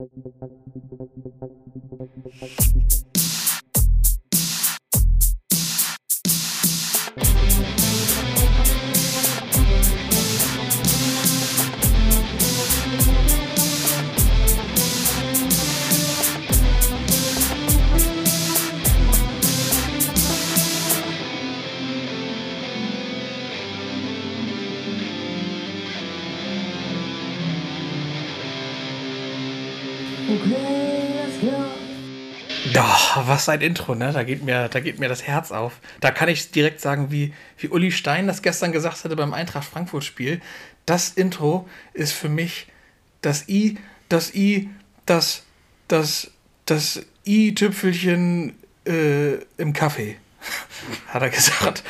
Thank 0.00 0.12
you. 3.16 3.17
Was 33.38 33.48
ein 33.48 33.60
Intro, 33.60 33.94
ne? 33.94 34.12
Da 34.12 34.24
geht 34.24 34.42
mir, 34.42 34.68
da 34.68 34.80
geht 34.80 34.98
mir 34.98 35.08
das 35.08 35.22
Herz 35.22 35.52
auf. 35.52 35.80
Da 36.00 36.10
kann 36.10 36.28
ich 36.28 36.50
direkt 36.50 36.80
sagen, 36.80 37.12
wie, 37.12 37.32
wie 37.56 37.68
Uli 37.68 37.92
Stein 37.92 38.26
das 38.26 38.42
gestern 38.42 38.72
gesagt 38.72 39.04
hatte 39.04 39.14
beim 39.14 39.32
Eintracht 39.32 39.68
Frankfurt 39.68 40.02
Spiel. 40.02 40.40
Das 40.86 41.10
Intro 41.10 41.68
ist 41.94 42.12
für 42.12 42.28
mich 42.28 42.66
das 43.20 43.48
I, 43.48 43.78
das 44.08 44.34
I, 44.34 44.70
das, 45.06 45.44
das, 45.86 46.32
das 46.66 47.06
I-Tüpfelchen 47.24 48.56
äh, 48.84 49.34
im 49.56 49.72
Kaffee. 49.72 50.16
Hat 51.06 51.22
er 51.22 51.30
gesagt. 51.30 51.84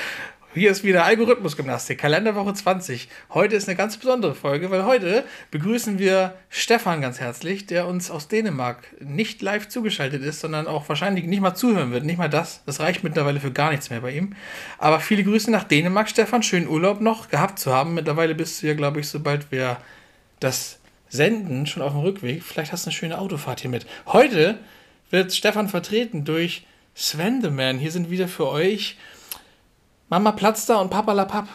Hier 0.59 0.73
ist 0.73 0.83
wieder 0.83 1.05
Algorithmusgymnastik, 1.05 1.98
Kalenderwoche 1.98 2.53
20. 2.53 3.09
Heute 3.30 3.55
ist 3.55 3.69
eine 3.69 3.77
ganz 3.77 3.97
besondere 3.97 4.35
Folge, 4.35 4.73
weil 4.73 4.87
heute 4.87 5.23
begrüßen 5.53 6.01
wir 6.01 6.34
Stefan 6.48 7.01
ganz 7.01 7.21
herzlich, 7.21 7.67
der 7.67 7.87
uns 7.87 8.11
aus 8.11 8.27
Dänemark 8.27 8.83
nicht 8.98 9.41
live 9.41 9.69
zugeschaltet 9.69 10.25
ist, 10.25 10.41
sondern 10.41 10.67
auch 10.67 10.89
wahrscheinlich 10.89 11.27
nicht 11.27 11.41
mal 11.41 11.55
zuhören 11.55 11.93
wird. 11.93 12.05
Nicht 12.05 12.19
mal 12.19 12.29
das. 12.29 12.64
Das 12.67 12.81
reicht 12.81 13.05
mittlerweile 13.05 13.39
für 13.39 13.53
gar 13.53 13.70
nichts 13.70 13.89
mehr 13.89 14.01
bei 14.01 14.11
ihm. 14.11 14.34
Aber 14.79 14.98
viele 14.98 15.23
Grüße 15.23 15.48
nach 15.48 15.62
Dänemark, 15.62 16.09
Stefan. 16.09 16.42
Schönen 16.42 16.67
Urlaub 16.67 17.01
noch 17.01 17.29
gehabt 17.29 17.61
zu 17.61 17.73
haben. 17.73 17.95
Mittlerweile 17.95 18.34
bist 18.34 18.61
du 18.61 18.67
ja, 18.67 18.75
glaube 18.75 18.98
ich, 18.98 19.06
sobald 19.06 19.53
wir 19.53 19.77
das 20.41 20.81
senden, 21.09 21.67
schon 21.67 21.84
auf 21.84 21.92
dem 21.92 22.01
Rückweg. 22.01 22.42
Vielleicht 22.42 22.73
hast 22.73 22.84
du 22.84 22.91
eine 22.91 22.97
schöne 22.97 23.19
Autofahrt 23.19 23.61
hier 23.61 23.70
mit. 23.70 23.86
Heute 24.06 24.59
wird 25.11 25.33
Stefan 25.33 25.69
vertreten 25.69 26.25
durch 26.25 26.67
Sven 26.97 27.42
the 27.42 27.51
Man. 27.51 27.79
Hier 27.79 27.92
sind 27.92 28.11
wieder 28.11 28.27
für 28.27 28.48
euch 28.48 28.97
Mama 30.11 30.33
platzt 30.33 30.70
da 30.70 30.77
und 30.77 30.89
Papa 30.89 31.12
la 31.12 31.27
Papp. 31.27 31.48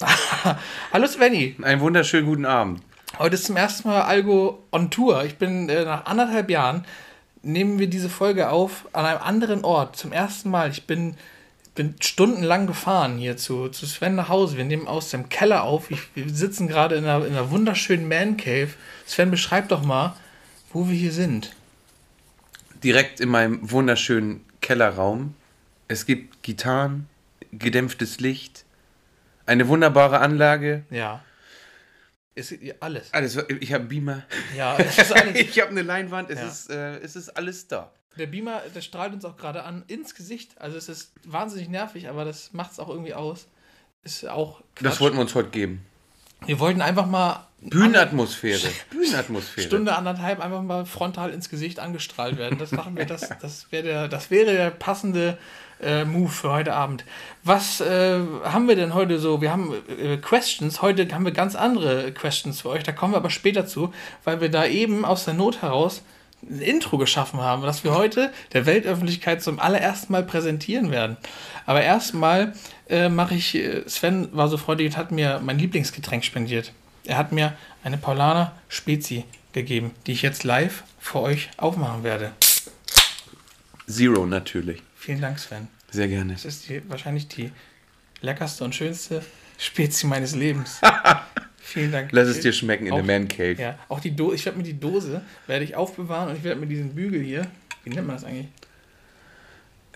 Hallo 0.92 1.06
Svenny. 1.06 1.54
Einen 1.62 1.80
wunderschönen 1.80 2.26
guten 2.26 2.44
Abend. 2.44 2.82
Heute 3.20 3.36
ist 3.36 3.44
zum 3.44 3.56
ersten 3.56 3.86
Mal 3.86 4.02
Algo 4.02 4.64
on 4.72 4.90
Tour. 4.90 5.24
Ich 5.24 5.36
bin 5.36 5.68
äh, 5.68 5.84
nach 5.84 6.06
anderthalb 6.06 6.50
Jahren, 6.50 6.84
nehmen 7.42 7.78
wir 7.78 7.86
diese 7.86 8.08
Folge 8.08 8.50
auf 8.50 8.88
an 8.92 9.06
einem 9.06 9.22
anderen 9.22 9.64
Ort. 9.64 9.94
Zum 9.94 10.10
ersten 10.10 10.50
Mal. 10.50 10.72
Ich 10.72 10.88
bin, 10.88 11.14
bin 11.76 11.94
stundenlang 12.00 12.66
gefahren 12.66 13.16
hier 13.16 13.36
zu, 13.36 13.68
zu 13.68 13.86
Sven 13.86 14.16
nach 14.16 14.28
Hause. 14.28 14.56
Wir 14.56 14.64
nehmen 14.64 14.88
aus 14.88 15.10
dem 15.10 15.28
Keller 15.28 15.62
auf. 15.62 15.88
Ich, 15.92 16.00
wir 16.16 16.28
sitzen 16.28 16.66
gerade 16.66 16.96
in 16.96 17.04
einer, 17.04 17.24
in 17.24 17.32
einer 17.34 17.52
wunderschönen 17.52 18.08
Man 18.08 18.36
Cave. 18.36 18.70
Sven, 19.06 19.30
beschreib 19.30 19.68
doch 19.68 19.84
mal, 19.84 20.16
wo 20.72 20.88
wir 20.88 20.96
hier 20.96 21.12
sind. 21.12 21.54
Direkt 22.82 23.20
in 23.20 23.28
meinem 23.28 23.70
wunderschönen 23.70 24.44
Kellerraum. 24.62 25.34
Es 25.86 26.06
gibt 26.06 26.42
Gitarren, 26.42 27.06
gedämpftes 27.52 28.20
Licht, 28.20 28.64
eine 29.46 29.68
wunderbare 29.68 30.20
Anlage. 30.20 30.84
Ja. 30.90 31.22
Ist 32.34 32.54
alles. 32.80 33.12
Alles. 33.12 33.36
Ich 33.60 33.72
habe 33.72 33.84
Beamer. 33.84 34.22
Ja, 34.56 34.76
es 34.78 34.96
ist 34.98 35.12
alles. 35.12 35.34
ich 35.40 35.60
habe 35.60 35.70
eine 35.70 35.82
Leinwand. 35.82 36.30
Es, 36.30 36.38
Ja. 36.38 36.46
ist, 36.46 36.70
äh, 36.70 36.98
es 36.98 37.16
ist 37.16 37.30
alles 37.30 37.66
da. 37.66 37.90
Der 38.16 38.26
Beamer, 38.26 38.62
der 38.74 38.80
strahlt 38.80 39.12
uns 39.12 39.24
auch 39.24 39.36
gerade 39.36 39.64
an 39.64 39.84
ins 39.88 40.14
Gesicht. 40.14 40.60
Also 40.60 40.76
es 40.76 40.88
ist 40.88 41.12
wahnsinnig 41.24 41.68
nervig, 41.68 42.08
aber 42.08 42.24
das 42.24 42.52
macht 42.52 42.72
es 42.72 42.78
auch 42.78 42.88
irgendwie 42.88 43.14
aus. 43.14 43.48
Ist 44.04 44.28
auch 44.28 44.60
Das 44.76 44.82
Quatsch. 44.94 45.00
wollten 45.00 45.16
wir 45.16 45.22
uns 45.22 45.34
heute 45.34 45.50
geben. 45.50 45.84
Wir 46.46 46.60
wollten 46.60 46.80
einfach 46.80 47.06
mal 47.06 47.48
Bühnenatmosphäre. 47.60 48.68
Bühnenatmosphäre. 48.90 49.66
Stunde 49.66 49.96
anderthalb 49.96 50.38
einfach 50.38 50.62
mal 50.62 50.86
frontal 50.86 51.30
ins 51.30 51.48
Gesicht 51.48 51.80
angestrahlt 51.80 52.36
werden. 52.38 52.58
Das 52.58 52.70
machen 52.70 52.96
wir, 52.96 53.06
das, 53.06 53.28
das 53.40 53.72
wäre 53.72 53.82
der, 53.82 54.08
das 54.08 54.30
wäre 54.30 54.52
der 54.52 54.70
passende 54.70 55.36
äh, 55.82 56.04
Move 56.04 56.30
für 56.30 56.50
heute 56.50 56.74
Abend. 56.74 57.04
Was 57.44 57.80
äh, 57.80 58.18
haben 58.44 58.68
wir 58.68 58.76
denn 58.76 58.94
heute 58.94 59.18
so? 59.18 59.40
Wir 59.40 59.52
haben 59.52 59.74
äh, 59.88 60.16
Questions. 60.16 60.82
Heute 60.82 61.08
haben 61.14 61.24
wir 61.24 61.32
ganz 61.32 61.54
andere 61.54 62.12
Questions 62.12 62.62
für 62.62 62.70
euch. 62.70 62.82
Da 62.82 62.92
kommen 62.92 63.12
wir 63.12 63.18
aber 63.18 63.30
später 63.30 63.66
zu, 63.66 63.92
weil 64.24 64.40
wir 64.40 64.50
da 64.50 64.66
eben 64.66 65.04
aus 65.04 65.24
der 65.24 65.34
Not 65.34 65.62
heraus 65.62 66.02
ein 66.42 66.60
Intro 66.60 66.98
geschaffen 66.98 67.40
haben, 67.40 67.62
das 67.62 67.84
wir 67.84 67.94
heute 67.94 68.32
der 68.52 68.66
Weltöffentlichkeit 68.66 69.42
zum 69.42 69.58
allerersten 69.58 70.12
Mal 70.12 70.22
präsentieren 70.22 70.90
werden. 70.90 71.16
Aber 71.66 71.82
erstmal 71.82 72.52
äh, 72.88 73.08
mache 73.08 73.34
ich, 73.34 73.54
äh, 73.54 73.82
Sven 73.88 74.28
war 74.32 74.48
so 74.48 74.56
freundlich 74.56 74.88
und 74.88 74.96
hat 74.96 75.10
mir 75.10 75.40
mein 75.44 75.58
Lieblingsgetränk 75.58 76.24
spendiert. 76.24 76.72
Er 77.04 77.18
hat 77.18 77.32
mir 77.32 77.54
eine 77.82 77.98
Paulaner 77.98 78.52
Spezi 78.68 79.24
gegeben, 79.52 79.92
die 80.06 80.12
ich 80.12 80.22
jetzt 80.22 80.44
live 80.44 80.84
für 81.00 81.20
euch 81.20 81.50
aufmachen 81.56 82.04
werde. 82.04 82.32
Zero 83.88 84.26
natürlich. 84.26 84.82
Vielen 84.98 85.20
Dank, 85.20 85.38
Sven. 85.38 85.68
Sehr 85.90 86.08
gerne. 86.08 86.32
Das 86.34 86.44
ist 86.44 86.68
die, 86.68 86.82
wahrscheinlich 86.90 87.28
die 87.28 87.50
leckerste 88.20 88.64
und 88.64 88.74
schönste 88.74 89.22
Spezi 89.58 90.06
meines 90.06 90.34
Lebens. 90.34 90.80
Vielen 91.60 91.92
Dank. 91.92 92.10
Lass 92.12 92.28
es 92.28 92.40
dir 92.40 92.52
schmecken 92.52 92.86
in 92.86 92.92
Auch- 92.92 92.96
der 92.96 93.04
Man 93.20 93.28
Cave. 93.28 93.54
Ja, 93.58 93.78
auch 93.88 94.00
die 94.00 94.14
Dose, 94.14 94.34
ich 94.36 94.44
werde 94.44 94.58
mir 94.58 94.64
die 94.64 94.78
Dose, 94.78 95.22
werde 95.46 95.64
ich 95.64 95.76
aufbewahren 95.76 96.30
und 96.30 96.36
ich 96.36 96.44
werde 96.44 96.60
mir 96.60 96.66
diesen 96.66 96.94
Bügel 96.94 97.22
hier, 97.22 97.46
wie 97.84 97.90
nennt 97.90 98.06
man 98.06 98.16
das 98.16 98.24
eigentlich? 98.24 98.48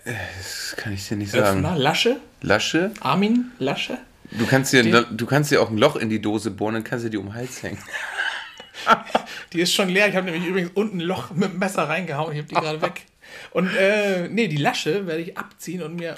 Das 0.05 0.75
kann 0.77 0.93
ich 0.93 1.07
dir 1.07 1.15
nicht 1.17 1.33
Öffner, 1.33 1.61
sagen. 1.69 1.77
Lasche? 1.81 2.17
Lasche. 2.41 2.91
Armin 2.99 3.51
Lasche? 3.59 3.97
Du 4.31 4.45
kannst, 4.45 4.73
dir, 4.73 4.83
Den- 4.83 5.05
du 5.17 5.25
kannst 5.25 5.51
dir 5.51 5.61
auch 5.61 5.69
ein 5.69 5.77
Loch 5.77 5.95
in 5.95 6.09
die 6.09 6.21
Dose 6.21 6.51
bohren 6.51 6.75
und 6.75 6.83
kannst 6.83 7.05
dir 7.05 7.09
die 7.09 7.17
um 7.17 7.27
den 7.27 7.35
Hals 7.35 7.61
hängen. 7.63 7.77
Die 9.53 9.61
ist 9.61 9.71
schon 9.73 9.87
leer. 9.87 10.07
Ich 10.09 10.15
habe 10.15 10.25
nämlich 10.29 10.45
übrigens 10.49 10.71
unten 10.73 10.97
ein 10.97 11.01
Loch 11.05 11.29
mit 11.31 11.51
dem 11.51 11.59
Messer 11.59 11.83
reingehauen. 11.87 12.33
Ich 12.33 12.39
habe 12.39 12.47
die 12.47 12.55
gerade 12.55 12.81
weg. 12.81 13.05
Und 13.51 13.69
äh, 13.75 14.27
nee, 14.29 14.47
die 14.47 14.57
Lasche 14.57 15.07
werde 15.07 15.21
ich 15.21 15.37
abziehen 15.37 15.81
und 15.81 15.95
mir 15.95 16.15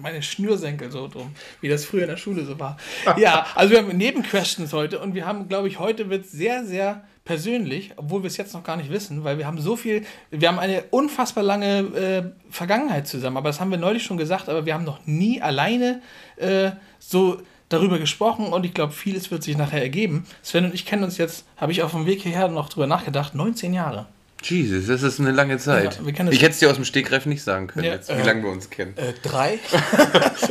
meine 0.00 0.22
Schnürsenkel 0.22 0.90
so 0.90 1.08
drum, 1.08 1.34
wie 1.60 1.68
das 1.68 1.84
früher 1.84 2.02
in 2.02 2.08
der 2.08 2.16
Schule 2.16 2.44
so 2.44 2.58
war. 2.58 2.76
Ja, 3.16 3.46
also 3.54 3.70
wir 3.72 3.78
haben 3.78 3.96
Nebenquestions 3.96 4.72
heute 4.72 5.00
und 5.00 5.14
wir 5.14 5.26
haben, 5.26 5.48
glaube 5.48 5.68
ich, 5.68 5.78
heute 5.78 6.10
wird 6.10 6.26
sehr, 6.26 6.64
sehr 6.64 7.04
persönlich, 7.24 7.92
obwohl 7.96 8.22
wir 8.22 8.28
es 8.28 8.36
jetzt 8.36 8.54
noch 8.54 8.64
gar 8.64 8.76
nicht 8.76 8.90
wissen, 8.90 9.24
weil 9.24 9.38
wir 9.38 9.46
haben 9.46 9.60
so 9.60 9.76
viel, 9.76 10.04
wir 10.30 10.48
haben 10.48 10.58
eine 10.58 10.84
unfassbar 10.90 11.44
lange 11.44 11.78
äh, 11.78 12.22
Vergangenheit 12.50 13.06
zusammen, 13.06 13.36
aber 13.36 13.50
das 13.50 13.60
haben 13.60 13.70
wir 13.70 13.78
neulich 13.78 14.02
schon 14.02 14.16
gesagt, 14.16 14.48
aber 14.48 14.66
wir 14.66 14.74
haben 14.74 14.84
noch 14.84 15.06
nie 15.06 15.42
alleine 15.42 16.00
äh, 16.36 16.70
so 16.98 17.42
darüber 17.68 17.98
gesprochen 17.98 18.46
und 18.46 18.64
ich 18.64 18.72
glaube, 18.72 18.92
vieles 18.92 19.30
wird 19.30 19.42
sich 19.42 19.58
nachher 19.58 19.82
ergeben. 19.82 20.26
Sven 20.42 20.64
und 20.64 20.74
ich 20.74 20.86
kennen 20.86 21.04
uns 21.04 21.18
jetzt, 21.18 21.44
habe 21.56 21.72
ich 21.72 21.82
auf 21.82 21.90
dem 21.90 22.06
Weg 22.06 22.22
hierher 22.22 22.48
noch 22.48 22.70
drüber 22.70 22.86
nachgedacht, 22.86 23.34
19 23.34 23.74
Jahre. 23.74 24.06
Jesus, 24.42 24.86
das 24.86 25.02
ist 25.02 25.18
eine 25.20 25.32
lange 25.32 25.58
Zeit. 25.58 25.98
Ja, 26.04 26.08
ich 26.30 26.42
hätte 26.42 26.52
es 26.52 26.58
dir 26.60 26.68
aus 26.70 26.76
dem 26.76 26.84
Stegreif 26.84 27.26
nicht 27.26 27.42
sagen 27.42 27.66
können, 27.66 27.84
Ja, 27.84 27.92
jetzt, 27.94 28.08
wie 28.08 28.12
äh, 28.20 28.24
lange 28.24 28.42
wir 28.44 28.50
uns 28.50 28.70
kennen. 28.70 28.94
Äh, 28.96 29.12
drei? 29.22 29.58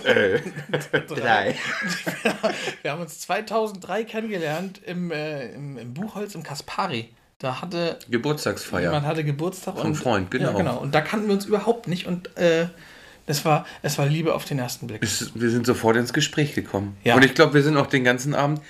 Drei. 1.08 1.56
Wir 2.82 2.92
haben 2.92 3.02
uns 3.02 3.20
2003 3.22 4.04
kennengelernt 4.04 4.82
im, 4.86 5.12
äh, 5.12 5.52
im, 5.54 5.78
im 5.78 5.94
Buchholz 5.94 6.36
im 6.36 6.44
Kaspari. 6.44 7.10
Da 7.40 7.62
hatte 7.62 8.00
Geburtstagsfeier. 8.10 8.82
jemand 8.84 9.06
hatte 9.06 9.24
Geburtstag 9.24 9.78
Vom 9.78 9.88
und 9.88 9.96
Freund, 9.96 10.32
genau. 10.32 10.52
Ja, 10.52 10.58
genau. 10.58 10.78
Und 10.80 10.96
da 10.96 11.02
kannten 11.02 11.28
wir 11.28 11.36
uns 11.36 11.46
überhaupt 11.46 11.88
nicht 11.88 12.08
und 12.08 12.36
äh, 12.36 12.68
das 13.28 13.46
war 13.46 13.66
es 13.84 13.98
war 14.00 14.08
Liebe 14.08 14.34
auf 14.34 14.46
den 14.46 14.58
ersten 14.58 14.88
Blick. 14.88 15.04
Es- 15.04 15.32
Wir 15.36 15.50
sind 15.52 15.66
sofort 15.66 15.98
ins 15.98 16.14
Gespräch 16.14 16.56
gekommen. 16.56 16.98
Ja. 17.04 17.16
Und 17.16 17.24
ich 17.24 17.36
glaube, 17.36 17.54
wir 17.54 17.62
sind 17.62 17.78
auch 17.78 17.88
den 17.88 18.04
ganzen 18.04 18.34
Abend 18.34 18.62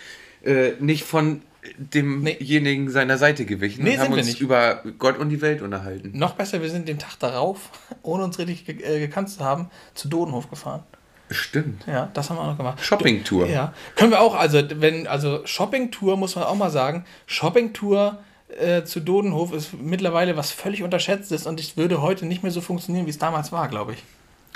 äh, 0.43 0.71
nicht 0.79 1.05
von 1.05 1.41
demjenigen 1.77 2.89
seiner 2.89 3.17
Seite 3.17 3.45
gewichen 3.45 3.83
Nee, 3.83 3.93
und 3.95 3.99
haben 3.99 4.13
uns 4.13 4.27
nicht. 4.27 4.41
über 4.41 4.83
Gott 4.97 5.17
und 5.17 5.29
die 5.29 5.41
Welt 5.41 5.61
unterhalten. 5.61 6.11
Noch 6.17 6.33
besser, 6.33 6.61
wir 6.61 6.69
sind 6.69 6.87
den 6.87 6.99
Tag 6.99 7.17
darauf, 7.19 7.69
ohne 8.03 8.23
uns 8.23 8.37
richtig 8.39 8.65
ge 8.65 8.81
äh, 8.83 8.99
gekannt 8.99 9.29
zu 9.29 9.43
haben, 9.43 9.69
zu 9.93 10.07
Dodenhof 10.07 10.49
gefahren. 10.49 10.83
Stimmt. 11.29 11.83
Ja, 11.87 12.09
das 12.13 12.29
haben 12.29 12.37
wir 12.37 12.41
auch 12.43 12.47
noch 12.47 12.57
gemacht. 12.57 12.79
Shopping-Tour. 12.83 13.47
Ja, 13.47 13.73
können 13.95 14.11
wir 14.11 14.21
auch, 14.21 14.33
also 14.33 14.61
wenn, 14.75 15.07
also 15.07 15.41
Shopping-Tour 15.45 16.15
muss 16.15 16.35
man 16.37 16.45
auch 16.45 16.55
mal 16.55 16.69
sagen, 16.69 17.03
Shopping-Tour 17.25 18.17
äh, 18.59 18.83
zu 18.83 19.01
Dodenhof 19.01 19.51
ist 19.51 19.73
mittlerweile 19.73 20.37
was 20.37 20.51
völlig 20.51 20.83
unterschätztes 20.83 21.45
und 21.45 21.59
es 21.59 21.75
würde 21.75 22.01
heute 22.01 22.25
nicht 22.25 22.43
mehr 22.43 22.51
so 22.51 22.61
funktionieren, 22.61 23.05
wie 23.05 23.09
es 23.09 23.17
damals 23.17 23.51
war, 23.51 23.67
glaube 23.67 23.93
ich. 23.93 24.03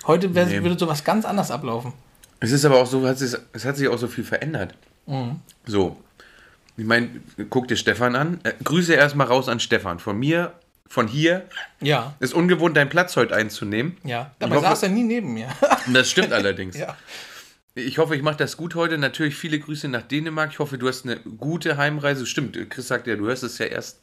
Heute 0.07 0.29
Nee. 0.29 0.63
würde 0.63 0.79
sowas 0.79 1.03
ganz 1.03 1.25
anders 1.25 1.51
ablaufen. 1.51 1.91
Es 2.39 2.51
ist 2.51 2.63
aber 2.65 2.77
auch 2.81 2.85
so, 2.87 3.05
hat 3.05 3.17
sich, 3.19 3.35
es 3.53 3.65
hat 3.65 3.75
sich 3.77 3.87
auch 3.87 3.97
so 3.99 4.07
viel 4.07 4.23
verändert. 4.23 4.73
Mhm. 5.07 5.41
So. 5.65 5.97
Ich 6.81 6.87
meine, 6.87 7.09
guck 7.51 7.67
dir 7.67 7.75
Stefan 7.75 8.15
an. 8.15 8.39
Äh, 8.41 8.53
Grüße 8.63 8.95
erstmal 8.95 9.27
raus 9.27 9.47
an 9.47 9.59
Stefan. 9.59 9.99
Von 9.99 10.17
mir, 10.17 10.53
von 10.87 11.07
hier. 11.07 11.47
Ja, 11.79 12.15
Ist 12.19 12.33
ungewohnt, 12.33 12.75
deinen 12.75 12.89
Platz 12.89 13.15
heute 13.17 13.35
einzunehmen. 13.35 13.97
ja. 14.03 14.31
Dabei 14.39 14.55
hoffe- 14.55 14.65
saß 14.65 14.83
er 14.83 14.89
nie 14.89 15.03
neben 15.03 15.31
mir. 15.35 15.47
Das 15.93 16.09
stimmt 16.09 16.33
allerdings. 16.33 16.75
ja. 16.75 16.97
Ich 17.75 17.99
hoffe, 17.99 18.15
ich 18.15 18.23
mache 18.23 18.37
das 18.37 18.57
gut 18.57 18.73
heute. 18.73 18.97
Natürlich 18.97 19.35
viele 19.35 19.59
Grüße 19.59 19.89
nach 19.89 20.01
Dänemark. 20.01 20.49
Ich 20.53 20.57
hoffe, 20.57 20.79
du 20.79 20.87
hast 20.87 21.05
eine 21.05 21.17
gute 21.19 21.77
Heimreise. 21.77 22.25
Stimmt, 22.25 22.57
Chris 22.71 22.87
sagt 22.87 23.05
ja, 23.05 23.15
du 23.15 23.27
hörst 23.27 23.43
es 23.43 23.59
ja 23.59 23.67
erst 23.67 23.99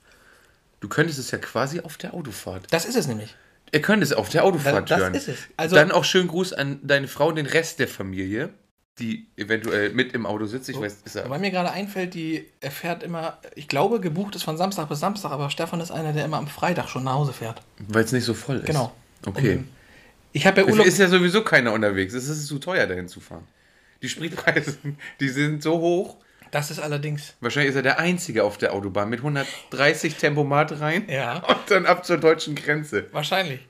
Du 0.81 0.87
könntest 0.89 1.19
es 1.19 1.33
ja 1.33 1.39
quasi 1.39 1.81
auf 1.81 1.97
der 1.97 2.15
Autofahrt. 2.15 2.67
Das 2.71 2.85
ist 2.85 2.95
es 2.97 3.09
nämlich. 3.09 3.35
Ihr 3.73 3.83
könnt 3.83 4.05
es 4.05 4.13
auf 4.13 4.29
der 4.29 4.45
Autofahrt 4.45 4.89
Da- 4.89 4.95
das 4.95 4.99
hören. 5.01 5.15
ist 5.15 5.27
es. 5.27 5.39
Also- 5.57 5.75
Dann 5.75 5.91
auch 5.91 6.05
schönen 6.05 6.29
Gruß 6.29 6.53
an 6.53 6.79
deine 6.85 7.09
Frau 7.09 7.27
und 7.27 7.35
den 7.35 7.47
Rest 7.47 7.81
der 7.81 7.89
Familie, 7.89 8.51
die 8.99 9.27
eventuell 9.37 9.91
mit 9.91 10.13
im 10.13 10.27
Auto 10.27 10.47
sitzt. 10.47 10.69
Ich 10.69 10.81
weiß, 10.81 10.99
ist 11.05 11.15
er. 11.17 11.25
Wobei 11.27 11.39
mir 11.39 11.51
gerade 11.51 11.71
einfällt, 11.71 12.15
die 12.15 12.47
erfährt 12.61 13.03
immer, 13.03 13.39
ich 13.55 13.69
glaube, 13.69 14.01
gebucht 14.01 14.35
ist 14.37 14.43
von 14.43 14.57
Samstag 14.57 14.89
bis 14.89 15.01
Samstag, 15.01 15.31
aber 15.31 15.51
Stefan 15.51 15.81
ist 15.81 15.91
einer, 15.91 16.13
der 16.13 16.25
immer 16.25 16.37
am 16.39 16.49
Freitag 16.49 16.89
schon 16.89 17.05
nach 17.05 17.15
Hause 17.15 17.33
fährt. 17.33 17.63
Weil 17.89 18.05
es 18.05 18.13
nicht 18.13 18.25
so 18.25 18.35
voll 18.35 18.57
ist. 18.57 18.67
Genau. 18.67 18.93
Okay. 19.27 19.57
Und 19.57 19.69
ich 20.33 20.47
habe 20.47 20.61
ja 20.61 20.67
Es 20.67 20.73
Urlaub. 20.73 20.87
ist 20.87 20.99
ja 20.99 21.09
sowieso 21.09 21.43
keiner 21.43 21.73
unterwegs. 21.73 22.13
Es 22.15 22.29
ist 22.29 22.47
zu 22.47 22.59
teuer, 22.59 22.87
dahin 22.87 23.09
zu 23.09 23.21
fahren. 23.21 23.47
Die 24.03 24.09
Spritpreise, 24.09 24.77
die 25.21 25.29
sind 25.29 25.63
so 25.63 25.79
hoch. 25.81 26.17
das 26.51 26.71
ist 26.71 26.79
allerdings. 26.79 27.35
Wahrscheinlich 27.41 27.71
ist 27.71 27.77
er 27.77 27.83
der 27.83 27.99
Einzige 27.99 28.45
auf 28.45 28.59
der 28.59 28.73
Autobahn 28.75 29.09
mit 29.11 29.21
130 29.21 30.15
Tempomat 30.17 30.81
rein 30.81 31.05
Ja. 31.09 31.39
und 31.49 31.59
dann 31.69 31.87
ab 31.87 32.05
zur 32.05 32.19
deutschen 32.19 32.55
Grenze. 32.55 33.07
Wahrscheinlich. 33.13 33.61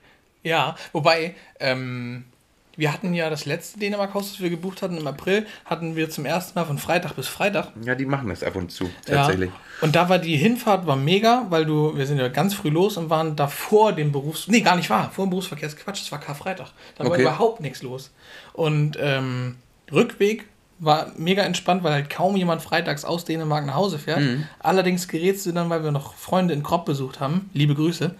Ja, 0.43 0.75
wobei, 0.93 1.35
ähm, 1.59 2.25
wir 2.79 2.93
hatten 2.93 3.13
ja 3.13 3.29
das 3.29 3.45
letzte 3.45 3.77
Dänemark-Haus, 3.79 4.31
das 4.31 4.39
wir 4.39 4.49
gebucht 4.49 4.81
hatten 4.81 4.97
im 4.97 5.05
April, 5.05 5.45
hatten 5.65 5.95
wir 5.97 6.09
zum 6.09 6.25
ersten 6.25 6.57
Mal 6.57 6.65
von 6.65 6.77
Freitag 6.77 7.13
bis 7.15 7.27
Freitag. 7.27 7.73
Ja, 7.83 7.93
die 7.93 8.05
machen 8.05 8.29
das 8.29 8.41
ab 8.41 8.55
und 8.55 8.71
zu, 8.71 8.89
tatsächlich. 9.05 9.49
Ja. 9.49 9.55
Und 9.81 9.95
da 9.95 10.07
war 10.07 10.17
die 10.17 10.37
Hinfahrt 10.37 10.87
war 10.87 10.95
mega, 10.95 11.45
weil 11.49 11.65
du, 11.65 11.97
wir 11.97 12.07
sind 12.07 12.17
ja 12.19 12.29
ganz 12.29 12.53
früh 12.53 12.69
los 12.69 12.95
und 12.95 13.09
waren 13.09 13.35
davor 13.35 13.91
dem 13.91 14.11
Berufs... 14.13 14.47
Nee, 14.47 14.61
gar 14.61 14.77
nicht 14.77 14.89
wahr. 14.89 15.11
Vor 15.13 15.25
dem 15.25 15.31
Berufsverkehr 15.31 15.67
ist 15.67 15.77
Quatsch, 15.77 16.01
das 16.01 16.11
war 16.11 16.19
Karfreitag. 16.19 16.69
Da 16.97 17.03
war 17.03 17.11
Okay. 17.11 17.21
überhaupt 17.23 17.59
nichts 17.59 17.81
los. 17.81 18.11
Und 18.53 18.97
ähm, 19.01 19.57
Rückweg 19.91 20.45
war 20.79 21.11
mega 21.17 21.43
entspannt, 21.43 21.83
weil 21.83 21.91
halt 21.91 22.09
kaum 22.09 22.37
jemand 22.37 22.61
freitags 22.61 23.03
aus 23.03 23.25
Dänemark 23.25 23.65
nach 23.65 23.75
Hause 23.75 23.99
fährt. 23.99 24.21
Mhm. 24.21 24.47
Allerdings 24.59 25.09
gerätst 25.09 25.45
du 25.45 25.51
dann, 25.51 25.69
weil 25.69 25.83
wir 25.83 25.91
noch 25.91 26.13
Freunde 26.13 26.53
in 26.53 26.63
Kropp 26.63 26.85
besucht 26.85 27.19
haben, 27.19 27.49
liebe 27.53 27.75
Grüße, 27.75 28.15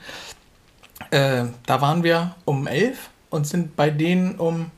äh, 1.11 1.45
da 1.65 1.81
waren 1.81 2.03
wir 2.03 2.35
um 2.45 2.67
elf 2.67 3.09
und 3.29 3.47
sind 3.47 3.75
bei 3.75 3.89
denen 3.89 4.35
um, 4.35 4.71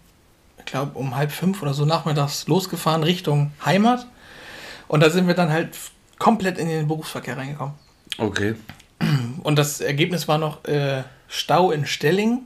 ich 0.59 0.65
glaube, 0.65 0.97
um 0.97 1.15
halb 1.15 1.31
fünf 1.31 1.61
oder 1.61 1.73
so 1.73 1.85
nachmittags 1.85 2.47
losgefahren 2.47 3.03
Richtung 3.03 3.51
Heimat. 3.65 4.07
Und 4.87 5.01
da 5.01 5.09
sind 5.09 5.27
wir 5.27 5.33
dann 5.33 5.51
halt 5.51 5.69
komplett 6.19 6.57
in 6.57 6.67
den 6.67 6.87
Berufsverkehr 6.87 7.37
reingekommen. 7.37 7.75
Okay. 8.17 8.55
Und 9.43 9.57
das 9.57 9.81
Ergebnis 9.81 10.27
war 10.27 10.37
noch 10.37 10.63
äh, 10.65 11.03
Stau 11.27 11.71
in 11.71 11.85
Stelling, 11.85 12.41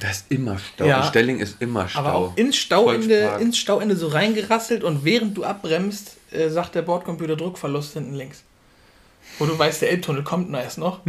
Das 0.00 0.18
ist 0.18 0.30
immer 0.30 0.58
Stau. 0.58 0.84
Ja. 0.84 1.04
Stelling 1.04 1.38
ist 1.38 1.62
immer 1.62 1.88
Stau. 1.88 2.00
aber 2.00 2.14
auch 2.14 2.36
ins 2.36 2.56
Stauende, 2.56 3.38
ins 3.40 3.56
Stauende 3.58 3.96
so 3.96 4.08
reingerasselt 4.08 4.84
und 4.84 5.04
während 5.04 5.36
du 5.36 5.44
abbremst, 5.44 6.16
äh, 6.32 6.48
sagt 6.48 6.74
der 6.74 6.82
Bordcomputer 6.82 7.36
Druckverlust 7.36 7.94
hinten 7.94 8.14
links. 8.14 8.42
Wo 9.38 9.46
du 9.46 9.58
weißt, 9.58 9.82
der 9.82 9.90
Elbtunnel 9.92 10.24
kommt 10.24 10.50
noch 10.50 10.58
erst 10.58 10.78
noch. 10.78 11.00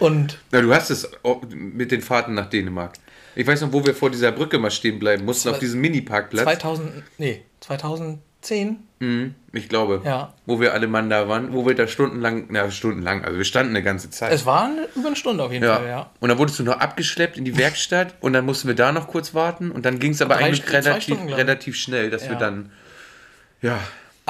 Und 0.00 0.38
Na, 0.50 0.60
du 0.60 0.74
hast 0.74 0.90
es 0.90 1.08
mit 1.54 1.92
den 1.92 2.02
Fahrten 2.02 2.34
nach 2.34 2.48
Dänemark. 2.50 2.94
Ich 3.36 3.46
weiß 3.46 3.60
noch, 3.60 3.72
wo 3.72 3.84
wir 3.86 3.94
vor 3.94 4.10
dieser 4.10 4.32
Brücke 4.32 4.58
mal 4.58 4.70
stehen 4.70 4.98
bleiben 4.98 5.24
mussten, 5.24 5.50
auf 5.50 5.58
diesem 5.60 5.80
Mini-Parkplatz. 5.80 6.44
2000, 6.44 6.90
nee, 7.18 7.42
2010, 7.60 8.78
Mhm, 9.02 9.34
ich 9.52 9.68
glaube. 9.68 10.02
ja. 10.04 10.34
Wo 10.46 10.60
wir 10.60 10.74
alle 10.74 10.86
Mann 10.86 11.08
da 11.08 11.26
waren, 11.28 11.52
wo 11.54 11.66
wir 11.66 11.74
da 11.74 11.86
stundenlang, 11.86 12.46
na, 12.50 12.70
stundenlang, 12.70 13.24
also 13.24 13.36
wir 13.38 13.44
standen 13.44 13.70
eine 13.74 13.82
ganze 13.82 14.10
Zeit. 14.10 14.32
Es 14.32 14.44
war 14.46 14.64
eine, 14.64 14.88
über 14.96 15.06
eine 15.08 15.16
Stunde 15.16 15.42
auf 15.44 15.52
jeden 15.52 15.64
ja. 15.64 15.76
Fall, 15.76 15.86
ja. 15.88 16.10
Und 16.20 16.28
dann 16.28 16.38
wurdest 16.38 16.58
du 16.58 16.64
noch 16.64 16.78
abgeschleppt 16.80 17.38
in 17.38 17.44
die 17.44 17.56
Werkstatt 17.56 18.14
und 18.20 18.32
dann 18.34 18.44
mussten 18.44 18.68
wir 18.68 18.74
da 18.74 18.92
noch 18.92 19.06
kurz 19.08 19.32
warten 19.34 19.70
und 19.70 19.84
dann 19.86 19.98
ging 20.00 20.12
es 20.12 20.20
aber 20.22 20.34
Drei 20.34 20.46
eigentlich 20.46 20.70
relativ, 20.72 21.02
Stunden, 21.04 21.32
relativ 21.32 21.76
schnell, 21.76 22.10
dass 22.10 22.24
wir 22.24 22.32
Ja. 22.32 22.38
dann, 22.38 22.72
ja, 23.62 23.78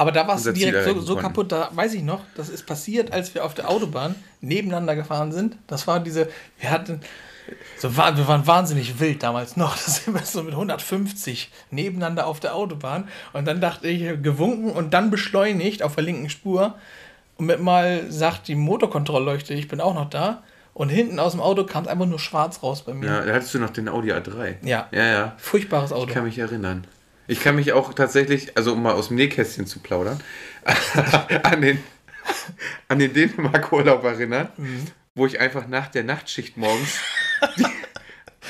Aber 0.01 0.11
da 0.11 0.27
war 0.27 0.35
es 0.35 0.43
direkt 0.51 0.83
so, 0.83 0.99
so 0.99 1.15
kaputt, 1.15 1.51
da 1.51 1.69
weiß 1.73 1.93
ich 1.93 2.01
noch, 2.01 2.21
das 2.35 2.49
ist 2.49 2.65
passiert, 2.65 3.13
als 3.13 3.35
wir 3.35 3.45
auf 3.45 3.53
der 3.53 3.69
Autobahn 3.69 4.15
nebeneinander 4.41 4.95
gefahren 4.95 5.31
sind. 5.31 5.57
Das 5.67 5.85
war 5.85 5.99
diese, 5.99 6.27
wir 6.59 6.71
hatten, 6.71 7.01
so 7.77 7.95
war, 7.95 8.17
wir 8.17 8.27
waren 8.27 8.47
wahnsinnig 8.47 8.99
wild 8.99 9.21
damals 9.21 9.57
noch. 9.57 9.75
Da 9.85 9.91
sind 9.91 10.15
wir 10.15 10.25
so 10.25 10.41
mit 10.41 10.53
150 10.53 11.51
nebeneinander 11.69 12.25
auf 12.25 12.39
der 12.39 12.55
Autobahn. 12.55 13.09
Und 13.33 13.45
dann 13.47 13.61
dachte 13.61 13.89
ich, 13.89 14.23
gewunken 14.23 14.71
und 14.71 14.91
dann 14.95 15.11
beschleunigt 15.11 15.83
auf 15.83 15.93
der 15.93 16.03
linken 16.03 16.31
Spur. 16.31 16.73
Und 17.37 17.45
mit 17.45 17.61
mal 17.61 18.11
sagt 18.11 18.47
die 18.47 18.55
Motorkontrollleuchte, 18.55 19.53
ich 19.53 19.67
bin 19.67 19.81
auch 19.81 19.93
noch 19.93 20.09
da. 20.09 20.41
Und 20.73 20.89
hinten 20.89 21.19
aus 21.19 21.33
dem 21.33 21.41
Auto 21.41 21.63
kam 21.65 21.83
es 21.83 21.89
einfach 21.89 22.07
nur 22.07 22.17
schwarz 22.17 22.63
raus 22.63 22.81
bei 22.81 22.95
mir. 22.95 23.05
ja, 23.05 23.21
da 23.23 23.33
hattest 23.33 23.53
du 23.53 23.59
noch 23.59 23.69
den 23.69 23.87
Audi 23.87 24.11
A3. 24.11 24.55
Ja. 24.63 24.87
Ja, 24.91 25.05
ja. 25.05 25.35
Furchtbares 25.37 25.93
Auto. 25.93 26.07
Ich 26.07 26.13
kann 26.15 26.23
mich 26.23 26.39
erinnern. 26.39 26.87
Ich 27.31 27.39
kann 27.41 27.55
mich 27.55 27.71
auch 27.71 27.93
tatsächlich, 27.93 28.57
also 28.57 28.73
um 28.73 28.83
mal 28.83 28.91
aus 28.93 29.07
dem 29.07 29.15
Nähkästchen 29.15 29.65
zu 29.65 29.79
plaudern, 29.79 30.19
an 31.43 31.61
den, 31.61 31.81
an 32.89 32.99
den 32.99 33.13
Dänemark-Urlaub 33.13 34.03
erinnern, 34.03 34.49
Mhm. 34.57 34.87
wo 35.15 35.25
ich 35.25 35.39
einfach 35.39 35.65
nach 35.67 35.87
der 35.87 36.03
Nachtschicht 36.03 36.57
morgens 36.57 36.99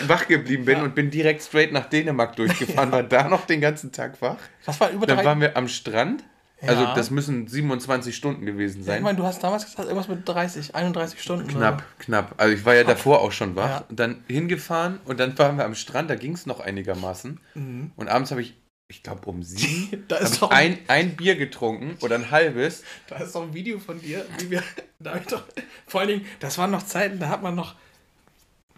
wach 0.07 0.27
geblieben 0.27 0.65
bin 0.65 0.81
und 0.81 0.95
bin 0.95 1.11
direkt 1.11 1.43
straight 1.43 1.71
nach 1.71 1.85
Dänemark 1.89 2.35
durchgefahren, 2.35 2.91
war 2.91 3.03
da 3.03 3.27
noch 3.27 3.45
den 3.45 3.61
ganzen 3.61 3.91
Tag 3.91 4.19
wach. 4.21 4.37
Das 4.65 4.79
war 4.79 4.89
über 4.89 5.05
Dann 5.05 5.23
waren 5.23 5.39
wir 5.41 5.55
am 5.57 5.67
Strand. 5.67 6.23
Also 6.65 6.83
Ja. 6.83 6.93
das 6.95 7.09
müssen 7.09 7.47
27 7.47 8.15
Stunden 8.15 8.45
gewesen 8.45 8.81
ich 8.81 8.85
sein. 8.85 9.01
meine, 9.03 9.17
du 9.17 9.23
hast 9.23 9.43
damals 9.43 9.65
gesagt, 9.65 9.79
irgendwas 9.87 10.07
mit 10.07 10.27
30, 10.27 10.75
31 10.75 11.19
Stunden. 11.21 11.43
oder 11.51 11.53
Knapp, 11.57 11.83
knapp. 11.99 12.33
Also 12.37 12.53
ich 12.53 12.63
war 12.65 12.75
ja 12.75 12.83
davor 12.83 13.21
auch 13.21 13.31
schon 13.31 13.55
wach. 13.55 13.69
Ja. 13.69 13.85
Und 13.89 13.99
dann 13.99 14.23
hingefahren 14.27 14.99
und 15.05 15.19
dann 15.19 15.37
waren 15.39 15.57
wir 15.57 15.65
am 15.65 15.73
Strand, 15.75 16.09
da 16.11 16.15
ging 16.15 16.33
es 16.33 16.45
noch 16.45 16.59
einigermaßen. 16.59 17.39
Und 17.95 18.07
abends 18.09 18.29
habe 18.31 18.41
ich, 18.41 18.55
ich 18.91 19.03
glaube 19.03 19.25
um 19.25 19.41
sieben. 19.43 20.05
Da 20.07 20.17
ist 20.17 20.41
doch 20.41 20.51
ein, 20.51 20.77
ein 20.87 21.15
Bier 21.15 21.35
getrunken 21.35 21.97
oder 22.01 22.15
ein 22.15 22.29
halbes. 22.29 22.83
Da 23.07 23.17
ist 23.17 23.33
doch 23.33 23.43
ein 23.43 23.53
Video 23.53 23.79
von 23.79 23.99
dir, 23.99 24.25
wie 24.39 24.51
wir. 24.51 24.63
Da 24.99 25.17
ich 25.17 25.25
doch, 25.25 25.43
vor 25.87 26.01
allen 26.01 26.09
Dingen, 26.09 26.25
das 26.39 26.57
waren 26.57 26.69
noch 26.69 26.85
Zeiten, 26.85 27.19
da 27.19 27.29
hat 27.29 27.41
man 27.41 27.55
noch 27.55 27.75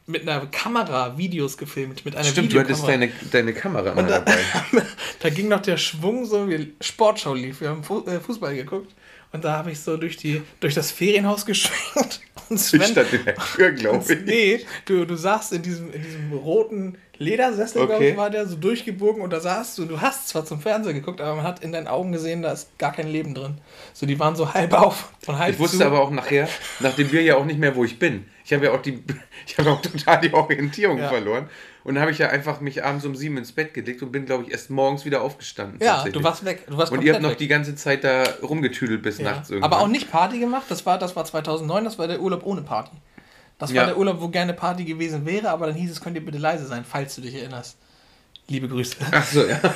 mit 0.05 0.21
einer 0.27 0.45
Kamera 0.47 1.17
Videos 1.17 1.57
gefilmt, 1.57 2.05
mit 2.05 2.15
einer 2.15 2.25
Stimmt, 2.25 2.53
du 2.53 2.59
hattest 2.59 2.85
deine, 2.87 3.09
deine 3.31 3.53
Kamera 3.53 3.91
Und 3.91 4.09
da, 4.09 4.19
dabei. 4.19 4.37
da 5.19 5.29
ging 5.29 5.47
noch 5.47 5.61
der 5.61 5.77
Schwung 5.77 6.25
so, 6.25 6.49
wie 6.49 6.73
Sportschau 6.81 7.33
lief. 7.33 7.61
Wir 7.61 7.69
haben 7.69 7.83
äh, 8.07 8.19
Fußball 8.19 8.55
geguckt. 8.55 8.93
Und 9.31 9.43
da 9.43 9.57
habe 9.57 9.71
ich 9.71 9.79
so 9.79 9.97
durch, 9.97 10.17
die, 10.17 10.41
durch 10.59 10.75
das 10.75 10.91
Ferienhaus 10.91 11.45
geschwenkt. 11.45 12.21
Und 12.49 12.59
Sven, 12.59 12.81
Ich 12.81 12.87
stand 12.87 13.13
in 13.13 13.25
der 13.25 13.35
Tür, 13.35 13.71
glaube 13.71 14.13
ich. 14.13 14.25
Nee, 14.25 14.65
du, 14.85 15.05
du 15.05 15.15
saßt 15.15 15.53
in 15.53 15.61
diesem, 15.61 15.91
in 15.91 16.03
diesem 16.03 16.33
roten 16.33 16.97
Ledersessel, 17.19 17.81
glaube 17.85 17.95
Okay. 17.95 18.09
ich, 18.11 18.17
war 18.17 18.29
der 18.29 18.47
so 18.47 18.55
durchgebogen 18.55 19.21
und 19.21 19.31
da 19.31 19.39
saßt 19.39 19.77
du. 19.77 19.85
Du 19.85 20.01
hast 20.01 20.29
zwar 20.29 20.45
zum 20.45 20.59
Fernseher 20.59 20.93
geguckt, 20.93 21.21
aber 21.21 21.35
man 21.35 21.45
hat 21.45 21.63
in 21.63 21.71
deinen 21.71 21.87
Augen 21.87 22.11
gesehen, 22.11 22.41
da 22.41 22.51
ist 22.51 22.77
gar 22.79 22.91
kein 22.91 23.07
Leben 23.07 23.33
drin. 23.35 23.59
So, 23.93 24.05
die 24.05 24.19
waren 24.19 24.35
so 24.35 24.53
halb 24.53 24.73
auf 24.73 25.09
und 25.27 25.37
halb 25.37 25.53
Ich 25.53 25.59
wusste 25.59 25.77
zu. 25.77 25.85
aber 25.85 26.01
auch 26.01 26.09
nachher, 26.09 26.47
nach 26.79 26.95
dem 26.95 27.09
Bier 27.09 27.21
ja 27.21 27.35
auch 27.37 27.45
nicht 27.45 27.59
mehr, 27.59 27.75
wo 27.75 27.83
ich 27.85 27.99
bin. 27.99 28.25
Ich 28.45 28.51
habe 28.51 28.65
ja 28.65 28.71
auch 28.71 28.81
die, 28.81 29.03
ich 29.47 29.57
habe 29.57 29.71
auch 29.71 29.81
total 29.81 30.19
die 30.21 30.33
Orientierung 30.33 30.97
Ja. 30.97 31.09
verloren. 31.09 31.49
Und 31.85 31.95
dann 31.95 32.01
habe 32.01 32.11
ich 32.11 32.17
ja 32.17 32.29
einfach 32.29 32.61
mich 32.61 32.83
abends 32.83 33.05
um 33.05 33.13
sieben 33.15 33.37
ins 33.37 33.51
Bett 33.51 33.73
gelegt 33.73 34.01
und 34.01 34.11
bin, 34.13 34.25
glaube 34.25 34.43
ich, 34.45 34.51
erst 34.51 34.69
morgens 34.69 35.03
wieder 35.03 35.21
aufgestanden. 35.21 35.79
Ja, 35.83 36.03
du 36.05 36.23
warst 36.23 36.45
weg. 36.45 36.65
Du 36.67 36.77
warst 36.77 36.93
Und 36.93 37.03
ihr 37.03 37.11
habt 37.13 37.21
noch 37.21 37.31
weg. 37.31 37.37
die 37.39 37.49
ganze 37.49 37.75
Zeit 37.75 38.05
da 38.05 38.23
rumgetüdelt 38.41 39.01
bis 39.03 39.17
ja. 39.17 39.25
nachts 39.31 39.49
irgendwann. 39.49 39.71
Aber 39.73 39.81
auch 39.83 39.87
nicht 39.89 40.09
Party 40.09 40.39
gemacht. 40.39 40.63
Das 40.69 40.85
war, 40.85 40.97
das 40.97 41.15
war 41.17 41.25
2009, 41.25 41.83
das 41.83 41.99
war 41.99 42.07
der 42.07 42.21
Urlaub 42.21 42.45
ohne 42.45 42.61
Party. 42.61 42.91
Das 43.59 43.69
war 43.69 43.75
Ja. 43.75 43.85
der 43.87 43.97
Urlaub, 43.97 44.19
wo 44.21 44.27
gerne 44.29 44.53
Party 44.53 44.83
gewesen 44.83 45.25
wäre, 45.25 45.49
aber 45.49 45.67
dann 45.67 45.75
hieß 45.75 45.91
es, 45.91 46.01
könnt 46.01 46.15
ihr 46.15 46.25
bitte 46.25 46.37
leise 46.37 46.65
sein, 46.65 46.83
falls 46.89 47.15
du 47.15 47.21
dich 47.21 47.35
erinnerst. 47.35 47.77
Liebe 48.47 48.67
Grüße. 48.67 48.97
Ach 49.11 49.25
so, 49.25 49.45
ja. 49.45 49.59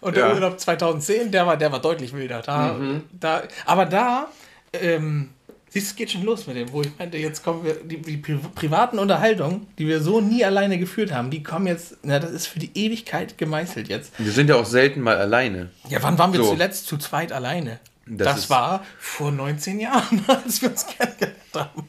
Und 0.00 0.16
der 0.16 0.28
Ja. 0.28 0.34
Urlaub 0.34 0.60
2010, 0.60 1.30
der 1.32 1.46
war, 1.46 1.56
der 1.56 1.72
war 1.72 1.80
deutlich 1.80 2.12
wilder. 2.12 2.42
Da, 2.42 2.74
Mhm. 2.74 3.02
da, 3.18 3.42
aber 3.64 3.86
da, 3.86 4.28
ähm, 4.72 5.30
siehst 5.68 5.86
du, 5.88 5.90
es 5.90 5.96
geht 5.96 6.10
schon 6.12 6.22
los 6.22 6.46
mit 6.46 6.56
dem, 6.56 6.70
wo 6.72 6.82
ich 6.82 6.90
meinte, 6.98 7.18
jetzt 7.18 7.42
kommen 7.42 7.64
wir, 7.64 7.74
die, 7.82 8.00
die 8.00 8.16
pri 8.18 8.38
privaten 8.54 8.98
Unterhaltungen, 9.00 9.66
die 9.78 9.86
wir 9.88 10.00
so 10.00 10.20
nie 10.20 10.44
alleine 10.44 10.78
geführt 10.78 11.10
haben, 11.12 11.30
die 11.30 11.42
kommen 11.42 11.66
jetzt, 11.66 11.96
na, 12.02 12.18
das 12.20 12.30
ist 12.30 12.46
für 12.46 12.60
die 12.60 12.70
Ewigkeit 12.74 13.36
gemeißelt 13.38 13.88
jetzt. 13.88 14.12
Wir 14.18 14.30
sind 14.32 14.48
ja 14.48 14.54
auch 14.56 14.66
selten 14.66 15.00
mal 15.00 15.16
alleine. 15.16 15.70
Ja, 15.88 16.00
wann 16.02 16.16
waren 16.18 16.32
wir 16.32 16.40
So. 16.42 16.50
zuletzt 16.50 16.86
zu 16.86 16.98
zweit 16.98 17.32
alleine? 17.32 17.80
Das 18.06 18.34
Das, 18.36 18.50
war 18.50 18.84
vor 18.98 19.32
19 19.32 19.80
Jahren, 19.80 20.24
als 20.28 20.62
wir 20.62 20.70
uns 20.70 20.86
kennengelernt 20.86 21.36
haben. 21.54 21.82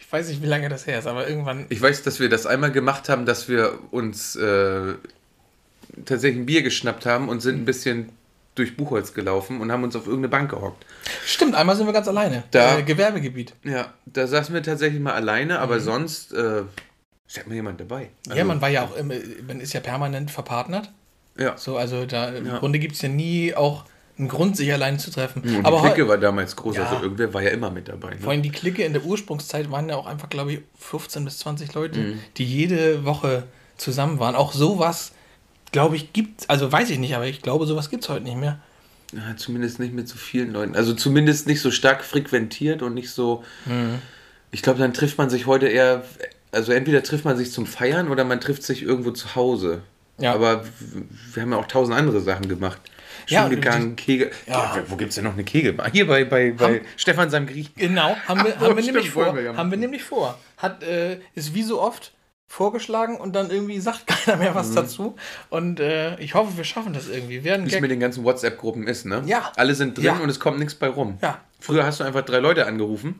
Ich 0.00 0.12
weiß 0.12 0.28
nicht, 0.28 0.42
wie 0.42 0.46
lange 0.46 0.68
das 0.68 0.86
her 0.86 0.98
ist, 0.98 1.06
aber 1.06 1.26
irgendwann. 1.28 1.66
Ich 1.70 1.80
weiß, 1.80 2.02
dass 2.02 2.20
wir 2.20 2.28
das 2.28 2.46
einmal 2.46 2.70
gemacht 2.70 3.08
haben, 3.08 3.26
dass 3.26 3.48
wir 3.48 3.78
uns 3.90 4.36
äh, 4.36 4.94
tatsächlich 6.04 6.40
ein 6.42 6.46
Bier 6.46 6.62
geschnappt 6.62 7.06
haben 7.06 7.28
und 7.28 7.40
sind 7.40 7.56
ein 7.62 7.64
bisschen 7.64 8.10
durch 8.54 8.76
Buchholz 8.76 9.14
gelaufen 9.14 9.60
und 9.60 9.72
haben 9.72 9.82
uns 9.82 9.96
auf 9.96 10.04
irgendeine 10.06 10.28
Bank 10.28 10.50
gehockt. 10.50 10.84
Stimmt, 11.26 11.54
einmal 11.56 11.74
sind 11.74 11.86
wir 11.86 11.92
ganz 11.92 12.06
alleine. 12.06 12.44
Da- 12.52 12.78
Äh, 12.78 12.82
Gewerbegebiet. 12.84 13.54
Ja, 13.64 13.92
da 14.06 14.26
saßen 14.28 14.54
wir 14.54 14.62
tatsächlich 14.62 15.00
mal 15.00 15.14
alleine, 15.14 15.58
aber 15.58 15.80
sonst 15.80 16.32
äh, 16.32 16.60
ist 17.26 17.36
ja 17.36 17.42
immer 17.44 17.54
jemand 17.54 17.80
dabei. 17.80 18.10
Also, 18.28 18.38
ja, 18.38 18.44
man 18.44 18.60
war 18.60 18.68
ja 18.68 18.84
auch, 18.84 18.96
man 19.02 19.60
ist 19.60 19.72
ja 19.72 19.80
permanent 19.80 20.30
verpartnert. 20.30 20.92
Ja. 21.36 21.56
So, 21.56 21.76
also 21.76 22.06
da 22.06 22.28
im 22.28 22.46
Ja. 22.46 22.58
Grunde 22.58 22.78
gibt 22.78 22.94
es 22.94 23.02
ja 23.02 23.08
nie 23.08 23.54
auch 23.56 23.84
einen 24.18 24.28
Grund, 24.28 24.56
sich 24.56 24.72
alleine 24.72 24.98
zu 24.98 25.10
treffen. 25.10 25.42
Und 25.42 25.64
Aber 25.66 25.80
die 25.82 25.88
Clique 25.88 26.08
war 26.08 26.18
damals 26.18 26.54
groß, 26.56 26.76
Ja. 26.76 26.86
also 26.86 27.02
irgendwer 27.02 27.34
war 27.34 27.42
ja 27.42 27.50
immer 27.50 27.70
mit 27.70 27.88
dabei. 27.88 28.10
vor 28.16 28.20
Ne? 28.26 28.28
allem 28.28 28.42
die 28.42 28.50
Clique 28.50 28.84
in 28.84 28.92
der 28.92 29.04
Ursprungszeit 29.04 29.70
waren 29.70 29.88
ja 29.88 29.96
auch 29.96 30.06
einfach, 30.06 30.28
glaube 30.30 30.52
ich, 30.52 30.60
15 30.78 31.24
bis 31.24 31.38
20 31.38 31.74
Leute, 31.74 31.98
Mhm. 31.98 32.18
die 32.36 32.44
jede 32.44 33.04
Woche 33.04 33.44
zusammen 33.76 34.20
waren. 34.20 34.36
Auch 34.36 34.52
sowas, 34.52 35.12
glaube 35.72 35.96
ich, 35.96 36.12
gibt 36.12 36.48
also 36.48 36.70
weiß 36.70 36.90
ich 36.90 36.98
nicht, 36.98 37.16
aber 37.16 37.26
ich 37.26 37.42
glaube, 37.42 37.66
sowas 37.66 37.90
gibt 37.90 38.04
es 38.04 38.08
heute 38.08 38.22
nicht 38.24 38.36
mehr. 38.36 38.60
Ja, 39.12 39.36
zumindest 39.36 39.80
nicht 39.80 39.92
mit 39.94 40.08
so 40.08 40.16
vielen 40.16 40.52
Leuten. 40.52 40.74
Also 40.76 40.92
zumindest 40.94 41.46
nicht 41.46 41.60
so 41.60 41.70
stark 41.70 42.04
frequentiert 42.04 42.82
und 42.82 42.94
nicht 42.94 43.10
so. 43.10 43.42
Mhm. 43.66 44.00
Ich 44.52 44.62
glaube, 44.62 44.78
dann 44.78 44.94
trifft 44.94 45.18
man 45.18 45.28
sich 45.30 45.46
heute 45.46 45.66
eher. 45.66 46.04
Also 46.52 46.70
entweder 46.72 47.02
trifft 47.02 47.24
man 47.24 47.36
sich 47.36 47.50
zum 47.50 47.66
Feiern 47.66 48.08
oder 48.08 48.22
man 48.24 48.40
trifft 48.40 48.62
sich 48.62 48.82
irgendwo 48.82 49.10
zu 49.10 49.34
Hause. 49.34 49.82
Ja. 50.18 50.32
Aber 50.34 50.64
wir 51.32 51.42
haben 51.42 51.50
ja 51.50 51.58
auch 51.58 51.66
tausend 51.66 51.96
andere 51.96 52.20
Sachen 52.20 52.48
gemacht. 52.48 52.80
Ja, 53.28 53.48
gegangen, 53.48 53.96
Kegel. 53.96 54.30
Ja. 54.46 54.76
Wo 54.88 54.96
gibt 54.96 55.10
es 55.10 55.14
denn 55.16 55.24
noch 55.24 55.32
eine 55.34 55.44
Kegelbahn? 55.44 55.90
Hier 55.92 56.06
bei, 56.06 56.24
bei, 56.24 56.52
bei 56.52 56.82
Stefan 56.96 57.30
seinem 57.30 57.46
Griechen. 57.46 57.72
Genau, 57.76 58.16
haben 58.28 58.44
wir, 58.44 58.56
haben 58.60 58.76
wir 58.76 58.82
stimmt, 58.82 58.86
nämlich 58.96 59.10
vor. 59.10 59.36
wir 59.36 59.56
haben 59.56 59.70
wir 59.70 59.78
nämlich 59.78 60.02
vor. 60.02 60.38
Hat, 60.58 60.82
äh, 60.82 61.18
ist 61.34 61.54
wie 61.54 61.62
so 61.62 61.80
oft 61.80 62.12
vorgeschlagen 62.46 63.16
und 63.16 63.34
dann 63.34 63.50
irgendwie 63.50 63.80
sagt 63.80 64.06
keiner 64.06 64.36
mehr 64.36 64.54
was 64.54 64.72
dazu. 64.72 65.16
Und 65.50 65.80
äh, 65.80 66.18
ich 66.20 66.34
hoffe, 66.34 66.56
wir 66.56 66.64
schaffen 66.64 66.92
das 66.92 67.08
irgendwie. 67.08 67.34
Wir 67.36 67.44
werden 67.44 67.66
Wie 67.66 67.74
es 67.74 67.80
mit 67.80 67.90
den 67.90 68.00
ganzen 68.00 68.24
WhatsApp-Gruppen 68.24 68.86
ist, 68.86 69.06
ne? 69.06 69.22
Ja. 69.26 69.50
Alle 69.56 69.74
sind 69.74 69.96
drin 69.96 70.04
Ja. 70.04 70.16
und 70.18 70.28
es 70.28 70.38
kommt 70.40 70.58
nichts 70.58 70.74
bei 70.74 70.88
rum. 70.88 71.18
Ja. 71.22 71.40
Früher 71.60 71.84
hast 71.84 72.00
du 72.00 72.04
einfach 72.04 72.22
drei 72.22 72.38
Leute 72.38 72.66
angerufen. 72.66 73.18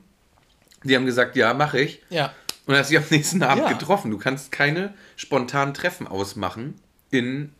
Die 0.84 0.94
haben 0.94 1.06
gesagt, 1.06 1.34
ja, 1.34 1.54
mache 1.54 1.80
ich. 1.80 2.02
Ja. 2.10 2.32
Und 2.66 2.76
hast 2.76 2.90
dich 2.90 2.98
am 2.98 3.04
nächsten 3.10 3.42
Abend 3.42 3.64
Ja. 3.64 3.72
getroffen. 3.72 4.10
Du 4.10 4.18
kannst 4.18 4.52
keine 4.52 4.94
spontanen 5.16 5.74
Treffen 5.74 6.06
ausmachen 6.06 6.74
in 7.10 7.52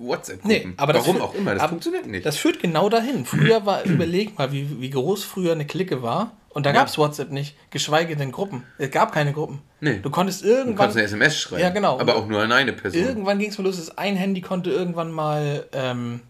WhatsApp-Gruppen. 0.00 0.48
Nee, 0.70 0.74
aber 0.76 0.94
Warum 0.94 1.16
führt- 1.16 1.20
auch 1.22 1.34
immer, 1.34 1.54
das 1.54 1.68
funktioniert 1.68 2.06
nicht. 2.06 2.24
Das 2.26 2.36
führt 2.36 2.60
genau 2.60 2.88
dahin. 2.88 3.24
Früher 3.24 3.64
war, 3.66 3.84
überleg 3.84 4.38
mal, 4.38 4.50
wie, 4.52 4.80
wie 4.80 4.90
groß 4.90 5.24
früher 5.24 5.52
eine 5.52 5.66
Clique 5.66 6.02
war. 6.02 6.32
Und 6.52 6.66
da 6.66 6.70
Ja. 6.70 6.80
gab 6.80 6.88
es 6.88 6.98
WhatsApp 6.98 7.30
nicht, 7.30 7.54
geschweige 7.70 8.16
denn 8.16 8.32
Gruppen. 8.32 8.64
Es 8.76 8.90
gab 8.90 9.12
keine 9.12 9.32
Gruppen. 9.32 9.60
Nee. 9.80 10.00
Du 10.02 10.10
konntest 10.10 10.42
du 10.42 10.48
irgendwann. 10.48 10.76
kannst 10.78 10.96
eine 10.96 11.04
SMS 11.06 11.38
schreiben. 11.38 11.62
Ja, 11.62 11.70
genau. 11.70 12.00
Aber 12.00 12.16
auch 12.16 12.26
nur 12.26 12.40
an 12.42 12.50
eine 12.50 12.72
Person. 12.72 13.00
Irgendwann 13.00 13.38
ging 13.38 13.50
es 13.50 13.58
mal 13.58 13.64
los, 13.64 13.76
dass 13.76 13.96
ein 13.96 14.16
Handy 14.16 14.40
konnte 14.40 14.70
irgendwann 14.70 15.12
mal, 15.12 15.66
ähm, 15.72 16.20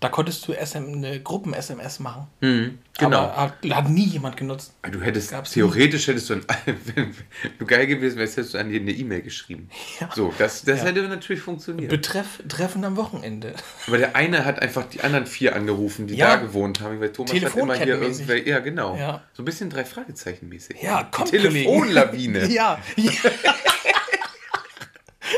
da 0.00 0.10
konntest 0.10 0.46
du 0.46 0.52
SM, 0.52 0.76
eine 0.76 1.20
Gruppen-SMS 1.22 2.00
machen. 2.00 2.26
Mhm, 2.40 2.78
genau. 2.98 3.18
Aber 3.20 3.36
hat, 3.36 3.54
hat 3.70 3.88
nie 3.88 4.04
jemand 4.04 4.36
genutzt. 4.36 4.74
du 4.82 5.00
hättest, 5.00 5.30
Gab's 5.30 5.52
theoretisch 5.52 6.06
hättest 6.08 6.28
du, 6.28 6.34
an, 6.34 6.44
wenn 6.94 7.14
du 7.58 7.64
geil 7.64 7.86
gewesen 7.86 8.18
wärst, 8.18 8.36
hättest 8.36 8.54
du 8.54 8.58
an 8.58 8.70
jeden 8.70 8.88
eine 8.88 8.96
E-Mail 8.96 9.22
geschrieben. 9.22 9.70
Ja. 10.00 10.10
So, 10.14 10.34
das, 10.36 10.62
das 10.64 10.80
Ja. 10.80 10.86
hätte 10.86 11.02
natürlich 11.08 11.42
funktioniert. 11.42 11.88
Betreff 11.90 12.42
Treffen 12.48 12.84
am 12.84 12.96
Wochenende. 12.96 13.54
Aber 13.86 13.96
der 13.96 14.14
eine 14.14 14.44
hat 14.44 14.60
einfach 14.60 14.84
die 14.86 15.00
anderen 15.00 15.26
vier 15.26 15.56
angerufen, 15.56 16.06
die 16.06 16.16
Ja. 16.16 16.36
da 16.36 16.42
gewohnt 16.42 16.80
haben. 16.82 17.00
Weil 17.00 17.12
Thomas 17.12 17.32
hat 17.32 17.56
immer 17.56 17.74
hier 17.76 18.00
irgendwelche. 18.00 18.48
Ja, 18.50 18.58
genau. 18.58 19.20
So 19.32 19.42
ein 19.42 19.44
bisschen 19.46 19.70
drei 19.70 19.86
Fragezeichen 19.86 20.48
mäßig. 20.50 20.82
Ja, 20.82 21.04
Die 21.04 21.10
kommt, 21.12 21.30
Telefonlawine. 21.30 22.46
Ja. 22.52 22.78
ja. 22.96 23.10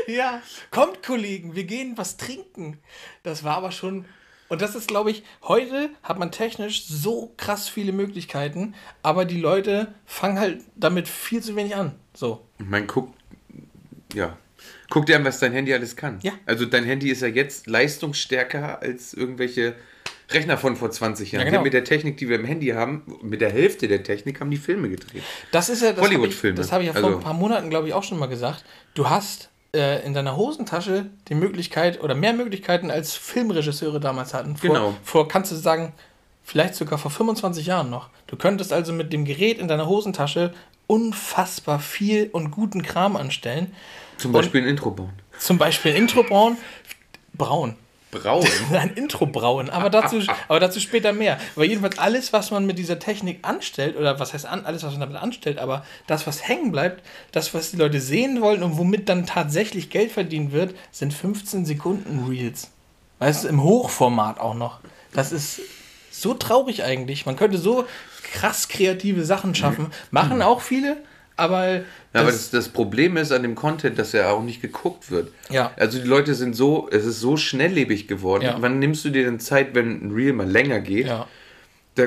ja, 0.07 0.43
kommt, 0.71 1.03
Kollegen, 1.03 1.55
wir 1.55 1.65
gehen 1.65 1.93
was 1.97 2.17
trinken. 2.17 2.79
Das 3.23 3.45
war 3.45 3.57
aber 3.57 3.71
schon. 3.73 4.05
Und 4.49 4.63
das 4.63 4.75
ist, 4.75 4.89
glaube 4.89 5.11
ich, 5.11 5.23
heute 5.43 5.91
hat 6.03 6.19
man 6.19 6.33
technisch 6.33 6.87
so 6.87 7.33
krass 7.37 7.69
viele 7.69 7.93
Möglichkeiten, 7.93 8.75
aber 9.03 9.25
die 9.25 9.39
Leute 9.41 9.93
fangen 10.07 10.39
halt 10.41 10.63
damit 10.75 11.07
viel 11.09 11.43
zu 11.43 11.55
wenig 11.55 11.77
an. 11.77 11.95
So. 12.15 12.47
Man 12.59 12.87
guckt, 12.87 13.13
ja, 14.15 14.39
guck 14.89 15.07
dir 15.07 15.17
an, 15.17 15.25
was 15.25 15.39
dein 15.39 15.53
Handy 15.53 15.75
alles 15.75 15.97
kann. 15.97 16.19
Ja. 16.23 16.33
Also 16.47 16.65
dein 16.65 16.85
Handy 16.85 17.11
ist 17.11 17.21
ja 17.23 17.29
jetzt 17.29 17.67
leistungsstärker 17.67 18.81
als 18.81 19.13
irgendwelche 19.13 19.75
Rechner 20.31 20.59
von 20.59 20.77
vor 20.77 20.91
20 20.91 21.33
Jahren. 21.33 21.45
Ja, 21.47 21.51
genau. 21.51 21.63
Mit 21.63 21.73
der 21.73 21.85
Technik, 21.85 22.17
die 22.19 22.29
wir 22.29 22.37
im 22.37 22.45
Handy 22.45 22.69
haben, 22.69 23.03
mit 23.23 23.41
der 23.41 23.51
Hälfte 23.51 23.89
der 23.89 24.03
Technik 24.03 24.41
haben 24.41 24.51
die 24.51 24.57
Filme 24.59 24.89
gedreht. 24.89 25.23
Das 25.53 25.69
ist 25.69 25.83
ja 25.83 25.93
das. 25.93 26.03
Hollywood-Filme. 26.05 26.57
Das 26.57 26.71
habe 26.73 26.83
ich 26.85 26.89
ja 26.89 26.93
vor 26.95 27.05
Also- 27.05 27.19
ein 27.19 27.23
paar 27.23 27.35
Monaten, 27.35 27.71
glaube 27.71 27.89
ich, 27.89 27.95
auch 27.95 28.03
schon 28.03 28.19
mal 28.19 28.27
gesagt. 28.27 28.65
Du 28.95 29.09
hast 29.09 29.51
äh, 29.75 30.05
in 30.05 30.15
deiner 30.15 30.37
Hosentasche 30.37 31.07
die 31.29 31.35
Möglichkeit 31.35 32.03
oder 32.03 32.15
mehr 32.15 32.33
Möglichkeiten 32.33 32.91
als 32.91 33.15
Filmregisseure 33.15 34.01
damals 34.01 34.35
hatten. 34.35 34.57
Vor, 34.57 34.69
Genau. 34.69 34.95
Vor, 35.05 35.29
kannst 35.29 35.53
du 35.53 35.57
sagen, 35.57 35.93
vielleicht 36.43 36.75
sogar 36.75 36.99
vor 36.99 37.11
25 37.11 37.67
Jahren 37.67 37.91
noch. 37.91 38.09
Du 38.27 38.37
könntest 38.37 38.73
also 38.73 38.93
mit 38.93 39.13
dem 39.13 39.25
Gerät 39.25 39.59
in 39.59 39.69
deiner 39.69 39.87
Hosentasche 39.87 40.53
unfassbar 40.87 41.81
viel 41.81 42.31
und 42.33 42.51
guten 42.51 42.83
Kram 42.83 43.17
anstellen. 43.17 43.75
Zum 44.17 44.33
Beispiel 44.33 44.63
ein 44.63 44.69
Intro 44.69 44.91
bauen. 44.91 45.13
Zum 45.39 45.59
Beispiel 45.59 45.93
ein 45.93 45.99
Intro 45.99 46.23
brauen. 46.23 46.57
Braun. 47.35 47.77
Brauen. 48.11 48.47
Ein 48.73 48.95
Intro 48.95 49.27
brauen, 49.27 49.69
aber 49.69 49.91
dazu, 49.91 50.23
aber 50.49 50.61
dazu 50.61 50.81
später 50.81 51.13
mehr. 51.13 51.39
Aber 51.55 51.65
jedenfalls 51.65 51.99
alles, 51.99 52.33
was 52.33 52.51
man 52.51 52.65
mit 52.65 52.79
dieser 52.79 52.99
Technik 52.99 53.41
anstellt, 53.43 53.97
oder 53.97 54.19
was 54.19 54.33
heißt 54.33 54.47
an, 54.47 54.65
alles, 54.65 54.83
was 54.83 54.93
man 54.93 55.01
damit 55.01 55.17
anstellt, 55.17 55.59
aber 55.59 55.85
das, 56.07 56.27
was 56.27 56.49
hängen 56.49 56.73
bleibt, 56.73 57.03
das, 57.33 57.53
was 57.53 57.71
die 57.71 57.77
Leute 57.77 58.01
sehen 58.01 58.41
wollen 58.41 58.63
und 58.63 58.79
womit 58.79 59.09
dann 59.09 59.27
tatsächlich 59.27 59.91
Geld 59.91 60.11
verdient 60.11 60.53
wird, 60.53 60.75
sind 60.91 61.13
15 61.13 61.67
Sekunden 61.67 62.27
Reels. 62.29 62.71
Weißt 63.19 63.45
du, 63.45 63.49
im 63.49 63.63
Hochformat 63.63 64.41
auch 64.41 64.55
noch. 64.55 64.81
Das 65.13 65.33
ist 65.33 65.61
so 66.11 66.35
traurig 66.35 66.85
eigentlich. 66.85 67.27
Man 67.27 67.37
könnte 67.37 67.59
so 67.59 67.85
krass 68.23 68.69
kreative 68.69 69.25
Sachen 69.25 69.55
schaffen. 69.55 69.89
Machen 70.11 70.43
auch 70.43 70.61
viele, 70.61 70.99
aber. 71.39 71.77
Ja, 71.77 71.83
aber 72.15 72.31
das, 72.31 72.51
das 72.51 72.69
Problem 72.69 73.17
ist 73.17 73.33
an 73.33 73.43
dem 73.43 73.55
Content, 73.55 73.99
dass 73.99 74.13
er 74.15 74.33
auch 74.33 74.43
nicht 74.43 74.61
geguckt 74.63 75.11
wird. 75.11 75.31
Ja. 75.51 75.73
Also 75.77 75.99
die 75.99 76.07
Leute 76.07 76.35
sind 76.35 76.55
so, 76.57 76.89
es 76.91 77.05
ist 77.05 77.21
so 77.21 77.37
schnelllebig 77.37 78.09
geworden. 78.09 78.45
Ja. 78.45 78.57
Wann 78.61 78.79
nimmst 78.79 79.05
du 79.05 79.11
dir 79.11 79.25
denn 79.25 79.41
Zeit, 79.41 79.75
wenn 79.75 80.03
ein 80.07 80.11
Reel 80.13 80.33
mal 80.33 80.49
länger 80.49 80.81
geht? 80.81 81.07
ja. 81.07 81.27
Da, 81.95 82.07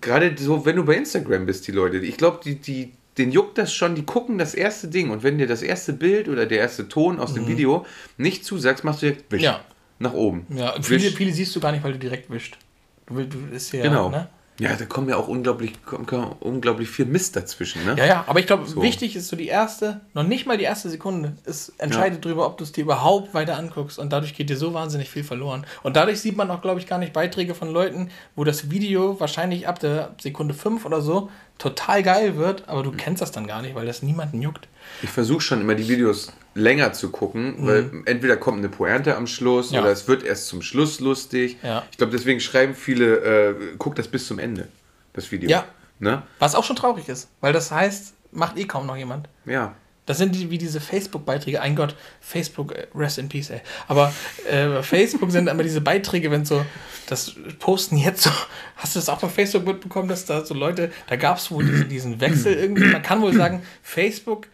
gerade 0.00 0.34
so, 0.38 0.64
wenn 0.66 0.76
du 0.76 0.84
bei 0.84 0.94
Instagram 0.96 1.46
bist, 1.46 1.66
die 1.68 1.72
Leute, 1.72 1.98
ich 1.98 2.16
glaube, 2.16 2.40
die, 2.44 2.56
die, 2.56 2.92
den 3.18 3.30
juckt 3.30 3.58
das 3.58 3.72
schon, 3.72 3.94
die 3.94 4.04
gucken 4.04 4.38
das 4.38 4.54
erste 4.54 4.88
Ding 4.88 5.10
und 5.10 5.22
wenn 5.22 5.38
dir 5.38 5.46
das 5.46 5.62
erste 5.62 5.92
Bild 5.92 6.28
oder 6.28 6.46
der 6.46 6.58
erste 6.58 6.88
Ton 6.88 7.18
aus 7.20 7.34
dem 7.34 7.46
Video 7.46 7.86
nicht 8.16 8.44
zusagst, 8.44 8.84
machst 8.84 9.02
du 9.02 9.06
direkt 9.06 9.30
Wisch 9.32 9.40
Mhm. 9.42 9.44
Ja. 9.44 9.60
nach 9.98 10.12
oben. 10.14 10.46
Ja, 10.50 10.74
Wisch. 10.78 10.86
viele, 10.86 11.10
viele 11.10 11.32
siehst 11.32 11.54
du 11.54 11.60
gar 11.60 11.72
nicht, 11.72 11.84
weil 11.84 11.92
du 11.92 11.98
direkt 11.98 12.30
wischt. 12.30 12.58
Du, 13.06 13.22
du 13.24 13.38
ist 13.54 13.72
ja, 13.72 13.82
Genau. 13.82 14.10
ne? 14.10 14.28
Ja, 14.58 14.74
da 14.76 14.84
kommen 14.84 15.08
ja 15.08 15.16
auch 15.16 15.28
unglaublich, 15.28 15.72
kommt, 15.84 16.06
kommt 16.08 16.40
unglaublich 16.40 16.88
viel 16.88 17.06
Mist 17.06 17.36
dazwischen, 17.36 17.84
ne? 17.84 17.96
Ja, 17.98 18.04
ja, 18.04 18.24
aber 18.26 18.38
ich 18.38 18.46
glaube, 18.46 18.66
So. 18.66 18.82
wichtig 18.82 19.16
ist 19.16 19.28
so 19.28 19.34
die 19.34 19.46
erste, 19.48 20.02
noch 20.12 20.24
nicht 20.24 20.46
mal 20.46 20.58
die 20.58 20.64
erste 20.64 20.90
Sekunde, 20.90 21.36
es 21.44 21.70
entscheidet 21.78 22.24
darüber, 22.24 22.46
ob 22.46 22.58
du 22.58 22.64
es 22.64 22.72
dir 22.72 22.82
überhaupt 22.82 23.32
weiter 23.32 23.56
anguckst 23.56 23.98
und 23.98 24.12
dadurch 24.12 24.34
geht 24.34 24.50
dir 24.50 24.56
so 24.56 24.74
wahnsinnig 24.74 25.08
viel 25.08 25.24
verloren. 25.24 25.66
Und 25.82 25.96
dadurch 25.96 26.20
sieht 26.20 26.36
man 26.36 26.50
auch, 26.50 26.60
glaube 26.60 26.80
ich, 26.80 26.86
gar 26.86 26.98
nicht 26.98 27.12
Beiträge 27.14 27.54
von 27.54 27.70
Leuten, 27.72 28.10
wo 28.36 28.44
das 28.44 28.70
Video 28.70 29.18
wahrscheinlich 29.18 29.66
ab 29.66 29.78
der 29.78 30.14
Sekunde 30.20 30.52
5 30.54 30.84
oder 30.84 31.00
so 31.00 31.30
total 31.58 32.02
geil 32.02 32.36
wird, 32.36 32.68
aber 32.68 32.82
du 32.82 32.92
kennst 32.92 33.22
das 33.22 33.32
dann 33.32 33.46
gar 33.46 33.62
nicht, 33.62 33.74
weil 33.74 33.86
das 33.86 34.02
niemanden 34.02 34.42
juckt. 34.42 34.68
Ich 35.02 35.10
versuche 35.10 35.40
schon 35.40 35.60
immer 35.60 35.74
die 35.74 35.88
Videos 35.88 36.32
länger 36.54 36.92
zu 36.92 37.10
gucken, 37.10 37.54
weil 37.60 37.90
entweder 38.04 38.36
kommt 38.36 38.58
eine 38.58 38.68
Pointe 38.68 39.16
am 39.16 39.26
Schluss 39.26 39.70
Mhm. 39.70 39.74
Ja. 39.76 39.80
oder 39.82 39.90
es 39.92 40.06
wird 40.08 40.22
erst 40.22 40.46
zum 40.48 40.62
Schluss 40.62 41.00
lustig. 41.00 41.56
Ja. 41.62 41.84
Ich 41.90 41.96
glaube, 41.98 42.12
deswegen 42.12 42.40
schreiben 42.40 42.74
viele, 42.74 43.16
äh, 43.50 43.54
guck 43.78 43.94
das 43.94 44.08
bis 44.08 44.26
zum 44.26 44.38
Ende, 44.38 44.68
das 45.14 45.30
Video. 45.32 45.48
Ja. 45.48 45.64
Ne? 45.98 46.22
Was 46.38 46.54
auch 46.54 46.64
schon 46.64 46.76
traurig 46.76 47.08
ist, 47.08 47.28
weil 47.40 47.52
das 47.52 47.70
heißt, 47.70 48.14
macht 48.32 48.58
eh 48.58 48.64
kaum 48.64 48.86
noch 48.86 48.96
jemand. 48.96 49.28
Ja. 49.46 49.74
Das 50.04 50.18
sind 50.18 50.34
die, 50.34 50.50
wie 50.50 50.58
diese 50.58 50.80
Facebook-Beiträge. 50.80 51.60
Ein 51.62 51.76
Gott, 51.76 51.94
Facebook, 52.20 52.72
äh, 52.72 52.88
rest 52.92 53.18
in 53.18 53.28
peace, 53.28 53.50
ey. 53.50 53.60
Aber 53.86 54.12
äh, 54.50 54.82
Facebook 54.82 55.30
sind 55.30 55.48
immer 55.48 55.62
diese 55.62 55.80
Beiträge, 55.80 56.28
wenn 56.32 56.44
so, 56.44 56.66
das 57.06 57.34
posten 57.60 57.96
jetzt 57.96 58.22
so. 58.24 58.30
Hast 58.76 58.96
du 58.96 58.98
das 58.98 59.08
auch 59.08 59.20
bei 59.20 59.28
Facebook 59.28 59.64
mitbekommen, 59.64 60.08
dass 60.08 60.24
da 60.24 60.44
so 60.44 60.54
Leute, 60.54 60.90
da 61.06 61.14
gab 61.14 61.38
es 61.38 61.52
wohl 61.52 61.64
diesen, 61.64 61.88
diesen 61.88 62.20
Wechsel 62.20 62.52
irgendwie. 62.54 62.86
Man 62.86 63.02
kann 63.02 63.22
wohl 63.22 63.32
sagen, 63.32 63.62
Facebook 63.80 64.48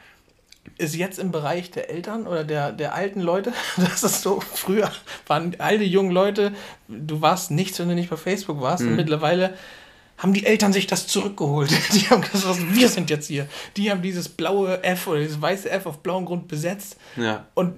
ist 0.76 0.94
jetzt 0.94 1.18
im 1.18 1.30
Bereich 1.30 1.70
der 1.70 1.90
Eltern 1.90 2.26
oder 2.26 2.44
der, 2.44 2.72
der 2.72 2.94
alten 2.94 3.20
Leute. 3.20 3.52
Das 3.76 4.04
ist 4.04 4.22
so, 4.22 4.40
früher 4.40 4.90
waren 5.26 5.56
alte 5.58 5.84
junge 5.84 6.12
Leute, 6.12 6.52
du 6.88 7.20
warst 7.20 7.50
nichts, 7.50 7.78
wenn 7.78 7.88
du 7.88 7.94
nicht 7.94 8.10
bei 8.10 8.16
Facebook 8.16 8.60
warst. 8.60 8.82
Und 8.82 8.96
mittlerweile 8.96 9.54
haben 10.18 10.32
die 10.32 10.44
Eltern 10.44 10.72
sich 10.72 10.86
das 10.86 11.06
zurückgeholt. 11.06 11.70
Die 11.92 12.10
haben 12.10 12.22
gesagt, 12.22 12.74
wir 12.74 12.88
sind 12.88 13.08
jetzt 13.08 13.28
hier. 13.28 13.46
Die 13.76 13.90
haben 13.90 14.02
dieses 14.02 14.28
blaue 14.28 14.82
F 14.82 15.06
oder 15.06 15.20
dieses 15.20 15.40
weiße 15.40 15.70
F 15.70 15.86
auf 15.86 15.98
blauem 15.98 16.26
Grund 16.26 16.48
besetzt. 16.48 16.96
Ja. 17.16 17.46
Und 17.54 17.74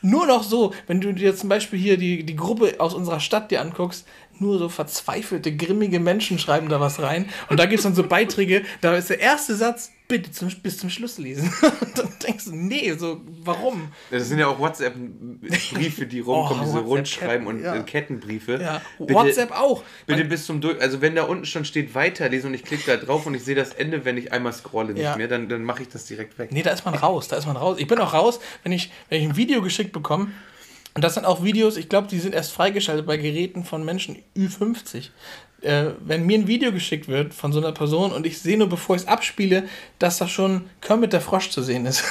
nur 0.00 0.26
noch 0.26 0.42
so, 0.42 0.74
wenn 0.86 1.00
du 1.00 1.12
dir 1.12 1.36
zum 1.36 1.48
Beispiel 1.48 1.78
hier 1.78 1.96
die, 1.96 2.24
die 2.24 2.36
Gruppe 2.36 2.74
aus 2.78 2.94
unserer 2.94 3.20
Stadt 3.20 3.50
dir 3.50 3.60
anguckst, 3.60 4.06
nur 4.38 4.58
so 4.58 4.68
verzweifelte, 4.68 5.56
grimmige 5.56 6.00
Menschen 6.00 6.38
schreiben 6.38 6.68
da 6.68 6.80
was 6.80 7.00
rein. 7.00 7.28
Und 7.48 7.58
da 7.58 7.66
gibt 7.66 7.78
es 7.78 7.84
dann 7.84 7.94
so 7.94 8.02
Beiträge, 8.02 8.64
da 8.80 8.94
ist 8.96 9.10
der 9.10 9.20
erste 9.20 9.54
Satz, 9.54 9.92
bitte 10.06 10.30
zum, 10.30 10.48
bis 10.62 10.78
zum 10.78 10.90
Schluss 10.90 11.18
lesen. 11.18 11.52
Und 11.80 11.98
dann 11.98 12.08
denkst 12.26 12.44
du, 12.44 12.54
nee, 12.54 12.92
so, 12.92 13.20
warum? 13.42 13.88
Das 14.10 14.28
sind 14.28 14.38
ja 14.38 14.46
auch 14.48 14.58
WhatsApp-Briefe, 14.58 16.06
die 16.06 16.20
rumkommen, 16.20 16.62
Oh, 16.62 16.66
diese 16.66 16.78
Rundschreiben 16.80 17.46
und 17.46 17.62
ja. 17.62 17.74
äh, 17.76 17.82
Kettenbriefe. 17.82 18.58
Ja, 18.60 18.82
Bitte- 18.98 19.14
WhatsApp 19.14 19.50
auch. 19.52 19.82
Bitte 20.06 20.24
bis 20.24 20.46
zum 20.46 20.60
Durch. 20.60 20.80
Also 20.80 21.00
wenn 21.00 21.14
da 21.14 21.24
unten 21.24 21.46
schon 21.46 21.64
steht 21.64 21.94
weiterlesen 21.94 22.48
und 22.48 22.54
ich 22.54 22.64
klicke 22.64 22.84
da 22.86 22.96
drauf 22.96 23.26
und 23.26 23.34
ich 23.34 23.44
sehe 23.44 23.54
das 23.54 23.70
Ende, 23.72 24.04
wenn 24.04 24.16
ich 24.16 24.32
einmal 24.32 24.52
scrolle 24.52 24.92
nicht 24.92 25.02
Ja. 25.02 25.16
mehr, 25.16 25.28
dann, 25.28 25.48
dann 25.48 25.62
mache 25.64 25.82
ich 25.82 25.88
das 25.88 26.04
direkt 26.06 26.38
weg. 26.38 26.52
Nee, 26.52 26.62
da 26.62 26.70
ist 26.70 26.84
man 26.84 26.94
raus, 26.94 27.28
da 27.28 27.36
ist 27.36 27.46
man 27.46 27.56
raus. 27.56 27.76
Ich 27.78 27.86
bin 27.86 27.98
auch 27.98 28.12
raus, 28.14 28.40
wenn 28.62 28.72
ich, 28.72 28.90
wenn 29.08 29.20
ich 29.22 29.28
ein 29.28 29.36
Video 29.36 29.62
geschickt 29.62 29.92
bekomme. 29.92 30.28
Und 30.96 31.02
das 31.02 31.14
sind 31.14 31.24
auch 31.24 31.42
Videos, 31.42 31.76
ich 31.76 31.88
glaube, 31.88 32.06
die 32.06 32.20
sind 32.20 32.34
erst 32.36 32.52
freigeschaltet 32.52 33.04
bei 33.04 33.16
Geräten 33.16 33.64
von 33.64 33.84
Menschen 33.84 34.18
Ü50. 34.36 35.08
Äh, 35.64 35.92
wenn 36.00 36.26
mir 36.26 36.38
ein 36.38 36.46
Video 36.46 36.72
geschickt 36.72 37.08
wird 37.08 37.34
von 37.34 37.52
so 37.52 37.58
einer 37.58 37.72
Person 37.72 38.12
und 38.12 38.26
ich 38.26 38.40
sehe 38.40 38.58
nur, 38.58 38.68
bevor 38.68 38.96
ich 38.96 39.02
es 39.02 39.08
abspiele, 39.08 39.68
dass 39.98 40.18
da 40.18 40.28
schon 40.28 40.68
Kermit 40.80 41.12
der 41.12 41.20
Frosch 41.20 41.50
zu 41.50 41.62
sehen 41.62 41.86
ist, 41.86 42.04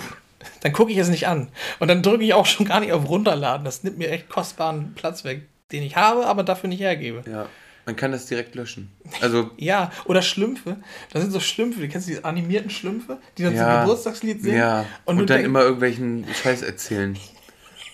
dann 0.60 0.72
gucke 0.72 0.92
ich 0.92 0.98
es 0.98 1.08
nicht 1.08 1.26
an. 1.26 1.48
Und 1.78 1.88
dann 1.88 2.02
drücke 2.02 2.24
ich 2.24 2.34
auch 2.34 2.46
schon 2.46 2.66
gar 2.66 2.80
nicht 2.80 2.92
auf 2.92 3.08
Runterladen. 3.08 3.64
Das 3.64 3.82
nimmt 3.82 3.98
mir 3.98 4.10
echt 4.10 4.28
kostbaren 4.28 4.94
Platz 4.94 5.24
weg. 5.24 5.42
den 5.72 5.82
ich 5.82 5.96
habe, 5.96 6.26
aber 6.26 6.42
dafür 6.42 6.68
nicht 6.68 6.80
hergebe. 6.80 7.22
Ja. 7.30 7.48
Man 7.84 7.96
kann 7.96 8.12
das 8.12 8.26
direkt 8.26 8.54
löschen. 8.54 8.92
Also. 9.20 9.50
ja, 9.56 9.90
oder 10.04 10.22
Schlümpfe. 10.22 10.76
Das 11.10 11.22
sind 11.22 11.32
so 11.32 11.40
Schlümpfe, 11.40 11.80
du 11.80 11.88
kennst 11.88 12.08
diese 12.08 12.24
animierten 12.24 12.70
Schlümpfe, 12.70 13.18
die 13.36 13.42
dann 13.42 13.54
ja, 13.54 13.64
zum 13.64 13.80
Geburtstagslied 13.80 14.42
singen. 14.42 14.58
Ja. 14.58 14.86
Und, 15.04 15.20
und 15.20 15.30
dann 15.30 15.44
immer 15.44 15.62
irgendwelchen 15.62 16.26
Scheiß 16.42 16.62
erzählen. 16.62 17.18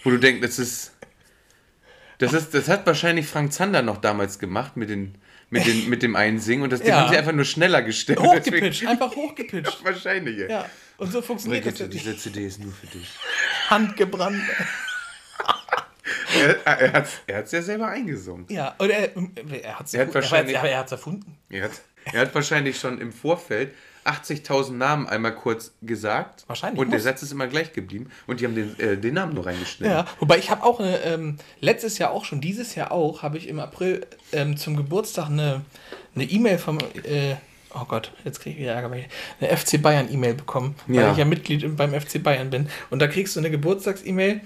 wo 0.05 0.11
du 0.11 0.19
denkst, 0.19 0.43
das 0.43 0.59
ist. 0.59 0.93
Das 2.19 2.33
ist, 2.33 2.53
das 2.53 2.69
hat 2.69 2.87
wahrscheinlich 2.87 3.27
Frank 3.27 3.53
Zander 3.53 3.83
noch 3.83 3.99
damals 3.99 4.39
gemacht 4.39 4.77
mit 4.77 4.91
den 4.91 5.15
mit, 5.51 5.67
den, 5.67 5.89
mit 5.89 6.03
dem 6.03 6.15
Einsingen 6.15 6.63
und 6.63 6.71
das 6.71 6.85
ja. 6.85 7.01
haben 7.01 7.11
sie 7.11 7.17
einfach 7.17 7.33
nur 7.33 7.45
schneller 7.45 7.83
gestellt. 7.83 8.21
Hochgepitcht, 8.21 8.87
einfach 8.87 9.15
hochgepitcht. 9.15 9.79
Ja, 9.79 9.85
wahrscheinlich. 9.85 10.49
Ja, 10.49 10.69
und 10.99 11.13
so 11.13 11.23
funktioniert 11.23 11.65
Brigitte, 11.65 11.85
das. 11.85 11.93
Diese 11.93 12.17
CD 12.17 12.47
ist 12.47 12.61
nur 12.61 12.73
für 12.73 12.87
dich. 12.87 13.09
Handgebrannt. 13.71 14.43
er 16.35 16.67
er 16.67 16.93
hat 16.93 17.07
es 17.07 17.53
er 17.53 17.59
ja 17.61 17.63
selber 17.63 17.89
eingesungen. 17.89 18.47
Ja, 18.51 18.75
und 18.79 18.91
er, 18.91 19.11
er 19.63 19.79
hat 19.79 19.87
es 19.87 19.95
er 19.95 20.13
wahrscheinlich, 20.13 20.57
er, 20.57 20.65
er 20.65 20.87
erfunden. 20.91 21.39
Er 21.49 21.65
hat, 21.65 21.81
er 22.05 22.21
hat 22.21 22.35
wahrscheinlich 22.35 22.79
schon 22.79 23.01
im 23.01 23.13
Vorfeld 23.13 23.75
80.000 24.09 24.73
Namen 24.73 25.07
einmal 25.07 25.35
kurz 25.35 25.73
gesagt. 25.83 26.45
Wahrscheinlich. 26.47 26.81
Und 26.81 26.91
der 26.91 27.01
Satz 27.01 27.23
ist 27.23 27.33
immer 27.33 27.47
gleich 27.47 27.73
geblieben. 27.73 28.11
Und 28.27 28.41
die 28.41 28.47
haben 28.47 28.55
den, 28.55 28.79
äh, 28.81 28.97
den 28.97 29.15
Namen 29.15 29.35
nur 29.35 29.47
reingeschnitten. 29.47 29.95
Ja, 29.95 30.07
wobei 30.19 30.39
ich 30.39 30.51
habe 30.51 30.65
auch 30.65 30.81
eine, 30.81 30.99
ähm, 31.03 31.37
letztes 31.61 31.99
Jahr 31.99 32.13
auch 32.13 32.25
schon, 32.25 32.41
dieses 32.41 32.75
Jahr 32.75 32.93
auch, 32.93 33.23
habe 33.23 33.39
ich 33.39 33.49
im 33.49 33.61
April 33.61 34.07
ähm, 34.33 34.57
zum 34.57 34.77
Geburtstag 34.77 35.27
eine 35.27 35.63
E-Mail 36.17 36.55
e 36.55 36.59
vom, 36.59 36.79
äh, 36.79 37.37
oh 37.75 37.85
Gott, 37.87 38.13
jetzt 38.25 38.41
kriege 38.41 38.57
ich 38.57 38.63
wieder 38.63 38.73
Ärger, 38.73 38.91
eine 38.91 39.57
FC 39.57 39.81
Bayern 39.81 40.11
E-Mail 40.11 40.35
bekommen, 40.35 40.75
weil 40.87 40.97
ja. 40.97 41.13
ich 41.13 41.19
ja 41.19 41.25
Mitglied 41.25 41.77
beim 41.77 41.93
FC 41.99 42.23
Bayern 42.23 42.51
bin. 42.51 42.69
Und 42.91 43.01
da 43.01 43.09
kriegst 43.09 43.37
du 43.37 43.41
eine 43.41 43.51
Geburtstags-E-Mail. 43.51 44.41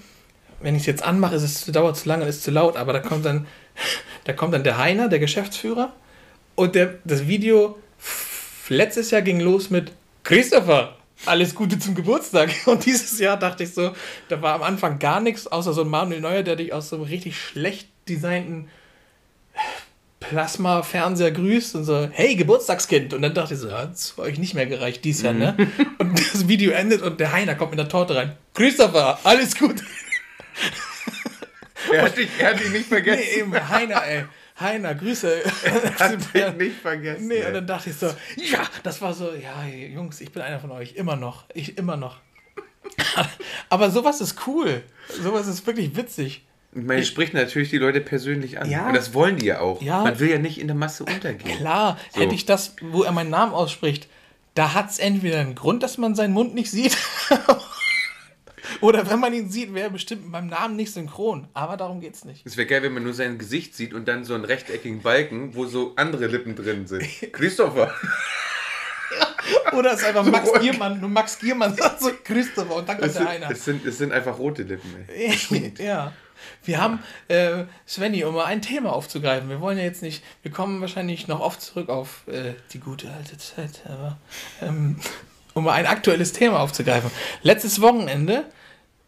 Wenn 0.61 0.75
ich 0.75 0.81
es 0.81 0.87
jetzt 0.87 1.03
anmache, 1.03 1.35
ist 1.35 1.43
es, 1.43 1.65
dauert 1.65 1.97
zu 1.97 2.07
lange, 2.07 2.25
ist 2.25 2.43
zu 2.43 2.51
laut, 2.51 2.77
aber 2.77 2.93
da 2.93 2.99
kommt 2.99 3.25
dann, 3.25 3.47
da 4.25 4.33
kommt 4.33 4.53
dann 4.53 4.63
der 4.63 4.77
Heiner, 4.77 5.09
der 5.09 5.19
Geschäftsführer, 5.19 5.93
und 6.55 6.75
der, 6.75 6.99
das 7.03 7.27
Video 7.27 7.77
letztes 8.69 9.11
Jahr 9.11 9.21
ging 9.21 9.39
los 9.39 9.69
mit 9.69 9.91
Christopher, 10.23 10.97
alles 11.25 11.55
Gute 11.55 11.79
zum 11.79 11.95
Geburtstag. 11.95 12.49
Und 12.65 12.85
dieses 12.85 13.19
Jahr 13.19 13.37
dachte 13.37 13.63
ich 13.63 13.73
so, 13.73 13.93
da 14.29 14.41
war 14.41 14.55
am 14.55 14.63
Anfang 14.63 14.99
gar 14.99 15.19
nichts, 15.19 15.47
außer 15.47 15.73
so 15.73 15.81
ein 15.81 15.89
Manuel 15.89 16.21
Neuer, 16.21 16.43
der 16.43 16.55
dich 16.55 16.73
aus 16.73 16.89
so 16.89 16.97
einem 16.97 17.05
richtig 17.05 17.37
schlecht 17.39 17.87
designten 18.07 18.69
Plasma-Fernseher 20.19 21.31
grüßt 21.31 21.75
und 21.75 21.83
so, 21.83 22.07
hey, 22.11 22.35
Geburtstagskind. 22.35 23.13
Und 23.13 23.21
dann 23.21 23.33
dachte 23.33 23.53
ich 23.53 23.59
so, 23.59 23.67
ja, 23.67 23.85
das 23.85 24.17
war 24.17 24.25
euch 24.25 24.39
nicht 24.39 24.53
mehr 24.53 24.65
gereicht 24.65 25.03
dieses 25.03 25.23
Jahr, 25.23 25.33
ne? 25.33 25.55
Mhm. 25.57 25.71
Und 25.97 26.19
das 26.19 26.47
Video 26.47 26.71
endet 26.71 27.01
und 27.01 27.19
der 27.19 27.31
Heiner 27.33 27.55
kommt 27.55 27.71
mit 27.71 27.79
der 27.79 27.89
Torte 27.89 28.15
rein. 28.15 28.35
Christopher, 28.53 29.19
alles 29.23 29.57
gut. 29.57 29.75
Er 31.91 32.03
hat 32.03 32.17
dich, 32.17 32.29
er 32.39 32.51
hat 32.51 32.59
dich 32.59 32.69
nicht 32.69 32.87
vergessen. 32.87 33.21
Nee, 33.21 33.39
eben, 33.39 33.69
Heiner, 33.69 34.03
ey. 34.05 34.23
Heiner, 34.59 34.93
Grüße. 34.95 35.43
Hat 35.99 36.11
dich 36.13 36.53
nicht 36.57 36.79
vergessen. 36.79 37.27
Nee, 37.27 37.37
ey. 37.37 37.47
und 37.47 37.53
dann 37.53 37.67
dachte 37.67 37.89
ich 37.89 37.95
so, 37.95 38.07
ja, 38.07 38.61
das 38.83 39.01
war 39.01 39.13
so, 39.13 39.31
ja, 39.33 39.65
Jungs, 39.65 40.21
ich 40.21 40.31
bin 40.31 40.41
einer 40.41 40.59
von 40.59 40.71
euch, 40.71 40.93
immer 40.95 41.15
noch. 41.15 41.45
Ich 41.53 41.77
immer 41.77 41.97
noch. 41.97 42.17
Aber 43.69 43.89
sowas 43.89 44.21
ist 44.21 44.47
cool. 44.47 44.83
Sowas 45.21 45.47
ist 45.47 45.65
wirklich 45.65 45.95
witzig. 45.95 46.45
Man 46.71 46.99
ich, 46.99 47.07
spricht 47.07 47.33
natürlich 47.33 47.69
die 47.69 47.77
Leute 47.77 48.01
persönlich 48.01 48.59
an. 48.59 48.69
Ja. 48.69 48.87
Und 48.87 48.95
das 48.95 49.13
wollen 49.13 49.37
die 49.37 49.45
ja 49.45 49.59
auch. 49.59 49.81
Ja. 49.81 50.03
Man 50.03 50.19
will 50.19 50.29
ja 50.29 50.39
nicht 50.39 50.59
in 50.59 50.67
der 50.67 50.75
Masse 50.75 51.03
untergehen. 51.03 51.57
Klar, 51.57 51.97
so. 52.11 52.21
hätte 52.21 52.33
ich 52.33 52.45
das, 52.45 52.75
wo 52.81 53.03
er 53.03 53.11
meinen 53.11 53.29
Namen 53.29 53.53
ausspricht, 53.53 54.07
da 54.55 54.73
hat 54.73 54.89
es 54.89 54.99
entweder 54.99 55.39
einen 55.39 55.55
Grund, 55.55 55.83
dass 55.83 55.97
man 55.97 56.15
seinen 56.15 56.33
Mund 56.33 56.53
nicht 56.53 56.69
sieht, 56.69 56.97
Oder 58.81 59.09
wenn 59.09 59.19
man 59.19 59.33
ihn 59.33 59.49
sieht, 59.49 59.73
wäre 59.73 59.87
er 59.87 59.91
bestimmt 59.91 60.31
beim 60.31 60.47
Namen 60.47 60.75
nicht 60.75 60.93
synchron. 60.93 61.47
Aber 61.53 61.77
darum 61.77 61.99
geht 62.01 62.15
es 62.15 62.25
nicht. 62.25 62.45
Es 62.45 62.57
wäre 62.57 62.67
geil, 62.67 62.83
wenn 62.83 62.93
man 62.93 63.03
nur 63.03 63.13
sein 63.13 63.37
Gesicht 63.37 63.75
sieht 63.75 63.93
und 63.93 64.07
dann 64.07 64.23
so 64.23 64.33
einen 64.33 64.45
rechteckigen 64.45 65.01
Balken, 65.01 65.55
wo 65.55 65.65
so 65.65 65.93
andere 65.95 66.27
Lippen 66.27 66.55
drin 66.55 66.87
sind. 66.87 67.03
Christopher. 67.33 67.93
Oder 69.73 69.93
es 69.93 70.01
ist 70.01 70.07
einfach 70.07 70.25
Max 70.25 70.51
Giermann, 70.59 70.99
nur 70.99 71.09
Max 71.09 71.37
Giermann 71.39 71.75
sagt 71.75 72.01
so 72.01 72.11
Christopher 72.23 72.75
und 72.75 72.87
dann 72.87 72.99
kommt 72.99 73.15
der 73.15 73.29
einer. 73.29 73.51
Es 73.51 73.65
sind, 73.65 73.85
es 73.85 73.97
sind 73.97 74.11
einfach 74.11 74.37
rote 74.37 74.63
Lippen, 74.63 74.89
ey. 75.07 75.73
ja. 75.79 76.13
Wir 76.65 76.81
haben, 76.81 76.99
äh, 77.29 77.63
Svenny, 77.87 78.23
um 78.25 78.35
mal 78.35 78.45
ein 78.45 78.61
Thema 78.61 78.93
aufzugreifen. 78.93 79.49
Wir 79.49 79.61
wollen 79.61 79.77
ja 79.77 79.83
jetzt 79.83 80.01
nicht, 80.01 80.23
wir 80.41 80.51
kommen 80.51 80.81
wahrscheinlich 80.81 81.27
noch 81.27 81.39
oft 81.39 81.61
zurück 81.61 81.89
auf 81.89 82.27
äh, 82.27 82.53
die 82.73 82.79
gute 82.79 83.11
alte 83.11 83.37
Zeit, 83.37 83.81
aber 83.85 84.17
ähm, 84.61 84.97
um 85.53 85.63
mal 85.63 85.73
ein 85.73 85.85
aktuelles 85.85 86.33
Thema 86.33 86.59
aufzugreifen. 86.59 87.11
Letztes 87.43 87.81
Wochenende 87.81 88.45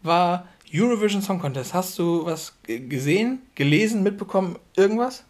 war 0.06 0.48
Eurovision 0.74 1.22
Song 1.22 1.40
Contest. 1.40 1.74
Hast 1.74 1.98
du 2.00 2.26
was 2.26 2.54
gesehen, 2.68 3.42
gelesen, 3.56 4.04
mitbekommen, 4.04 4.58
irgendwas? 4.76 5.24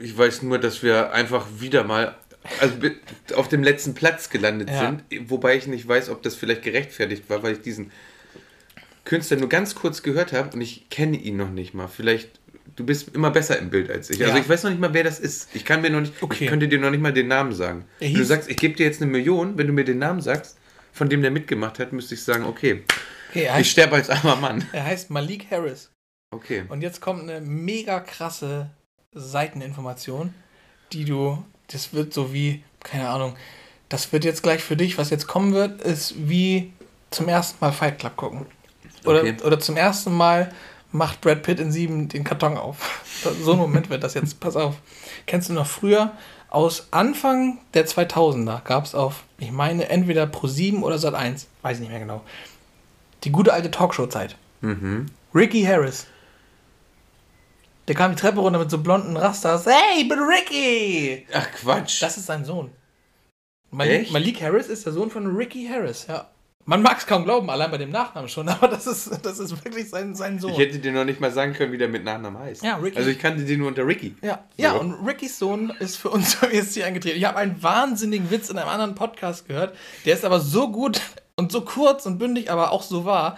Ich 0.00 0.16
weiß 0.16 0.42
nur, 0.42 0.58
dass 0.58 0.82
wir 0.82 1.12
einfach 1.12 1.46
wieder 1.58 1.84
mal 1.84 2.16
also 2.60 2.74
auf 3.36 3.48
dem 3.48 3.62
letzten 3.62 3.94
Platz 3.94 4.28
gelandet 4.28 4.68
ja. 4.68 4.80
sind, 4.80 5.30
wobei 5.30 5.56
ich 5.56 5.66
nicht 5.66 5.88
weiß, 5.88 6.10
ob 6.10 6.22
das 6.22 6.34
vielleicht 6.34 6.62
gerechtfertigt 6.62 7.30
war, 7.30 7.42
weil 7.42 7.54
ich 7.54 7.60
diesen 7.62 7.90
Künstler 9.04 9.38
nur 9.38 9.48
ganz 9.48 9.74
kurz 9.74 10.02
gehört 10.02 10.32
habe 10.32 10.50
und 10.54 10.60
ich 10.60 10.90
kenne 10.90 11.16
ihn 11.16 11.36
noch 11.36 11.50
nicht 11.50 11.72
mal. 11.74 11.88
Vielleicht 11.88 12.40
du 12.76 12.84
bist 12.84 13.14
immer 13.14 13.30
besser 13.30 13.58
im 13.58 13.70
Bild 13.70 13.90
als 13.90 14.10
ich. 14.10 14.16
Also 14.16 14.24
ja. 14.24 14.28
Also 14.30 14.42
ich 14.42 14.48
weiß 14.48 14.62
noch 14.64 14.70
nicht 14.70 14.80
mal, 14.80 14.92
wer 14.94 15.04
das 15.04 15.20
ist. 15.20 15.48
Ich 15.54 15.64
kann 15.64 15.80
mir 15.80 15.90
noch 15.90 16.00
nicht, 16.00 16.14
okay. 16.22 16.44
ich 16.44 16.50
könnte 16.50 16.68
dir 16.68 16.78
noch 16.78 16.90
nicht 16.90 17.00
mal 17.02 17.12
den 17.12 17.28
Namen 17.28 17.52
sagen. 17.52 17.84
Wenn 18.00 18.14
du 18.14 18.24
sagst, 18.24 18.50
ich 18.50 18.56
gebe 18.56 18.74
dir 18.74 18.86
jetzt 18.86 19.00
eine 19.00 19.10
Million, 19.10 19.56
wenn 19.56 19.66
du 19.66 19.72
mir 19.72 19.84
den 19.84 19.98
Namen 19.98 20.20
sagst, 20.20 20.58
von 20.92 21.08
dem 21.08 21.22
der 21.22 21.30
mitgemacht 21.30 21.78
hat, 21.78 21.92
müsste 21.92 22.14
ich 22.14 22.22
sagen, 22.22 22.44
okay, 22.44 22.82
okay 23.42 23.50
heißt, 23.50 23.60
ich 23.60 23.70
sterbe 23.70 23.96
als 23.96 24.10
armer 24.10 24.36
Mann. 24.36 24.66
Er 24.72 24.84
heißt 24.84 25.10
Malik 25.10 25.50
Harris. 25.50 25.90
Okay. 26.30 26.64
Und 26.68 26.82
jetzt 26.82 27.00
kommt 27.00 27.22
eine 27.22 27.40
mega 27.40 28.00
krasse 28.00 28.70
Seiteninformation, 29.12 30.34
die 30.92 31.04
du, 31.04 31.44
das 31.68 31.92
wird 31.92 32.12
so 32.12 32.32
wie, 32.32 32.62
keine 32.80 33.08
Ahnung, 33.08 33.36
das 33.88 34.12
wird 34.12 34.24
jetzt 34.24 34.42
gleich 34.42 34.62
für 34.62 34.76
dich, 34.76 34.98
was 34.98 35.10
jetzt 35.10 35.26
kommen 35.26 35.54
wird, 35.54 35.82
ist 35.82 36.14
wie 36.16 36.72
zum 37.10 37.28
ersten 37.28 37.58
Mal 37.60 37.72
Fight 37.72 37.98
Club 37.98 38.16
gucken. 38.16 38.46
Oder, 39.04 39.20
okay. 39.20 39.36
oder 39.44 39.60
zum 39.60 39.76
ersten 39.76 40.12
Mal 40.12 40.52
macht 40.90 41.20
Brad 41.20 41.42
Pitt 41.42 41.60
in 41.60 41.72
sieben 41.72 42.08
den 42.08 42.24
Karton 42.24 42.56
auf. 42.56 43.00
So 43.42 43.52
ein 43.52 43.58
Moment 43.58 43.88
wird 43.88 44.04
das 44.04 44.12
jetzt. 44.12 44.38
Pass 44.38 44.54
auf. 44.54 44.74
Kennst 45.24 45.48
du 45.48 45.54
noch 45.54 45.66
früher? 45.66 46.12
Aus 46.50 46.88
Anfang 46.90 47.58
der 47.72 47.86
2000er 47.86 48.62
gab 48.62 48.84
es 48.84 48.94
auf, 48.94 49.24
ich 49.38 49.50
meine, 49.50 49.88
entweder 49.88 50.26
Pro 50.26 50.46
7 50.46 50.82
oder 50.82 50.98
Sat 50.98 51.14
1, 51.14 51.46
weiß 51.62 51.76
ich 51.76 51.80
nicht 51.80 51.90
mehr 51.90 52.00
genau, 52.00 52.22
die 53.24 53.32
gute 53.32 53.52
alte 53.52 53.70
Talkshow-Zeit. 53.70 54.36
Mhm. 54.60 55.06
Ricky 55.34 55.62
Harris. 55.64 56.06
Der 57.88 57.94
kam 57.94 58.12
die 58.12 58.20
Treppe 58.20 58.40
runter 58.40 58.58
mit 58.58 58.70
so 58.70 58.78
blonden 58.78 59.16
Rastas. 59.16 59.66
Hey, 59.66 60.02
ich 60.02 60.08
bin 60.08 60.18
Ricky! 60.18 61.26
Ach 61.34 61.46
Quatsch. 61.52 62.02
Das 62.02 62.16
ist 62.16 62.26
sein 62.26 62.44
Sohn. 62.44 62.70
Malik, 63.70 64.10
Malik 64.12 64.40
Harris 64.40 64.68
ist 64.68 64.86
der 64.86 64.92
Sohn 64.92 65.10
von 65.10 65.36
Ricky 65.36 65.66
Harris, 65.66 66.06
ja. 66.08 66.28
Man 66.66 66.80
mag 66.80 66.96
es 66.96 67.06
kaum 67.06 67.24
glauben, 67.24 67.50
allein 67.50 67.70
bei 67.70 67.76
dem 67.76 67.90
Nachnamen 67.90 68.28
schon, 68.28 68.48
aber 68.50 68.68
das 68.68 68.86
ist, 68.86 69.20
das 69.22 69.38
ist 69.38 69.64
wirklich 69.64 69.90
sein, 69.90 70.14
sein 70.14 70.38
Sohn. 70.38 70.52
Ich 70.52 70.58
hätte 70.58 70.78
dir 70.78 70.92
noch 70.92 71.04
nicht 71.04 71.20
mal 71.20 71.30
sagen 71.30 71.52
können, 71.52 71.72
wie 71.72 71.78
der 71.78 71.88
mit 71.88 72.04
Nachnamen 72.04 72.40
heißt. 72.40 72.62
Ja, 72.64 72.76
Ricky. 72.76 72.96
Also 72.96 73.10
ich 73.10 73.18
kannte 73.18 73.44
den 73.44 73.58
nur 73.58 73.68
unter 73.68 73.86
Ricky. 73.86 74.14
Ja, 74.22 74.44
so. 74.56 74.62
ja 74.62 74.72
und 74.72 75.06
Rickys 75.06 75.38
Sohn 75.38 75.70
ist 75.80 75.96
für 75.96 76.08
uns 76.08 76.38
jetzt 76.52 76.72
hier 76.74 76.86
eingetreten. 76.86 77.18
Ich 77.18 77.24
habe 77.26 77.36
einen 77.36 77.62
wahnsinnigen 77.62 78.30
Witz 78.30 78.48
in 78.48 78.56
einem 78.56 78.68
anderen 78.68 78.94
Podcast 78.94 79.46
gehört, 79.46 79.76
der 80.06 80.14
ist 80.14 80.24
aber 80.24 80.40
so 80.40 80.70
gut 80.70 81.02
und 81.36 81.52
so 81.52 81.62
kurz 81.62 82.06
und 82.06 82.18
bündig, 82.18 82.50
aber 82.50 82.72
auch 82.72 82.82
so 82.82 83.04
wahr. 83.04 83.36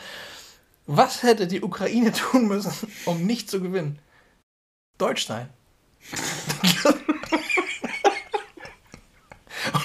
Was 0.87 1.23
hätte 1.23 1.47
die 1.47 1.63
Ukraine 1.63 2.13
tun 2.31 2.47
müssen, 2.49 2.73
um 3.05 3.27
nicht 3.27 3.51
zu 3.51 3.61
gewinnen? 3.61 3.99
Deutsch 4.99 5.27
sein. 5.27 5.49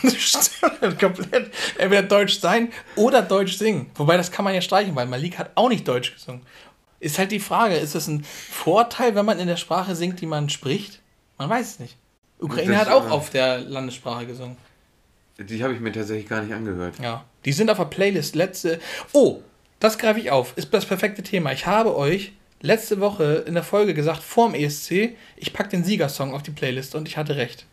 Und 0.03 0.13
das 0.13 0.21
stimmt 0.21 0.99
komplett. 0.99 1.51
Er 1.77 1.89
wird 1.91 2.11
Deutsch 2.11 2.39
sein 2.39 2.71
oder 2.95 3.21
Deutsch 3.21 3.57
singen. 3.57 3.89
Wobei, 3.95 4.17
das 4.17 4.31
kann 4.31 4.45
man 4.45 4.53
ja 4.53 4.61
streichen, 4.61 4.95
weil 4.95 5.07
Malik 5.07 5.39
hat 5.39 5.51
auch 5.55 5.69
nicht 5.69 5.87
Deutsch 5.87 6.13
gesungen. 6.13 6.41
Ist 6.99 7.17
halt 7.17 7.31
die 7.31 7.39
Frage, 7.39 7.75
ist 7.75 7.95
es 7.95 8.07
ein 8.07 8.23
Vorteil, 8.23 9.15
wenn 9.15 9.25
man 9.25 9.39
in 9.39 9.47
der 9.47 9.57
Sprache 9.57 9.95
singt, 9.95 10.21
die 10.21 10.27
man 10.27 10.49
spricht? 10.49 11.01
Man 11.39 11.49
weiß 11.49 11.67
es 11.71 11.79
nicht. 11.79 11.97
Ukraine 12.39 12.73
das, 12.73 12.81
hat 12.81 12.89
auch 12.89 13.07
äh, 13.07 13.09
auf 13.09 13.31
der 13.31 13.59
Landessprache 13.59 14.27
gesungen. 14.27 14.57
Die 15.43 15.63
habe 15.63 15.73
ich 15.73 15.79
mir 15.79 15.91
tatsächlich 15.91 16.27
gar 16.27 16.41
nicht 16.41 16.53
angehört. 16.53 16.95
Ja, 17.01 17.25
die 17.45 17.51
sind 17.51 17.69
auf 17.69 17.77
der 17.77 17.85
Playlist. 17.85 18.35
Letzte. 18.35 18.79
Oh, 19.13 19.39
das 19.79 19.97
greife 19.97 20.19
ich 20.19 20.31
auf. 20.31 20.53
Ist 20.55 20.73
das 20.73 20.85
perfekte 20.85 21.23
Thema. 21.23 21.51
Ich 21.51 21.65
habe 21.65 21.95
euch 21.95 22.33
letzte 22.61 22.99
Woche 22.99 23.43
in 23.47 23.55
der 23.55 23.63
Folge 23.63 23.93
gesagt, 23.93 24.21
vorm 24.21 24.53
ESC, 24.53 25.15
ich 25.35 25.53
packe 25.53 25.69
den 25.69 25.83
Siegersong 25.83 26.33
auf 26.33 26.43
die 26.43 26.51
Playlist 26.51 26.95
und 26.95 27.07
ich 27.07 27.17
hatte 27.17 27.35
recht. 27.35 27.65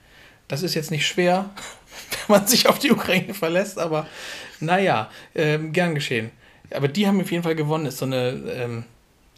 Das 0.48 0.62
ist 0.62 0.74
jetzt 0.74 0.90
nicht 0.90 1.06
schwer, 1.06 1.50
wenn 2.26 2.38
man 2.38 2.46
sich 2.46 2.68
auf 2.68 2.78
die 2.78 2.90
Ukraine 2.90 3.34
verlässt, 3.34 3.78
aber 3.78 4.06
naja, 4.60 5.10
ähm, 5.34 5.72
gern 5.72 5.94
geschehen. 5.94 6.30
Aber 6.70 6.88
die 6.88 7.06
haben 7.06 7.20
auf 7.20 7.30
jeden 7.30 7.42
Fall 7.42 7.54
gewonnen, 7.54 7.86
ist 7.86 7.98
so 7.98 8.06
eine, 8.06 8.28
ähm, 8.50 8.84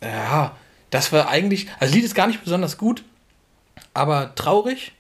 ja, 0.03 0.57
das 0.91 1.13
war 1.13 1.29
eigentlich, 1.29 1.69
also 1.79 1.95
Lied 1.95 2.05
ist 2.05 2.15
gar 2.15 2.27
nicht 2.27 2.43
besonders 2.43 2.79
gut, 2.79 3.05
aber 3.95 4.35
traurig, 4.35 4.93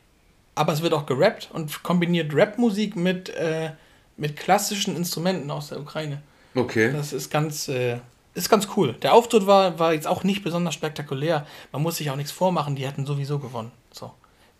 aber 0.60 0.74
es 0.74 0.82
wird 0.82 0.92
auch 0.92 1.06
gerappt 1.06 1.48
und 1.54 1.82
kombiniert 1.82 2.34
Rapmusik 2.34 2.94
mit, 2.94 3.30
äh, 3.30 3.70
mit 4.18 4.36
klassischen 4.36 4.94
Instrumenten 4.94 5.50
aus 5.50 5.68
der 5.68 5.80
Ukraine. 5.80 6.20
Okay. 6.54 6.92
Das 6.92 7.14
ist 7.14 7.30
ganz, 7.30 7.66
äh, 7.68 7.96
ist 8.34 8.50
ganz 8.50 8.68
cool. 8.76 8.92
Der 9.00 9.14
Auftritt 9.14 9.46
war, 9.46 9.78
war 9.78 9.94
jetzt 9.94 10.06
auch 10.06 10.22
nicht 10.22 10.44
besonders 10.44 10.74
spektakulär. 10.74 11.46
Man 11.72 11.80
muss 11.80 11.96
sich 11.96 12.10
auch 12.10 12.16
nichts 12.16 12.30
vormachen, 12.30 12.76
die 12.76 12.86
hätten 12.86 13.06
sowieso 13.06 13.38
gewonnen. 13.38 13.72
So. 13.90 14.12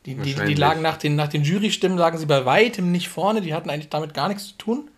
Die, 0.07 0.15
die, 0.15 0.35
die 0.35 0.55
lagen 0.55 0.81
nach 0.81 0.97
den, 0.97 1.17
nach 1.17 1.29
den 1.29 1.43
Jurystimmen, 1.43 1.99
lagen 1.99 2.17
sie 2.17 2.25
bei 2.25 2.47
weitem 2.47 2.91
nicht 2.91 3.11
vorne, 3.11 3.43
die 3.43 3.53
hatten 3.53 3.69
eigentlich 3.69 3.91
damit 3.91 4.15
gar 4.15 4.29
nichts 4.29 4.49
zu 4.49 4.55
tun. 4.55 4.91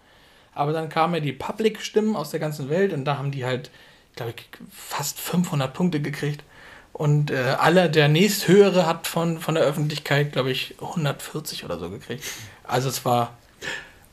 Aber 0.55 0.73
dann 0.73 0.88
kamen 0.88 1.15
ja 1.15 1.21
die 1.21 1.33
Public-Stimmen 1.33 2.15
aus 2.15 2.31
der 2.31 2.38
ganzen 2.38 2.69
Welt 2.69 2.93
und 2.93 3.05
da 3.07 3.19
haben 3.19 3.33
die 3.33 3.45
halt, 3.45 3.73
glaube 4.15 4.35
ich, 4.37 4.47
fast 4.71 5.19
500 5.19 5.75
Punkte 5.75 6.01
gekriegt. 6.01 6.45
Und 6.92 7.31
äh, 7.31 7.57
alle, 7.59 7.90
der 7.90 8.09
nächsthöhere 8.09 8.87
hat 8.87 9.07
von, 9.07 9.38
von 9.38 9.55
der 9.55 9.64
Öffentlichkeit, 9.64 10.33
glaube 10.33 10.50
ich, 10.50 10.76
140 10.81 11.64
oder 11.64 11.78
so 11.78 11.90
gekriegt. 11.90 12.24
Also 12.64 12.88
es 12.88 13.05
war. 13.05 13.37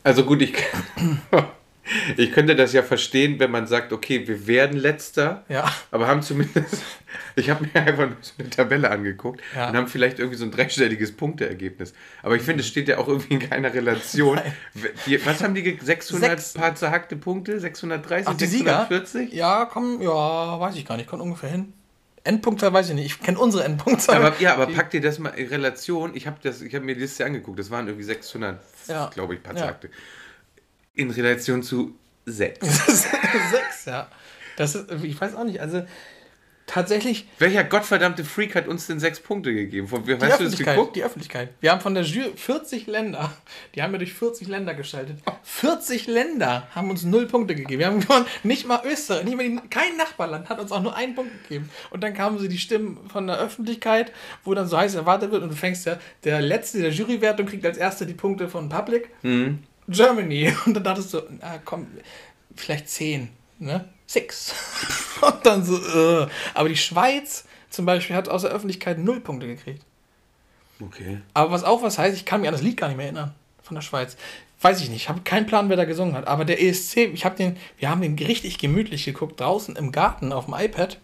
Also 0.03 0.23
gut, 0.23 0.41
ich. 0.41 0.53
Ich 2.17 2.31
könnte 2.33 2.55
das 2.55 2.73
ja 2.73 2.83
verstehen, 2.83 3.39
wenn 3.39 3.51
man 3.51 3.65
sagt, 3.65 3.93
okay, 3.93 4.27
wir 4.27 4.47
werden 4.47 4.77
letzter, 4.77 5.43
ja. 5.49 5.71
aber 5.91 6.07
haben 6.07 6.21
zumindest, 6.21 6.83
ich 7.35 7.49
habe 7.49 7.65
mir 7.65 7.81
einfach 7.81 8.07
nur 8.07 8.17
so 8.21 8.33
eine 8.37 8.49
Tabelle 8.49 8.91
angeguckt 8.91 9.41
ja. 9.55 9.69
und 9.69 9.75
haben 9.75 9.87
vielleicht 9.87 10.19
irgendwie 10.19 10.37
so 10.37 10.45
ein 10.45 10.51
dreistelliges 10.51 11.13
Punkteergebnis. 11.13 11.93
Aber 12.21 12.35
ich 12.35 12.43
finde, 12.43 12.61
es 12.61 12.67
steht 12.67 12.87
ja 12.87 12.99
auch 12.99 13.07
irgendwie 13.07 13.33
in 13.33 13.39
keiner 13.39 13.73
Relation. 13.73 14.39
Die, 15.05 15.25
was 15.25 15.43
haben 15.43 15.55
die, 15.55 15.79
600 15.81 16.29
Sechs. 16.29 16.53
paar 16.53 16.75
zerhackte 16.75 17.15
Punkte? 17.15 17.59
630, 17.59 18.27
Ach, 18.27 18.37
die 18.37 18.45
640? 18.45 19.29
Sieger? 19.31 19.35
Ja, 19.35 19.65
komm, 19.65 20.01
ja, 20.01 20.59
weiß 20.59 20.75
ich 20.75 20.85
gar 20.85 20.97
nicht, 20.97 21.07
kommt 21.07 21.23
ungefähr 21.23 21.49
hin. 21.49 21.73
Endpunktzahl 22.23 22.73
weiß 22.73 22.89
ich 22.89 22.95
nicht. 22.95 23.05
Ich 23.05 23.21
kenne 23.21 23.39
unsere 23.39 23.63
Endpunktzahl. 23.63 24.23
Aber, 24.23 24.39
ja, 24.39 24.53
aber 24.53 24.67
pack 24.67 24.91
dir 24.91 25.01
das 25.01 25.19
mal 25.19 25.29
in 25.29 25.47
Relation. 25.47 26.15
Ich 26.15 26.27
habe 26.27 26.37
hab 26.49 26.83
mir 26.83 26.95
die 26.95 27.01
Liste 27.01 27.25
angeguckt. 27.25 27.59
Das 27.59 27.71
waren 27.71 27.87
irgendwie 27.87 28.05
600, 28.05 28.59
ja. 28.87 29.09
glaube 29.13 29.35
ich, 29.35 29.43
paar. 29.43 29.55
Ja 29.55 29.75
in 30.99 31.11
Relation 31.11 31.63
zu 31.63 31.95
6. 32.25 32.59
6, 32.59 33.85
ja. 33.85 34.09
Das 34.57 34.75
ist, 34.75 34.91
ich 35.03 35.19
weiß 35.19 35.35
auch 35.35 35.45
nicht, 35.45 35.61
also 35.61 35.83
tatsächlich. 36.69 37.27
Welcher 37.39 37.63
gottverdammte 37.63 38.23
Freak 38.23 38.55
hat 38.55 38.67
uns 38.67 38.87
denn 38.87 38.99
sechs 38.99 39.19
Punkte 39.19 39.53
gegeben? 39.53 39.87
Von, 39.87 40.05
die 40.05 40.13
hast 40.13 40.39
du 40.39 40.43
das? 40.45 40.55
Die 40.93 41.03
Öffentlichkeit. 41.03 41.49
Wir 41.59 41.71
haben 41.71 41.81
von 41.81 41.93
der 41.93 42.03
Jury 42.03 42.31
40 42.35 42.87
Länder, 42.87 43.31
die 43.75 43.81
haben 43.81 43.91
wir 43.91 43.99
durch 43.99 44.13
40 44.13 44.47
Länder 44.47 44.73
geschaltet. 44.73 45.17
40 45.43 46.07
Länder 46.07 46.67
haben 46.73 46.89
uns 46.89 47.03
null 47.03 47.27
Punkte 47.27 47.55
gegeben. 47.55 47.79
Wir 47.79 47.87
haben 47.87 47.99
gewonnen, 47.99 48.25
nicht 48.43 48.67
mal 48.67 48.81
Österreich, 48.85 49.25
nicht 49.25 49.35
mal 49.35 49.47
die, 49.47 49.59
kein 49.69 49.97
Nachbarland 49.97 50.49
hat 50.49 50.59
uns 50.59 50.71
auch 50.71 50.81
nur 50.81 50.95
einen 50.95 51.15
Punkt 51.15 51.31
gegeben. 51.43 51.69
Und 51.89 52.03
dann 52.03 52.13
kamen 52.13 52.39
sie 52.39 52.47
die 52.47 52.59
Stimmen 52.59 52.99
von 53.09 53.27
der 53.27 53.39
Öffentlichkeit, 53.39 54.11
wo 54.43 54.53
dann 54.53 54.67
so 54.67 54.77
heiß 54.77 54.95
erwartet 54.95 55.31
wird 55.31 55.43
und 55.43 55.49
du 55.49 55.55
fängst 55.55 55.85
ja, 55.85 55.97
der 56.23 56.41
Letzte 56.41 56.79
der 56.79 56.91
Jurywertung 56.91 57.45
kriegt 57.45 57.65
als 57.65 57.77
Erster 57.77 58.05
die 58.05 58.13
Punkte 58.13 58.47
von 58.47 58.69
Public. 58.69 59.09
Mhm. 59.23 59.59
Germany. 59.89 60.53
Und 60.65 60.75
dann 60.75 60.83
dachtest 60.83 61.13
du, 61.13 61.19
ah, 61.41 61.57
komm, 61.65 61.87
vielleicht 62.55 62.89
zehn, 62.89 63.29
ne? 63.57 63.85
Six. 64.09 64.55
Und 65.21 65.45
dann 65.45 65.63
so, 65.63 65.75
uh. 65.75 66.27
aber 66.55 66.67
die 66.67 66.75
Schweiz 66.75 67.45
zum 67.69 67.85
Beispiel 67.85 68.15
hat 68.15 68.27
aus 68.27 68.41
der 68.41 68.49
Öffentlichkeit 68.49 68.97
null 68.97 69.19
Punkte 69.19 69.45
gekriegt. 69.45 69.83
Okay. 70.81 71.19
Aber 71.35 71.51
was 71.51 71.63
auch 71.63 71.83
was 71.83 71.99
heißt, 71.99 72.17
ich 72.17 72.25
kann 72.25 72.41
mich 72.41 72.47
an 72.47 72.55
das 72.55 72.63
Lied 72.63 72.75
gar 72.75 72.87
nicht 72.87 72.97
mehr 72.97 73.05
erinnern 73.05 73.35
von 73.61 73.75
der 73.75 73.83
Schweiz. 73.83 74.17
Weiß 74.61 74.81
ich 74.81 74.89
nicht, 74.89 75.03
ich 75.03 75.09
habe 75.09 75.21
keinen 75.21 75.45
Plan, 75.45 75.69
wer 75.69 75.77
da 75.77 75.85
gesungen 75.85 76.15
hat. 76.15 76.25
Aber 76.25 76.43
der 76.43 76.59
ESC, 76.59 76.97
ich 77.13 77.23
habe 77.23 77.35
den, 77.35 77.57
wir 77.77 77.91
haben 77.91 78.01
den 78.01 78.17
richtig 78.17 78.57
gemütlich 78.57 79.05
geguckt, 79.05 79.39
draußen 79.39 79.75
im 79.75 79.91
Garten 79.91 80.33
auf 80.33 80.45
dem 80.45 80.55
iPad, 80.55 80.97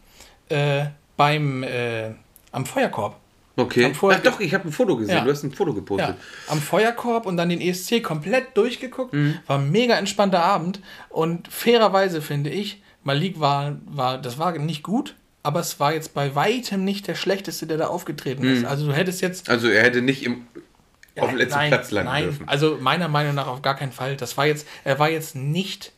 äh, 0.49 0.85
beim, 1.15 1.61
äh, 1.61 2.09
am 2.51 2.65
Feuerkorb. 2.65 3.17
Okay. 3.55 3.93
Ach 3.93 4.19
doch, 4.21 4.39
ich 4.39 4.55
habe 4.55 4.67
ein 4.67 4.71
Foto 4.71 4.97
gesehen. 4.97 5.17
Ja. 5.17 5.23
Du 5.23 5.29
hast 5.29 5.43
ein 5.43 5.51
Foto 5.51 5.75
gepostet. 5.75 6.09
Ja. 6.09 6.51
Am 6.51 6.59
Feuerkorb 6.59 7.27
und 7.27 7.37
dann 7.37 7.49
den 7.49 7.61
ESC 7.61 8.01
komplett 8.01 8.57
durchgeguckt. 8.57 9.13
Mhm. 9.13 9.37
War 9.45 9.59
ein 9.59 9.71
mega 9.71 9.95
entspannter 9.95 10.43
Abend. 10.43 10.79
Und 11.09 11.47
fairerweise 11.49 12.23
finde 12.23 12.49
ich, 12.49 12.81
Malik 13.05 13.39
war, 13.39 13.77
war, 13.85 14.17
das 14.17 14.37
war 14.39 14.57
nicht 14.57 14.83
gut, 14.83 15.15
aber 15.43 15.59
es 15.59 15.79
war 15.79 15.93
jetzt 15.93 16.15
bei 16.15 16.33
weitem 16.33 16.83
nicht 16.83 17.07
der 17.07 17.13
schlechteste, 17.15 17.67
der 17.67 17.77
da 17.77 17.87
aufgetreten 17.87 18.43
mhm. 18.43 18.53
ist. 18.53 18.65
Also 18.65 18.87
du 18.87 18.93
hättest 18.93 19.21
jetzt. 19.21 19.47
Also 19.47 19.69
er 19.69 19.83
hätte 19.83 20.01
nicht 20.01 20.25
im, 20.25 20.47
auf 21.17 21.29
dem 21.29 21.37
letzten 21.37 21.59
nein, 21.59 21.69
Platz 21.69 21.91
landen 21.91 22.11
nein. 22.11 22.23
dürfen. 22.23 22.47
Also 22.49 22.77
meiner 22.81 23.07
Meinung 23.07 23.35
nach 23.35 23.45
auf 23.45 23.61
gar 23.61 23.75
keinen 23.75 23.91
Fall. 23.91 24.17
Das 24.17 24.37
war 24.37 24.47
jetzt, 24.47 24.67
er 24.83 24.97
war 24.97 25.09
jetzt 25.09 25.35
nicht 25.35 25.91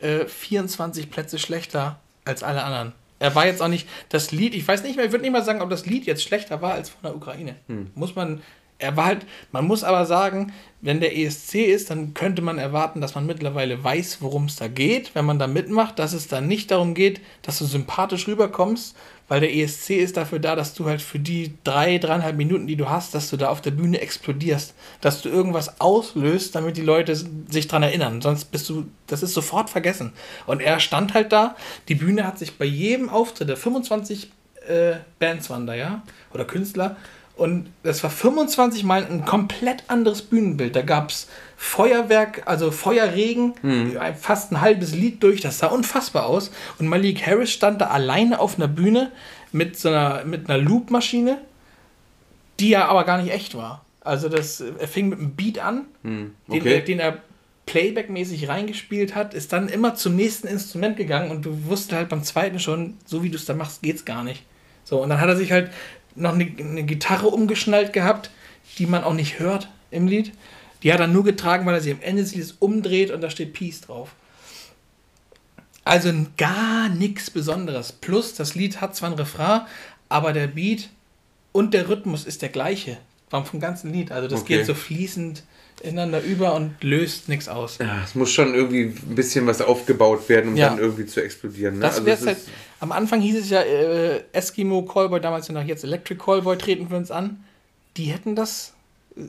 äh, 0.00 0.24
24 0.24 1.10
Plätze 1.10 1.38
schlechter 1.38 2.00
als 2.24 2.42
alle 2.42 2.64
anderen. 2.64 2.92
Er 3.18 3.34
war 3.34 3.46
jetzt 3.46 3.60
auch 3.60 3.68
nicht 3.68 3.86
das 4.08 4.32
Lied, 4.32 4.54
ich 4.54 4.66
weiß 4.66 4.82
nicht 4.82 4.96
mehr, 4.96 5.04
ich 5.04 5.12
würde 5.12 5.22
nicht 5.22 5.32
mal 5.32 5.44
sagen, 5.44 5.60
ob 5.60 5.68
das 5.68 5.84
Lied 5.84 6.06
jetzt 6.06 6.22
schlechter 6.22 6.62
war 6.62 6.72
als 6.72 6.88
von 6.88 7.02
der 7.02 7.14
Ukraine. 7.14 7.56
Hm. 7.68 7.90
Muss 7.94 8.16
man, 8.16 8.42
er 8.78 8.96
war 8.96 9.06
halt, 9.06 9.26
man 9.52 9.66
muss 9.66 9.84
aber 9.84 10.04
sagen, 10.06 10.52
wenn 10.80 11.00
der 11.00 11.16
ESC 11.16 11.54
ist, 11.54 11.90
dann 11.90 12.12
könnte 12.12 12.42
man 12.42 12.58
erwarten, 12.58 13.00
dass 13.00 13.14
man 13.14 13.24
mittlerweile 13.24 13.82
weiß, 13.82 14.18
worum 14.20 14.46
es 14.46 14.56
da 14.56 14.68
geht, 14.68 15.14
wenn 15.14 15.24
man 15.24 15.38
da 15.38 15.46
mitmacht, 15.46 15.98
dass 15.98 16.12
es 16.12 16.28
dann 16.28 16.46
nicht 16.46 16.70
darum 16.70 16.94
geht, 16.94 17.20
dass 17.42 17.58
du 17.58 17.64
sympathisch 17.64 18.28
rüberkommst, 18.28 18.94
weil 19.26 19.40
der 19.40 19.54
ESC 19.54 19.90
ist 19.90 20.18
dafür 20.18 20.38
da, 20.38 20.54
dass 20.54 20.74
du 20.74 20.84
halt 20.84 21.00
für 21.00 21.18
die 21.18 21.54
drei, 21.64 21.96
dreieinhalb 21.96 22.36
Minuten, 22.36 22.66
die 22.66 22.76
du 22.76 22.90
hast, 22.90 23.14
dass 23.14 23.30
du 23.30 23.38
da 23.38 23.48
auf 23.48 23.62
der 23.62 23.70
Bühne 23.70 24.00
explodierst, 24.00 24.74
dass 25.00 25.22
du 25.22 25.30
irgendwas 25.30 25.80
auslöst, 25.80 26.54
damit 26.54 26.76
die 26.76 26.82
Leute 26.82 27.16
sich 27.16 27.66
dran 27.66 27.82
erinnern. 27.82 28.20
Sonst 28.20 28.46
bist 28.46 28.68
du, 28.68 28.84
das 29.06 29.22
ist 29.22 29.32
sofort 29.32 29.70
vergessen. 29.70 30.12
Und 30.46 30.60
er 30.60 30.80
stand 30.80 31.14
halt 31.14 31.32
da, 31.32 31.56
die 31.88 31.94
Bühne 31.94 32.26
hat 32.26 32.38
sich 32.38 32.58
bei 32.58 32.66
jedem 32.66 33.08
Auftritt, 33.08 33.48
der 33.48 33.56
25 33.56 34.30
äh, 34.68 34.96
Bands 35.18 35.48
waren 35.48 35.66
da, 35.66 35.74
ja, 35.74 36.02
oder 36.34 36.44
Künstler, 36.44 36.96
und 37.36 37.72
das 37.82 38.02
war 38.04 38.10
25 38.10 38.84
Mal 38.84 39.04
ein 39.04 39.24
komplett 39.24 39.84
anderes 39.88 40.22
Bühnenbild. 40.22 40.76
Da 40.76 40.82
gab 40.82 41.10
es 41.10 41.28
Feuerwerk, 41.56 42.42
also 42.46 42.70
Feuerregen, 42.70 43.54
hm. 43.60 43.96
fast 44.16 44.52
ein 44.52 44.60
halbes 44.60 44.94
Lied 44.94 45.22
durch. 45.22 45.40
Das 45.40 45.58
sah 45.58 45.66
unfassbar 45.66 46.26
aus. 46.26 46.52
Und 46.78 46.86
Malik 46.86 47.26
Harris 47.26 47.50
stand 47.50 47.80
da 47.80 47.88
alleine 47.88 48.38
auf 48.38 48.56
einer 48.56 48.68
Bühne 48.68 49.10
mit 49.50 49.76
so 49.76 49.88
einer, 49.88 50.24
mit 50.24 50.48
einer 50.48 50.62
Loop-Maschine, 50.62 51.38
die 52.60 52.68
ja 52.68 52.86
aber 52.86 53.04
gar 53.04 53.20
nicht 53.20 53.32
echt 53.32 53.56
war. 53.56 53.84
Also 54.00 54.28
das, 54.28 54.60
er 54.60 54.86
fing 54.86 55.08
mit 55.08 55.18
einem 55.18 55.34
Beat 55.34 55.58
an, 55.58 55.86
hm. 56.02 56.34
okay. 56.46 56.60
den, 56.60 56.72
er, 56.72 56.80
den 56.80 56.98
er 57.00 57.18
Playback-mäßig 57.66 58.48
reingespielt 58.48 59.14
hat, 59.16 59.34
ist 59.34 59.52
dann 59.52 59.68
immer 59.68 59.96
zum 59.96 60.14
nächsten 60.14 60.46
Instrument 60.46 60.96
gegangen 60.96 61.30
und 61.30 61.44
du 61.44 61.64
wusstest 61.64 61.94
halt 61.94 62.08
beim 62.10 62.22
zweiten 62.22 62.60
schon, 62.60 62.98
so 63.06 63.22
wie 63.24 63.30
du 63.30 63.36
es 63.36 63.46
da 63.46 63.54
machst, 63.54 63.82
geht's 63.82 64.04
gar 64.04 64.22
nicht. 64.22 64.44
So, 64.84 65.02
und 65.02 65.08
dann 65.08 65.20
hat 65.20 65.28
er 65.28 65.36
sich 65.36 65.50
halt 65.50 65.70
noch 66.14 66.34
eine, 66.34 66.50
eine 66.58 66.84
Gitarre 66.84 67.28
umgeschnallt 67.28 67.92
gehabt, 67.92 68.30
die 68.78 68.86
man 68.86 69.04
auch 69.04 69.14
nicht 69.14 69.38
hört 69.38 69.68
im 69.90 70.06
Lied. 70.06 70.32
Die 70.82 70.92
hat 70.92 71.00
er 71.00 71.06
nur 71.06 71.24
getragen, 71.24 71.64
weil 71.66 71.74
er 71.74 71.80
sie 71.80 71.92
am 71.92 72.02
Ende 72.02 72.22
des 72.22 72.34
Liedes 72.34 72.52
umdreht 72.52 73.10
und 73.10 73.20
da 73.20 73.30
steht 73.30 73.52
Peace 73.52 73.80
drauf. 73.80 74.14
Also 75.84 76.12
gar 76.36 76.88
nichts 76.88 77.30
Besonderes. 77.30 77.92
Plus, 77.92 78.34
das 78.34 78.54
Lied 78.54 78.80
hat 78.80 78.96
zwar 78.96 79.10
ein 79.10 79.16
Refrain, 79.16 79.62
aber 80.08 80.32
der 80.32 80.46
Beat 80.46 80.88
und 81.52 81.74
der 81.74 81.88
Rhythmus 81.88 82.24
ist 82.24 82.42
der 82.42 82.48
gleiche. 82.48 82.98
Vom 83.28 83.58
ganzen 83.58 83.92
Lied. 83.92 84.12
Also 84.12 84.28
das 84.28 84.42
okay. 84.42 84.58
geht 84.58 84.66
so 84.66 84.74
fließend 84.74 85.42
ineinander 85.84 86.22
über 86.22 86.54
und 86.54 86.82
löst 86.82 87.28
nichts 87.28 87.48
aus. 87.48 87.78
Ja, 87.78 88.02
es 88.04 88.14
muss 88.14 88.30
schon 88.30 88.54
irgendwie 88.54 88.84
ein 88.84 89.14
bisschen 89.14 89.46
was 89.46 89.60
aufgebaut 89.60 90.28
werden, 90.28 90.52
um 90.52 90.56
ja. 90.56 90.70
dann 90.70 90.78
irgendwie 90.78 91.06
zu 91.06 91.22
explodieren. 91.22 91.74
Ne? 91.74 91.80
Das 91.80 92.04
also 92.04 92.26
halt, 92.26 92.38
am 92.80 92.92
Anfang 92.92 93.20
hieß 93.20 93.36
es 93.36 93.50
ja, 93.50 93.62
äh, 93.62 94.22
Eskimo 94.32 94.82
Callboy, 94.82 95.20
damals 95.20 95.48
ja 95.48 95.54
noch 95.54 95.64
jetzt 95.64 95.84
Electric 95.84 96.22
Callboy 96.22 96.56
treten 96.58 96.88
für 96.88 96.96
uns 96.96 97.10
an. 97.10 97.44
Die 97.96 98.04
hätten 98.04 98.34
das. 98.34 98.74
Äh, 99.16 99.22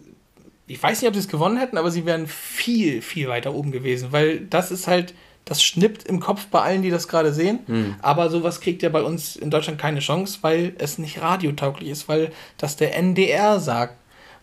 ich 0.68 0.82
weiß 0.82 1.02
nicht, 1.02 1.08
ob 1.08 1.14
sie 1.14 1.20
es 1.20 1.28
gewonnen 1.28 1.58
hätten, 1.58 1.78
aber 1.78 1.92
sie 1.92 2.06
wären 2.06 2.26
viel, 2.26 3.04
viel 3.04 3.28
weiter 3.28 3.54
oben 3.54 3.72
gewesen, 3.72 4.08
weil 4.12 4.40
das 4.40 4.72
ist 4.72 4.88
halt, 4.88 5.14
das 5.46 5.62
schnippt 5.62 6.08
im 6.08 6.20
Kopf 6.20 6.48
bei 6.48 6.60
allen, 6.60 6.82
die 6.82 6.90
das 6.90 7.08
gerade 7.08 7.32
sehen. 7.32 7.60
Hm. 7.68 7.96
Aber 8.02 8.32
sowas 8.32 8.62
kriegt 8.62 8.82
ja 8.82 8.90
bei 8.90 9.04
uns 9.04 9.36
in 9.36 9.52
Deutschland 9.52 9.80
keine 9.80 10.00
Chance, 10.00 10.40
weil 10.42 10.74
es 10.80 10.98
nicht 10.98 11.22
radiotauglich 11.22 11.90
ist, 11.90 12.08
weil 12.08 12.32
das 12.58 12.78
der 12.78 12.96
NDR 12.98 13.60
sagt. 13.60 13.98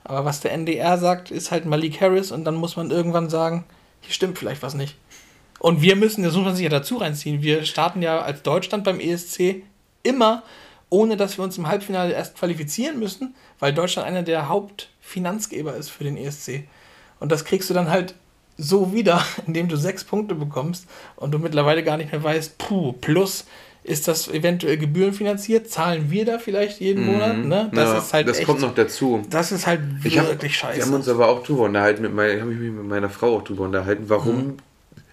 Aber 0.04 0.24
was 0.24 0.40
der 0.40 0.52
NDR 0.52 0.98
sagt, 0.98 1.30
ist 1.30 1.50
halt 1.50 1.64
Malik 1.64 2.00
Harris 2.00 2.32
und 2.32 2.44
dann 2.44 2.54
muss 2.54 2.76
man 2.76 2.90
irgendwann 2.90 3.30
sagen, 3.30 3.64
hier 4.00 4.12
stimmt 4.12 4.38
vielleicht 4.38 4.62
was 4.62 4.74
nicht. 4.74 4.96
Und 5.58 5.80
wir 5.80 5.94
müssen, 5.94 6.24
das 6.24 6.34
muss 6.34 6.44
man 6.44 6.56
sich 6.56 6.64
ja 6.64 6.70
dazu 6.70 6.96
reinziehen, 6.96 7.42
wir 7.42 7.64
starten 7.64 8.02
ja 8.02 8.20
als 8.20 8.42
Deutschland 8.42 8.82
beim 8.82 8.98
ESC 8.98 9.62
immer, 10.02 10.42
ohne 10.90 11.16
dass 11.16 11.38
wir 11.38 11.44
uns 11.44 11.56
im 11.56 11.68
Halbfinale 11.68 12.12
erst 12.12 12.36
qualifizieren 12.36 12.98
müssen, 12.98 13.34
weil 13.60 13.72
Deutschland 13.72 14.08
einer 14.08 14.24
der 14.24 14.48
Hauptfinanzgeber 14.48 15.76
ist 15.76 15.90
für 15.90 16.04
den 16.04 16.16
ESC. 16.16 16.64
Und 17.20 17.30
das 17.30 17.44
kriegst 17.44 17.70
du 17.70 17.74
dann 17.74 17.88
halt 17.88 18.14
so 18.58 18.92
wieder, 18.92 19.24
indem 19.46 19.68
du 19.68 19.76
sechs 19.76 20.04
Punkte 20.04 20.34
bekommst 20.34 20.86
und 21.16 21.30
du 21.30 21.38
mittlerweile 21.38 21.84
gar 21.84 21.96
nicht 21.96 22.10
mehr 22.10 22.22
weißt, 22.22 22.58
puh, 22.58 22.92
plus 22.92 23.44
ist 23.84 24.06
das 24.06 24.28
eventuell 24.28 24.76
gebührenfinanziert? 24.78 25.68
Zahlen 25.68 26.10
wir 26.10 26.24
da 26.24 26.38
vielleicht 26.38 26.80
jeden 26.80 27.04
mhm. 27.04 27.12
Monat? 27.12 27.38
Ne? 27.38 27.70
Das 27.72 27.90
ja, 27.90 27.98
ist 27.98 28.12
halt 28.12 28.28
das 28.28 28.38
echt, 28.38 28.46
kommt 28.46 28.60
noch 28.60 28.74
dazu. 28.74 29.22
Das 29.28 29.50
ist 29.50 29.66
halt 29.66 29.80
ich 30.04 30.14
wirklich 30.16 30.62
hab, 30.62 30.70
scheiße. 30.70 30.78
Wir 30.78 30.86
haben 30.86 30.94
uns 30.94 31.08
aber 31.08 31.28
auch 31.28 31.42
drüber 31.42 31.64
unterhalten, 31.64 32.02
mit 32.02 32.14
mein, 32.14 32.40
habe 32.40 32.52
ich 32.52 32.58
mich 32.58 32.70
mit 32.70 32.84
meiner 32.84 33.10
Frau 33.10 33.36
auch 33.36 33.42
drüber 33.42 33.64
unterhalten, 33.64 34.04
warum. 34.06 34.36
Mhm. 34.36 34.56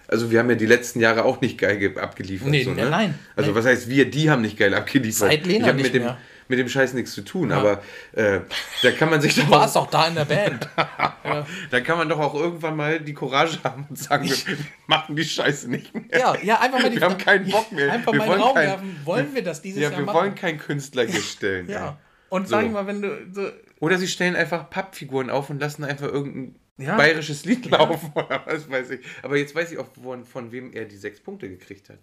Also 0.06 0.30
wir 0.30 0.40
haben 0.40 0.50
ja 0.50 0.56
die 0.56 0.66
letzten 0.66 1.00
Jahre 1.00 1.24
auch 1.24 1.40
nicht 1.40 1.56
geil 1.58 1.96
abgeliefert. 1.96 2.48
Nee, 2.48 2.64
so, 2.64 2.72
ne? 2.72 2.90
nein. 2.90 3.14
Also 3.36 3.50
nee. 3.50 3.56
was 3.56 3.64
heißt 3.64 3.88
wir, 3.88 4.10
die 4.10 4.28
haben 4.28 4.42
nicht 4.42 4.58
geil 4.58 4.74
abgeliefert. 4.74 5.30
Seit 5.30 5.46
Lena 5.46 5.68
ich 5.68 5.74
nicht 5.74 5.84
mit 5.84 5.94
dem, 5.94 6.02
mehr. 6.02 6.18
Mit 6.50 6.58
dem 6.58 6.68
Scheiß 6.68 6.92
nichts 6.92 7.12
zu 7.12 7.22
tun, 7.22 7.50
aber 7.52 7.82
äh, 8.12 8.40
da 8.82 8.90
kann 8.90 9.08
man 9.08 9.20
sich 9.22 9.34
doch 9.34 9.44
Du 9.44 9.50
warst 9.50 9.76
auch 9.76 9.88
da 9.88 10.06
in 10.08 10.14
der 10.16 10.24
Band. 10.26 10.68
da 11.70 11.80
kann 11.80 11.96
man 11.96 12.08
doch 12.08 12.18
auch 12.18 12.34
irgendwann 12.34 12.76
mal 12.76 13.00
die 13.00 13.14
Courage 13.14 13.58
haben 13.64 13.86
und 13.88 13.96
sagen, 13.98 14.28
wir 14.28 14.56
machen 14.86 15.16
die 15.16 15.24
Scheiße 15.24 15.70
nicht 15.70 15.94
mehr. 15.94 16.04
Ja, 16.12 16.36
ja, 16.42 16.60
einfach 16.60 16.80
mal 16.82 16.90
die 16.90 16.96
Wir 16.96 17.02
haben 17.06 17.16
keinen 17.18 17.50
Bock 17.50 17.72
mehr. 17.72 17.92
Einfach 17.92 18.12
Wir 18.12 18.18
mal 18.18 18.28
wollen 18.28 18.40
Raum 18.42 18.54
kein- 18.54 18.68
werfen. 18.68 19.00
Wollen 19.04 19.34
wir 19.34 19.42
das 19.42 19.62
dieses 19.62 19.80
Ja, 19.80 19.88
Jahr 19.90 19.98
wir 19.98 20.04
machen? 20.06 20.16
wollen 20.18 20.34
keinen 20.34 20.58
Künstler 20.58 21.04
hier 21.06 21.20
stellen. 21.22 21.68
ja. 21.70 21.98
Und 22.28 22.46
sag 22.48 22.60
So. 22.60 22.66
ich 22.66 22.72
mal, 22.72 22.86
wenn 22.86 23.02
du 23.02 23.26
so, 23.32 23.50
Oder 23.80 23.98
sie 23.98 24.06
stellen 24.06 24.36
einfach 24.36 24.70
Pappfiguren 24.70 25.30
auf 25.30 25.50
und 25.50 25.58
lassen 25.60 25.82
einfach 25.82 26.06
irgendein 26.06 26.60
Ja. 26.78 26.96
bayerisches 26.96 27.44
Lied 27.44 27.68
laufen 27.70 28.12
oder 28.14 28.42
was 28.46 28.70
weiß 28.70 28.90
ich. 28.90 29.00
Aber 29.22 29.36
jetzt 29.36 29.54
weiß 29.54 29.72
ich 29.72 29.78
auch, 29.78 29.88
von, 30.00 30.24
von 30.24 30.52
wem 30.52 30.72
er 30.72 30.84
die 30.84 30.96
sechs 30.96 31.20
Punkte 31.20 31.48
gekriegt 31.48 31.88
hat. 31.88 31.98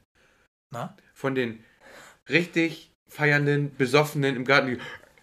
na? 0.70 0.98
Von 1.14 1.34
den 1.36 1.64
richtig 2.30 2.94
feiernden, 3.10 3.76
besoffenen 3.76 4.36
im 4.36 4.46
Garten, 4.46 4.68
die 4.68 4.78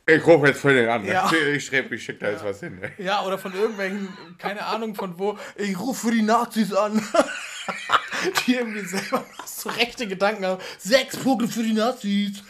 ich 0.07 0.27
rufe 0.27 0.49
jetzt 0.49 0.61
von 0.61 0.75
den 0.75 0.87
an. 0.88 1.03
Ja. 1.07 1.31
Ich 1.55 1.64
schreibe, 1.64 1.94
ich 1.94 2.05
schicke 2.05 2.18
da 2.27 2.31
jetzt 2.31 2.44
was 2.44 2.61
hin. 2.61 2.79
ey. 2.83 3.05
Ja, 3.05 3.23
oder 3.25 3.38
von 3.38 3.55
irgendwelchen, 3.55 4.09
keine 4.38 4.64
Ahnung 4.66 4.94
von 4.94 5.18
wo, 5.18 5.38
ich 5.57 5.79
rufe 5.81 6.09
für 6.09 6.14
die 6.14 6.20
Nazis 6.23 6.75
an. 6.75 7.01
die 8.47 8.55
irgendwie 8.55 8.81
selber 8.85 9.25
so 9.47 9.70
rechte 9.70 10.07
Gedanken 10.07 10.44
haben. 10.44 10.62
Sechs 10.79 11.16
Punkte 11.16 11.49
für 11.49 11.62
die 11.62 11.73
Nazis. 11.73 12.42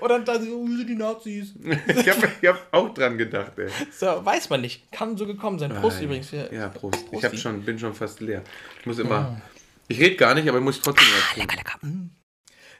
Oder 0.00 0.20
dann 0.20 0.44
so, 0.44 0.66
wir 0.66 0.76
sind 0.76 0.88
die 0.88 0.94
Nazis. 0.94 1.54
Ich 1.86 2.08
habe 2.08 2.28
ich 2.40 2.48
hab 2.48 2.68
auch 2.72 2.92
dran 2.92 3.16
gedacht. 3.16 3.52
Ey. 3.58 3.68
So, 3.90 4.06
weiß 4.24 4.50
man 4.50 4.60
nicht. 4.60 4.90
Kann 4.92 5.16
so 5.16 5.26
gekommen 5.26 5.58
sein. 5.58 5.72
Prost 5.74 6.02
übrigens. 6.02 6.28
Für, 6.28 6.52
Ja, 6.52 6.68
Prost. 6.68 6.96
Ich 7.04 7.10
Prosti. 7.10 7.26
hab 7.28 7.36
schon, 7.38 7.62
bin 7.64 7.78
schon 7.78 7.94
fast 7.94 8.20
leer. 8.20 8.42
Ich 8.80 8.86
muss 8.86 8.98
immer. 8.98 9.40
Ich 9.88 9.98
rede 9.98 10.16
gar 10.16 10.34
nicht, 10.34 10.48
aber 10.48 10.60
muss 10.60 10.80
trotzdem 10.80 11.06
was 11.16 11.34
trinken. 11.34 11.56
Lecker. 11.56 11.78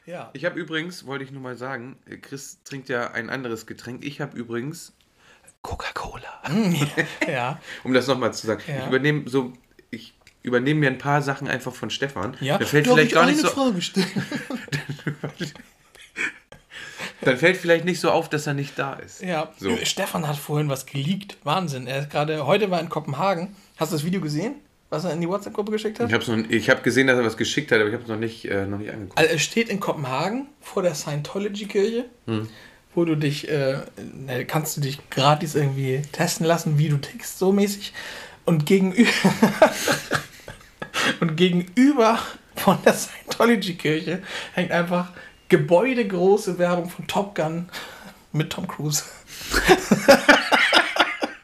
Ja. 0.05 0.29
Ich 0.33 0.45
habe 0.45 0.59
übrigens, 0.59 1.05
wollte 1.05 1.23
ich 1.23 1.31
nur 1.31 1.41
mal 1.41 1.55
sagen, 1.57 1.97
äh, 2.09 2.17
Chris 2.17 2.59
trinkt 2.63 2.89
ja 2.89 3.11
ein 3.11 3.29
anderes 3.29 3.65
Getränk. 3.65 4.03
Ich 4.03 4.19
habe 4.21 4.37
übrigens 4.37 4.93
Coca-Cola. 5.61 6.41
ja. 7.27 7.59
Um 7.83 7.93
das 7.93 8.07
nochmal 8.07 8.33
zu 8.33 8.47
sagen. 8.47 8.61
Ja. 8.67 8.79
Ich 8.81 8.87
übernehme 8.87 9.29
so, 9.29 9.53
ich 9.91 10.13
übernehme 10.43 10.79
mir 10.79 10.89
ein 10.89 10.97
paar 10.97 11.21
Sachen 11.21 11.47
einfach 11.47 11.73
von 11.73 11.89
Stefan. 11.89 12.35
Ja. 12.39 12.57
Dann 12.57 12.67
fällt 12.67 12.87
Darf 12.87 12.95
vielleicht 12.95 13.11
ich 13.11 13.15
gar 13.15 13.25
nicht 13.27 13.39
so, 13.39 13.47
Frage 13.47 13.81
stellen? 13.81 14.07
dann 17.21 17.37
fällt 17.37 17.57
vielleicht 17.57 17.85
nicht 17.85 17.99
so 17.99 18.09
auf, 18.09 18.27
dass 18.29 18.47
er 18.47 18.55
nicht 18.55 18.77
da 18.79 18.93
ist. 18.93 19.21
Ja, 19.21 19.51
So. 19.59 19.77
Stefan 19.83 20.27
hat 20.27 20.37
vorhin 20.37 20.69
was 20.69 20.87
geleakt. 20.87 21.37
Wahnsinn. 21.43 21.85
Er 21.85 21.99
ist 21.99 22.09
gerade, 22.09 22.45
heute 22.47 22.71
war 22.71 22.79
in 22.79 22.89
Kopenhagen. 22.89 23.55
Hast 23.77 23.91
du 23.91 23.95
das 23.97 24.05
Video 24.05 24.19
gesehen, 24.21 24.55
was 24.91 25.05
er 25.05 25.13
in 25.13 25.21
die 25.21 25.29
WhatsApp-Gruppe 25.29 25.71
geschickt 25.71 25.99
hat? 25.99 26.09
Ich 26.11 26.13
habe 26.13 26.77
hab 26.77 26.83
gesehen, 26.83 27.07
dass 27.07 27.17
er 27.17 27.23
was 27.23 27.37
geschickt 27.37 27.71
hat, 27.71 27.79
aber 27.79 27.87
ich 27.87 27.93
habe 27.93 28.03
es 28.03 28.09
noch 28.09 28.17
nicht, 28.17 28.45
äh, 28.45 28.65
noch 28.65 28.77
nicht 28.77 28.91
angeguckt. 28.91 29.17
Also 29.17 29.31
er 29.31 29.39
steht 29.39 29.69
in 29.69 29.79
Kopenhagen 29.79 30.47
vor 30.59 30.83
der 30.83 30.93
Scientology-Kirche, 30.93 32.05
wo 32.93 33.05
du 33.05 33.15
dich, 33.15 33.49
äh, 33.49 33.79
kannst 34.47 34.75
du 34.75 34.81
dich 34.81 34.99
gratis 35.09 35.55
irgendwie 35.55 36.01
testen 36.11 36.45
lassen, 36.45 36.77
wie 36.77 36.89
du 36.89 36.97
tickst, 36.97 37.39
so 37.39 37.53
mäßig. 37.53 37.93
Und 38.43 38.65
gegenüber, 38.65 39.09
und 41.21 41.37
gegenüber 41.37 42.19
von 42.57 42.77
der 42.83 42.93
Scientology-Kirche 42.93 44.21
hängt 44.53 44.71
einfach 44.71 45.13
gebäudegroße 45.47 46.59
Werbung 46.59 46.89
von 46.89 47.07
Top 47.07 47.33
Gun 47.33 47.69
mit 48.33 48.49
Tom 48.49 48.67
Cruise. 48.67 49.03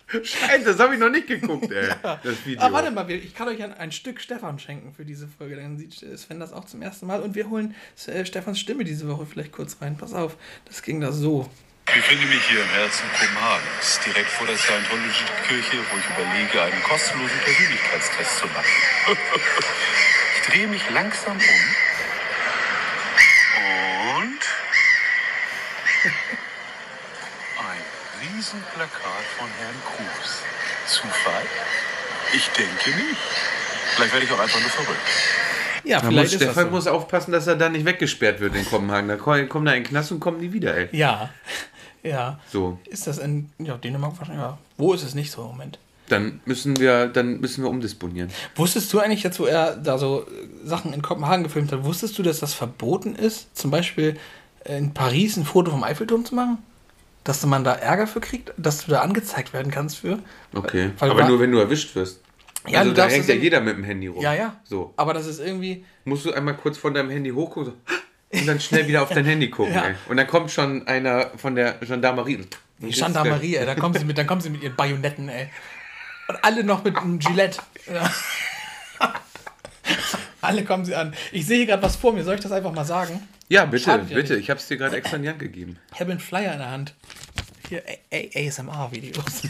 Scheiße, 0.07 0.63
das 0.63 0.79
habe 0.79 0.93
ich 0.93 0.99
noch 0.99 1.09
nicht 1.09 1.27
geguckt, 1.27 1.69
ey. 1.71 1.89
Das 2.23 2.45
Video. 2.45 2.61
Ah, 2.61 2.71
warte 2.71 2.91
mal, 2.91 3.09
ich 3.11 3.35
kann 3.35 3.49
euch 3.49 3.61
ein, 3.61 3.73
ein 3.73 3.91
Stück 3.91 4.21
Stefan 4.21 4.57
schenken 4.57 4.93
für 4.93 5.03
diese 5.03 5.27
Folge. 5.27 5.57
Dann 5.57 5.77
sieht 5.77 5.93
Sven 6.17 6.39
das 6.39 6.53
auch 6.53 6.65
zum 6.65 6.81
ersten 6.81 7.07
Mal. 7.07 7.21
Und 7.21 7.35
wir 7.35 7.49
holen 7.49 7.75
äh, 8.07 8.25
Stefans 8.25 8.59
Stimme 8.59 8.85
diese 8.85 9.07
Woche 9.09 9.25
vielleicht 9.25 9.51
kurz 9.51 9.81
rein. 9.81 9.97
Pass 9.97 10.13
auf, 10.13 10.37
das 10.65 10.81
ging 10.81 11.01
da 11.01 11.11
so. 11.11 11.49
Ich 11.89 11.93
befinde 11.93 12.25
mich 12.27 12.43
hier 12.47 12.61
im 12.61 12.69
Herzen 12.69 13.05
Kopenhagens, 13.11 13.99
direkt 14.05 14.29
vor 14.29 14.45
der 14.45 14.57
Scientology-Kirche, 14.57 15.77
wo 15.89 15.97
ich 15.97 16.05
überlege, 16.17 16.61
einen 16.61 16.83
kostenlosen 16.83 17.39
Persönlichkeitstest 17.39 18.39
zu 18.39 18.45
machen. 18.47 18.65
ich 20.35 20.47
drehe 20.49 20.67
mich 20.67 20.89
langsam 20.89 21.37
um 21.37 21.41
und 24.17 24.39
Riesenplakat 28.21 29.23
von 29.37 29.47
Herrn 29.59 29.75
Cruz. 29.85 30.41
Zufall? 30.87 31.43
Ich 32.35 32.47
denke 32.49 32.89
nicht. 33.05 33.17
Vielleicht 33.95 34.13
werde 34.13 34.25
ich 34.25 34.31
auch 34.31 34.39
einfach 34.39 34.59
nur 34.59 34.69
verrückt. 34.69 34.99
Ja, 35.83 35.99
Da 36.01 36.07
vielleicht 36.07 36.23
muss, 36.25 36.33
ist 36.33 36.41
das 36.41 36.47
Stefan 36.51 36.65
so. 36.65 36.71
muss 36.71 36.87
aufpassen, 36.87 37.31
dass 37.31 37.47
er 37.47 37.55
da 37.55 37.69
nicht 37.69 37.85
weggesperrt 37.85 38.39
wird 38.39 38.55
in 38.55 38.65
Kopenhagen. 38.65 39.07
Da 39.07 39.15
ko- 39.15 39.45
kommt 39.47 39.67
er 39.67 39.75
in 39.75 39.83
den 39.83 39.89
Knast 39.89 40.11
und 40.11 40.19
kommt 40.19 40.41
nie 40.41 40.51
wieder, 40.51 40.75
ey. 40.75 40.89
Ja, 40.91 41.29
ja. 42.03 42.39
So, 42.51 42.79
Ist 42.89 43.07
das 43.07 43.17
in 43.19 43.49
ja, 43.59 43.77
Dänemark 43.77 44.13
wahrscheinlich? 44.17 44.43
Ja. 44.43 44.57
Wo 44.77 44.93
ist 44.93 45.03
es 45.03 45.15
nicht 45.15 45.31
so 45.31 45.41
im 45.43 45.47
Moment? 45.49 45.79
dann 46.09 46.39
müssen 46.45 46.79
wir, 46.79 47.07
dann 47.07 47.41
müssen 47.41 47.65
wir 47.65 47.69
umdisponieren. 47.69 48.31
Wusstest 48.55 48.93
du 48.93 48.99
eigentlich 49.01 49.23
jetzt, 49.23 49.41
wo 49.41 49.45
er 49.45 49.75
da 49.75 49.97
so 49.97 50.21
äh, 50.21 50.65
Sachen 50.65 50.93
in 50.93 51.01
Kopenhagen 51.01 51.43
gefilmt 51.43 51.69
hat, 51.73 51.83
wusstest 51.83 52.17
du, 52.17 52.23
dass 52.23 52.39
das 52.39 52.53
verboten 52.53 53.13
ist, 53.13 53.53
zum 53.57 53.71
Beispiel 53.71 54.17
in 54.63 54.93
Paris 54.93 55.35
ein 55.35 55.43
Foto 55.43 55.69
vom 55.69 55.83
Eiffelturm 55.83 56.23
zu 56.23 56.33
machen? 56.33 56.59
Dass 57.27 57.45
man 57.45 57.65
da 57.65 57.73
Ärger 57.73 58.07
für 58.07 58.21
kriegt, 58.21 58.53
dass 58.55 58.85
du 58.85 58.91
da 58.91 59.01
angezeigt 59.01 59.51
werden 59.51 59.69
kannst 59.69 59.97
für? 59.97 60.19
Okay. 60.55 60.91
Weil 60.97 61.11
Aber 61.11 61.27
nur 61.27 61.41
wenn 61.41 61.51
du 61.51 61.57
erwischt 61.57 61.93
wirst. 61.93 62.21
Ja, 62.65 62.79
also 62.79 62.91
du 62.91 62.95
da 62.95 63.07
hängt 63.07 63.27
ja 63.27 63.35
jeder 63.35 63.59
mit 63.59 63.75
dem 63.75 63.83
Handy 63.83 64.07
rum. 64.07 64.21
Ja, 64.21 64.33
ja. 64.33 64.55
So. 64.63 64.93
Aber 64.95 65.13
das 65.13 65.27
ist 65.27 65.41
irgendwie. 65.41 65.83
Musst 66.05 66.23
du 66.25 66.31
einmal 66.31 66.55
kurz 66.55 66.77
von 66.77 66.93
deinem 66.93 67.09
Handy 67.09 67.31
hochgucken 67.31 67.73
so, 67.73 68.39
und 68.39 68.47
dann 68.47 68.61
schnell 68.61 68.87
wieder 68.87 69.03
auf 69.03 69.09
dein 69.09 69.25
Handy 69.31 69.49
gucken, 69.49 69.73
Ja. 69.73 69.83
Und 70.07 70.15
dann 70.15 70.25
kommt 70.25 70.51
schon 70.51 70.87
einer 70.87 71.31
von 71.35 71.55
der 71.55 71.73
Gendarmerie. 71.73 72.45
Die 72.79 72.91
Gendarmerie, 72.91 73.57
ey, 73.57 73.65
da 73.65 73.75
kommen 73.75 73.93
sie 73.93 74.05
mit, 74.05 74.17
dann 74.17 74.27
kommen 74.27 74.39
sie 74.39 74.49
mit 74.49 74.63
ihren 74.63 74.77
Bajonetten, 74.77 75.27
ey. 75.27 75.49
Und 76.29 76.43
alle 76.43 76.63
noch 76.63 76.85
mit 76.85 76.95
einem 76.95 77.19
Gillette. 77.19 77.59
Alle 80.39 80.63
kommen 80.63 80.85
sie 80.85 80.95
an. 80.95 81.13
Ich 81.31 81.45
sehe 81.45 81.57
hier 81.57 81.65
gerade 81.65 81.81
was 81.83 81.95
vor 81.95 82.13
mir, 82.13 82.23
soll 82.23 82.35
ich 82.35 82.41
das 82.41 82.51
einfach 82.51 82.71
mal 82.71 82.85
sagen? 82.85 83.27
Ja, 83.49 83.65
bitte, 83.65 83.85
Schadet 83.85 84.09
bitte. 84.09 84.35
Ich 84.35 84.49
habe 84.49 84.59
es 84.59 84.67
dir 84.67 84.77
gerade 84.77 84.97
extra 84.97 85.15
in 85.15 85.23
die 85.23 85.29
Hand 85.29 85.39
gegeben. 85.39 85.77
Ich 85.93 85.99
habe 85.99 86.11
einen 86.11 86.19
Flyer 86.19 86.53
in 86.53 86.59
der 86.59 86.71
Hand. 86.71 86.93
Hier, 87.69 87.81
ASMR-Videos. 88.11 89.23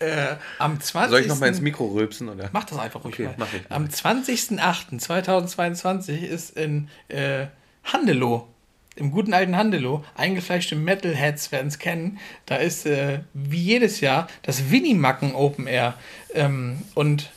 äh, 0.00 0.34
am 0.58 0.80
20. 0.80 1.10
Soll 1.10 1.20
ich 1.20 1.26
noch 1.28 1.38
mal 1.38 1.48
ins 1.48 1.60
Mikro 1.60 1.86
rülpsen, 1.86 2.28
oder? 2.28 2.48
Mach 2.52 2.64
das 2.64 2.78
einfach 2.78 3.04
ruhig 3.04 3.14
Okay, 3.14 3.24
mal. 3.36 3.46
ich, 3.52 3.62
mach 3.68 3.76
Am 3.76 3.86
20.08.2022 3.86 6.20
ist 6.24 6.56
in 6.56 6.88
äh, 7.08 7.46
Handelow, 7.84 8.48
im 8.96 9.10
guten 9.10 9.34
alten 9.34 9.56
Handelow, 9.56 10.04
eingefleischte 10.14 10.74
Metalheads 10.74 11.52
werden 11.52 11.68
es 11.68 11.78
kennen. 11.78 12.18
Da 12.46 12.56
ist 12.56 12.86
äh, 12.86 13.20
wie 13.34 13.60
jedes 13.60 14.00
Jahr 14.00 14.26
das 14.42 14.70
Winnie-Macken 14.70 15.34
Open 15.34 15.66
Air. 15.66 15.94
Ähm, 16.34 16.82
und 16.94 17.30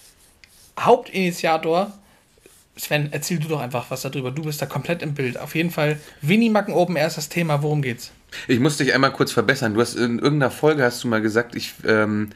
Hauptinitiator, 0.79 1.91
Sven, 2.79 3.09
erzähl 3.11 3.39
du 3.39 3.47
doch 3.47 3.59
einfach 3.59 3.91
was 3.91 4.01
darüber. 4.01 4.31
Du 4.31 4.43
bist 4.43 4.61
da 4.61 4.65
komplett 4.65 5.01
im 5.01 5.13
Bild. 5.13 5.37
Auf 5.37 5.55
jeden 5.55 5.69
Fall, 5.69 5.99
Winnie-Macken 6.21 6.73
Open 6.73 6.95
Air 6.95 7.07
ist 7.07 7.17
das 7.17 7.29
Thema. 7.29 7.61
Worum 7.61 7.81
geht's? 7.81 8.11
Ich 8.47 8.59
muss 8.59 8.77
dich 8.77 8.93
einmal 8.93 9.11
kurz 9.11 9.31
verbessern. 9.31 9.73
Du 9.73 9.81
hast 9.81 9.95
in 9.95 10.19
irgendeiner 10.19 10.51
Folge 10.51 10.83
hast 10.83 11.03
du 11.03 11.07
mal 11.07 11.21
gesagt, 11.21 11.55
ich, 11.55 11.73
ähm, 11.85 12.29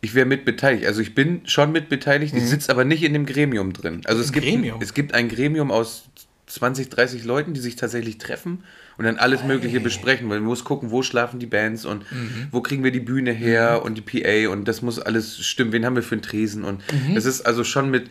ich 0.00 0.14
wäre 0.14 0.26
mit 0.26 0.44
beteiligt. 0.44 0.86
Also 0.86 1.02
ich 1.02 1.14
bin 1.14 1.42
schon 1.46 1.72
mit 1.72 1.88
beteiligt, 1.88 2.34
ich 2.34 2.44
sitze 2.44 2.70
aber 2.70 2.84
nicht 2.84 3.02
in 3.02 3.12
dem 3.12 3.26
Gremium 3.26 3.72
drin. 3.72 4.00
Also 4.04 4.22
es 4.22 4.32
gibt, 4.32 4.46
Gremium? 4.46 4.78
Ein, 4.78 4.82
es 4.82 4.94
gibt 4.94 5.14
ein 5.14 5.28
Gremium 5.28 5.70
aus 5.70 6.04
20, 6.46 6.88
30 6.88 7.24
Leuten, 7.24 7.52
die 7.52 7.60
sich 7.60 7.76
tatsächlich 7.76 8.18
treffen 8.18 8.64
und 8.96 9.04
dann 9.04 9.18
alles 9.18 9.44
Mögliche 9.44 9.80
besprechen, 9.80 10.28
weil 10.30 10.40
man 10.40 10.48
muss 10.48 10.64
gucken, 10.64 10.90
wo 10.90 11.02
schlafen 11.02 11.38
die 11.38 11.46
Bands 11.46 11.84
und 11.84 12.04
wo 12.50 12.60
kriegen 12.60 12.82
wir 12.82 12.90
die 12.90 13.00
Bühne 13.00 13.32
her 13.32 13.82
und 13.84 13.94
die 13.96 14.00
PA 14.00 14.50
und 14.50 14.66
das 14.66 14.82
muss 14.82 14.98
alles 14.98 15.38
stimmen. 15.44 15.72
Wen 15.72 15.84
haben 15.86 15.96
wir 15.96 16.02
für 16.02 16.16
einen 16.16 16.22
Tresen 16.22 16.64
und 16.64 16.82
das 17.14 17.24
ist 17.24 17.42
also 17.42 17.62
schon 17.62 17.90
mit 17.90 18.10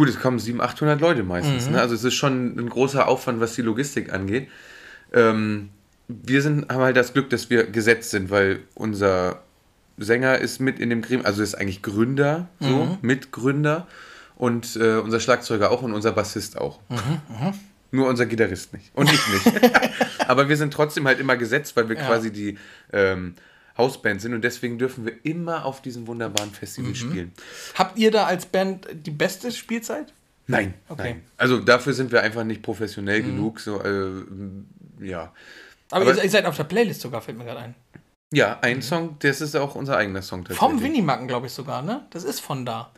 Gut, 0.00 0.08
es 0.08 0.18
kommen 0.18 0.38
700, 0.38 0.70
800 0.70 0.98
Leute 1.02 1.22
meistens. 1.24 1.68
Ne? 1.68 1.78
Also 1.78 1.94
es 1.94 2.04
ist 2.04 2.14
schon 2.14 2.56
ein 2.58 2.70
großer 2.70 3.06
Aufwand, 3.06 3.38
was 3.38 3.54
die 3.54 3.60
Logistik 3.60 4.14
angeht. 4.14 4.48
Ähm, 5.12 5.68
wir 6.08 6.40
sind, 6.40 6.72
haben 6.72 6.80
halt 6.80 6.96
das 6.96 7.12
Glück, 7.12 7.28
dass 7.28 7.50
wir 7.50 7.64
gesetzt 7.66 8.08
sind, 8.10 8.30
weil 8.30 8.60
unser 8.74 9.42
Sänger 9.98 10.38
ist 10.38 10.58
mit 10.58 10.78
in 10.78 10.88
dem 10.88 11.02
Gremium, 11.02 11.26
also 11.26 11.42
ist 11.42 11.54
eigentlich 11.54 11.82
Gründer, 11.82 12.48
so, 12.60 12.96
Mitgründer 13.02 13.86
und 14.36 14.74
äh, 14.76 14.96
unser 14.96 15.20
Schlagzeuger 15.20 15.70
auch 15.70 15.82
und 15.82 15.92
unser 15.92 16.12
Bassist 16.12 16.56
auch. 16.56 16.80
Nur 17.90 18.08
unser 18.08 18.24
Gitarrist 18.24 18.72
nicht. 18.72 18.90
Und 18.94 19.12
ich 19.12 19.20
nicht. 19.28 19.70
Aber 20.28 20.48
wir 20.48 20.56
sind 20.56 20.72
trotzdem 20.72 21.06
halt 21.06 21.20
immer 21.20 21.36
gesetzt, 21.36 21.76
weil 21.76 21.90
wir 21.90 21.96
Ja. 21.96 22.06
quasi 22.06 22.32
die 22.32 22.56
ähm, 22.90 23.34
Hausband 23.78 24.20
sind 24.20 24.34
und 24.34 24.42
deswegen 24.42 24.78
dürfen 24.78 25.04
wir 25.06 25.14
immer 25.24 25.64
auf 25.64 25.80
diesem 25.82 26.06
wunderbaren 26.06 26.50
Festival 26.50 26.94
spielen. 26.94 27.32
Habt 27.74 27.98
ihr 27.98 28.10
da 28.10 28.26
als 28.26 28.46
Band 28.46 28.86
die 28.92 29.10
beste 29.10 29.50
Spielzeit? 29.52 30.12
Nein, 30.46 30.74
Okay. 30.88 31.02
nein. 31.14 31.22
Also 31.36 31.58
dafür 31.60 31.92
sind 31.92 32.10
wir 32.12 32.22
einfach 32.22 32.44
nicht 32.44 32.62
professionell 32.62 33.22
genug. 33.22 33.60
So, 33.60 33.80
äh, 33.82 34.10
ja. 35.00 35.32
Aber, 35.90 36.10
Aber- 36.10 36.22
ihr, 36.24 36.30
seid 36.30 36.44
auf 36.46 36.56
der 36.56 36.64
Playlist 36.64 37.00
sogar, 37.00 37.20
fällt 37.22 37.38
mir 37.38 37.44
gerade 37.44 37.60
ein. 37.60 37.74
Ja, 38.32 38.58
ein 38.60 38.80
Song, 38.82 39.16
das 39.20 39.40
ist 39.40 39.56
auch 39.56 39.74
unser 39.74 39.96
eigener 39.96 40.22
Song 40.22 40.44
tatsächlich. 40.44 40.58
Vom 40.70 40.82
Winnie-Macken, 40.82 41.26
glaube 41.26 41.46
ich 41.46 41.52
sogar, 41.52 41.82
ne? 41.82 42.06
Das 42.10 42.22
ist 42.24 42.40
von 42.40 42.64
da. 42.64 42.90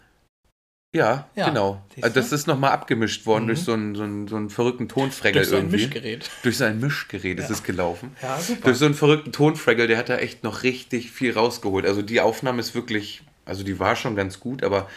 Ja, 0.95 1.27
Ja, 1.35 1.49
genau. 1.49 1.83
Also 2.03 2.15
das? 2.15 2.31
Mhm. 2.31 2.35
ist 2.37 2.47
nochmal 2.47 2.73
abgemischt 2.73 3.25
worden 3.25 3.47
durch 3.47 3.61
so 3.61 3.73
einen, 3.73 3.95
so 3.95 4.03
einen, 4.03 4.29
so 4.29 4.37
einen 4.37 4.51
verrückten 4.51 4.89
Tonfregel 4.89 5.41
Durch 5.41 5.49
so 5.49 5.57
ein 5.57 5.63
irgendwie. 5.63 5.87
Mischgerät. 5.87 6.31
Durch 6.43 6.59
so 6.59 6.65
ein 6.65 6.81
Mischgerät 6.81 7.39
ist 7.39 7.51
es 7.51 7.63
gelaufen. 7.63 8.15
Ja, 8.21 8.39
super. 8.39 8.61
Durch 8.65 8.77
so 8.77 8.85
einen 8.85 8.95
verrückten 8.95 9.33
Tonfregel, 9.33 9.87
der 9.87 9.97
hat 9.97 10.11
da 10.11 10.19
echt 10.19 10.45
noch 10.45 10.63
richtig 10.63 11.11
viel 11.11 11.33
rausgeholt. 11.33 11.87
Also 11.87 12.03
die 12.03 12.21
Aufnahme 12.21 12.61
ist 12.61 12.75
wirklich, 12.75 13.23
also 13.47 13.65
die 13.65 13.79
war 13.79 13.97
schon 13.97 14.17
ganz 14.17 14.39
gut, 14.39 14.63
aber 14.63 14.89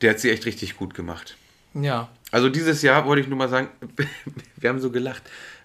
der 0.00 0.10
hat 0.10 0.20
sie 0.20 0.30
echt 0.30 0.46
richtig 0.46 0.76
gut 0.76 0.94
gemacht. 0.94 1.36
Ja. 1.74 2.08
Also 2.32 2.48
dieses 2.48 2.82
Jahr 2.82 3.06
wollte 3.06 3.22
ich 3.22 3.28
nur 3.28 3.38
mal 3.38 3.48
sagen, 3.48 3.68
wir 4.56 4.68
haben 4.68 4.80
so 4.80 4.90
gelacht. 4.90 5.22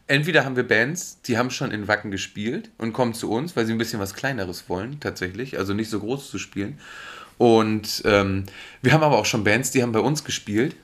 Entweder 0.08 0.46
haben 0.46 0.56
wir 0.56 0.68
Bands, 0.68 1.22
die 1.24 1.40
haben 1.40 1.50
schon 1.50 1.72
in 1.72 1.88
Wacken 1.88 2.12
gespielt 2.12 2.70
und 2.78 2.94
kommen 2.94 3.16
zu 3.16 3.32
uns, 3.32 3.56
weil 3.56 3.66
sie 3.66 3.72
ein 3.72 3.80
bisschen 3.80 4.00
was 4.00 4.14
Kleineres 4.14 4.70
wollen, 4.70 5.00
tatsächlich. 5.00 5.58
Also 5.58 5.74
nicht 5.74 5.90
so 5.90 6.00
groß 6.00 6.30
zu 6.30 6.38
spielen. 6.38 6.80
Und 7.38 8.02
ähm, 8.06 8.46
wir 8.82 8.94
haben 8.94 9.04
aber 9.04 9.18
auch 9.18 9.26
schon 9.26 9.44
Bands, 9.44 9.72
die 9.72 9.82
haben 9.84 9.92
bei 9.92 10.00
uns 10.00 10.24
gespielt 10.24 10.76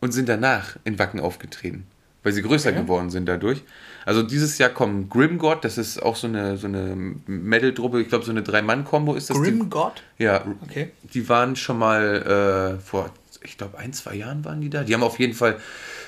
und 0.00 0.12
sind 0.12 0.28
danach 0.28 0.76
in 0.84 0.98
Wacken 0.98 1.20
aufgetreten, 1.20 1.86
weil 2.22 2.32
sie 2.32 2.42
größer 2.42 2.70
Okay. 2.70 2.80
geworden 2.82 3.10
sind 3.10 3.26
dadurch. 3.26 3.62
Also 4.06 4.22
dieses 4.22 4.58
Jahr 4.58 4.70
kommen 4.70 5.08
Grim 5.08 5.38
God, 5.38 5.64
das 5.64 5.78
ist 5.78 6.02
auch 6.02 6.16
so 6.16 6.26
eine, 6.26 6.56
so 6.56 6.66
eine 6.66 6.94
Metal-Truppe, 7.26 8.00
ich 8.02 8.08
glaube 8.08 8.24
so 8.24 8.30
eine 8.30 8.42
Drei-Mann-Kombo 8.42 9.14
ist 9.14 9.30
das. 9.30 9.36
Grim 9.38 9.64
die, 9.64 9.70
God? 9.70 10.02
ja, 10.18 10.44
Okay. 10.62 10.90
die 11.02 11.28
waren 11.28 11.56
schon 11.56 11.78
mal 11.78 12.76
äh, 12.78 12.80
vor, 12.82 13.10
ich 13.42 13.56
glaube, 13.58 13.78
ein, 13.78 13.92
zwei 13.92 14.14
Jahren 14.14 14.44
waren 14.44 14.60
die 14.60 14.70
da. 14.70 14.84
Die 14.84 14.94
haben 14.94 15.02
auf 15.02 15.18
jeden 15.18 15.34
Fall 15.34 15.58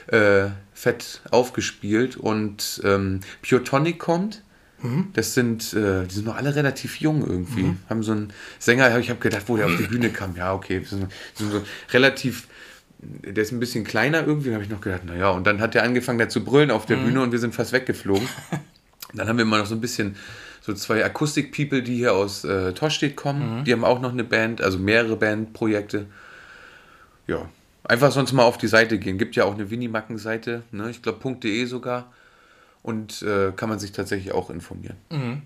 äh, 0.08 0.48
fett 0.74 1.20
aufgespielt 1.30 2.16
und 2.16 2.80
ähm, 2.84 3.20
Pure 3.46 3.64
Tonic 3.64 3.98
kommt. 3.98 4.42
Das 5.14 5.34
sind, 5.34 5.72
äh, 5.72 6.04
die 6.04 6.14
sind 6.14 6.26
noch 6.26 6.36
alle 6.36 6.54
relativ 6.54 7.00
jung 7.00 7.26
irgendwie. 7.26 7.74
Haben 7.88 8.02
so 8.02 8.12
einen 8.12 8.32
Sänger, 8.58 8.98
ich 8.98 9.08
habe 9.08 9.20
gedacht, 9.20 9.44
wo 9.46 9.56
der 9.56 9.66
auf 9.66 9.76
die 9.76 9.84
Bühne 9.84 10.10
kam. 10.10 10.36
Ja, 10.36 10.52
okay, 10.52 10.80
die 10.80 10.84
sind, 10.84 11.10
sind 11.34 11.50
so 11.50 11.62
relativ, 11.92 12.46
der 12.98 13.42
ist 13.42 13.52
ein 13.52 13.60
bisschen 13.60 13.84
kleiner 13.84 14.26
irgendwie. 14.26 14.52
Habe 14.52 14.62
ich 14.62 14.70
noch 14.70 14.80
gedacht, 14.80 15.04
naja, 15.04 15.30
und 15.30 15.46
dann 15.46 15.60
hat 15.60 15.74
er 15.74 15.82
angefangen, 15.82 16.18
da 16.18 16.28
zu 16.28 16.44
brüllen 16.44 16.70
auf 16.70 16.86
der 16.86 16.96
Bühne 16.96 17.22
und 17.22 17.32
wir 17.32 17.38
sind 17.38 17.54
fast 17.54 17.72
weggeflogen. 17.72 18.28
Dann 19.14 19.28
haben 19.28 19.38
wir 19.38 19.44
immer 19.44 19.58
noch 19.58 19.66
so 19.66 19.76
ein 19.76 19.80
bisschen 19.80 20.16
so 20.60 20.74
zwei 20.74 21.02
Akustik-People, 21.04 21.82
die 21.82 21.94
hier 21.94 22.12
aus 22.12 22.44
äh, 22.44 22.72
Toschstedt 22.72 23.16
kommen. 23.16 23.64
Die 23.64 23.72
haben 23.72 23.84
auch 23.84 24.00
noch 24.00 24.12
eine 24.12 24.24
Band, 24.24 24.60
also 24.60 24.78
mehrere 24.78 25.16
Bandprojekte. 25.16 26.06
Ja, 27.28 27.48
einfach 27.84 28.10
sonst 28.10 28.32
mal 28.32 28.42
auf 28.42 28.58
die 28.58 28.66
Seite 28.66 28.98
gehen. 28.98 29.16
Gibt 29.16 29.36
ja 29.36 29.44
auch 29.44 29.54
eine 29.54 29.70
Winnimacken-Seite, 29.70 30.64
ne? 30.72 30.90
ich 30.90 31.02
glaube 31.02 31.34
.de 31.36 31.64
sogar. 31.66 32.12
Und 32.86 33.20
äh, 33.22 33.50
kann 33.56 33.68
man 33.68 33.80
sich 33.80 33.90
tatsächlich 33.90 34.32
auch 34.32 34.48
informieren. 34.48 34.96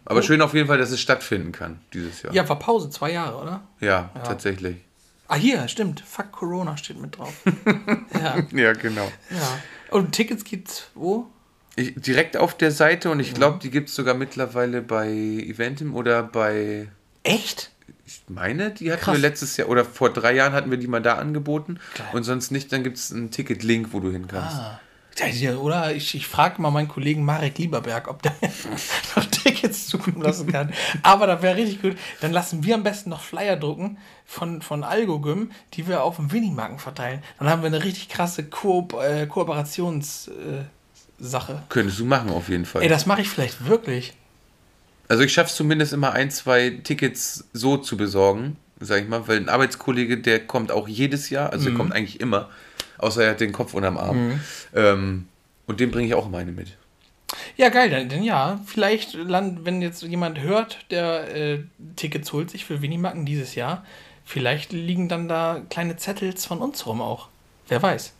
Aber 0.04 0.22
schön 0.22 0.42
auf 0.42 0.52
jeden 0.52 0.66
Fall, 0.68 0.76
dass 0.76 0.90
es 0.90 1.00
stattfinden 1.00 1.52
kann 1.52 1.80
dieses 1.94 2.20
Jahr. 2.20 2.34
Ja, 2.34 2.46
war 2.46 2.58
Pause, 2.58 2.90
zwei 2.90 3.12
Jahre, 3.12 3.40
oder? 3.40 3.62
Ja, 3.80 4.10
tatsächlich. 4.24 4.76
Ah, 5.26 5.36
hier, 5.36 5.66
stimmt. 5.68 6.00
Fuck 6.00 6.32
Corona 6.32 6.76
steht 6.76 7.00
mit 7.00 7.16
drauf. 7.16 7.32
ja, 8.14 8.36
Ja, 8.52 8.72
genau. 8.74 9.10
ja. 9.30 9.58
Und 9.90 10.12
Tickets 10.12 10.44
gibt's 10.44 10.90
wo? 10.94 11.28
Ich, 11.76 11.94
direkt 11.94 12.36
auf 12.36 12.54
der 12.58 12.72
Seite 12.72 13.10
und 13.10 13.20
ich 13.20 13.32
glaube, 13.32 13.58
die 13.62 13.70
gibt 13.70 13.88
es 13.88 13.94
sogar 13.94 14.14
mittlerweile 14.14 14.82
bei 14.82 15.08
Eventim 15.08 15.94
oder 15.94 16.22
bei 16.22 16.88
Echt? 17.22 17.70
Ich 18.04 18.22
meine, 18.28 18.70
die 18.72 18.92
hatten 18.92 19.00
Krass. 19.02 19.14
wir 19.14 19.20
letztes 19.20 19.56
Jahr 19.56 19.68
oder 19.68 19.86
vor 19.86 20.12
drei 20.12 20.34
Jahren 20.34 20.52
hatten 20.52 20.70
wir 20.70 20.78
die 20.78 20.88
mal 20.88 21.00
da 21.00 21.14
angeboten. 21.14 21.78
Geil. 21.96 22.06
Und 22.12 22.24
sonst 22.24 22.50
nicht, 22.50 22.70
dann 22.70 22.82
gibt 22.82 22.98
es 22.98 23.10
einen 23.12 23.30
Ticket-Link, 23.30 23.88
wo 23.92 24.00
du 24.00 24.10
hin 24.10 24.26
kannst. 24.28 24.56
Ah. 24.58 24.80
Oder 25.60 25.94
ich, 25.94 26.14
ich 26.14 26.26
frage 26.26 26.62
mal 26.62 26.70
meinen 26.70 26.88
Kollegen 26.88 27.24
Marek 27.24 27.58
Lieberberg, 27.58 28.08
ob 28.08 28.22
der 28.22 28.34
noch 29.16 29.26
Tickets 29.26 29.86
zukommen 29.86 30.22
lassen 30.22 30.50
kann. 30.50 30.72
Aber 31.02 31.26
das 31.26 31.42
wäre 31.42 31.56
richtig 31.56 31.82
gut. 31.82 31.96
Dann 32.20 32.32
lassen 32.32 32.64
wir 32.64 32.74
am 32.74 32.82
besten 32.82 33.10
noch 33.10 33.20
Flyer 33.20 33.56
drucken 33.56 33.98
von, 34.24 34.62
von 34.62 34.84
Algogym, 34.84 35.50
die 35.74 35.86
wir 35.86 36.02
auf 36.02 36.16
dem 36.16 36.32
Winnie-Marken 36.32 36.78
verteilen. 36.78 37.22
Dann 37.38 37.48
haben 37.48 37.62
wir 37.62 37.66
eine 37.66 37.84
richtig 37.84 38.08
krasse 38.08 38.44
Koop 38.44 38.94
äh, 38.94 39.26
Kooperationssache. 39.26 40.68
Äh. 41.20 41.68
Könntest 41.68 41.98
du 41.98 42.04
machen, 42.06 42.30
auf 42.30 42.48
jeden 42.48 42.64
Fall. 42.64 42.82
Ey, 42.82 42.88
das 42.88 43.06
mache 43.06 43.20
ich 43.20 43.28
vielleicht 43.28 43.66
wirklich. 43.66 44.14
also 45.08 45.22
ich 45.22 45.32
schaffe 45.32 45.50
es 45.50 45.56
zumindest 45.56 45.92
immer 45.92 46.12
ein, 46.12 46.30
zwei 46.30 46.70
Tickets 46.70 47.44
so 47.52 47.76
zu 47.76 47.96
besorgen, 47.96 48.56
sag 48.78 49.02
ich 49.02 49.08
mal, 49.08 49.28
weil 49.28 49.36
ein 49.36 49.48
Arbeitskollege, 49.48 50.18
der 50.18 50.46
kommt 50.46 50.72
auch 50.72 50.88
jedes 50.88 51.28
Jahr, 51.28 51.52
also 51.52 51.68
der 51.68 51.74
kommt 51.74 51.92
eigentlich 51.92 52.20
immer, 52.20 52.48
außer 53.02 53.24
er 53.24 53.30
hat 53.30 53.40
den 53.40 53.52
Kopf 53.52 53.74
unterm 53.74 53.98
Arm. 53.98 54.40
Ähm, 54.74 55.28
und 55.66 55.80
dem 55.80 55.90
bringe 55.90 56.08
ich 56.08 56.14
auch 56.14 56.28
meine 56.28 56.52
mit. 56.52 56.76
Ja, 57.56 57.68
geil, 57.68 57.90
dann, 57.90 58.08
dann 58.08 58.22
ja. 58.22 58.60
Vielleicht, 58.66 59.14
land, 59.14 59.64
wenn 59.64 59.82
jetzt 59.82 60.02
jemand 60.02 60.40
hört, 60.40 60.78
der 60.90 61.34
äh, 61.34 61.58
Tickets 61.96 62.32
holt 62.32 62.50
sich 62.50 62.64
für 62.64 62.82
Winnie-Macken 62.82 63.24
dieses 63.26 63.54
Jahr, 63.54 63.84
vielleicht 64.24 64.72
liegen 64.72 65.08
dann 65.08 65.28
da 65.28 65.62
kleine 65.70 65.96
Zettels 65.96 66.46
von 66.46 66.58
uns 66.58 66.86
rum 66.86 67.00
auch. 67.00 67.28
Wer 67.68 67.82
weiß. 67.82 68.12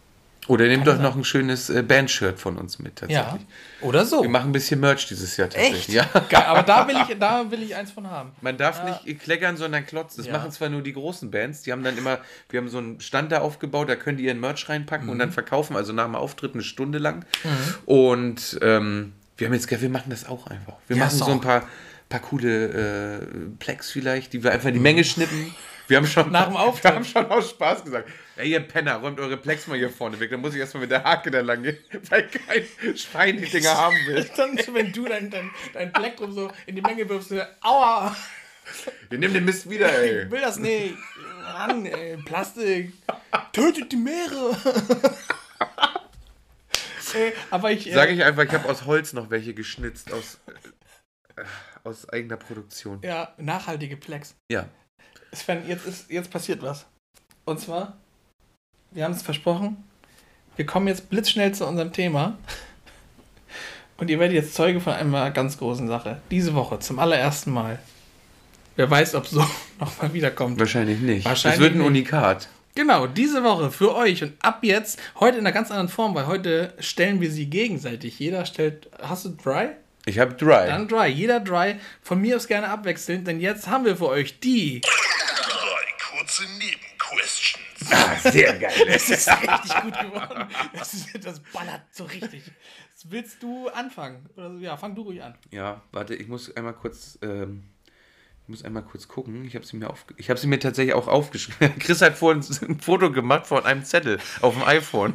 Oder 0.49 0.67
nehmt 0.67 0.85
Kann 0.85 0.97
doch 0.97 1.03
noch 1.03 1.17
ein 1.17 1.23
schönes 1.25 1.71
äh, 1.71 1.83
Bandshirt 1.83 2.41
von 2.41 2.57
uns 2.57 2.79
mit, 2.79 3.01
Ja. 3.03 3.07
tatsächlich. 3.25 3.47
Oder 3.83 4.05
so. 4.05 4.23
Wir 4.23 4.29
machen 4.31 4.49
ein 4.51 4.53
bisschen 4.53 4.81
Merch 4.81 5.07
dieses 5.07 5.37
Jahr 5.37 5.49
tatsächlich. 5.49 5.97
Echt? 5.97 6.15
Ja. 6.15 6.21
Geil, 6.29 6.45
aber 6.47 6.63
da 6.63 6.89
will, 6.89 6.97
ich, 7.09 7.19
da 7.19 7.51
will 7.51 7.63
ich 7.63 7.77
eins 7.77 7.93
von 7.93 8.09
haben. 8.11 8.33
Man 8.41 8.57
darf 8.57 8.83
nicht 9.05 9.21
kleckern, 9.21 9.57
sondern 9.57 9.87
klotzen. 9.87 10.17
Das 10.19 10.27
Ja. 10.27 10.33
machen 10.39 10.51
zwar 10.51 10.69
nur 10.71 10.83
die 10.83 10.93
großen 10.95 11.31
Bands, 11.31 11.63
die 11.63 11.73
haben 11.73 11.85
dann 11.85 11.97
immer, 11.97 12.19
wir 12.49 12.61
haben 12.61 12.69
so 12.69 12.79
einen 12.79 13.01
Stand 13.01 13.31
da 13.33 13.41
aufgebaut, 13.41 13.89
da 13.89 13.97
können 13.97 14.17
die 14.19 14.25
ihren 14.25 14.41
Merch 14.41 14.69
reinpacken 14.69 15.09
und 15.09 15.17
Mhm. 15.17 15.21
dann 15.21 15.33
verkaufen, 15.33 15.77
also 15.77 15.93
nach 15.93 16.07
dem 16.07 16.15
Auftritt 16.17 16.55
eine 16.55 16.63
Stunde 16.63 16.99
lang. 16.99 17.25
Und 17.87 18.59
ähm, 18.63 19.13
wir 19.37 19.47
haben 19.47 19.55
jetzt 19.55 19.69
gesagt, 19.69 19.83
wir 19.83 19.91
machen 19.91 20.11
das 20.11 20.27
auch 20.27 20.47
einfach. 20.47 20.75
Wir 20.89 20.97
Ja, 20.97 21.05
machen 21.05 21.19
so 21.19 21.31
ein 21.31 21.41
paar, 21.41 21.69
paar 22.09 22.21
coole 22.21 23.21
äh, 23.21 23.27
Plex 23.59 23.91
vielleicht, 23.91 24.33
die 24.33 24.43
wir 24.43 24.53
einfach 24.53 24.69
in 24.69 24.75
die 24.75 24.81
Menge 24.81 25.05
schnippen. 25.05 25.55
Wir 25.91 25.97
haben 25.97 26.07
schon. 26.07 26.31
Nach 26.31 26.47
dem 26.47 26.57
Auftritt. 26.57 26.85
Wir 26.85 26.95
haben 26.95 27.05
schon 27.05 27.27
aus 27.27 27.51
Spaß 27.51 27.85
gesagt, 27.85 28.09
ey 28.37 28.51
ihr 28.51 28.61
Penner, 28.61 28.97
räumt 28.97 29.19
eure 29.19 29.37
Plex 29.37 29.67
mal 29.67 29.77
hier 29.77 29.91
vorne 29.91 30.21
weg. 30.21 30.31
Dann 30.31 30.41
muss 30.41 30.55
ich 30.55 30.61
erstmal 30.61 30.83
mit 30.83 30.91
der 30.91 31.03
Hake 31.03 31.31
da 31.33 31.41
lang 31.41 31.63
gehen, 31.65 31.79
weil 32.11 32.29
kein 32.29 32.97
Schwein 32.97 33.37
die 33.39 33.47
Dinger 33.47 33.77
haben 33.77 33.97
will. 34.07 34.25
Dann, 34.37 34.57
wenn 34.73 34.93
du 34.93 35.07
dein, 35.07 35.31
dein, 35.31 35.51
dein 35.73 35.93
Plektrum 35.93 36.33
so 36.33 36.51
in 36.67 36.77
die 36.77 36.83
Menge 36.83 37.09
wirfst, 37.09 37.33
aua, 37.61 38.15
Wir 39.09 39.19
nehmen 39.19 39.35
den 39.35 39.45
Mist 39.45 39.69
wieder, 39.69 39.93
ey. 39.93 40.23
ich 40.25 40.31
will 40.31 40.41
das 40.41 40.59
nicht. 40.59 40.95
Mann, 41.43 41.85
ey, 41.87 42.17
Plastik. 42.19 42.93
Tötet 43.53 43.91
die 43.91 43.97
Meere. 43.97 44.57
ey, 47.15 47.33
aber 47.51 47.73
ich. 47.73 47.91
Äh, 47.91 47.95
Sage 47.95 48.13
ich 48.13 48.23
einfach, 48.23 48.45
ich 48.45 48.53
habe 48.53 48.69
aus 48.69 48.87
Holz 48.87 49.13
noch 49.13 49.31
welche 49.31 49.55
geschnitzt, 49.55 50.13
aus, 50.13 50.39
äh, 51.35 51.43
aus 51.83 52.09
eigener 52.09 52.37
Produktion. 52.37 53.01
Ja, 53.03 53.35
nachhaltige 53.39 53.97
Plex. 53.97 54.37
Ja. 54.49 54.69
Sven, 55.33 55.69
jetzt, 55.69 55.87
ist, 55.87 56.11
jetzt 56.11 56.31
passiert 56.31 56.63
was. 56.63 56.87
Und 57.45 57.61
zwar, 57.61 57.97
wir 58.91 59.05
haben 59.05 59.13
es 59.13 59.23
versprochen, 59.23 59.77
wir 60.57 60.67
kommen 60.67 60.89
jetzt 60.89 61.09
blitzschnell 61.09 61.53
zu 61.53 61.67
unserem 61.67 61.93
Thema. 61.93 62.37
Und 63.97 64.09
ihr 64.09 64.19
werdet 64.19 64.35
jetzt 64.35 64.55
Zeuge 64.55 64.81
von 64.81 64.95
einer 64.95 65.31
ganz 65.31 65.59
großen 65.59 65.87
Sache. 65.87 66.21
Diese 66.31 66.55
Woche, 66.55 66.79
zum 66.79 66.99
allerersten 66.99 67.51
Mal. 67.51 67.79
Wer 68.77 68.91
weiß, 68.91 69.15
ob 69.15 69.27
so 69.27 69.45
nochmal 69.81 70.13
wiederkommt. 70.15 70.59
Wahrscheinlich 70.59 71.01
nicht. 71.01 71.27
Wahrscheinlich 71.27 71.61
das 71.61 71.69
wird 71.73 71.81
ein. 71.81 71.87
Unikat. 71.87 72.49
Genau, 72.75 73.07
diese 73.07 73.43
Woche 73.43 73.71
für 73.71 73.95
euch 73.95 74.23
und 74.23 74.35
ab 74.41 74.61
jetzt, 74.63 74.99
heute 75.19 75.39
in 75.39 75.47
einer 75.47 75.53
ganz 75.53 75.71
anderen 75.71 75.89
Form, 75.89 76.15
weil 76.15 76.27
heute 76.27 76.73
stellen 76.79 77.21
wir 77.21 77.31
sie 77.31 77.47
gegenseitig. 77.47 78.19
Jeder 78.19 78.47
stellt. 78.47 78.89
Hast 79.03 79.25
du 79.25 79.31
Dry? 79.31 79.71
Ich 80.07 80.19
habe 80.19 80.35
Dry. 80.35 80.67
Dann 80.67 80.89
Dry. 80.89 81.09
Jeder 81.09 81.41
Dry. 81.41 81.77
Von 82.01 82.21
mir 82.21 82.37
aus 82.37 82.47
gerne 82.47 82.69
abwechselnd, 82.69 83.27
denn 83.27 83.41
jetzt 83.41 83.69
haben 83.69 83.85
wir 83.85 83.97
für 83.97 84.09
euch 84.09 84.41
die. 84.41 84.81
Kurze 86.41 86.53
Nebenquestions. 86.59 87.93
Ah, 87.93 88.31
sehr 88.31 88.59
geil. 88.59 88.73
Das 88.87 89.11
ist 89.11 89.29
richtig 89.29 89.83
gut 89.83 89.99
geworden. 90.01 90.49
Das, 90.73 90.95
ist, 90.95 91.25
das 91.25 91.41
ballert 91.41 91.83
so 91.91 92.05
richtig. 92.05 92.51
Willst 93.05 93.43
du 93.43 93.69
anfangen? 93.69 94.29
Oder? 94.37 94.55
Ja, 94.55 94.77
fang 94.77 94.95
du 94.95 95.03
ruhig 95.03 95.23
an. 95.23 95.37
ja, 95.51 95.83
warte, 95.93 96.15
ich 96.15 96.29
muss 96.29 96.55
einmal 96.57 96.75
kurz, 96.75 97.19
ähm, 97.23 97.65
muss 98.51 98.65
einmal 98.65 98.83
kurz 98.83 99.09
gucken. 99.09 99.45
Ich 99.45 99.55
habe 99.55 99.65
sie 99.65 99.77
mir 99.77 99.89
auf, 99.89 100.05
ich 100.17 100.29
habe 100.29 100.39
sie 100.39 100.47
mir 100.47 100.59
tatsächlich 100.59 100.95
auch 100.95 101.09
aufgeschrieben. 101.09 101.73
Chris 101.79 102.03
hat 102.03 102.17
vorhin 102.19 102.45
ein 102.69 102.81
Foto 102.81 103.11
gemacht 103.11 103.47
von 103.47 103.65
einem 103.65 103.85
Zettel 103.85 104.19
auf 104.43 104.55
dem 104.55 104.65
iPhone. 104.65 105.15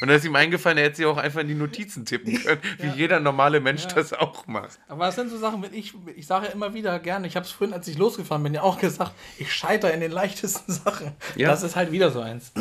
Und 0.00 0.08
da 0.08 0.14
ist 0.14 0.24
ihm 0.24 0.36
eingefallen, 0.36 0.78
er 0.78 0.84
hätte 0.84 0.98
sie 0.98 1.06
auch 1.06 1.16
einfach 1.16 1.40
in 1.40 1.48
die 1.48 1.54
Notizen 1.54 2.04
tippen 2.04 2.34
können, 2.44 2.60
wie 2.78 2.88
jeder 2.88 3.20
normale 3.20 3.60
Mensch 3.60 3.86
das 3.86 4.12
auch 4.12 4.46
macht. 4.46 4.78
Aber 4.88 5.06
das 5.06 5.16
sind 5.16 5.30
so 5.30 5.38
Sachen, 5.38 5.62
wenn 5.62 5.74
ich, 5.74 5.94
ich 6.14 6.26
sage 6.26 6.46
ja 6.46 6.52
immer 6.52 6.74
wieder 6.74 6.98
gerne, 6.98 7.26
ich 7.26 7.36
habe 7.36 7.46
es 7.46 7.52
vorhin, 7.52 7.74
als 7.74 7.88
ich 7.88 7.98
losgefahren 7.98 8.42
bin, 8.42 8.54
ja 8.54 8.62
auch 8.62 8.78
gesagt, 8.78 9.12
ich 9.38 9.52
scheitere 9.52 9.92
in 9.92 10.00
den 10.00 10.12
leichtesten 10.12 10.72
Sachen. 10.72 11.12
Ja. 11.36 11.48
Das 11.48 11.62
ist 11.62 11.76
halt 11.76 11.90
wieder 11.90 12.10
so 12.10 12.20
eins. 12.20 12.52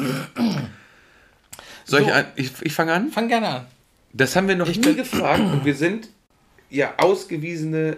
Soll 1.85 2.01
So. 2.01 2.07
ich 2.07 2.13
an, 2.13 2.25
ich, 2.35 2.51
ich 2.61 2.73
fange 2.73 2.93
an? 2.93 3.09
Fang 3.11 3.27
gerne 3.27 3.47
an. 3.49 3.65
Das 4.13 4.35
haben 4.35 4.47
wir 4.47 4.55
noch 4.55 4.67
nie 4.67 4.95
gefragt 4.95 5.41
und 5.41 5.65
wir 5.65 5.75
sind 5.75 6.09
ja 6.69 6.93
ausgewiesene 6.97 7.97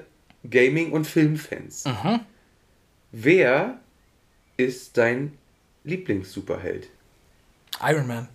Gaming- 0.49 0.91
und 0.91 1.05
Filmfans. 1.05 1.85
Wer 3.11 3.79
ist 4.57 4.97
dein 4.97 5.37
Lieblings-Superheld? 5.83 6.89
Iron 7.81 8.07
Man. 8.07 8.27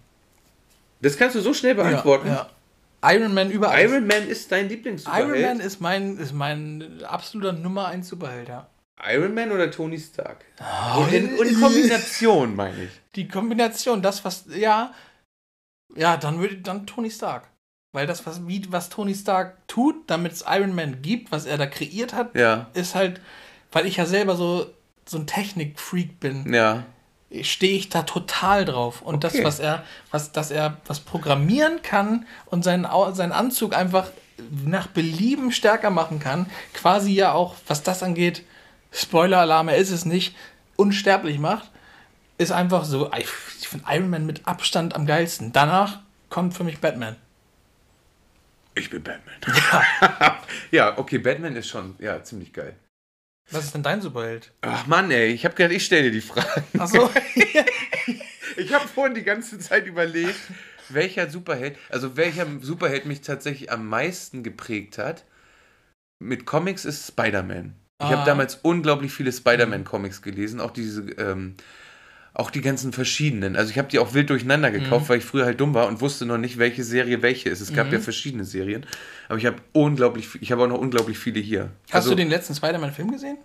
Das 1.00 1.16
kannst 1.16 1.36
du 1.36 1.40
so 1.40 1.54
schnell 1.54 1.74
beantworten. 1.74 2.28
Ja, 2.28 2.50
ja. 3.02 3.12
Iron 3.12 3.32
Man 3.32 3.50
über 3.50 3.70
alles. 3.70 3.90
Iron 3.90 4.06
Man 4.06 4.28
ist 4.28 4.52
dein 4.52 4.68
Lieblings-Superheld. 4.68 5.28
Iron 5.28 5.42
Man 5.42 5.60
ist 5.60 5.80
mein, 5.80 6.18
ist 6.18 6.32
mein 6.32 7.02
absoluter 7.04 7.52
Nummer 7.52 7.86
1 7.86 8.08
Superheld, 8.08 8.48
ja. 8.48 8.68
Iron 9.02 9.34
Man 9.34 9.50
oder 9.50 9.70
Tony 9.70 9.98
Stark? 9.98 10.44
und, 10.98 11.12
in, 11.12 11.38
und 11.38 11.46
in 11.46 11.58
Kombination, 11.58 12.54
meine 12.54 12.84
ich. 12.84 12.90
Die 13.14 13.28
Kombination, 13.28 14.02
das, 14.02 14.24
was, 14.24 14.44
ja, 14.54 14.94
ja, 15.96 16.16
dann 16.16 16.38
würde 16.38 16.58
dann 16.58 16.86
Tony 16.86 17.10
Stark. 17.10 17.49
Weil 17.92 18.06
das, 18.06 18.24
was, 18.26 18.46
wie, 18.46 18.62
was 18.70 18.88
Tony 18.88 19.14
Stark 19.14 19.56
tut, 19.66 19.96
damit 20.08 20.32
es 20.32 20.44
Iron 20.48 20.74
Man 20.74 21.02
gibt, 21.02 21.32
was 21.32 21.44
er 21.46 21.58
da 21.58 21.66
kreiert 21.66 22.12
hat, 22.14 22.34
Ja. 22.36 22.68
ist 22.72 22.94
halt, 22.94 23.20
weil 23.72 23.86
ich 23.86 23.96
ja 23.96 24.06
selber 24.06 24.36
so, 24.36 24.66
so 25.06 25.18
ein 25.18 25.26
Technikfreak 25.26 26.20
bin, 26.20 26.52
Ja. 26.52 26.84
stehe 27.42 27.76
ich 27.76 27.88
da 27.88 28.02
total 28.02 28.64
drauf. 28.64 29.02
Und 29.02 29.16
Okay. 29.24 29.38
das, 29.38 29.44
was 29.44 29.58
er, 29.58 29.82
was, 30.12 30.30
dass 30.30 30.52
er 30.52 30.76
was 30.86 31.00
programmieren 31.00 31.82
kann 31.82 32.26
und 32.46 32.62
seinen, 32.62 32.86
seinen 33.14 33.32
Anzug 33.32 33.74
einfach 33.74 34.10
nach 34.64 34.86
Belieben 34.86 35.50
stärker 35.50 35.90
machen 35.90 36.20
kann, 36.20 36.46
quasi 36.72 37.12
ja 37.12 37.32
auch, 37.32 37.56
was 37.66 37.82
das 37.82 38.02
angeht, 38.04 38.44
Spoiler-Alarm, 38.92 39.68
er 39.68 39.76
ist 39.76 39.90
es 39.90 40.04
nicht, 40.04 40.34
unsterblich 40.76 41.38
macht, 41.38 41.70
ist 42.38 42.52
einfach 42.52 42.84
so, 42.84 43.10
ich 43.18 43.26
finde 43.68 43.84
Iron 43.90 44.10
Man 44.10 44.26
mit 44.26 44.46
Abstand 44.46 44.94
am 44.94 45.06
geilsten. 45.06 45.52
Danach 45.52 45.98
kommt 46.30 46.54
für 46.54 46.64
mich 46.64 46.78
Batman. 46.80 47.16
Ich 48.74 48.90
bin 48.90 49.02
Batman. 49.02 49.34
Ja. 50.70 50.98
okay, 50.98 51.18
Batman 51.18 51.56
ist 51.56 51.68
schon, 51.68 51.96
ja, 51.98 52.22
ziemlich 52.22 52.52
geil. 52.52 52.76
Was 53.50 53.64
ist 53.64 53.74
denn 53.74 53.82
dein 53.82 54.00
Superheld? 54.00 54.52
Ach 54.60 54.86
Mann, 54.86 55.10
ey, 55.10 55.26
ich 55.32 55.44
habe 55.44 55.54
gedacht, 55.56 55.72
ich 55.74 55.84
stelle 55.84 56.04
dir 56.04 56.12
die 56.12 56.20
Fragen. 56.20 56.64
Achso, 56.78 57.10
Ich 58.56 58.72
habe 58.74 58.86
vorhin 58.86 59.14
die 59.14 59.22
ganze 59.24 59.58
Zeit 59.58 59.86
überlegt, 59.86 60.38
welcher 60.88 61.28
Superheld, 61.30 61.76
also 61.88 62.16
welcher 62.16 62.46
Superheld 62.60 63.06
mich 63.06 63.20
tatsächlich 63.22 63.72
am 63.72 63.86
meisten 63.86 64.42
geprägt 64.42 64.98
hat. 64.98 65.24
Mit 66.22 66.46
Comics 66.46 66.84
ist 66.84 67.06
Spider-Man. 67.08 67.74
Ich 68.00 68.06
Ah. 68.06 68.10
habe 68.10 68.24
damals 68.26 68.56
unglaublich 68.62 69.12
viele 69.12 69.32
Spider-Man-Comics 69.32 70.22
gelesen, 70.22 70.60
auch 70.60 70.70
diese, 70.70 71.02
ähm, 71.12 71.56
auch 72.40 72.50
die 72.50 72.60
ganzen 72.62 72.92
verschiedenen. 72.92 73.54
Also 73.54 73.70
ich 73.70 73.78
habe 73.78 73.88
die 73.88 73.98
auch 73.98 74.14
wild 74.14 74.30
durcheinander 74.30 74.70
gekauft, 74.70 75.08
weil 75.08 75.18
ich 75.18 75.24
früher 75.24 75.44
halt 75.44 75.60
dumm 75.60 75.74
war 75.74 75.86
und 75.86 76.00
wusste 76.00 76.26
noch 76.26 76.38
nicht, 76.38 76.58
welche 76.58 76.82
Serie 76.82 77.22
welche 77.22 77.48
ist. 77.50 77.60
Es 77.60 77.72
gab 77.72 77.92
ja 77.92 78.00
verschiedene 78.00 78.44
Serien, 78.44 78.84
aber 79.28 79.38
ich 79.38 79.46
habe 79.46 79.56
unglaublich, 79.72 80.28
ich 80.40 80.50
habe 80.50 80.64
auch 80.64 80.68
noch 80.68 80.78
unglaublich 80.78 81.18
viele 81.18 81.38
hier. 81.40 81.70
hast 81.88 81.94
also, 81.94 82.10
du 82.10 82.16
den 82.16 82.30
letzten 82.30 82.54
Spider-Man-Film 82.54 83.12
gesehen? 83.12 83.38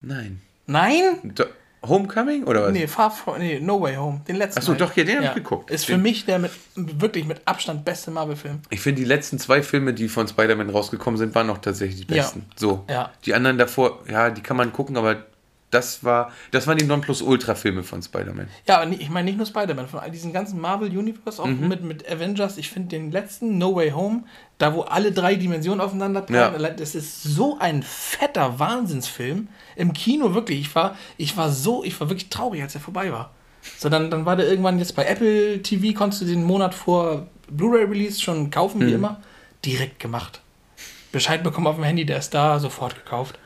Nein. 0.00 0.40
Nein? 0.66 1.32
Do- 1.34 1.44
Homecoming 1.84 2.44
oder 2.44 2.62
was? 2.64 2.72
Nee, 2.72 2.86
Far 2.86 3.10
From, 3.10 3.38
nee, 3.38 3.58
No 3.58 3.80
Way 3.80 3.96
Home. 3.96 4.20
Den 4.28 4.36
letzten. 4.36 4.60
Ach 4.60 4.62
so, 4.62 4.72
halt. 4.72 4.80
doch, 4.80 4.96
ja, 4.96 5.02
den 5.02 5.18
hab 5.18 5.24
ich 5.24 5.34
geguckt. 5.34 5.68
Ist 5.70 5.88
Den- 5.88 5.96
für 5.96 6.00
mich 6.02 6.24
der 6.24 6.38
mit, 6.38 6.52
wirklich 6.76 7.24
mit 7.24 7.40
Abstand 7.44 7.84
beste 7.84 8.12
Marvel-Film. 8.12 8.60
Ich 8.70 8.80
finde, 8.80 9.00
die 9.02 9.06
letzten 9.06 9.38
zwei 9.40 9.62
Filme, 9.64 9.92
die 9.92 10.08
von 10.08 10.28
Spider-Man 10.28 10.70
rausgekommen 10.70 11.18
sind, 11.18 11.34
waren 11.34 11.48
noch 11.48 11.58
tatsächlich 11.58 12.06
die 12.06 12.14
Ja. 12.14 12.22
besten. 12.22 12.46
So. 12.54 12.84
Ja. 12.88 13.10
Die 13.24 13.34
anderen 13.34 13.58
davor, 13.58 14.00
ja, 14.08 14.30
die 14.30 14.42
kann 14.42 14.56
man 14.56 14.72
gucken, 14.72 14.96
aber 14.96 15.26
das 15.72 16.04
war, 16.04 16.30
das 16.52 16.66
waren 16.68 16.78
die 16.78 16.84
Nonplusultra-Filme 16.84 17.82
von 17.82 18.00
Spider-Man. 18.02 18.46
Ja, 18.68 18.80
aber 18.80 18.90
ich 18.92 19.10
meine 19.10 19.24
nicht 19.24 19.36
nur 19.38 19.46
Spider-Man, 19.46 19.88
von 19.88 19.98
all 20.00 20.10
diesen 20.10 20.32
ganzen 20.32 20.60
Marvel-Universe, 20.60 21.42
auch 21.42 21.46
Mhm. 21.46 21.66
mit, 21.68 21.82
mit 21.82 22.08
Avengers. 22.10 22.58
Ich 22.58 22.70
finde 22.70 22.90
den 22.90 23.10
letzten 23.10 23.58
No 23.58 23.74
Way 23.74 23.90
Home, 23.90 24.22
da 24.58 24.74
wo 24.74 24.82
alle 24.82 25.10
drei 25.12 25.34
Dimensionen 25.34 25.80
aufeinander 25.80 26.20
prallen, 26.22 26.60
Ja. 26.62 26.70
das 26.70 26.94
ist 26.94 27.22
so 27.24 27.58
ein 27.58 27.82
fetter 27.82 28.58
Wahnsinnsfilm. 28.60 29.48
Im 29.74 29.92
Kino 29.92 30.34
wirklich, 30.34 30.60
ich 30.60 30.74
war, 30.74 30.96
ich 31.16 31.36
war 31.36 31.50
so, 31.50 31.82
ich 31.82 31.98
war 32.00 32.08
wirklich 32.08 32.28
traurig, 32.30 32.62
als 32.62 32.74
er 32.74 32.80
vorbei 32.80 33.10
war. 33.12 33.30
So, 33.78 33.88
dann, 33.88 34.10
dann 34.10 34.26
war 34.26 34.36
der 34.36 34.48
irgendwann 34.48 34.78
jetzt 34.78 34.94
bei 34.94 35.04
Apple 35.06 35.62
TV, 35.62 35.96
konntest 35.96 36.22
du 36.22 36.26
den 36.26 36.44
Monat 36.44 36.74
vor 36.74 37.26
Blu-ray-Release 37.50 38.20
schon 38.20 38.50
kaufen, 38.50 38.80
Mhm. 38.82 38.86
wie 38.86 38.92
immer. 38.92 39.20
Direkt 39.64 40.00
gemacht. 40.00 40.40
Bescheid 41.12 41.42
bekommen 41.42 41.66
auf 41.66 41.76
dem 41.76 41.84
Handy, 41.84 42.04
der 42.04 42.18
ist 42.18 42.34
da, 42.34 42.58
sofort 42.58 42.94
gekauft. 42.96 43.38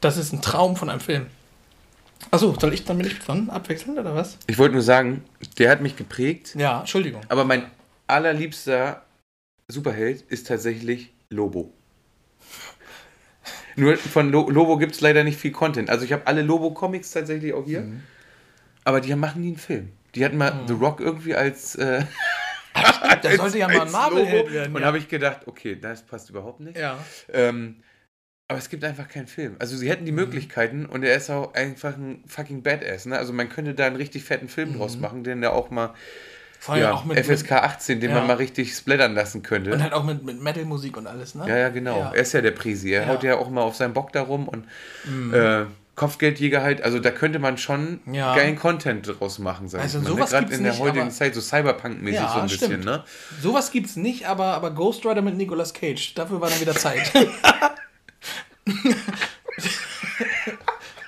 Das 0.00 0.16
ist 0.16 0.32
ein 0.32 0.40
Traum 0.42 0.76
von 0.76 0.88
einem 0.90 1.00
Film. 1.00 1.26
Achso, 2.30 2.54
soll 2.60 2.74
ich 2.74 2.84
dann 2.84 2.98
bin 2.98 3.06
ich 3.06 3.18
dran 3.18 3.48
abwechseln 3.50 3.98
oder 3.98 4.14
was? 4.14 4.38
Ich 4.46 4.58
wollte 4.58 4.74
nur 4.74 4.82
sagen, 4.82 5.24
der 5.58 5.70
hat 5.70 5.80
mich 5.80 5.96
geprägt, 5.96 6.54
Ja, 6.56 6.80
Entschuldigung. 6.80 7.22
aber 7.28 7.44
mein 7.44 7.64
allerliebster 8.06 9.02
Superheld 9.68 10.22
ist 10.22 10.46
tatsächlich 10.46 11.12
Lobo. 11.30 11.72
Nur 13.76 13.96
von 13.96 14.30
Lo 14.30 14.50
Lobo 14.50 14.76
gibt 14.78 14.94
es 14.94 15.00
leider 15.00 15.22
nicht 15.24 15.38
viel 15.38 15.52
Content. 15.52 15.88
Also 15.90 16.04
ich 16.04 16.12
habe 16.12 16.26
alle 16.26 16.42
Lobo-Comics 16.42 17.10
tatsächlich 17.12 17.52
auch 17.54 17.64
hier, 17.64 17.82
Mhm. 17.82 18.02
aber 18.84 19.00
die 19.00 19.14
machen 19.14 19.42
nie 19.42 19.48
einen 19.48 19.56
Film. 19.56 19.92
Die 20.14 20.24
hatten 20.24 20.36
mal 20.36 20.64
The 20.66 20.72
Rock 20.74 21.00
irgendwie 21.00 21.34
als... 21.34 21.74
Äh, 21.76 22.04
Der 23.22 23.36
sollte 23.36 23.58
ja 23.58 23.68
mal 23.68 23.82
ein 23.82 24.10
Logo. 24.14 24.50
werden. 24.50 24.74
Und 24.74 24.80
ja. 24.82 24.86
habe 24.86 24.98
ich 24.98 25.08
gedacht, 25.08 25.40
okay, 25.46 25.76
das 25.80 26.02
passt 26.02 26.30
überhaupt 26.30 26.60
nicht. 26.60 26.76
ja. 26.76 26.98
Ähm, 27.32 27.76
aber 28.48 28.58
es 28.58 28.68
gibt 28.70 28.82
einfach 28.84 29.08
keinen 29.08 29.26
Film. 29.26 29.56
Also 29.58 29.76
sie 29.76 29.88
hätten 29.90 30.04
die 30.06 30.12
Mhm. 30.12 30.16
Möglichkeiten 30.20 30.86
und 30.86 31.02
er 31.04 31.14
ist 31.14 31.28
auch 31.30 31.52
einfach 31.54 31.96
ein 31.96 32.22
fucking 32.26 32.62
Badass. 32.62 33.04
Ne? 33.06 33.16
Also 33.18 33.32
man 33.32 33.48
könnte 33.50 33.74
da 33.74 33.86
einen 33.86 33.96
richtig 33.96 34.24
fetten 34.24 34.48
Film 34.48 34.76
draus 34.78 34.96
machen, 34.98 35.22
den 35.24 35.40
der 35.42 35.52
auch 35.52 35.70
mal 35.70 35.92
Vor 36.60 36.74
allem 36.74 36.82
ja, 36.82 36.90
Mhm. 36.90 36.96
auch 36.96 37.04
mit, 37.04 37.18
FSK 37.24 37.52
18, 37.52 38.00
den 38.00 38.10
ja. 38.10 38.16
man 38.16 38.26
mal 38.26 38.34
richtig 38.36 38.74
splattern 38.74 39.14
lassen 39.14 39.42
könnte. 39.44 39.72
und 39.72 39.80
halt 39.80 39.92
auch 39.92 40.02
mit, 40.02 40.24
mit 40.24 40.42
Metal-Musik 40.42 40.96
und 40.96 41.06
alles, 41.06 41.36
ne? 41.36 41.44
ja, 41.46 41.56
ja, 41.56 41.68
genau. 41.68 42.00
Ja. 42.00 42.12
Er 42.12 42.20
ist 42.22 42.32
ja 42.32 42.40
der 42.40 42.50
Prisi. 42.50 42.90
Er 42.90 43.02
Ja. 43.02 43.06
Mhm. 43.06 43.10
haut 43.12 43.22
ja 43.22 43.36
auch 43.36 43.48
mal 43.48 43.60
auf 43.62 43.76
seinen 43.76 43.92
Bock 43.94 44.12
da 44.12 44.22
rum 44.22 44.48
und 44.48 44.64
äh, 45.34 45.66
Kopfgeldjäger 45.94 46.62
halt. 46.62 46.82
Also 46.82 46.98
da 46.98 47.10
könnte 47.12 47.38
man 47.38 47.58
schon 47.58 48.00
Ja. 48.10 48.34
geilen 48.34 48.56
Content 48.56 49.06
draus 49.06 49.38
machen, 49.38 49.68
sag 49.68 49.82
Also 49.82 49.98
ich 49.98 50.04
mal. 50.04 50.10
ne? 50.10 50.16
sowas 50.16 50.30
Gerade 50.30 50.44
gibt's 50.46 50.58
in 50.58 50.64
der 50.64 50.72
nicht, 50.72 50.80
heutigen 50.82 51.10
Zeit, 51.12 51.34
so 51.36 51.40
Cyberpunk-mäßig 51.40 52.14
Ja, 52.14 52.32
so 52.32 52.38
ein 52.40 52.48
bisschen, 52.48 52.66
stimmt. 52.68 52.84
ne? 52.86 53.04
Sowas 53.40 53.70
gibt's 53.70 53.94
nicht, 53.96 54.26
aber, 54.26 54.46
aber 54.54 54.70
Ghost 54.72 55.04
Rider 55.06 55.22
mit 55.22 55.36
Nicolas 55.36 55.72
Cage, 55.74 56.14
dafür 56.14 56.40
war 56.40 56.50
dann 56.50 56.60
wieder 56.60 56.74
Zeit. 56.74 57.12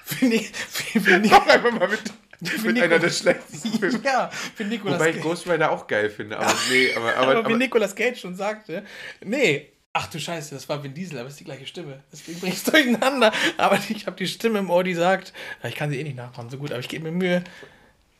Finde 0.04 0.36
ich, 0.36 0.48
finde 0.48 1.26
ich, 1.26 1.32
Einfach 1.32 1.72
mal 1.72 1.88
mit, 1.88 2.00
mit 2.40 2.74
Nico- 2.74 2.84
einer 2.84 2.98
der 2.98 3.10
schlechtesten 3.10 3.72
Filme. 3.78 4.00
ja, 4.04 4.30
für 4.54 4.64
Nicolas 4.64 4.98
Wobei 4.98 5.10
ich. 5.10 5.20
Ghost 5.22 5.46
Rider 5.48 5.70
auch 5.70 5.86
geil 5.86 6.10
finde, 6.10 6.38
aber 6.38 6.52
nee, 6.70 6.94
aber, 6.94 7.16
aber, 7.16 7.36
aber, 7.38 7.48
wie 7.48 7.54
Nicolas 7.54 7.94
Cage 7.94 8.20
schon 8.20 8.34
sagte, 8.34 8.84
nee, 9.24 9.68
ach 9.92 10.08
du 10.08 10.18
Scheiße, 10.18 10.54
das 10.54 10.68
war 10.68 10.82
Vin 10.82 10.94
Diesel, 10.94 11.18
aber 11.18 11.28
es 11.28 11.34
ist 11.34 11.40
die 11.40 11.44
gleiche 11.44 11.66
Stimme. 11.66 12.00
Deswegen 12.12 12.40
bringe 12.40 12.52
ich 12.52 12.58
es 12.58 12.64
durcheinander. 12.64 13.32
Aber 13.56 13.78
ich 13.88 14.06
habe 14.06 14.16
die 14.16 14.26
Stimme 14.26 14.58
im 14.58 14.70
Ohr, 14.70 14.84
die 14.84 14.94
sagt, 14.94 15.32
ich 15.62 15.74
kann 15.74 15.90
sie 15.90 16.00
eh 16.00 16.04
nicht 16.04 16.16
nachmachen, 16.16 16.50
so 16.50 16.58
gut, 16.58 16.70
aber 16.72 16.80
ich 16.80 16.88
gebe 16.88 17.04
mir 17.04 17.12
Mühe. 17.12 17.44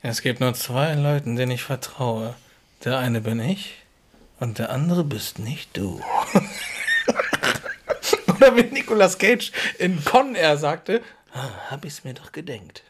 Es 0.03 0.22
gibt 0.22 0.41
nur 0.41 0.55
zwei 0.55 0.95
Leuten, 0.95 1.36
denen 1.36 1.53
ich 1.53 1.62
vertraue. 1.62 2.34
Der 2.84 2.99
eine 2.99 3.20
bin 3.20 3.41
ich 3.41 3.74
und 4.38 4.59
der 4.59 4.70
andere 4.70 5.05
bist 5.05 5.38
nicht 5.38 5.76
du. 5.76 6.01
Oder 8.49 8.57
wie 8.57 8.62
Nicolas 8.62 9.18
Cage 9.18 9.53
in 9.78 10.03
Con 10.05 10.34
Air 10.34 10.57
sagte, 10.57 11.03
ah, 11.34 11.49
hab 11.70 11.84
ich's 11.84 12.05
mir 12.05 12.14
doch 12.14 12.32
gedenkt. 12.32 12.82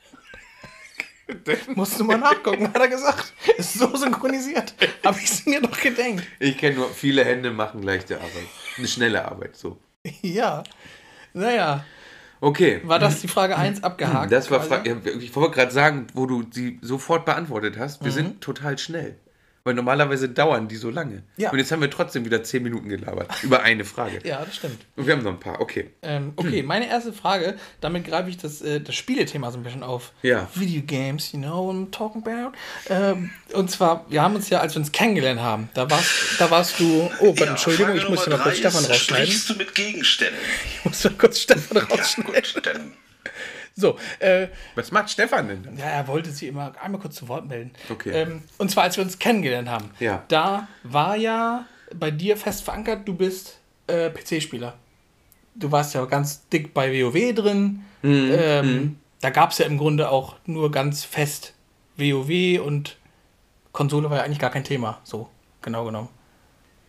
Musst 1.77 1.99
du 1.99 2.05
mal 2.05 2.19
nachgucken, 2.19 2.67
hat 2.69 2.77
er 2.81 2.89
gesagt. 2.89 3.33
Ist 3.57 3.75
so 3.75 3.95
synchronisiert. 3.97 4.75
Hab 5.05 5.17
ich's 5.21 5.47
mir 5.47 5.61
doch 5.61 5.79
gedenkt. 5.81 6.25
ich 6.41 6.59
kenne 6.59 6.77
nur, 6.77 6.91
viele 6.91 7.25
Hände 7.25 7.51
machen 7.51 7.83
leichte 7.83 8.17
Arbeit. 8.17 8.47
Eine 8.77 8.89
schnelle 8.89 9.25
Arbeit, 9.25 9.57
so. 9.57 9.79
Ja. 10.23 10.63
Naja, 11.33 11.85
Okay. 12.41 12.81
war 12.85 12.99
das 12.99 13.21
die 13.21 13.29
Frage 13.29 13.57
1 13.57 13.85
abgehakt? 13.85 14.33
Das 14.33 14.51
war, 14.51 14.61
quasi? 14.61 14.91
Fra 14.91 15.11
ja, 15.11 15.19
ich 15.21 15.37
wollte 15.37 15.55
gerade 15.57 15.71
sagen, 15.73 16.07
wo 16.15 16.25
du 16.27 16.43
sie 16.51 16.79
sofort 16.83 17.25
beantwortet 17.27 17.77
hast, 17.79 18.01
Mhm. 18.01 18.05
wir 18.07 18.13
sind 18.13 18.41
total 18.41 18.79
schnell. 18.79 19.17
Weil 19.63 19.75
normalerweise 19.75 20.29
dauern 20.29 20.69
die 20.69 20.77
so 20.77 20.89
lange. 20.91 21.23
Ja. 21.37 21.51
Und 21.51 21.59
jetzt 21.59 21.71
haben 21.71 21.81
wir 21.81 21.91
trotzdem 21.91 22.25
wieder 22.25 22.43
10 22.43 22.63
Minuten 22.63 22.89
gelabert. 22.89 23.31
über 23.43 23.63
eine 23.63 23.85
Frage. 23.85 24.21
Ja, 24.25 24.43
das 24.45 24.57
stimmt. 24.57 24.79
Und 24.97 25.07
wir 25.07 25.15
haben 25.15 25.23
noch 25.23 25.33
ein 25.33 25.41
paar, 25.41 25.61
okay. 25.61 25.91
Ähm, 26.03 26.33
okay, 26.37 26.63
meine 26.65 26.89
erste 26.89 27.13
Frage, 27.13 27.57
damit 27.81 28.07
greife 28.07 28.31
ich 28.31 28.39
das, 28.39 28.63
äh, 28.63 28.81
das 28.81 28.95
Spielethema 28.95 29.51
so 29.51 29.59
ein 29.59 29.63
bisschen 29.63 29.83
auf. 29.83 30.13
Ja. 30.23 30.49
Video 30.55 30.83
Games, 30.83 31.33
you 31.33 31.39
know 31.39 31.67
what 31.67 31.77
I'm 31.77 31.91
talking 31.91 32.23
about? 32.27 32.57
Ähm, 32.89 33.31
und 33.53 33.71
zwar, 33.71 34.07
wir 34.09 34.23
haben 34.23 34.35
uns 34.35 34.49
ja, 34.49 34.61
als 34.61 34.75
wir 34.75 34.81
uns 34.81 34.93
kennengelernt 34.93 35.41
haben, 35.41 35.69
da 35.75 35.91
warst, 35.91 36.11
da 36.39 36.51
warst 36.51 36.81
du. 36.81 37.11
Oh 37.21 37.35
Gott, 37.35 37.49
Entschuldigung, 37.49 37.87
Frage 37.89 37.99
ich 37.99 38.09
muss 38.09 38.27
Nummer 38.27 38.39
mal 38.39 38.43
kurz 38.45 38.59
Stefan 38.59 38.85
rausschneiden. 38.85 39.27
Sprichst 39.27 39.51
du 39.51 39.55
mit 39.55 39.75
Gegenständen? 39.75 40.39
Ich 40.81 40.85
muss 40.85 41.05
mal 41.05 41.13
kurz 41.13 41.41
Stefan 41.41 41.77
Ja, 41.77 41.85
rausschneiden. 41.85 42.43
gut, 42.55 42.67
dann 42.67 42.93
So, 43.81 43.97
äh, 44.19 44.49
Was 44.75 44.93
macht 44.93 45.11
Stefan 45.11 45.49
denn? 45.49 45.77
Ja, 45.77 45.87
er 45.87 46.07
wollte 46.09 46.31
sich 46.31 46.49
immer 46.49 46.73
einmal 46.83 47.01
kurz 47.01 47.17
zu 47.17 47.29
Wort 47.29 47.49
melden. 47.49 47.73
Okay. 47.89 48.11
Ähm, 48.11 48.43
und 48.59 48.71
zwar, 48.71 48.85
als 48.85 48.97
wir 48.97 49.05
uns 49.05 49.19
kennengelernt 49.19 49.69
haben. 49.69 49.91
Ja. 49.99 50.23
Da 50.29 50.69
war 50.83 51.17
ja 51.17 51.67
bei 51.95 52.11
dir 52.11 52.37
fest 52.37 52.63
verankert, 52.63 53.09
du 53.09 53.15
bist 53.15 53.59
äh, 53.87 54.11
PC-Spieler. 54.11 54.75
Du 55.55 55.73
warst 55.73 55.95
ja 55.95 56.05
ganz 56.05 56.47
dick 56.49 56.73
bei 56.75 56.93
WoW 56.93 57.35
drin. 57.35 57.85
Mhm. 58.03 58.31
Ähm, 58.33 58.97
Da 59.21 59.31
gab 59.31 59.51
es 59.51 59.59
ja 59.59 59.67
im 59.67 59.77
Grunde 59.77 60.11
auch 60.11 60.37
nur 60.47 60.71
ganz 60.71 61.05
fest 61.05 61.55
WoW 61.97 62.61
und 62.65 62.97
Konsole 63.73 64.09
war 64.11 64.19
ja 64.19 64.23
eigentlich 64.25 64.39
gar 64.39 64.51
kein 64.51 64.65
Thema. 64.65 65.01
So, 65.05 65.29
genau 65.63 65.85
genommen. 65.85 66.09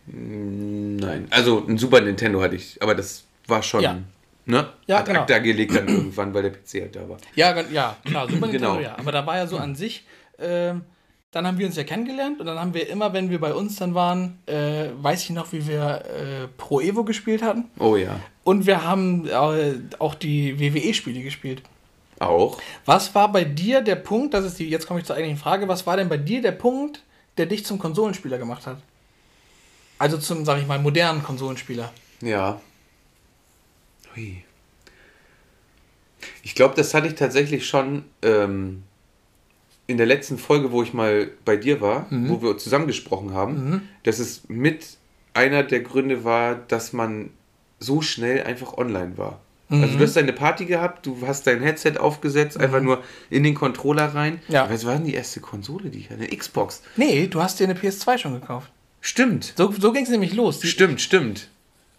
Nein. 0.06 1.28
Also 1.30 1.64
ein 1.66 1.78
Super 1.78 2.00
Nintendo 2.00 2.40
hatte 2.42 2.56
ich, 2.56 2.80
aber 2.82 2.94
das 2.94 3.24
war 3.46 3.62
schon. 3.62 3.82
Ja. 3.82 3.98
Ne? 4.44 4.68
Ja, 4.86 4.98
Hat 4.98 5.06
genau. 5.06 5.24
da 5.24 5.38
gelegt 5.38 5.74
dann 5.74 5.86
irgendwann, 5.88 6.34
weil 6.34 6.42
der 6.42 6.50
PC 6.52 6.80
halt 6.82 6.96
da 6.96 7.08
war. 7.08 7.16
Ja, 7.36 7.58
ja, 7.70 7.96
klar, 8.04 8.26
Super 8.28 8.46
Nintendo, 8.46 8.74
Genau. 8.76 8.80
ja. 8.80 8.98
Aber 8.98 9.12
da 9.12 9.24
war 9.26 9.36
ja 9.36 9.46
so 9.46 9.56
an 9.56 9.74
sich, 9.76 10.04
ähm, 10.38 10.82
dann 11.30 11.46
haben 11.46 11.58
wir 11.58 11.66
uns 11.66 11.76
ja 11.76 11.84
kennengelernt 11.84 12.40
und 12.40 12.46
dann 12.46 12.58
haben 12.58 12.74
wir 12.74 12.88
immer, 12.90 13.12
wenn 13.12 13.30
wir 13.30 13.40
bei 13.40 13.54
uns 13.54 13.76
dann 13.76 13.94
waren, 13.94 14.38
äh, 14.46 14.88
weiß 15.00 15.22
ich 15.24 15.30
noch, 15.30 15.52
wie 15.52 15.66
wir 15.66 16.02
äh, 16.06 16.48
Pro 16.58 16.80
Evo 16.80 17.04
gespielt 17.04 17.42
hatten. 17.42 17.70
Oh 17.78 17.96
ja. 17.96 18.18
Und 18.44 18.66
wir 18.66 18.84
haben 18.84 19.26
äh, 19.28 19.74
auch 19.98 20.14
die 20.14 20.58
WWE-Spiele 20.58 21.22
gespielt. 21.22 21.62
Auch. 22.18 22.58
Was 22.84 23.14
war 23.14 23.30
bei 23.32 23.44
dir 23.44 23.80
der 23.80 23.96
Punkt, 23.96 24.34
das 24.34 24.44
ist 24.44 24.58
die, 24.58 24.68
jetzt 24.68 24.86
komme 24.86 25.00
ich 25.00 25.06
zur 25.06 25.16
eigentlichen 25.16 25.40
Frage, 25.40 25.68
was 25.68 25.86
war 25.86 25.96
denn 25.96 26.08
bei 26.08 26.18
dir 26.18 26.42
der 26.42 26.52
Punkt, 26.52 27.02
der 27.38 27.46
dich 27.46 27.64
zum 27.64 27.78
Konsolenspieler 27.78 28.38
gemacht 28.38 28.66
hat? 28.66 28.78
Also 29.98 30.18
zum, 30.18 30.44
sag 30.44 30.58
ich 30.60 30.66
mal, 30.66 30.78
modernen 30.80 31.22
Konsolenspieler. 31.22 31.92
Ja. 32.20 32.60
Hui. 34.14 34.44
Ich 36.42 36.54
glaube, 36.54 36.74
das 36.76 36.94
hatte 36.94 37.06
ich 37.08 37.14
tatsächlich 37.14 37.66
schon 37.66 38.04
ähm, 38.22 38.82
in 39.86 39.96
der 39.96 40.06
letzten 40.06 40.38
Folge, 40.38 40.72
wo 40.72 40.82
ich 40.82 40.92
mal 40.94 41.30
bei 41.44 41.56
dir 41.56 41.80
war, 41.80 42.06
wo 42.10 42.42
wir 42.42 42.58
zusammengesprochen 42.58 43.34
haben, 43.34 43.88
dass 44.04 44.18
es 44.18 44.48
mit 44.48 44.96
einer 45.34 45.62
der 45.62 45.80
Gründe 45.80 46.24
war, 46.24 46.54
dass 46.54 46.92
man 46.92 47.30
so 47.80 48.00
schnell 48.02 48.42
einfach 48.44 48.76
online 48.78 49.18
war. 49.18 49.40
Also 49.70 49.96
du 49.96 50.04
hast 50.04 50.16
deine 50.16 50.34
Party 50.34 50.66
gehabt, 50.66 51.06
du 51.06 51.16
hast 51.26 51.46
dein 51.46 51.62
Headset 51.62 51.94
aufgesetzt, 51.98 52.60
einfach 52.60 52.82
nur 52.82 53.02
in 53.30 53.42
den 53.42 53.54
Controller 53.54 54.14
rein. 54.14 54.40
Ja. 54.48 54.68
Was 54.68 54.84
war 54.84 54.94
denn 54.94 55.06
die 55.06 55.14
erste 55.14 55.40
Konsole, 55.40 55.88
die 55.88 56.00
ich 56.00 56.10
hatte? 56.10 56.20
Eine 56.22 56.36
Xbox. 56.36 56.82
Nee, 56.96 57.26
du 57.26 57.42
hast 57.42 57.58
dir 57.58 57.64
eine 57.64 57.74
PS2 57.74 58.18
schon 58.18 58.34
gekauft. 58.34 58.70
Stimmt. 59.00 59.54
So, 59.56 59.72
so 59.72 59.92
ging 59.92 60.04
es 60.04 60.10
nämlich 60.10 60.34
los. 60.34 60.60
Die, 60.60 60.66
Stimmt, 60.66 61.00
stimmt. 61.00 61.48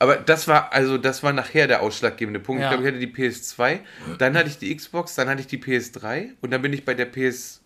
Aber 0.04 0.18
das 0.18 0.49
war, 0.49 0.74
also 0.74 0.97
das 0.97 1.24
war 1.24 1.32
nachher 1.32 1.66
der 1.66 1.82
ausschlaggebende 1.82 2.41
Punkt. 2.41 2.62
Ja. 2.62 2.68
Ich 2.68 2.72
glaube, 2.74 2.84
ich 2.84 2.93
hatte 2.93 2.99
die 3.08 3.14
PS2, 3.14 3.80
dann 4.18 4.36
hatte 4.36 4.49
ich 4.49 4.58
die 4.58 4.76
Xbox, 4.76 5.16
dann 5.16 5.30
hatte 5.30 5.39
ich 5.39 5.47
die 5.47 5.58
PS3 5.60 6.32
und 6.41 6.51
dann 6.51 6.62
bin 6.62 6.74
ich 6.74 6.84
bei 6.84 6.93
der 6.93 7.10
PS4 7.10 7.62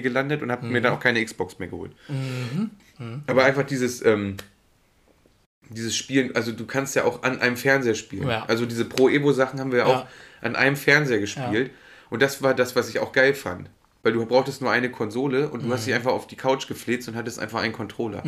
gelandet 0.00 0.42
und 0.42 0.52
habe 0.52 0.64
mir 0.66 0.80
dann 0.80 0.92
auch 0.92 1.00
keine 1.00 1.24
Xbox 1.24 1.58
mehr 1.58 1.66
geholt. 1.66 1.90
Aber 3.26 3.44
einfach 3.44 3.64
dieses, 3.64 4.04
ähm, 4.04 4.36
dieses 5.70 5.96
Spielen, 5.96 6.36
also 6.36 6.52
du 6.52 6.66
kannst 6.66 6.94
ja 6.94 7.02
auch 7.02 7.24
an 7.24 7.40
einem 7.40 7.56
Fernseher 7.56 7.94
spielen. 7.96 8.28
Ja. 8.28 8.44
Also 8.46 8.64
diese 8.64 8.84
Pro 8.84 9.08
Evo 9.08 9.32
Sachen 9.32 9.58
haben 9.58 9.72
wir 9.72 9.80
Ja. 9.80 9.86
auch 9.86 10.06
an 10.40 10.54
einem 10.54 10.76
Fernseher 10.76 11.18
gespielt. 11.18 11.72
Und 12.10 12.22
das 12.22 12.42
war 12.44 12.54
das, 12.54 12.76
was 12.76 12.88
ich 12.88 13.00
auch 13.00 13.10
geil 13.10 13.34
fand. 13.34 13.68
Weil 14.04 14.12
du 14.12 14.24
brauchtest 14.24 14.62
nur 14.62 14.70
eine 14.70 14.88
Konsole 14.88 15.48
und 15.48 15.64
du 15.64 15.72
hast 15.72 15.84
dich 15.88 15.94
einfach 15.94 16.12
auf 16.12 16.28
die 16.28 16.36
Couch 16.36 16.68
gefläzt 16.68 17.08
und 17.08 17.16
hattest 17.16 17.40
einfach 17.40 17.60
einen 17.60 17.72
Controller. 17.72 18.22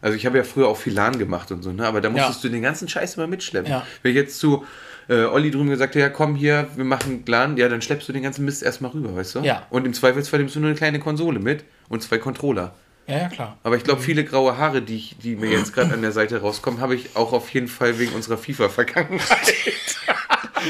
Also 0.00 0.16
ich 0.16 0.26
habe 0.26 0.36
ja 0.36 0.44
früher 0.44 0.68
auch 0.68 0.76
viel 0.76 0.92
LAN 0.94 1.18
gemacht 1.18 1.50
und 1.50 1.62
so, 1.62 1.72
ne? 1.72 1.86
aber 1.86 2.00
da 2.00 2.10
musstest 2.10 2.44
du 2.44 2.48
den 2.48 2.62
ganzen 2.62 2.88
Scheiß 2.88 3.16
immer 3.16 3.26
mitschleppen. 3.26 3.70
Ja. 3.70 3.86
Wenn 4.02 4.10
ich 4.10 4.16
jetzt 4.16 4.38
zu 4.38 4.64
äh, 5.08 5.24
Olli 5.24 5.50
drüben 5.50 5.70
gesagt 5.70 5.94
hätte, 5.94 6.00
ja 6.00 6.08
komm 6.08 6.34
hier, 6.36 6.68
wir 6.76 6.84
machen 6.84 7.22
LAN, 7.26 7.56
ja 7.56 7.68
dann 7.68 7.80
schleppst 7.82 8.08
du 8.08 8.12
den 8.12 8.22
ganzen 8.22 8.44
Mist 8.44 8.62
erstmal 8.62 8.90
rüber, 8.90 9.14
weißt 9.16 9.36
du? 9.36 9.40
Ja. 9.40 9.66
Und 9.70 9.86
im 9.86 9.94
Zweifelsfall 9.94 10.40
nimmst 10.40 10.54
du 10.56 10.60
nur 10.60 10.68
eine 10.68 10.76
kleine 10.76 10.98
Konsole 11.00 11.38
mit 11.38 11.64
und 11.88 12.02
zwei 12.02 12.18
Controller. 12.18 12.74
ja, 13.06 13.18
ja, 13.18 13.28
klar. 13.28 13.56
Aber 13.62 13.76
ich 13.76 13.84
glaube, 13.84 14.02
viele 14.02 14.24
graue 14.24 14.58
Haare, 14.58 14.82
die, 14.82 14.96
ich, 14.96 15.16
die 15.22 15.36
mir 15.36 15.50
jetzt 15.50 15.72
gerade 15.72 15.94
an 15.94 16.02
der 16.02 16.12
Seite 16.12 16.40
rauskommen, 16.40 16.80
habe 16.80 16.94
ich 16.94 17.14
auch 17.14 17.32
auf 17.32 17.48
jeden 17.50 17.68
Fall 17.68 17.98
wegen 17.98 18.12
unserer 18.12 18.38
FIFA-Vergangenheit. 18.38 19.54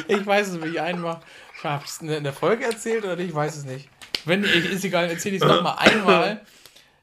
Ich 0.08 0.26
weiß 0.26 0.48
es 0.48 0.60
nicht 0.60 0.78
einmal. 0.78 1.20
Ich 1.56 1.64
habe 1.64 1.84
es 1.84 2.02
in 2.02 2.22
der 2.22 2.32
Folge 2.32 2.64
erzählt 2.64 3.04
oder 3.04 3.16
nicht, 3.16 3.30
ich 3.30 3.34
weiß 3.34 3.56
es 3.56 3.64
nicht. 3.64 3.88
Wenn 4.26 4.44
ich, 4.44 4.70
ist 4.70 4.84
egal, 4.84 5.08
erzähle 5.08 5.36
ich 5.36 5.42
es 5.42 5.48
nochmal 5.48 5.76
einmal. 5.78 6.42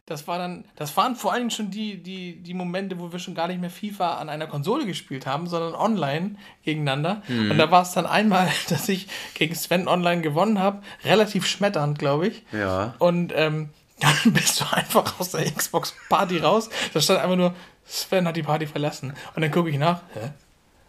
Das 0.05 0.27
war 0.27 0.37
dann, 0.37 0.65
das 0.75 0.97
waren 0.97 1.15
vor 1.15 1.31
allen 1.31 1.43
Dingen 1.43 1.51
schon 1.51 1.71
die, 1.71 2.03
die, 2.03 2.35
die 2.35 2.53
Momente, 2.53 2.99
wo 2.99 3.13
wir 3.13 3.19
schon 3.19 3.35
gar 3.35 3.47
nicht 3.47 3.61
mehr 3.61 3.69
FIFA 3.69 4.17
an 4.17 4.27
einer 4.27 4.47
Konsole 4.47 4.85
gespielt 4.85 5.25
haben, 5.25 5.47
sondern 5.47 5.75
online 5.75 6.35
gegeneinander. 6.65 7.23
Und 7.29 7.57
da 7.57 7.71
war 7.71 7.83
es 7.83 7.93
dann 7.93 8.05
einmal, 8.05 8.49
dass 8.69 8.89
ich 8.89 9.07
gegen 9.33 9.55
Sven 9.55 9.87
online 9.87 10.21
gewonnen 10.21 10.59
habe, 10.59 10.81
relativ 11.05 11.47
schmetternd, 11.47 11.99
glaube 11.99 12.27
ich. 12.27 12.43
Ja. 12.51 12.95
Und 12.99 13.31
ähm, 13.33 13.69
dann 13.99 14.33
bist 14.33 14.59
du 14.59 14.65
einfach 14.71 15.19
aus 15.21 15.31
der 15.31 15.49
Xbox-Party 15.49 16.39
raus. 16.39 16.69
Da 16.93 16.99
stand 16.99 17.21
einfach 17.21 17.37
nur, 17.37 17.55
Sven 17.85 18.27
hat 18.27 18.35
die 18.35 18.43
Party 18.43 18.67
verlassen. 18.67 19.13
Und 19.35 19.41
dann 19.41 19.51
gucke 19.51 19.69
ich 19.69 19.77
nach, 19.77 20.01
hä? 20.13 20.31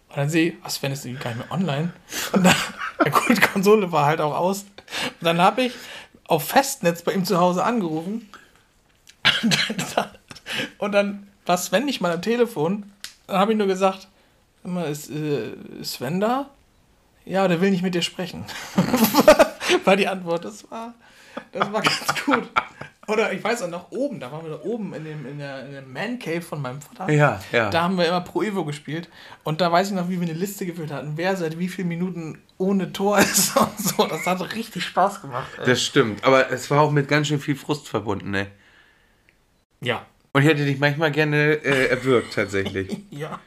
Und 0.08 0.16
dann 0.16 0.28
sehe 0.28 0.50
ich, 0.50 0.54
ach, 0.62 0.70
Sven 0.70 0.92
ist 0.92 1.04
irgendwie 1.04 1.22
gar 1.22 1.34
nicht 1.34 1.48
mehr 1.48 1.52
online. 1.52 1.92
Und 2.32 2.44
dann, 2.44 2.54
ja 3.04 3.10
gut, 3.10 3.36
die 3.36 3.40
Konsole 3.40 3.92
war 3.92 4.06
halt 4.06 4.20
auch 4.20 4.36
aus. 4.36 4.62
Und 5.20 5.22
dann 5.22 5.40
habe 5.40 5.62
ich 5.62 5.72
auf 6.26 6.48
Festnetz 6.48 7.02
bei 7.02 7.12
ihm 7.12 7.24
zu 7.24 7.38
Hause 7.38 7.64
angerufen. 7.64 8.28
Und 10.78 10.92
dann, 10.92 11.28
war 11.46 11.58
Sven 11.58 11.84
nicht 11.84 12.00
mal 12.00 12.12
am 12.12 12.22
Telefon. 12.22 12.92
Dann 13.26 13.38
habe 13.38 13.52
ich 13.52 13.58
nur 13.58 13.66
gesagt, 13.66 14.08
ist, 14.90 15.10
äh, 15.10 15.52
Sven 15.82 16.20
da? 16.20 16.50
Ja, 17.24 17.48
der 17.48 17.60
will 17.60 17.70
nicht 17.70 17.82
mit 17.82 17.94
dir 17.94 18.02
sprechen. 18.02 18.44
war 19.84 19.96
die 19.96 20.08
Antwort. 20.08 20.44
Das 20.44 20.70
war, 20.70 20.94
das 21.52 21.72
war 21.72 21.82
ganz 21.82 22.24
gut. 22.24 22.48
Oder 23.06 23.32
ich 23.32 23.44
weiß 23.44 23.62
auch 23.62 23.68
noch 23.68 23.90
oben, 23.90 24.18
da 24.18 24.32
waren 24.32 24.44
wir 24.44 24.52
da 24.52 24.60
oben 24.62 24.94
in, 24.94 25.04
dem, 25.04 25.26
in, 25.26 25.38
der, 25.38 25.66
in 25.66 25.72
der 25.72 25.82
Man 25.82 26.18
Cave 26.18 26.40
von 26.40 26.62
meinem 26.62 26.80
Vater. 26.80 27.12
Ja, 27.12 27.40
ja. 27.52 27.68
Da 27.68 27.82
haben 27.82 27.98
wir 27.98 28.06
immer 28.06 28.22
Pro 28.22 28.42
Evo 28.42 28.64
gespielt. 28.64 29.10
Und 29.42 29.60
da 29.60 29.70
weiß 29.70 29.88
ich 29.88 29.94
noch, 29.94 30.08
wie 30.08 30.20
wir 30.20 30.26
eine 30.26 30.38
Liste 30.38 30.64
gefüllt 30.64 30.90
hatten, 30.90 31.12
wer 31.16 31.36
seit 31.36 31.58
wie 31.58 31.68
vielen 31.68 31.88
Minuten 31.88 32.38
ohne 32.56 32.92
Tor 32.92 33.18
ist 33.20 33.56
und 33.56 33.78
so. 33.78 34.06
Das 34.06 34.24
hat 34.26 34.40
richtig 34.54 34.84
Spaß 34.84 35.20
gemacht. 35.20 35.50
Ey. 35.58 35.66
Das 35.66 35.82
stimmt. 35.82 36.24
Aber 36.24 36.50
es 36.50 36.70
war 36.70 36.80
auch 36.80 36.90
mit 36.90 37.08
ganz 37.08 37.28
schön 37.28 37.40
viel 37.40 37.56
Frust 37.56 37.88
verbunden, 37.88 38.30
ne? 38.30 38.46
Ja. 39.84 40.06
Und 40.32 40.42
ich 40.42 40.48
hätte 40.48 40.64
dich 40.64 40.78
manchmal 40.78 41.12
gerne 41.12 41.52
äh, 41.64 41.86
erwürgt, 41.88 42.34
tatsächlich. 42.34 42.96
Ja. 43.10 43.40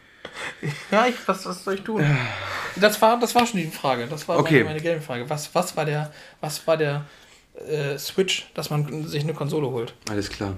Ja, 0.91 1.07
ich, 1.07 1.15
was, 1.27 1.45
was 1.47 1.63
soll 1.63 1.75
ich 1.75 1.81
tun? 1.81 2.05
Das 2.75 3.01
war, 3.01 3.19
das 3.19 3.33
war 3.33 3.47
schon 3.47 3.59
die 3.59 3.67
Frage. 3.67 4.05
Das 4.07 4.27
war 4.27 4.38
Okay. 4.38 4.57
meine, 4.63 4.65
meine 4.65 4.81
Game-Frage. 4.81 5.27
Was, 5.29 5.53
was 5.55 5.75
war 5.75 5.83
der, 5.85 6.13
was 6.41 6.65
war 6.67 6.77
der 6.77 7.05
äh, 7.67 7.97
Switch, 7.97 8.45
dass 8.53 8.69
man 8.69 9.07
sich 9.07 9.23
eine 9.23 9.33
Konsole 9.33 9.67
holt? 9.67 9.95
Alles 10.09 10.29
klar. 10.29 10.55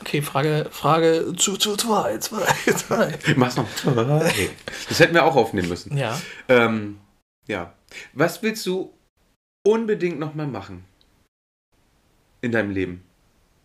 Okay, 0.00 0.22
Frage, 0.22 0.66
Frage 0.72 1.32
zu, 1.36 1.56
zu 1.56 1.76
zwei, 1.76 2.18
zwei, 2.18 2.44
zwei. 2.72 3.16
Mach's 3.36 3.56
noch. 3.56 3.68
Das 4.88 4.98
hätten 4.98 5.14
wir 5.14 5.24
auch 5.24 5.36
aufnehmen 5.36 5.68
müssen. 5.68 5.96
Ja. 5.96 6.20
Ähm, 6.48 6.98
ja. 7.46 7.72
Was 8.12 8.42
willst 8.42 8.66
du 8.66 8.92
unbedingt 9.62 10.18
nochmal 10.18 10.46
machen? 10.48 10.84
In 12.40 12.50
deinem 12.50 12.70
Leben? 12.70 13.04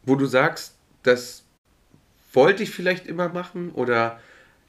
Wo 0.03 0.15
du 0.15 0.27
sagst, 0.27 0.74
das 1.05 1.43
wollte 2.33 2.63
ich 2.63 2.71
vielleicht 2.71 3.07
immer 3.07 3.29
machen 3.29 3.71
oder 3.71 4.19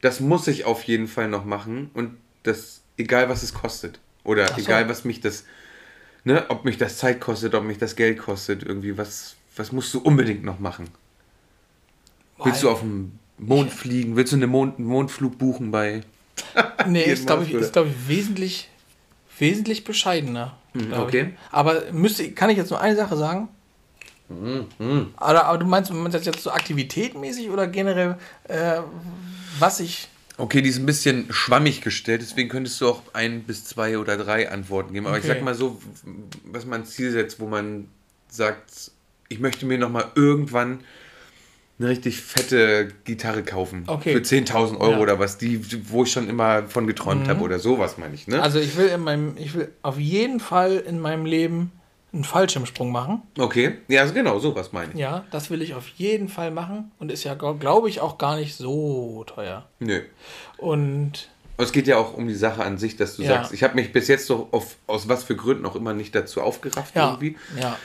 das 0.01 0.21
muss 0.21 0.47
ich 0.47 0.65
auf 0.65 0.85
jeden 0.85 1.09
Fall 1.09 1.29
noch 1.29 1.45
machen 1.45 1.91
und 1.95 2.17
das, 2.43 2.83
egal 2.97 3.29
was 3.29 3.43
es 3.43 3.55
kostet. 3.55 3.99
Oder 4.25 4.49
so. 4.49 4.57
egal 4.59 4.89
was 4.89 5.05
mich 5.05 5.21
das, 5.21 5.45
ne, 6.25 6.47
ob 6.49 6.65
mich 6.65 6.79
das 6.79 6.99
Zeit 6.99 7.21
kostet, 7.21 7.55
ob 7.55 7.65
mich 7.65 7.79
das 7.79 7.97
Geld 7.97 8.19
kostet, 8.19 8.63
irgendwie, 8.63 8.99
was, 8.99 9.37
was 9.57 9.73
musst 9.73 9.95
du 9.95 10.01
unbedingt 10.01 10.45
noch 10.45 10.59
machen? 10.59 10.89
Willst 12.43 12.63
du 12.63 12.71
auf 12.71 12.81
den 12.81 13.19
Mond 13.39 13.73
fliegen? 13.73 14.17
Willst 14.17 14.33
du 14.33 14.37
eine 14.37 14.47
Mond, 14.47 14.79
einen 14.79 14.87
Mondflug 14.89 15.39
buchen 15.39 15.71
bei 15.71 16.03
Nee, 16.87 17.05
ist 17.05 17.27
glaube 17.27 17.45
ich, 17.45 17.53
ist, 17.53 17.73
glaub 17.73 17.87
ich 17.87 18.09
wesentlich, 18.09 18.69
wesentlich 19.39 19.85
bescheidener. 19.85 20.57
glaub 20.75 21.07
okay. 21.07 21.31
Ich. 21.33 21.53
Aber 21.53 21.93
müsste, 21.93 22.31
kann 22.33 22.51
ich 22.51 22.59
jetzt 22.59 22.71
nur 22.71 22.81
eine 22.81 22.97
Sache 22.97 23.17
sagen? 23.17 23.49
Mhm, 24.29 25.13
Aber, 25.17 25.45
aber 25.45 25.59
du 25.59 25.67
meinst, 25.67 25.93
meinst 25.93 26.15
das 26.17 26.25
jetzt 26.25 26.43
so 26.43 26.51
aktivitätmäßig 26.51 27.51
oder 27.51 27.67
generell, 27.69 28.17
äh, 28.45 28.81
was 29.59 29.81
ich. 29.81 30.09
Okay, 30.39 30.61
die 30.61 30.69
ist 30.69 30.79
ein 30.79 30.87
bisschen 30.87 31.27
schwammig 31.33 31.81
gestellt, 31.81 32.21
deswegen 32.23 32.49
könntest 32.49 32.81
du 32.81 32.89
auch 32.89 33.03
ein 33.15 33.45
bis 33.45 33.65
zwei 33.65 33.99
oder 33.99 34.17
drei 34.19 34.51
Antworten 34.51 34.93
geben. 34.93 35.07
Aber 35.07 35.17
ich 35.17 35.25
Okay. 35.25 35.35
sag 35.35 35.43
mal 35.43 35.55
so, 35.55 35.81
was 36.45 36.67
man 36.67 36.85
Ziel 36.85 37.11
setzt, 37.13 37.41
wo 37.41 37.47
man 37.47 37.89
sagt, 38.29 38.91
ich 39.29 39.39
möchte 39.41 39.65
mir 39.65 39.79
noch 39.79 39.91
mal 39.91 40.11
irgendwann 40.15 40.81
eine 41.79 41.89
richtig 41.89 42.21
fette 42.21 42.89
Gitarre 43.05 43.43
kaufen. 43.45 43.85
Okay. 43.87 44.13
Für 44.13 44.19
10.000 44.23 44.79
Euro 44.79 44.93
Ja. 44.93 44.99
oder 44.99 45.19
was, 45.19 45.39
die, 45.39 45.61
wo 45.91 46.05
ich 46.05 46.13
schon 46.13 46.29
immer 46.29 46.65
von 46.69 46.87
geträumt 46.87 47.29
habe 47.29 47.41
oder 47.43 47.59
sowas 47.59 47.97
meine 47.99 48.15
ich, 48.15 48.27
ne? 48.27 48.43
Also 48.43 48.59
ich 48.59 48.77
will 48.77 48.89
in 48.89 49.01
meinem, 49.03 49.37
ich 49.37 49.55
will 49.55 49.71
auf 49.83 49.99
jeden 49.99 50.41
Fall 50.41 50.77
in 50.79 50.99
meinem 51.01 51.27
Leben 51.27 51.73
einen 52.17 52.25
Fallschirmsprung 52.25 52.91
machen. 52.91 53.23
okay, 53.39 53.79
ja, 53.89 54.01
also 54.03 54.13
genau, 54.15 54.39
sowas 54.39 54.73
meine 54.73 54.93
ich. 54.93 54.99
Ja, 54.99 55.25
das 55.31 55.51
will 55.51 55.63
ich 55.63 55.75
auf 55.75 55.87
jeden 55.89 56.29
Fall 56.29 56.51
machen 56.51 56.91
und 56.99 57.13
ist 57.13 57.25
ja, 57.25 57.35
glaube 57.35 57.89
ich, 57.89 58.01
auch 58.01 58.19
gar 58.19 58.37
nicht 58.37 58.57
so 58.57 59.23
teuer. 59.27 59.67
Nö. 59.79 60.03
Und 60.59 61.29
Es 61.59 61.73
geht 61.73 61.87
ja 61.87 61.97
auch 61.97 62.13
um 62.15 62.27
die 62.29 62.35
Sache 62.35 62.63
an 62.65 62.77
sich, 62.79 62.97
dass 62.97 63.17
du 63.17 63.23
Ja. 63.23 63.29
sagst, 63.29 63.53
ich 63.53 63.63
habe 63.63 63.75
mich 63.77 63.93
bis 63.93 64.09
jetzt 64.09 64.29
doch 64.29 64.53
auf, 64.53 64.77
aus 64.87 65.09
was 65.09 65.25
für 65.25 65.37
Gründen 65.37 65.65
auch 65.65 65.75
immer 65.77 65.95
nicht 65.95 66.15
dazu 66.15 66.43
aufgerafft 66.43 66.95
ja, 66.95 67.11
irgendwie. 67.13 67.37
ja. 67.61 67.79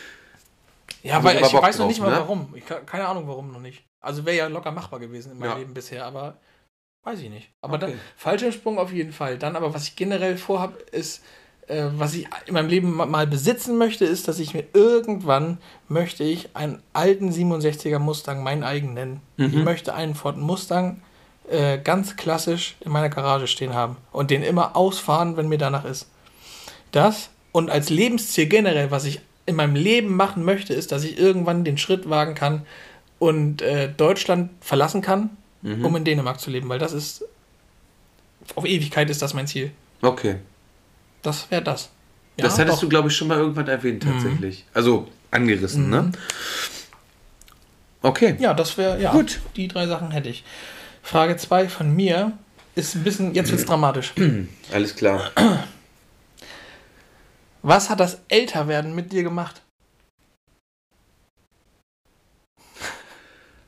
Ja, 1.04 1.24
weil 1.24 1.38
ich 1.38 1.42
ich 1.48 1.54
weiß 1.54 1.80
noch 1.80 1.88
nicht 1.88 2.00
mal 2.00 2.12
ne? 2.12 2.18
warum. 2.18 2.54
Ich, 2.56 2.64
keine 2.86 3.08
Ahnung, 3.08 3.28
warum 3.28 3.52
noch 3.52 3.60
nicht. 3.62 3.84
Also 4.02 4.26
wäre 4.26 4.36
ja 4.38 4.48
locker 4.48 4.72
machbar 4.72 5.00
gewesen 5.00 5.32
in 5.32 5.40
meinem 5.40 5.50
Ja. 5.52 5.58
Leben 5.58 5.74
bisher, 5.74 6.06
aber 6.06 6.38
weiß 7.04 7.20
ich 7.22 7.30
nicht. 7.30 7.50
Aber 7.62 7.76
Okay. 7.76 7.88
dann 7.92 8.00
Fallschirmsprung 8.18 8.78
auf 8.78 8.92
jeden 8.94 9.12
Fall. 9.14 9.38
Dann 9.40 9.56
aber, 9.56 9.74
was 9.74 9.88
ich 9.88 9.96
generell 9.96 10.38
vorhabe, 10.38 10.78
ist, 10.92 11.24
äh, 11.72 11.86
was 11.98 12.14
ich 12.14 12.28
in 12.46 12.54
meinem 12.54 12.70
Leben 12.70 12.92
ma- 12.96 13.06
mal 13.06 13.26
besitzen 13.28 13.78
möchte, 13.78 14.06
ist, 14.06 14.28
dass 14.28 14.40
ich 14.40 14.54
mir 14.54 14.64
irgendwann 14.74 15.58
möchte 15.88 16.24
ich 16.24 16.50
einen 16.56 16.82
alten 16.94 17.32
67er 17.32 18.00
Mustang 18.00 18.44
meinen 18.44 18.64
eigen 18.64 18.94
nennen. 18.94 19.22
Ich 19.38 19.54
möchte 19.64 19.94
einen 19.94 20.16
Ford 20.16 20.38
Mustang 20.38 21.02
äh, 21.50 21.78
ganz 21.80 22.16
klassisch 22.16 22.76
in 22.82 22.92
meiner 22.92 23.10
Garage 23.10 23.48
stehen 23.48 23.74
haben 23.74 23.98
und 24.12 24.32
den 24.32 24.44
immer 24.44 24.76
ausfahren, 24.76 25.38
wenn 25.38 25.50
mir 25.50 25.58
danach 25.58 25.86
ist. 25.86 26.08
Das 26.92 27.30
und 27.52 27.70
als 27.70 27.90
Lebensziel 27.90 28.46
generell, 28.48 28.92
was 28.92 29.06
ich 29.06 29.20
in 29.46 29.56
meinem 29.56 29.76
Leben 29.76 30.16
machen 30.16 30.44
möchte, 30.46 30.74
ist, 30.74 30.92
dass 30.92 31.04
ich 31.04 31.18
irgendwann 31.18 31.64
den 31.64 31.78
Schritt 31.78 32.10
wagen 32.10 32.36
kann 32.36 32.62
und 33.20 33.62
äh, 33.62 33.90
Deutschland 33.96 34.50
verlassen 34.62 35.02
kann, 35.02 35.30
um 35.86 35.96
in 35.96 36.04
Dänemark 36.04 36.40
zu 36.40 36.50
leben, 36.50 36.70
weil 36.70 36.80
das 36.80 36.92
ist 36.94 37.24
auf 38.56 38.66
Ewigkeit 38.66 39.10
ist 39.10 39.22
das 39.22 39.34
mein 39.34 39.48
Ziel. 39.48 39.72
Okay. 40.02 40.36
Das 41.22 41.50
wäre 41.52 41.62
das. 41.62 41.90
Ja, 42.38 42.46
das 42.46 42.58
hattest 42.58 42.78
doch. 42.78 42.82
du, 42.82 42.90
glaube 42.90 43.10
ich, 43.10 43.16
schon 43.16 43.28
mal 43.28 43.38
irgendwann 43.38 43.68
erwähnt, 43.68 44.04
tatsächlich. 44.04 44.66
Also 44.74 45.08
angerissen, 45.30 45.90
ne? 45.90 46.12
Okay. 48.02 48.36
Ja, 48.40 48.54
das 48.54 48.78
wäre, 48.78 49.00
ja, 49.00 49.12
Gut. 49.12 49.40
die 49.56 49.68
drei 49.68 49.86
Sachen 49.88 50.12
hätte 50.12 50.30
ich. 50.30 50.44
Frage 51.04 51.38
2 51.38 51.70
von 51.70 51.96
mir 51.96 52.38
ist 52.76 52.96
ein 52.96 53.04
bisschen, 53.04 53.34
jetzt 53.36 53.52
wird's 53.52 53.66
dramatisch. 53.66 54.14
Alles 54.74 54.96
klar. 54.96 55.32
Was 57.62 57.90
hat 57.90 58.00
das 58.00 58.20
Älterwerden 58.28 58.96
mit 58.96 59.12
dir 59.12 59.24
gemacht? 59.24 59.62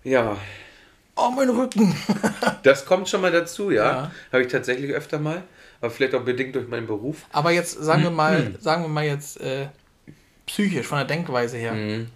Ja, 0.03 0.37
Oh, 1.15 1.29
mein 1.29 1.47
Rücken. 1.49 1.95
das 2.63 2.85
kommt 2.85 3.07
schon 3.07 3.21
mal 3.21 3.31
dazu, 3.31 3.69
ja. 3.69 3.85
Ja. 3.85 4.11
Habe 4.31 4.43
ich 4.43 4.51
tatsächlich 4.51 4.91
öfter 4.91 5.19
mal. 5.19 5.43
Aber 5.83 5.91
vielleicht 5.91 6.15
auch 6.15 6.21
bedingt 6.23 6.55
durch 6.55 6.69
meinen 6.69 6.87
Beruf. 6.87 7.25
Aber 7.33 7.51
jetzt 7.51 7.73
sagen 7.73 8.03
wir 8.03 8.09
Mhm. 8.09 8.15
mal, 8.15 8.55
sagen 8.61 8.83
wir 8.83 8.87
mal 8.87 9.03
jetzt 9.05 9.39
äh, 9.41 9.67
psychisch, 10.45 10.87
von 10.87 10.97
der 10.97 11.07
Denkweise 11.07 11.57
her. 11.57 11.73
Mhm. 11.73 12.07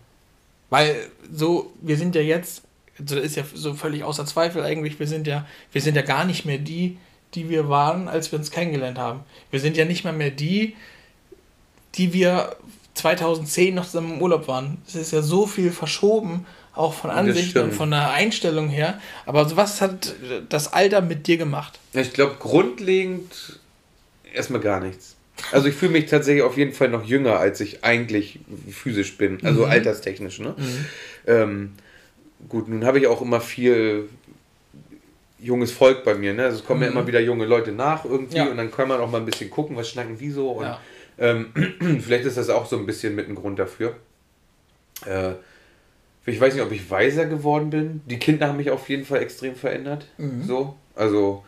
Weil 0.70 0.96
so, 1.30 1.74
wir 1.82 1.98
sind 1.98 2.16
ja 2.16 2.22
jetzt, 2.22 2.64
also 2.98 3.16
das 3.16 3.26
ist 3.26 3.36
ja 3.36 3.44
so 3.54 3.74
völlig 3.74 4.06
außer 4.06 4.26
Zweifel 4.26 4.64
eigentlich, 4.64 5.00
wir 5.00 5.08
sind 5.08 5.28
ja, 5.28 5.46
wir 5.74 5.82
sind 5.82 5.96
ja 5.96 6.02
gar 6.02 6.24
nicht 6.24 6.46
mehr 6.46 6.58
die, 6.58 6.98
die 7.34 7.50
wir 7.50 7.68
waren, 7.68 8.08
als 8.08 8.32
wir 8.32 8.40
uns 8.40 8.52
kennengelernt 8.52 8.98
haben. 8.98 9.20
Wir 9.52 9.60
sind 9.60 9.76
ja 9.76 9.84
nicht 9.84 10.06
mal 10.06 10.14
mehr 10.14 10.32
die, 10.32 10.78
die 11.96 12.14
wir 12.14 12.56
2010 12.94 13.76
noch 13.76 13.86
zusammen 13.86 14.14
im 14.14 14.22
Urlaub 14.22 14.48
waren. 14.48 14.78
Es 14.88 14.96
ist 14.96 15.12
ja 15.12 15.22
so 15.22 15.46
viel 15.46 15.72
verschoben, 15.72 16.46
auch 16.78 16.94
von 16.94 17.10
Ansichten 17.10 17.60
und 17.60 17.74
von 17.74 17.90
der 17.92 18.12
Einstellung 18.12 18.70
her. 18.70 19.00
Aber 19.26 19.56
was 19.58 19.82
hat 19.82 20.14
das 20.50 20.74
Alter 20.74 21.02
mit 21.02 21.28
dir 21.28 21.38
gemacht? 21.38 21.80
Ja, 21.94 22.02
Ich 22.02 22.14
glaube, 22.14 22.36
grundlegend 22.40 23.60
erstmal 24.34 24.62
gar 24.62 24.80
nichts. 24.80 25.16
Also 25.52 25.68
ich 25.68 25.76
fühle 25.76 25.92
mich 25.92 26.08
tatsächlich 26.08 26.44
auf 26.44 26.58
jeden 26.58 26.74
Fall 26.74 26.90
noch 26.90 27.04
jünger, 27.06 27.38
als 27.40 27.60
ich 27.60 27.84
eigentlich 27.84 28.40
physisch 28.72 29.18
bin. 29.18 29.40
Also 29.46 29.66
alterstechnisch, 29.66 30.40
ne? 30.40 30.56
Ähm, 31.28 31.74
gut, 32.50 32.68
nun 32.68 32.86
habe 32.86 33.00
ich 33.00 33.08
auch 33.08 33.22
immer 33.22 33.40
viel 33.40 34.10
junges 35.40 35.72
Volk 35.72 36.04
bei 36.04 36.16
mir, 36.16 36.34
ne? 36.34 36.46
Also 36.46 36.58
es 36.60 36.66
kommen 36.66 36.82
ja 36.82 36.88
immer 36.90 37.06
wieder 37.06 37.20
junge 37.20 37.46
Leute 37.46 37.72
nach 37.72 38.04
irgendwie 38.06 38.38
Ja. 38.38 38.46
und 38.48 38.58
dann 38.58 38.72
kann 38.72 38.88
man 38.88 39.00
auch 39.00 39.10
mal 39.12 39.20
ein 39.20 39.26
bisschen 39.26 39.50
gucken, 39.52 39.76
was 39.76 39.90
schnacken 39.90 40.18
die 40.18 40.32
so 40.32 40.50
und 40.52 40.64
Ja. 40.66 40.80
ähm, 41.20 41.52
vielleicht 42.02 42.26
ist 42.26 42.38
das 42.38 42.50
auch 42.50 42.66
so 42.66 42.76
ein 42.78 42.88
bisschen 42.88 43.14
mit 43.14 43.30
ein 43.30 43.36
Grund 43.36 43.60
dafür. 43.60 43.96
Äh, 45.06 45.34
ich 46.34 46.40
weiß 46.42 46.54
nicht, 46.54 46.64
ob 46.64 46.72
ich 46.72 46.90
weiser 46.92 47.26
geworden 47.26 47.70
bin. 47.70 48.02
Die 48.06 48.20
Kinder 48.20 48.48
haben 48.48 48.58
mich 48.58 48.70
auf 48.72 48.90
jeden 48.90 49.06
Fall 49.06 49.22
extrem 49.22 49.56
verändert. 49.56 50.06
So, 50.44 50.76
also 50.96 51.44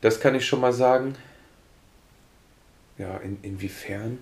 das 0.00 0.20
kann 0.20 0.34
ich 0.34 0.46
schon 0.46 0.60
mal 0.60 0.72
sagen. 0.72 1.14
Ja, 2.98 3.16
in, 3.18 3.38
inwiefern? 3.42 4.18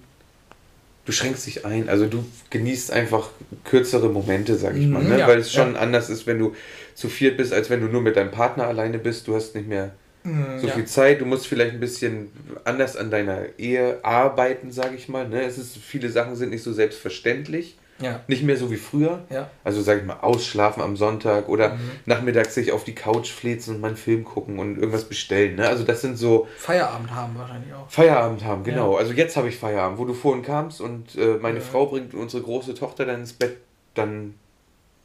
Du 1.04 1.10
schränkst 1.12 1.46
dich 1.46 1.66
ein, 1.66 1.88
also 1.88 2.06
du 2.06 2.24
genießt 2.50 2.92
einfach 2.92 3.30
kürzere 3.64 4.08
Momente, 4.08 4.54
sag 4.56 4.76
ich 4.76 4.86
mal, 4.86 5.02
Mhm, 5.02 5.08
ne? 5.10 5.18
ja, 5.18 5.26
weil 5.26 5.38
es 5.40 5.52
schon 5.52 5.74
ja. 5.74 5.80
anders 5.80 6.08
ist, 6.08 6.26
wenn 6.28 6.38
du 6.38 6.54
zu 6.94 7.08
viert 7.08 7.36
bist, 7.36 7.52
als 7.52 7.70
wenn 7.70 7.80
du 7.80 7.88
nur 7.88 8.00
mit 8.02 8.16
deinem 8.16 8.30
Partner 8.30 8.68
alleine 8.68 8.98
bist. 8.98 9.26
Du 9.26 9.34
hast 9.34 9.54
nicht 9.56 9.66
mehr 9.68 9.90
so 10.24 10.30
Mhm, 10.30 10.64
ja. 10.68 10.74
viel 10.74 10.84
Zeit, 10.84 11.20
du 11.20 11.26
musst 11.26 11.48
vielleicht 11.48 11.72
ein 11.74 11.80
bisschen 11.80 12.30
anders 12.64 12.96
an 12.96 13.10
deiner 13.10 13.58
Ehe 13.58 13.98
arbeiten, 14.04 14.70
sag 14.70 14.94
ich 14.94 15.08
mal. 15.08 15.28
Ne? 15.28 15.42
Es 15.42 15.58
ist, 15.58 15.76
viele 15.76 16.08
Sachen 16.08 16.36
sind 16.36 16.50
nicht 16.50 16.62
so 16.62 16.72
selbstverständlich. 16.72 17.76
Ja. 18.02 18.20
Nicht 18.26 18.42
mehr 18.42 18.56
so 18.56 18.70
wie 18.70 18.76
früher. 18.76 19.20
Ja. 19.30 19.48
Also 19.64 19.80
sag 19.82 19.98
ich 20.00 20.04
mal, 20.04 20.18
ausschlafen 20.20 20.82
am 20.82 20.96
Sonntag 20.96 21.48
oder 21.48 21.78
nachmittags 22.06 22.54
sich 22.54 22.72
auf 22.72 22.84
die 22.84 22.94
Couch 22.94 23.30
flitzen 23.30 23.74
und 23.76 23.80
mal 23.80 23.88
einen 23.88 23.96
Film 23.96 24.24
gucken 24.24 24.58
und 24.58 24.76
irgendwas 24.76 25.04
bestellen. 25.04 25.56
Ne? 25.56 25.68
Also 25.68 25.84
das 25.84 26.00
sind 26.00 26.16
so 26.18 26.48
Feierabend 26.58 27.10
haben 27.14 27.36
wahrscheinlich 27.36 27.72
auch. 27.72 27.88
Feierabend 27.88 28.44
haben, 28.44 28.64
genau. 28.64 28.96
Also 28.96 29.12
jetzt 29.12 29.36
habe 29.36 29.48
ich 29.48 29.56
Feierabend, 29.56 29.98
wo 29.98 30.04
du 30.04 30.14
vorhin 30.14 30.42
kamst 30.42 30.80
und 30.80 31.16
äh, 31.16 31.38
meine 31.40 31.60
Frau 31.60 31.86
bringt 31.86 32.14
unsere 32.14 32.42
große 32.42 32.74
Tochter 32.74 33.06
dann 33.06 33.20
ins 33.20 33.32
Bett, 33.32 33.56
dann 33.94 34.34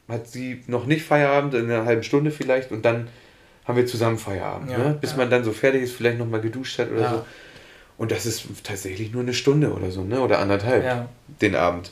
hat 0.07 0.27
sie 0.27 0.63
noch 0.67 0.85
nicht 0.85 1.03
Feierabend, 1.05 1.53
in 1.53 1.69
einer 1.69 1.85
halben 1.85 2.03
Stunde 2.03 2.31
vielleicht 2.31 2.71
und 2.71 2.85
dann 2.85 3.07
haben 3.65 3.75
wir 3.75 3.85
zusammen 3.85 4.17
Feierabend. 4.17 4.71
Ja, 4.71 4.77
ne? 4.77 4.97
Bis 4.99 5.11
ja. 5.11 5.17
man 5.17 5.29
dann 5.29 5.43
so 5.43 5.51
fertig 5.51 5.83
ist, 5.83 5.93
vielleicht 5.93 6.17
nochmal 6.17 6.39
geduscht 6.41 6.79
hat 6.79 6.89
oder 6.91 7.01
Ja. 7.01 7.09
so. 7.11 7.25
Und 7.97 8.11
das 8.11 8.25
ist 8.25 8.45
tatsächlich 8.63 9.11
nur 9.11 9.23
eine 9.23 9.33
Stunde 9.33 9.73
oder 9.73 9.89
so, 9.91 10.03
ne? 10.03 10.21
Oder 10.21 10.39
anderthalb 10.39 10.85
Ja. 10.85 11.09
den 11.41 11.55
Abend. 11.55 11.91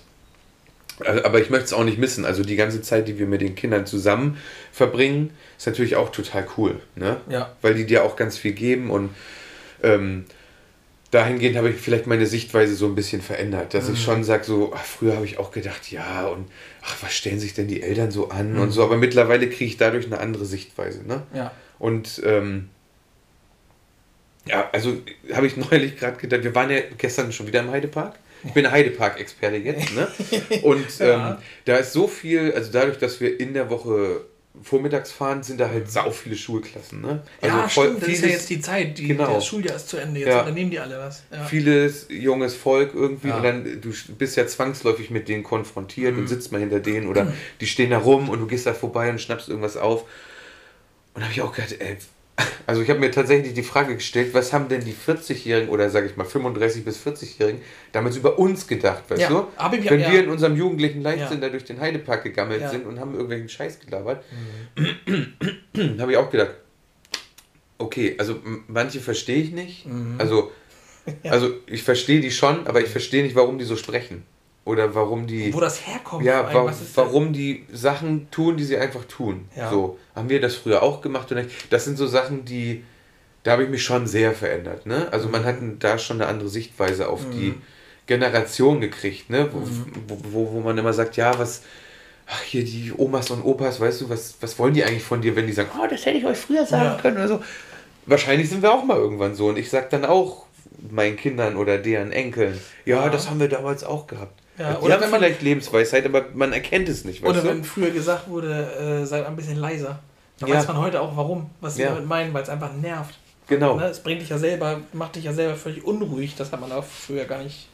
Also, 1.03 1.23
Aber 1.23 1.41
ich 1.41 1.49
möchte 1.49 1.65
es 1.65 1.73
auch 1.73 1.83
nicht 1.83 1.97
missen. 1.97 2.25
Also 2.25 2.43
die 2.43 2.55
ganze 2.55 2.81
Zeit, 2.81 3.07
die 3.07 3.19
wir 3.19 3.27
mit 3.27 3.41
den 3.41 3.55
Kindern 3.55 3.85
zusammen 3.85 4.37
verbringen, 4.71 5.31
ist 5.57 5.67
natürlich 5.67 5.95
auch 5.95 6.11
total 6.11 6.47
cool. 6.57 6.79
Ne? 6.95 7.17
Ja. 7.29 7.55
Weil 7.61 7.73
die 7.73 7.85
dir 7.85 8.03
auch 8.03 8.15
ganz 8.15 8.37
viel 8.37 8.53
geben 8.53 8.89
und 8.89 9.09
ähm, 9.83 10.25
dahingehend 11.11 11.57
habe 11.57 11.69
ich 11.69 11.77
vielleicht 11.77 12.07
meine 12.07 12.25
Sichtweise 12.25 12.75
so 12.75 12.85
ein 12.85 12.95
bisschen 12.95 13.21
verändert. 13.21 13.73
Dass 13.73 13.89
ich 13.89 14.01
schon 14.01 14.23
sage, 14.23 14.43
so, 14.43 14.73
ach, 14.75 14.83
früher 14.83 15.15
habe 15.15 15.25
ich 15.25 15.37
auch 15.37 15.51
gedacht, 15.51 15.91
ja, 15.91 16.27
und 16.27 16.47
ach, 16.81 16.97
was 17.01 17.13
stellen 17.13 17.39
sich 17.39 17.53
denn 17.53 17.67
die 17.67 17.81
Eltern 17.81 18.11
so 18.11 18.29
an 18.29 18.57
und 18.57 18.71
so. 18.71 18.83
Aber 18.83 18.97
mittlerweile 18.97 19.47
kriege 19.47 19.65
ich 19.65 19.77
dadurch 19.77 20.05
eine 20.05 20.19
andere 20.19 20.45
Sichtweise. 20.45 21.03
Ne? 21.07 21.23
Ja. 21.33 21.51
Und 21.79 22.21
ähm, 22.25 22.69
ja, 24.47 24.69
also 24.71 24.97
habe 25.33 25.47
ich 25.47 25.57
neulich 25.57 25.97
gerade 25.97 26.17
gedacht, 26.17 26.43
wir 26.43 26.55
waren 26.55 26.69
ja 26.69 26.79
gestern 26.97 27.31
schon 27.31 27.47
wieder 27.47 27.61
im 27.61 27.71
Heidepark. 27.71 28.15
Ich 28.45 28.53
bin 28.53 28.69
Heidepark-Experte 28.69 29.57
jetzt, 29.57 29.93
ne? 29.93 30.07
Und 30.63 30.99
Ja. 30.99 31.31
ähm, 31.31 31.37
da 31.65 31.77
ist 31.77 31.93
so 31.93 32.07
viel, 32.07 32.53
also 32.53 32.71
dadurch, 32.71 32.97
dass 32.97 33.19
wir 33.19 33.39
in 33.39 33.53
der 33.53 33.69
Woche 33.69 34.21
vormittags 34.63 35.11
fahren, 35.11 35.43
sind 35.43 35.59
da 35.59 35.67
halt 35.69 35.91
sau 35.91 36.11
viele 36.11 36.37
Schulklassen, 36.37 37.01
ne? 37.01 37.21
Also 37.41 37.57
ja, 37.57 37.67
voll- 37.67 37.87
stimmt, 37.87 38.01
das 38.03 38.07
ist 38.09 38.15
ja 38.15 38.21
vieles- 38.21 38.33
jetzt 38.35 38.49
die 38.51 38.61
Zeit, 38.61 38.97
die, 38.97 39.07
Genau. 39.09 39.33
das 39.35 39.45
Schuljahr 39.45 39.75
ist 39.75 39.89
zu 39.89 39.97
Ende, 39.97 40.21
jetzt 40.21 40.29
Ja. 40.29 40.39
unternehmen 40.39 40.71
die 40.71 40.79
alle 40.79 40.97
was. 40.97 41.23
Ja. 41.29 41.43
vieles 41.43 42.05
junges 42.09 42.55
Volk 42.55 42.91
irgendwie 42.93 43.27
Ja. 43.27 43.37
und 43.37 43.43
dann 43.43 43.63
du 43.81 43.91
bist 44.17 44.37
ja 44.37 44.47
zwangsläufig 44.47 45.09
mit 45.09 45.27
denen 45.27 45.43
konfrontiert 45.43 46.13
Mhm. 46.13 46.19
und 46.21 46.27
sitzt 46.27 46.53
mal 46.53 46.59
hinter 46.61 46.79
denen 46.79 47.07
oder 47.07 47.33
die 47.59 47.67
stehen 47.67 47.89
da 47.89 47.97
rum 47.97 48.29
und 48.29 48.39
du 48.39 48.47
gehst 48.47 48.65
da 48.65 48.73
vorbei 48.73 49.09
und 49.09 49.19
schnappst 49.19 49.49
irgendwas 49.49 49.75
auf. 49.75 50.03
Und 50.03 51.19
da 51.21 51.23
habe 51.23 51.33
ich 51.33 51.41
auch 51.41 51.51
gedacht, 51.53 51.75
ey, 51.79 51.97
also 52.67 52.81
ich 52.81 52.89
habe 52.89 52.99
mir 52.99 53.11
tatsächlich 53.11 53.53
die 53.53 53.63
Frage 53.63 53.95
gestellt, 53.95 54.33
was 54.33 54.51
haben 54.51 54.67
denn 54.67 54.83
die 54.83 54.93
40-Jährigen 54.93 55.69
oder 55.69 55.89
sage 55.89 56.07
ich 56.07 56.17
mal 56.17 56.25
35 56.25 56.83
bis 56.83 56.97
40-Jährigen 57.05 57.61
damals 57.91 58.17
über 58.17 58.38
uns 58.39 58.67
gedacht, 58.67 59.03
weißt 59.09 59.21
Ja, 59.21 59.29
du? 59.29 59.47
ich- 59.77 59.89
Wenn 59.89 59.99
ja. 60.01 60.11
wir 60.11 60.23
in 60.23 60.29
unserem 60.29 60.55
jugendlichen 60.57 61.01
Leichtsinn 61.01 61.39
Ja. 61.41 61.47
da 61.47 61.49
durch 61.49 61.63
den 61.63 61.79
Heidepark 61.79 62.23
gegammelt 62.23 62.61
Ja. 62.61 62.67
Mhm. 62.67 62.71
sind 62.71 62.86
und 62.88 62.99
haben 62.99 63.11
irgendwelchen 63.13 63.47
Scheiß 63.49 63.79
gelabert, 63.79 64.23
habe 65.99 66.11
ich 66.11 66.17
auch 66.17 66.29
gedacht, 66.29 66.51
okay, 67.77 68.15
also 68.17 68.39
manche 68.67 68.99
verstehe 68.99 69.38
ich 69.41 69.51
nicht. 69.51 69.86
Mhm. 69.86 70.15
Also, 70.17 70.51
also 71.23 71.53
ich 71.67 71.83
verstehe 71.83 72.19
die 72.19 72.31
schon, 72.31 72.67
aber 72.67 72.81
ich 72.81 72.89
verstehe 72.89 73.23
nicht, 73.23 73.36
warum 73.36 73.57
die 73.59 73.65
so 73.65 73.75
sprechen. 73.75 74.23
Oder 74.66 74.95
warum 74.95 75.28
die. 75.28 75.53
Wo 75.53 75.59
das 75.59 75.86
herkommt, 75.86 76.26
ja, 76.26 76.51
wa 76.51 76.74
warum 76.95 77.32
die 77.34 77.66
Sachen 77.72 78.30
tun, 78.32 78.57
die 78.57 78.63
sie 78.63 78.78
einfach 78.78 79.05
tun. 79.05 79.47
Ja. 79.55 79.70
So, 79.70 79.99
haben 80.16 80.28
wir 80.28 80.41
das 80.41 80.55
früher 80.55 80.82
auch 80.82 81.01
gemacht 81.01 81.30
nicht? 81.32 81.49
Das 81.72 81.86
sind 81.86 81.97
so 81.97 82.07
Sachen, 82.07 82.43
die. 82.45 82.84
Da 83.43 83.51
habe 83.51 83.63
ich 83.63 83.70
mich 83.70 83.84
schon 83.84 84.07
sehr 84.07 84.34
verändert. 84.34 84.88
Ne? 84.88 85.07
Also 85.11 85.30
man 85.30 85.45
hat 85.45 85.57
da 85.78 85.99
schon 85.99 86.20
eine 86.20 86.28
andere 86.28 86.49
Sichtweise 86.49 87.07
auf 87.09 87.22
die 87.32 87.51
Mhm. 87.51 87.61
Generation 88.07 88.82
gekriegt, 88.82 89.30
ne? 89.30 89.49
Wo, 89.51 89.61
wo, 90.07 90.18
wo, 90.32 90.51
wo 90.53 90.59
man 90.61 90.78
immer 90.78 90.93
sagt, 90.93 91.16
ja, 91.16 91.38
was. 91.38 91.61
Ach, 92.28 92.41
hier 92.41 92.63
die 92.63 92.91
Omas 92.97 93.30
und 93.30 93.43
Opas, 93.43 93.80
weißt 93.80 94.01
du, 94.01 94.09
was, 94.09 94.36
was 94.41 94.57
wollen 94.57 94.74
die 94.74 94.84
eigentlich 94.84 95.03
von 95.03 95.22
dir, 95.22 95.36
wenn 95.36 95.45
die 95.45 95.53
sagen, 95.53 95.70
oh, 95.80 95.86
das 95.88 96.07
hätte 96.07 96.18
ich 96.18 96.26
euch 96.26 96.38
früher 96.39 96.66
sagen 96.66 96.86
Ja. 96.86 96.97
können 96.99 97.18
oder 97.18 97.28
so. 97.28 97.43
Wahrscheinlich 98.07 98.49
sind 98.49 98.63
wir 98.63 98.72
auch 98.74 98.84
mal 98.84 98.97
irgendwann 98.97 99.36
so. 99.36 99.45
Und 99.47 99.57
ich 99.59 99.70
sag 99.70 99.91
dann 99.91 100.05
auch 100.05 100.47
meinen 100.89 101.18
Kindern 101.18 101.55
oder 101.55 101.78
deren 101.78 102.11
Enkeln, 102.11 102.59
ja, 102.84 103.03
Ja. 103.05 103.09
das 103.09 103.30
haben 103.30 103.39
wir 103.39 103.47
damals 103.47 103.84
auch 103.84 104.07
gehabt. 104.07 104.41
Ja, 104.57 104.79
oder 104.79 105.01
wenn 105.01 105.09
man- 105.09 105.19
vielleicht 105.19 105.41
Lebensweisheit, 105.41 106.05
aber 106.05 106.25
man 106.33 106.53
erkennt 106.53 106.87
es 106.89 107.03
nicht, 107.03 107.23
Oder 107.23 107.41
du? 107.41 107.47
wenn 107.49 107.63
früher 107.63 107.91
gesagt 107.91 108.29
wurde, 108.29 109.01
äh, 109.01 109.05
seid 109.05 109.25
ein 109.25 109.35
bisschen 109.35 109.57
leiser. 109.57 109.99
Da 110.39 110.47
Ja. 110.47 110.55
weiß 110.55 110.67
man 110.67 110.77
heute 110.77 111.01
auch 111.01 111.15
warum, 111.17 111.49
was 111.61 111.75
sie 111.75 111.81
Ja. 111.83 111.89
damit 111.89 112.05
meinen, 112.07 112.33
weil 112.33 112.43
es 112.43 112.49
einfach 112.49 112.73
nervt. 112.73 113.15
Genau. 113.47 113.75
Ne? 113.77 113.85
Es 113.85 113.99
bringt 114.01 114.21
dich 114.21 114.29
ja 114.29 114.37
selber, 114.37 114.81
macht 114.93 115.15
dich 115.15 115.25
ja 115.25 115.33
selber 115.33 115.55
völlig 115.55 115.83
unruhig. 115.85 116.35
Das 116.35 116.51
hat 116.51 116.59
man 116.59 116.71
auch 116.71 116.83
früher 116.83 117.25
gar 117.25 117.43
nicht. 117.43 117.67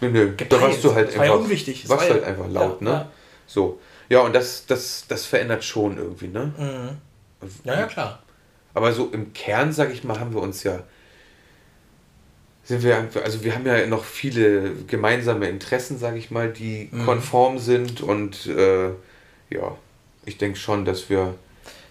Nö, 0.00 0.08
nö. 0.08 0.32
Da 0.48 0.60
warst 0.62 0.82
du 0.82 0.94
halt 0.94 1.08
Das 1.08 1.18
war 1.18 1.26
ja 1.26 1.32
einfach, 1.32 1.44
unwichtig. 1.44 1.88
Warst 1.88 2.04
war 2.08 2.14
halt 2.14 2.24
einfach 2.24 2.48
laut, 2.48 2.80
ja, 2.80 2.84
ne? 2.84 2.90
ja. 2.90 3.08
So. 3.46 3.78
Ja, 4.08 4.20
und 4.20 4.34
das, 4.34 4.64
das, 4.66 5.04
das 5.08 5.26
verändert 5.26 5.62
schon 5.62 5.98
irgendwie, 5.98 6.28
ne? 6.28 6.52
Mhm. 6.56 7.48
Ja, 7.64 7.74
ja, 7.80 7.86
klar. 7.86 8.20
Aber 8.72 8.92
so 8.92 9.08
im 9.12 9.32
Kern, 9.32 9.72
sag 9.72 9.92
ich 9.92 10.04
mal, 10.04 10.18
haben 10.18 10.32
wir 10.34 10.40
uns 10.42 10.62
ja. 10.62 10.80
Sind 12.70 12.84
wir, 12.84 13.08
also 13.24 13.42
wir 13.42 13.52
haben 13.56 13.66
ja 13.66 13.84
noch 13.88 14.04
viele 14.04 14.70
gemeinsame 14.86 15.48
Interessen, 15.48 15.98
sag 15.98 16.14
ich 16.16 16.30
mal, 16.30 16.50
die 16.52 16.88
Mhm. 16.92 17.04
konform 17.04 17.58
sind 17.58 18.00
und 18.00 18.46
äh, 18.46 18.90
ja, 19.50 19.76
ich 20.24 20.38
denke 20.38 20.56
schon, 20.56 20.84
dass 20.84 21.10
wir, 21.10 21.34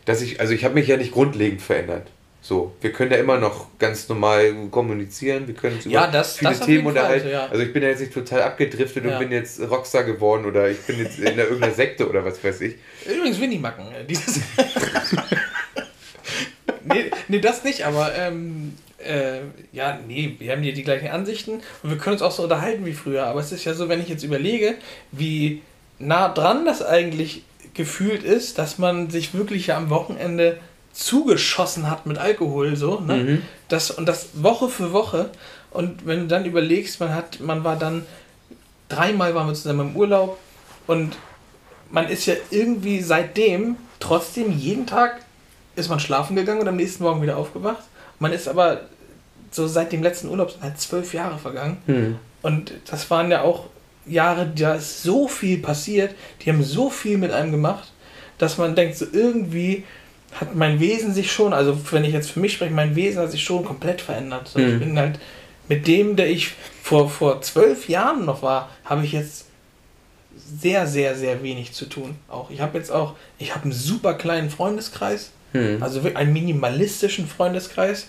dass 0.05 0.21
ich, 0.21 0.39
also 0.39 0.53
ich 0.53 0.63
habe 0.63 0.75
mich 0.75 0.87
ja 0.87 0.95
nicht 0.95 1.11
grundlegend 1.11 1.61
verändert. 1.61 2.07
So, 2.41 2.73
wir 2.79 2.93
können 2.93 3.11
ja 3.11 3.17
immer 3.17 3.37
noch 3.37 3.67
ganz 3.77 4.07
normal 4.07 4.53
kommunizieren, 4.71 5.47
wir 5.47 5.53
können 5.53 5.77
über 5.81 5.89
Ja, 5.91 6.07
das- 6.07 6.37
viele 6.37 6.51
das 6.51 6.61
Themen 6.61 6.83
Fall, 6.83 6.91
unterhalten. 6.93 7.25
also, 7.25 7.29
ja. 7.29 7.45
Also 7.47 7.61
ich 7.63 7.73
bin 7.73 7.83
ja 7.83 7.89
jetzt 7.89 7.99
nicht 7.99 8.13
total 8.13 8.41
abgedriftet 8.43 9.03
Ja. 9.03 9.11
und 9.11 9.19
bin 9.19 9.33
jetzt 9.33 9.59
Rockstar 9.59 10.05
geworden 10.05 10.45
oder 10.45 10.69
ich 10.69 10.79
bin 10.79 10.97
jetzt 10.99 11.19
in 11.19 11.37
irgendeiner 11.37 11.73
Sekte 11.73 12.07
oder 12.09 12.23
was 12.23 12.41
weiß 12.41 12.61
ich. 12.61 12.75
Übrigens 13.05 13.41
Winnie-Macken. 13.41 13.83
nee, 16.85 17.11
nee, 17.27 17.39
das 17.41 17.65
nicht, 17.65 17.83
aber 17.85 18.15
ähm, 18.15 18.75
äh, 19.03 19.41
ja, 19.71 19.99
nee, 20.07 20.35
wir 20.39 20.51
haben 20.51 20.61
hier 20.61 20.73
die 20.73 20.83
gleichen 20.83 21.07
Ansichten 21.07 21.61
und 21.83 21.89
wir 21.89 21.97
können 21.97 22.13
uns 22.13 22.21
auch 22.21 22.31
so 22.31 22.43
unterhalten 22.43 22.85
wie 22.85 22.93
früher. 22.93 23.25
Aber 23.25 23.39
es 23.39 23.51
ist 23.51 23.65
ja 23.65 23.73
so, 23.73 23.89
wenn 23.89 24.01
ich 24.01 24.09
jetzt 24.09 24.23
überlege, 24.23 24.75
wie 25.11 25.61
nah 25.99 26.29
dran 26.29 26.65
das 26.65 26.81
eigentlich 26.81 27.43
gefühlt 27.73 28.23
ist, 28.23 28.57
dass 28.57 28.77
man 28.77 29.09
sich 29.09 29.33
wirklich 29.33 29.67
ja 29.67 29.77
am 29.77 29.89
Wochenende 29.89 30.57
zugeschossen 30.91 31.89
hat 31.89 32.05
mit 32.05 32.17
Alkohol, 32.17 32.75
so, 32.75 32.99
ne? 32.99 33.15
Mhm. 33.15 33.41
Das, 33.67 33.91
und 33.91 34.05
das 34.07 34.29
Woche 34.33 34.69
für 34.69 34.91
Woche. 34.91 35.29
Und 35.71 36.05
wenn 36.05 36.21
du 36.21 36.27
dann 36.27 36.45
überlegst, 36.45 36.99
man 36.99 37.13
hat, 37.13 37.39
man 37.39 37.63
war 37.63 37.75
dann, 37.75 38.05
dreimal 38.89 39.35
waren 39.35 39.47
wir 39.47 39.53
zusammen 39.53 39.91
im 39.91 39.95
Urlaub 39.95 40.39
und 40.87 41.17
man 41.91 42.07
ist 42.09 42.25
ja 42.25 42.33
irgendwie 42.49 43.01
seitdem 43.01 43.77
trotzdem 43.99 44.51
jeden 44.51 44.87
Tag 44.87 45.21
ist 45.75 45.89
man 45.89 45.99
schlafen 45.99 46.35
gegangen 46.35 46.61
und 46.61 46.67
am 46.67 46.75
nächsten 46.75 47.03
Morgen 47.03 47.21
wieder 47.21 47.37
aufgewacht. 47.37 47.83
Man 48.19 48.31
ist 48.33 48.47
aber 48.47 48.81
so 49.51 49.67
seit 49.67 49.91
dem 49.91 50.03
letzten 50.03 50.29
Urlaub 50.29 50.51
sind 50.51 50.61
halt 50.63 50.79
zwölf 50.79 51.13
Jahre 51.13 51.37
vergangen. 51.39 51.77
Hm. 51.87 52.17
Und 52.41 52.73
das 52.89 53.09
waren 53.09 53.31
ja 53.31 53.41
auch 53.41 53.65
Jahre, 54.05 54.47
da 54.55 54.75
ist 54.75 55.03
so 55.03 55.27
viel 55.27 55.59
passiert, 55.59 56.15
die 56.41 56.49
haben 56.49 56.63
so 56.63 56.89
viel 56.89 57.17
mit 57.17 57.31
einem 57.31 57.51
gemacht, 57.51 57.91
dass 58.37 58.57
man 58.57 58.75
denkt, 58.75 58.97
so 58.97 59.05
irgendwie 59.11 59.83
hat 60.39 60.55
mein 60.55 60.79
Wesen 60.79 61.13
sich 61.13 61.31
schon, 61.31 61.53
also 61.53 61.77
wenn 61.91 62.03
ich 62.05 62.13
jetzt 62.13 62.31
für 62.31 62.39
mich 62.39 62.53
spreche, 62.53 62.73
mein 62.73 62.95
Wesen 62.95 63.21
hat 63.21 63.31
sich 63.31 63.43
schon 63.43 63.65
komplett 63.65 64.01
verändert. 64.01 64.47
So, 64.47 64.59
Ich 64.59 64.73
Mhm. 64.73 64.79
bin 64.79 64.99
halt 64.99 65.19
mit 65.67 65.87
dem, 65.87 66.15
der 66.15 66.29
ich 66.29 66.53
vor, 66.83 67.09
vor 67.09 67.41
zwölf 67.41 67.89
Jahren 67.89 68.25
noch 68.25 68.41
war, 68.41 68.69
habe 68.85 69.03
ich 69.05 69.11
jetzt 69.11 69.45
sehr, 70.37 70.87
sehr, 70.87 71.15
sehr 71.15 71.43
wenig 71.43 71.73
zu 71.73 71.85
tun. 71.85 72.15
Auch 72.27 72.49
ich 72.49 72.61
habe 72.61 72.77
jetzt 72.77 72.91
auch, 72.91 73.15
ich 73.37 73.53
habe 73.53 73.63
einen 73.65 73.73
super 73.73 74.13
kleinen 74.13 74.49
Freundeskreis, 74.49 75.31
Hm. 75.53 75.81
also 75.81 76.03
wirklich 76.03 76.17
einen 76.17 76.33
minimalistischen 76.33 77.27
Freundeskreis. 77.27 78.07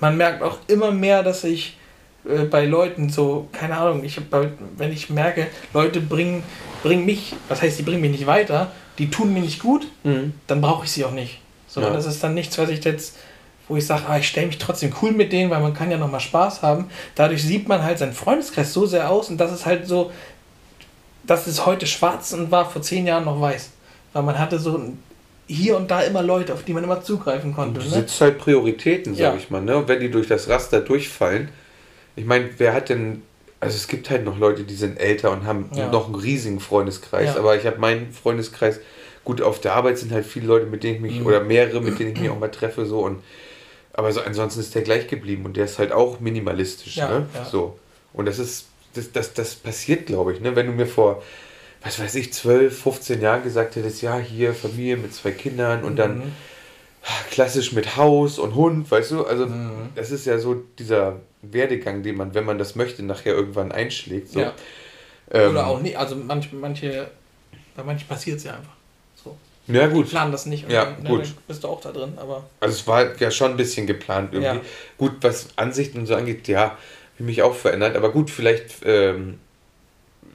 Man 0.00 0.16
merkt 0.16 0.42
auch 0.42 0.58
immer 0.66 0.90
mehr, 0.92 1.22
dass 1.22 1.44
ich 1.44 1.76
äh, 2.28 2.44
bei 2.44 2.64
Leuten 2.64 3.10
so, 3.10 3.48
keine 3.52 3.76
Ahnung, 3.76 4.02
ich 4.04 4.18
wenn 4.78 4.92
ich 4.92 5.10
merke, 5.10 5.46
Leute 5.74 6.00
bringen, 6.00 6.42
bringen 6.82 7.04
mich, 7.04 7.34
was 7.48 7.60
heißt, 7.62 7.78
die 7.78 7.82
bringen 7.82 8.00
mich 8.00 8.12
nicht 8.12 8.26
weiter, 8.26 8.70
die 8.98 9.10
tun 9.10 9.32
mir 9.34 9.40
nicht 9.42 9.60
gut, 9.60 9.86
Hm. 10.04 10.32
dann 10.46 10.60
brauche 10.60 10.84
ich 10.84 10.90
sie 10.92 11.04
auch 11.04 11.12
nicht. 11.12 11.40
So, 11.68 11.80
Ja. 11.82 11.90
das 11.90 12.06
ist 12.06 12.22
dann 12.24 12.34
nichts, 12.34 12.56
was 12.58 12.70
ich 12.70 12.82
jetzt, 12.84 13.16
wo 13.68 13.76
ich 13.76 13.86
sage, 13.86 14.02
ah, 14.08 14.18
ich 14.18 14.26
stelle 14.28 14.46
mich 14.48 14.58
trotzdem 14.58 14.92
cool 15.02 15.12
mit 15.12 15.32
denen, 15.32 15.50
weil 15.50 15.60
man 15.60 15.74
kann 15.74 15.90
ja 15.90 15.96
nochmal 15.98 16.20
Spaß 16.20 16.62
haben. 16.62 16.86
Dadurch 17.14 17.42
sieht 17.44 17.68
man 17.68 17.82
halt 17.84 17.98
seinen 17.98 18.12
Freundeskreis 18.14 18.72
so 18.72 18.86
sehr 18.86 19.08
aus 19.10 19.28
und 19.30 19.36
das 19.38 19.52
ist 19.52 19.66
halt 19.66 19.86
so, 19.86 20.10
das 21.24 21.46
ist 21.46 21.66
heute 21.66 21.86
schwarz 21.86 22.32
und 22.32 22.50
war 22.50 22.68
vor 22.68 22.82
zehn 22.82 23.06
Jahren 23.06 23.24
noch 23.26 23.40
weiß. 23.40 23.70
Weil 24.12 24.22
man 24.24 24.38
hatte 24.38 24.58
so 24.58 24.76
ein- 24.78 24.98
hier 25.52 25.76
und 25.76 25.90
da 25.90 26.00
immer 26.02 26.22
Leute, 26.22 26.52
auf 26.54 26.62
die 26.62 26.72
man 26.72 26.84
immer 26.84 27.02
zugreifen 27.02 27.54
konnte. 27.54 27.80
Du 27.80 27.86
Ne? 27.86 27.92
setzt 27.92 28.20
halt 28.20 28.38
Prioritäten, 28.38 29.14
sag 29.14 29.20
Ja. 29.22 29.34
ich 29.36 29.50
mal. 29.50 29.60
Ne? 29.60 29.76
Und 29.76 29.88
wenn 29.88 30.00
die 30.00 30.10
durch 30.10 30.28
das 30.28 30.48
Raster 30.48 30.80
durchfallen, 30.80 31.48
ich 32.16 32.24
meine, 32.24 32.50
wer 32.58 32.72
hat 32.72 32.88
denn, 32.88 33.22
also 33.58 33.74
es 33.76 33.88
gibt 33.88 34.10
halt 34.10 34.24
noch 34.24 34.38
Leute, 34.38 34.62
die 34.62 34.74
sind 34.74 34.98
älter 35.00 35.30
und 35.32 35.44
haben 35.44 35.70
Ja. 35.74 35.90
noch 35.90 36.06
einen 36.06 36.14
riesigen 36.14 36.60
Freundeskreis, 36.60 37.34
Ja. 37.34 37.36
aber 37.40 37.56
ich 37.56 37.66
habe 37.66 37.78
meinen 37.78 38.12
Freundeskreis, 38.12 38.78
gut, 39.24 39.42
auf 39.42 39.60
der 39.60 39.74
Arbeit 39.74 39.98
sind 39.98 40.12
halt 40.12 40.24
viele 40.24 40.46
Leute, 40.46 40.66
mit 40.66 40.82
denen 40.84 40.96
ich 40.96 41.00
mich, 41.00 41.20
Mhm. 41.20 41.26
oder 41.26 41.40
mehrere, 41.40 41.80
mit 41.80 41.98
denen 41.98 42.12
ich 42.12 42.20
mich 42.20 42.30
auch 42.30 42.38
mal 42.38 42.48
treffe, 42.50 42.86
so 42.86 43.00
und 43.00 43.18
aber 43.92 44.12
so 44.12 44.20
ansonsten 44.20 44.60
ist 44.60 44.74
der 44.76 44.82
gleich 44.82 45.08
geblieben 45.08 45.44
und 45.44 45.56
der 45.56 45.64
ist 45.64 45.78
halt 45.80 45.90
auch 45.92 46.20
minimalistisch, 46.20 46.96
ne? 46.98 47.26
So. 47.50 47.76
Und 48.12 48.26
das 48.26 48.38
ist, 48.38 48.66
das, 48.94 49.10
das, 49.12 49.34
das 49.34 49.54
passiert, 49.56 50.06
glaube 50.06 50.32
ich, 50.32 50.40
ne? 50.40 50.54
Wenn 50.54 50.66
du 50.66 50.72
mir 50.72 50.86
vor, 50.86 51.22
was 51.82 51.98
weiß 51.98 52.14
ich, 52.16 52.32
12, 52.32 52.82
15 52.82 53.20
Jahren 53.20 53.42
gesagt 53.42 53.76
hättest, 53.76 54.02
ja, 54.02 54.18
hier 54.18 54.54
Familie 54.54 54.96
mit 54.96 55.14
zwei 55.14 55.30
Kindern 55.32 55.82
und 55.84 55.96
dann 55.96 56.18
Mhm. 56.18 56.32
klassisch 57.30 57.72
mit 57.72 57.96
Haus 57.96 58.38
und 58.38 58.54
Hund, 58.54 58.90
weißt 58.90 59.12
du? 59.12 59.24
Also 59.24 59.46
Mhm. 59.46 59.88
das 59.94 60.10
ist 60.10 60.26
ja 60.26 60.38
so 60.38 60.62
dieser 60.78 61.20
Werdegang, 61.42 62.02
den 62.02 62.16
man, 62.16 62.34
wenn 62.34 62.44
man 62.44 62.58
das 62.58 62.74
möchte, 62.76 63.02
nachher 63.02 63.34
irgendwann 63.34 63.72
einschlägt. 63.72 64.28
So. 64.32 64.40
Ja. 64.40 64.52
Ähm, 65.30 65.52
Oder 65.52 65.66
auch 65.68 65.80
nicht, 65.80 65.96
also 65.96 66.16
manch, 66.16 66.52
manche, 66.52 67.10
bei 67.74 67.82
manchen 67.82 68.06
passiert 68.06 68.38
es 68.38 68.44
ja 68.44 68.52
einfach. 68.52 68.74
So. 69.24 69.36
Ja 69.68 69.86
Die 69.86 69.94
gut. 69.94 70.10
planen 70.10 70.32
das 70.32 70.44
nicht 70.46 70.64
und 70.64 70.72
Ja, 70.72 70.84
dann, 70.86 71.02
ne, 71.02 71.08
gut. 71.08 71.22
dann 71.22 71.34
bist 71.46 71.64
du 71.64 71.68
auch 71.68 71.80
da 71.80 71.92
drin, 71.92 72.14
aber 72.16 72.44
Also 72.60 72.74
es 72.74 72.86
war 72.86 73.16
ja 73.18 73.30
schon 73.30 73.52
ein 73.52 73.56
bisschen 73.56 73.86
geplant 73.86 74.34
irgendwie. 74.34 74.58
Ja. 74.58 74.64
Gut, 74.98 75.12
was 75.22 75.48
Ansichten 75.56 76.00
und 76.00 76.06
so 76.06 76.14
angeht, 76.14 76.46
ja, 76.48 76.62
habe 76.62 76.76
ich 77.18 77.24
mich 77.24 77.42
auch 77.42 77.54
verändert. 77.54 77.96
Aber 77.96 78.10
gut, 78.12 78.28
vielleicht, 78.30 78.82
ähm, 78.84 79.38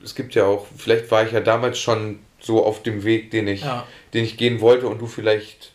es 0.06 0.16
gibt 0.16 0.36
ja 0.36 0.46
auch, 0.46 0.66
vielleicht 0.78 1.12
war 1.12 1.26
ich 1.26 1.32
ja 1.34 1.42
damals 1.42 1.80
schon 1.80 2.20
so 2.40 2.64
auf 2.66 2.84
dem 2.84 3.04
Weg, 3.04 3.32
den 3.32 3.48
ich, 3.48 3.62
ja. 3.64 3.86
den 4.14 4.24
ich 4.24 4.38
gehen 4.38 4.62
wollte 4.62 4.88
und 4.88 5.00
du 5.00 5.08
vielleicht 5.08 5.74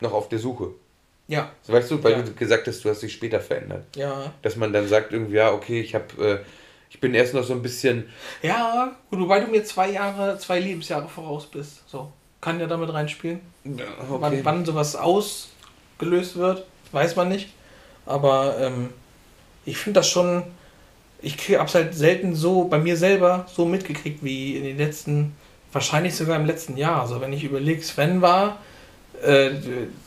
noch 0.00 0.12
auf 0.12 0.28
der 0.28 0.38
Suche. 0.38 0.70
Ja, 1.28 1.50
Weißt 1.66 1.90
du, 1.90 2.02
weil 2.02 2.12
Ja. 2.12 2.22
du 2.22 2.34
gesagt 2.34 2.66
hast, 2.66 2.84
du 2.84 2.90
hast 2.90 3.02
dich 3.02 3.12
später 3.12 3.40
verändert. 3.40 3.84
ja. 3.96 4.32
Dass 4.42 4.56
man 4.56 4.72
dann 4.72 4.88
sagt 4.88 5.12
irgendwie, 5.12 5.36
ja, 5.36 5.52
okay, 5.52 5.80
ich 5.80 5.94
habe, 5.94 6.04
äh, 6.18 6.38
ich 6.90 7.00
bin 7.00 7.14
erst 7.14 7.32
noch 7.34 7.44
so 7.44 7.54
ein 7.54 7.62
bisschen 7.62 8.08
Ja, 8.42 8.94
gut, 9.10 9.20
wobei 9.20 9.40
du 9.40 9.46
mir 9.46 9.64
zwei 9.64 9.90
Jahre, 9.90 10.38
zwei 10.38 10.58
Lebensjahre 10.60 11.08
voraus 11.08 11.46
bist. 11.46 11.82
So. 11.88 12.12
Kann 12.40 12.60
ja 12.60 12.66
damit 12.66 12.92
reinspielen. 12.92 13.40
Wann, 13.64 14.44
wann 14.44 14.64
sowas 14.66 14.96
ausgelöst 14.96 16.36
wird, 16.36 16.66
weiß 16.92 17.16
man 17.16 17.28
nicht. 17.30 17.48
Aber 18.04 18.56
ähm, 18.60 18.90
ich 19.64 19.78
finde 19.78 20.00
das 20.00 20.08
schon. 20.10 20.42
Ich 21.24 21.56
habe 21.56 21.68
es 21.68 21.74
halt 21.74 21.94
selten 21.94 22.34
so 22.34 22.64
bei 22.64 22.78
mir 22.78 22.96
selber 22.96 23.46
so 23.52 23.64
mitgekriegt 23.64 24.22
wie 24.22 24.56
in 24.56 24.64
den 24.64 24.78
letzten, 24.78 25.34
wahrscheinlich 25.72 26.14
sogar 26.14 26.36
im 26.36 26.46
letzten 26.46 26.76
Jahr. 26.76 27.00
Also 27.00 27.20
wenn 27.20 27.32
ich 27.32 27.44
überlege, 27.44 27.82
Sven 27.82 28.20
war 28.20 28.58
äh, 29.22 29.50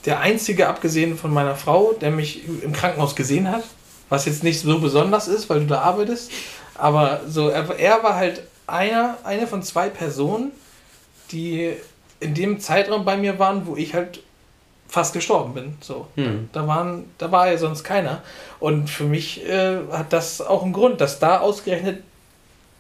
der 0.06 0.20
einzige, 0.20 0.68
abgesehen 0.68 1.18
von 1.18 1.34
meiner 1.34 1.56
Frau, 1.56 1.94
der 1.94 2.12
mich 2.12 2.44
im 2.64 2.72
Krankenhaus 2.74 3.16
gesehen 3.16 3.52
hat. 3.52 3.64
Was 4.10 4.26
jetzt 4.26 4.44
nicht 4.44 4.62
so 4.62 4.80
besonders 4.80 5.28
ist, 5.28 5.50
weil 5.50 5.62
du 5.62 5.66
da 5.66 5.82
arbeitest. 5.82 6.32
Aber 6.76 7.22
so, 7.28 7.50
er, 7.50 7.78
er 7.78 8.04
war 8.04 8.16
halt 8.16 8.44
einer, 8.68 9.18
eine 9.24 9.48
von 9.48 9.64
zwei 9.64 9.90
Personen, 9.90 10.52
die 11.32 11.74
in 12.20 12.34
dem 12.34 12.60
Zeitraum 12.60 13.06
bei 13.06 13.18
mir 13.18 13.40
waren, 13.40 13.68
wo 13.68 13.76
ich 13.76 13.94
halt 13.94 14.22
fast 14.88 15.14
gestorben 15.14 15.54
bin. 15.54 15.78
So. 15.82 16.08
Hm. 16.16 16.50
Da, 16.54 16.68
waren, 16.68 17.06
da 17.18 17.32
war 17.32 17.52
ja 17.52 17.58
sonst 17.58 17.84
keiner. 17.84 18.22
Und 18.60 18.90
für 18.90 19.04
mich 19.04 19.46
äh, 19.48 19.78
hat 19.92 20.14
das 20.14 20.42
auch 20.42 20.64
einen 20.64 20.74
Grund, 20.74 21.02
dass 21.02 21.20
da 21.20 21.40
ausgerechnet 21.40 22.04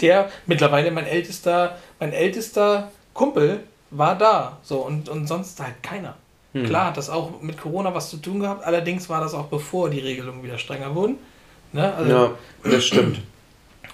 der 0.01 0.29
mittlerweile 0.45 0.91
mein 0.91 1.07
ältester, 1.07 1.77
mein 1.99 2.13
ältester 2.13 2.91
Kumpel 3.13 3.61
war 3.89 4.17
da. 4.17 4.57
So, 4.63 4.77
und, 4.79 5.09
und 5.09 5.27
sonst 5.27 5.59
halt 5.59 5.81
keiner. 5.81 6.15
Hm. 6.53 6.65
Klar 6.65 6.87
hat 6.87 6.97
das 6.97 7.09
auch 7.09 7.41
mit 7.41 7.59
Corona 7.59 7.93
was 7.93 8.09
zu 8.09 8.17
tun 8.17 8.39
gehabt, 8.39 8.65
allerdings 8.65 9.09
war 9.09 9.21
das 9.21 9.33
auch 9.33 9.45
bevor 9.45 9.89
die 9.89 9.99
Regelungen 9.99 10.43
wieder 10.43 10.57
strenger 10.57 10.95
wurden. 10.95 11.17
Ne? 11.73 11.93
Also, 11.93 12.11
Ja, 12.11 12.31
das 12.63 12.85
stimmt. 12.85 13.19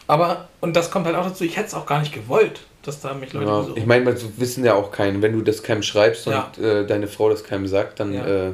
Aber, 0.08 0.50
und 0.62 0.76
das 0.76 0.92
kommt 0.92 1.06
halt 1.06 1.16
auch 1.16 1.26
dazu, 1.26 1.44
ich 1.44 1.56
hätte 1.56 1.68
es 1.68 1.74
auch 1.74 1.86
gar 1.86 2.00
nicht 2.00 2.14
gewollt, 2.14 2.62
dass 2.84 3.00
da 3.02 3.14
mich 3.14 3.34
Leute 3.34 3.48
Ja, 3.48 3.60
besuchen. 3.62 3.78
ich 3.78 3.86
meine, 3.86 4.06
wir 4.06 4.16
wissen 4.38 4.64
ja 4.66 4.74
auch 4.76 4.92
keinen. 4.92 5.22
Wenn 5.22 5.34
du 5.34 5.42
das 5.42 5.64
keinem 5.64 5.84
schreibst 5.84 6.28
und 6.28 6.34
Ja. 6.34 6.52
äh, 6.62 6.86
deine 6.86 7.08
Frau 7.08 7.30
das 7.30 7.44
keinem 7.44 7.68
sagt, 7.68 8.00
dann 8.00 8.14
Ja. 8.14 8.26
äh, 8.48 8.52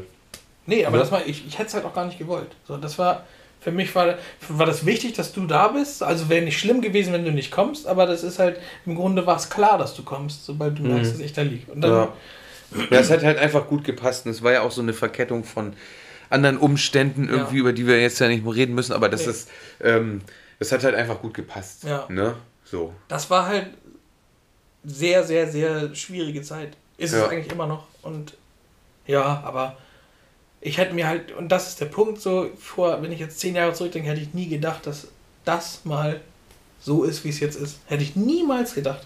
Nee, 0.65 0.85
aber 0.85 0.97
Ja. 0.97 1.01
das 1.03 1.11
war, 1.11 1.25
ich, 1.25 1.47
ich 1.47 1.57
hätte 1.57 1.69
es 1.69 1.73
halt 1.73 1.83
auch 1.85 1.95
gar 1.95 2.05
nicht 2.05 2.19
gewollt. 2.19 2.51
So, 2.67 2.77
das 2.77 2.99
war, 2.99 3.23
für 3.59 3.71
mich 3.71 3.93
war, 3.95 4.15
war 4.49 4.65
das 4.67 4.85
wichtig, 4.85 5.13
dass 5.13 5.33
du 5.33 5.47
da 5.47 5.69
bist. 5.69 6.03
Also 6.03 6.29
wäre 6.29 6.45
nicht 6.45 6.59
schlimm 6.59 6.81
gewesen, 6.81 7.11
wenn 7.11 7.25
du 7.25 7.31
nicht 7.31 7.51
kommst, 7.51 7.87
aber 7.87 8.05
das 8.05 8.23
ist 8.23 8.37
halt, 8.37 8.57
im 8.85 8.95
Grunde 8.95 9.25
war 9.25 9.35
es 9.37 9.49
klar, 9.49 9.79
dass 9.79 9.95
du 9.95 10.03
kommst, 10.03 10.45
sobald 10.45 10.77
du 10.77 10.83
merkst, 10.83 11.13
dass 11.13 11.19
ich 11.21 11.33
da 11.33 11.41
liege. 11.41 11.71
Und 11.71 11.81
dann, 11.81 11.91
ja. 11.91 12.13
ja, 12.91 12.99
es 12.99 13.09
hat 13.09 13.23
halt 13.23 13.39
einfach 13.39 13.65
gut 13.67 13.83
gepasst. 13.83 14.27
Und 14.27 14.31
es 14.31 14.43
war 14.43 14.51
ja 14.51 14.61
auch 14.61 14.69
so 14.71 14.81
eine 14.81 14.93
Verkettung 14.93 15.43
von 15.43 15.73
anderen 16.29 16.57
Umständen, 16.59 17.27
irgendwie, 17.27 17.55
Ja. 17.55 17.61
über 17.61 17.73
die 17.73 17.87
wir 17.87 17.99
jetzt 17.99 18.19
ja 18.19 18.27
nicht 18.27 18.45
mehr 18.45 18.53
reden 18.53 18.75
müssen, 18.75 18.93
aber 18.93 19.09
das 19.09 19.25
Nee. 19.25 19.31
ist, 19.31 19.49
ähm, 19.83 20.21
das 20.59 20.71
hat 20.71 20.83
halt 20.83 20.93
einfach 20.93 21.19
gut 21.19 21.33
gepasst. 21.33 21.83
Ja. 21.85 22.05
Ne? 22.09 22.35
So. 22.63 22.93
das 23.07 23.31
war 23.31 23.47
halt 23.47 23.65
sehr, 24.83 25.23
sehr, 25.23 25.49
sehr 25.51 25.93
schwierige 25.95 26.41
Zeit. 26.41 26.77
Ist 26.97 27.13
Ja. 27.13 27.25
es 27.25 27.29
eigentlich 27.31 27.51
immer 27.51 27.67
noch. 27.67 27.85
Und 28.01 28.33
ja, 29.07 29.41
aber 29.45 29.77
ich 30.61 30.77
hätte 30.77 30.93
mir 30.93 31.07
halt, 31.07 31.31
und 31.31 31.49
das 31.49 31.69
ist 31.69 31.81
der 31.81 31.85
Punkt, 31.87 32.21
so 32.21 32.49
vor, 32.59 33.01
wenn 33.01 33.11
ich 33.11 33.19
jetzt 33.19 33.39
zehn 33.39 33.55
Jahre 33.55 33.73
zurückdenke, 33.73 34.09
hätte 34.09 34.21
ich 34.21 34.33
nie 34.33 34.47
gedacht, 34.47 34.85
dass 34.87 35.07
das 35.45 35.81
mal 35.85 36.19
so 36.81 37.03
ist, 37.03 37.23
wie 37.23 37.29
es 37.29 37.39
jetzt 37.39 37.55
ist. 37.55 37.79
Hätte 37.87 38.03
ich 38.03 38.15
niemals 38.15 38.73
gedacht. 38.73 39.05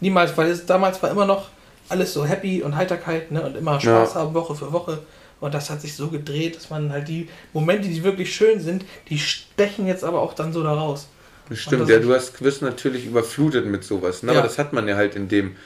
Niemals, 0.00 0.36
weil 0.36 0.50
es 0.50 0.66
damals 0.66 1.02
war 1.02 1.10
immer 1.10 1.26
noch 1.26 1.48
alles 1.88 2.12
so 2.12 2.24
happy 2.26 2.62
und 2.62 2.74
Heiterkeit, 2.76 3.30
ne? 3.30 3.42
Und 3.42 3.56
immer 3.56 3.80
Spaß 3.80 4.14
Ja. 4.14 4.20
haben, 4.20 4.34
Woche 4.34 4.54
für 4.54 4.72
Woche. 4.72 4.98
Und 5.40 5.54
das 5.54 5.70
hat 5.70 5.80
sich 5.80 5.94
so 5.94 6.08
gedreht, 6.08 6.56
dass 6.56 6.70
man 6.70 6.90
halt 6.90 7.08
die 7.08 7.28
Momente, 7.52 7.88
die 7.88 8.02
wirklich 8.02 8.34
schön 8.34 8.60
sind, 8.60 8.84
die 9.08 9.18
stechen 9.18 9.86
jetzt 9.86 10.02
aber 10.02 10.20
auch 10.20 10.32
dann 10.34 10.52
so 10.52 10.62
da 10.62 10.72
raus. 10.72 11.08
Stimmt, 11.52 11.88
ja, 11.88 11.98
du 11.98 12.12
hast, 12.14 12.42
wirst 12.42 12.62
natürlich 12.62 13.06
überflutet 13.06 13.66
mit 13.66 13.84
sowas. 13.84 14.22
Ne? 14.22 14.32
Ja. 14.32 14.38
Aber 14.40 14.48
das 14.48 14.58
hat 14.58 14.72
man 14.72 14.88
ja 14.88 14.96
halt 14.96 15.14
in 15.14 15.28
dem, 15.28 15.56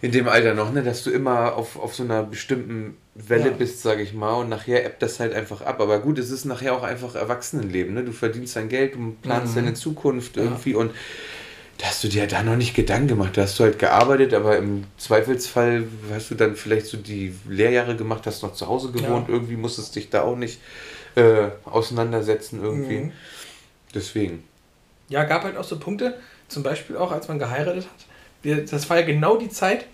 in 0.00 0.12
dem 0.12 0.28
Alter 0.28 0.54
noch, 0.54 0.72
ne? 0.72 0.82
dass 0.82 1.02
du 1.04 1.10
immer 1.10 1.54
auf, 1.56 1.76
auf 1.78 1.94
so 1.94 2.02
einer 2.04 2.22
bestimmten 2.22 2.96
Welle 3.14 3.46
Ja. 3.46 3.50
bist, 3.50 3.82
sage 3.82 4.02
ich 4.02 4.12
mal. 4.14 4.34
Und 4.34 4.48
nachher 4.48 4.84
ebbt 4.86 5.02
das 5.02 5.20
halt 5.20 5.34
einfach 5.34 5.60
ab. 5.62 5.80
Aber 5.80 5.98
gut, 5.98 6.18
es 6.18 6.30
ist 6.30 6.44
nachher 6.44 6.72
auch 6.74 6.82
einfach 6.84 7.14
Erwachsenenleben. 7.16 7.94
Ne? 7.94 8.04
Du 8.04 8.12
verdienst 8.12 8.56
dein 8.56 8.68
Geld, 8.68 8.94
du 8.94 9.16
planst 9.22 9.52
Mhm. 9.52 9.56
deine 9.56 9.74
Zukunft 9.74 10.36
irgendwie. 10.36 10.74
Und 10.74 10.92
da 11.78 11.86
hast 11.86 12.02
du 12.02 12.08
dir 12.08 12.26
da 12.26 12.42
noch 12.42 12.56
nicht 12.56 12.74
Gedanken 12.74 13.08
gemacht. 13.08 13.36
Da 13.36 13.42
hast 13.42 13.58
du 13.58 13.64
halt 13.64 13.78
gearbeitet, 13.78 14.34
aber 14.34 14.56
im 14.56 14.84
Zweifelsfall 14.98 15.84
hast 16.12 16.30
du 16.30 16.34
dann 16.34 16.56
vielleicht 16.56 16.86
so 16.86 16.96
die 16.96 17.34
Lehrjahre 17.48 17.94
gemacht, 17.94 18.26
hast 18.26 18.42
noch 18.42 18.54
zu 18.54 18.66
Hause 18.66 18.90
gewohnt, 18.90 19.28
Ja. 19.28 19.34
irgendwie 19.34 19.56
musstest 19.56 19.94
dich 19.96 20.10
da 20.10 20.22
auch 20.22 20.36
nicht 20.36 20.60
äh, 21.14 21.48
auseinandersetzen 21.64 22.62
irgendwie. 22.62 22.98
Mhm. 22.98 23.12
Deswegen. 23.94 24.44
Ja, 25.08 25.24
gab 25.24 25.44
halt 25.44 25.56
auch 25.56 25.64
so 25.64 25.78
Punkte, 25.78 26.14
zum 26.48 26.62
Beispiel 26.62 26.96
auch, 26.96 27.12
als 27.12 27.28
man 27.28 27.38
geheiratet 27.38 27.84
hat. 27.84 28.06
Wir, 28.42 28.64
das 28.64 28.88
war 28.88 28.98
ja 29.00 29.06
genau 29.06 29.36
die 29.36 29.48
Zeit, 29.48 29.86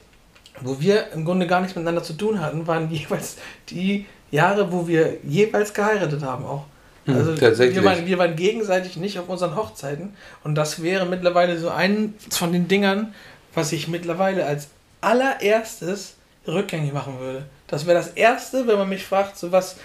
wo 0.60 0.80
wir 0.80 1.12
im 1.12 1.24
Grunde 1.24 1.46
gar 1.46 1.60
nichts 1.60 1.74
miteinander 1.74 2.02
zu 2.02 2.12
tun 2.14 2.40
hatten, 2.40 2.66
waren 2.66 2.90
jeweils 2.92 3.36
die 3.70 4.06
Jahre, 4.30 4.72
wo 4.72 4.86
wir 4.86 5.18
jeweils 5.22 5.72
geheiratet 5.74 6.22
haben 6.22 6.44
auch. 6.44 6.64
Hm, 7.06 7.16
Also 7.16 7.34
tatsächlich. 7.36 7.76
wir 7.76 7.84
waren, 7.84 8.06
wir 8.06 8.18
waren 8.18 8.36
gegenseitig 8.36 8.96
nicht 8.96 9.18
auf 9.18 9.28
unseren 9.28 9.56
Hochzeiten 9.56 10.14
und 10.42 10.54
das 10.54 10.82
wäre 10.82 11.06
mittlerweile 11.06 11.58
so 11.58 11.68
ein 11.70 12.14
von 12.30 12.52
den 12.52 12.66
Dingern, 12.68 13.14
was 13.54 13.72
ich 13.72 13.88
mittlerweile 13.88 14.46
als 14.46 14.68
allererstes 15.00 16.16
rückgängig 16.46 16.92
machen 16.92 17.18
würde. 17.20 17.44
Das 17.66 17.86
wäre 17.86 17.96
das 17.96 18.08
Erste, 18.08 18.66
wenn 18.66 18.78
man 18.78 18.88
mich 18.88 19.04
fragt, 19.04 19.38
so 19.38 19.52
was 19.52 19.76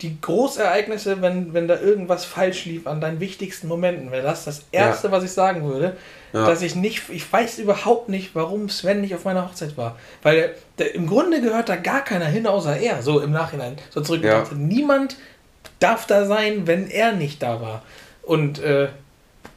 die 0.00 0.20
Großereignisse, 0.20 1.20
wenn, 1.22 1.54
wenn 1.54 1.66
da 1.66 1.78
irgendwas 1.80 2.24
falsch 2.24 2.64
lief 2.66 2.86
an 2.86 3.00
deinen 3.00 3.18
wichtigsten 3.20 3.66
Momenten, 3.68 4.10
wäre 4.12 4.22
das 4.22 4.44
das 4.44 4.64
Erste, 4.70 5.10
was 5.10 5.24
ich 5.24 5.32
sagen 5.32 5.64
würde. 5.68 5.96
Ja. 6.32 6.46
Dass 6.46 6.62
ich 6.62 6.74
nicht, 6.74 7.08
ich 7.08 7.30
weiß 7.32 7.58
überhaupt 7.58 8.08
nicht, 8.08 8.34
warum 8.34 8.68
Sven 8.68 9.00
nicht 9.00 9.14
auf 9.14 9.24
meiner 9.24 9.44
Hochzeit 9.48 9.76
war. 9.76 9.98
Weil 10.22 10.36
der, 10.36 10.50
der, 10.78 10.94
im 10.94 11.06
Grunde 11.06 11.40
gehört 11.40 11.68
da 11.68 11.76
gar 11.76 12.04
keiner 12.04 12.26
hin, 12.26 12.46
außer 12.46 12.76
er, 12.76 13.02
so 13.02 13.20
im 13.20 13.32
Nachhinein. 13.32 13.76
So 13.90 14.00
zurückgedacht. 14.02 14.52
Niemand 14.52 15.16
darf 15.80 16.06
da 16.06 16.26
sein, 16.26 16.66
wenn 16.66 16.88
er 16.90 17.12
nicht 17.12 17.42
da 17.42 17.60
war. 17.60 17.82
Und, 18.22 18.58
äh, 18.60 18.88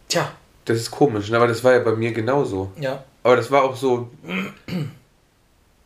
tja, 0.07 0.31
Das 0.65 0.77
ist 0.77 0.91
komisch, 0.91 1.29
ne? 1.29 1.37
aber 1.37 1.47
das 1.47 1.63
war 1.63 1.73
ja 1.73 1.79
bei 1.79 1.91
mir 1.95 2.11
genauso. 2.13 2.71
ja. 2.79 3.03
Aber 3.23 3.35
das 3.35 3.51
war 3.51 3.63
auch 3.63 3.75
so. 3.75 4.09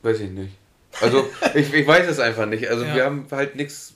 weiß 0.04 0.20
ich 0.22 0.30
nicht. 0.30 0.54
Also, 1.02 1.28
ich, 1.54 1.74
ich 1.74 1.86
weiß 1.86 2.08
es 2.08 2.20
einfach 2.20 2.46
nicht. 2.46 2.70
Also, 2.70 2.86
Ja. 2.86 2.96
wir 2.96 3.04
haben 3.06 3.26
halt 3.32 3.56
nichts. 3.58 3.95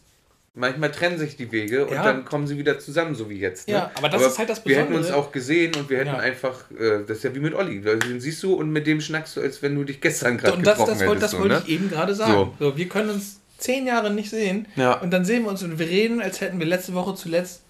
Manchmal 0.56 0.92
trennen 0.92 1.18
sich 1.20 1.38
die 1.38 1.52
Wege 1.52 1.86
und 1.86 1.94
Ja. 1.94 2.04
dann 2.04 2.26
kommen 2.26 2.48
sie 2.48 2.58
wieder 2.58 2.80
zusammen, 2.80 3.16
so 3.16 3.30
wie 3.30 3.38
jetzt. 3.40 3.68
Ne? 3.68 3.76
Ja, 3.76 3.92
aber 3.96 4.10
das 4.10 4.24
ist 4.26 4.40
halt 4.40 4.50
das 4.50 4.66
Wir 4.66 4.78
hätten 4.78 4.94
uns 4.94 5.08
Besondere. 5.08 5.28
auch 5.28 5.32
gesehen 5.32 5.76
und 5.76 5.90
wir 5.90 6.00
hätten 6.00 6.08
Ja. 6.10 6.18
einfach. 6.18 6.70
Äh, 6.72 7.04
das 7.08 7.18
ist 7.18 7.24
ja 7.24 7.34
wie 7.36 7.40
mit 7.40 7.54
Olli. 7.54 7.82
Den 7.82 8.20
siehst 8.20 8.42
du 8.44 8.54
und 8.56 8.72
mit 8.72 8.86
dem 8.88 9.00
schnackst 9.00 9.38
du, 9.38 9.42
als 9.42 9.62
wenn 9.62 9.76
du 9.76 9.84
dich 9.84 10.02
gestern 10.02 10.38
gerade 10.38 10.58
Und 10.58 10.66
das, 10.66 10.78
getroffen 10.80 10.98
das, 11.00 11.08
wollte, 11.08 11.22
das 11.22 11.32
hättest. 11.34 11.42
wollte 11.44 11.56
so, 11.56 11.62
ne? 11.62 11.68
ich 11.68 11.74
eben 11.74 11.90
gerade 11.90 12.16
sagen. 12.16 12.54
So. 12.60 12.76
wir 12.78 12.90
können 12.90 13.10
uns 13.12 13.40
zehn 13.58 13.86
Jahre 13.88 14.10
nicht 14.12 14.30
sehen 14.30 14.68
Ja. 14.76 14.94
und 15.00 15.12
dann 15.12 15.24
sehen 15.24 15.44
wir 15.44 15.50
uns 15.50 15.62
und 15.64 15.78
wir 15.80 15.88
reden, 15.88 16.22
als 16.22 16.42
hätten 16.42 16.60
wir 16.60 16.66
letzte 16.66 16.94
Woche 16.94 17.16
zuletzt 17.16 17.62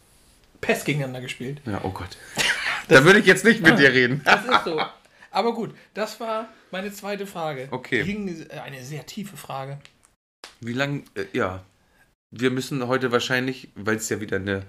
Pest 0.61 0.85
gegeneinander 0.85 1.21
gespielt. 1.21 1.61
Ja, 1.65 1.81
oh 1.83 1.89
Gott. 1.89 2.17
da 2.87 3.03
würde 3.03 3.19
ich 3.19 3.25
jetzt 3.25 3.43
nicht 3.45 3.61
mit 3.61 3.77
dir 3.77 3.91
reden. 3.93 4.21
Das 4.25 4.43
ist 4.45 4.65
so. 4.65 4.81
Aber 5.31 5.53
gut, 5.53 5.75
das 5.93 6.19
war 6.19 6.47
meine 6.71 6.91
zweite 6.91 7.27
Frage. 7.27 7.67
Okay. 7.71 8.01
Äh, 8.49 8.59
eine 8.59 8.83
sehr 8.83 9.05
tiefe 9.05 9.37
Frage. 9.37 9.79
Wie 10.61 10.73
lang. 10.73 11.03
Äh, 11.15 11.25
ja. 11.33 11.63
Wir 12.31 12.51
müssen 12.51 12.87
heute 12.87 13.11
wahrscheinlich, 13.11 13.69
weil 13.75 13.95
es 13.95 14.09
ja 14.09 14.21
wieder 14.21 14.37
eine 14.37 14.63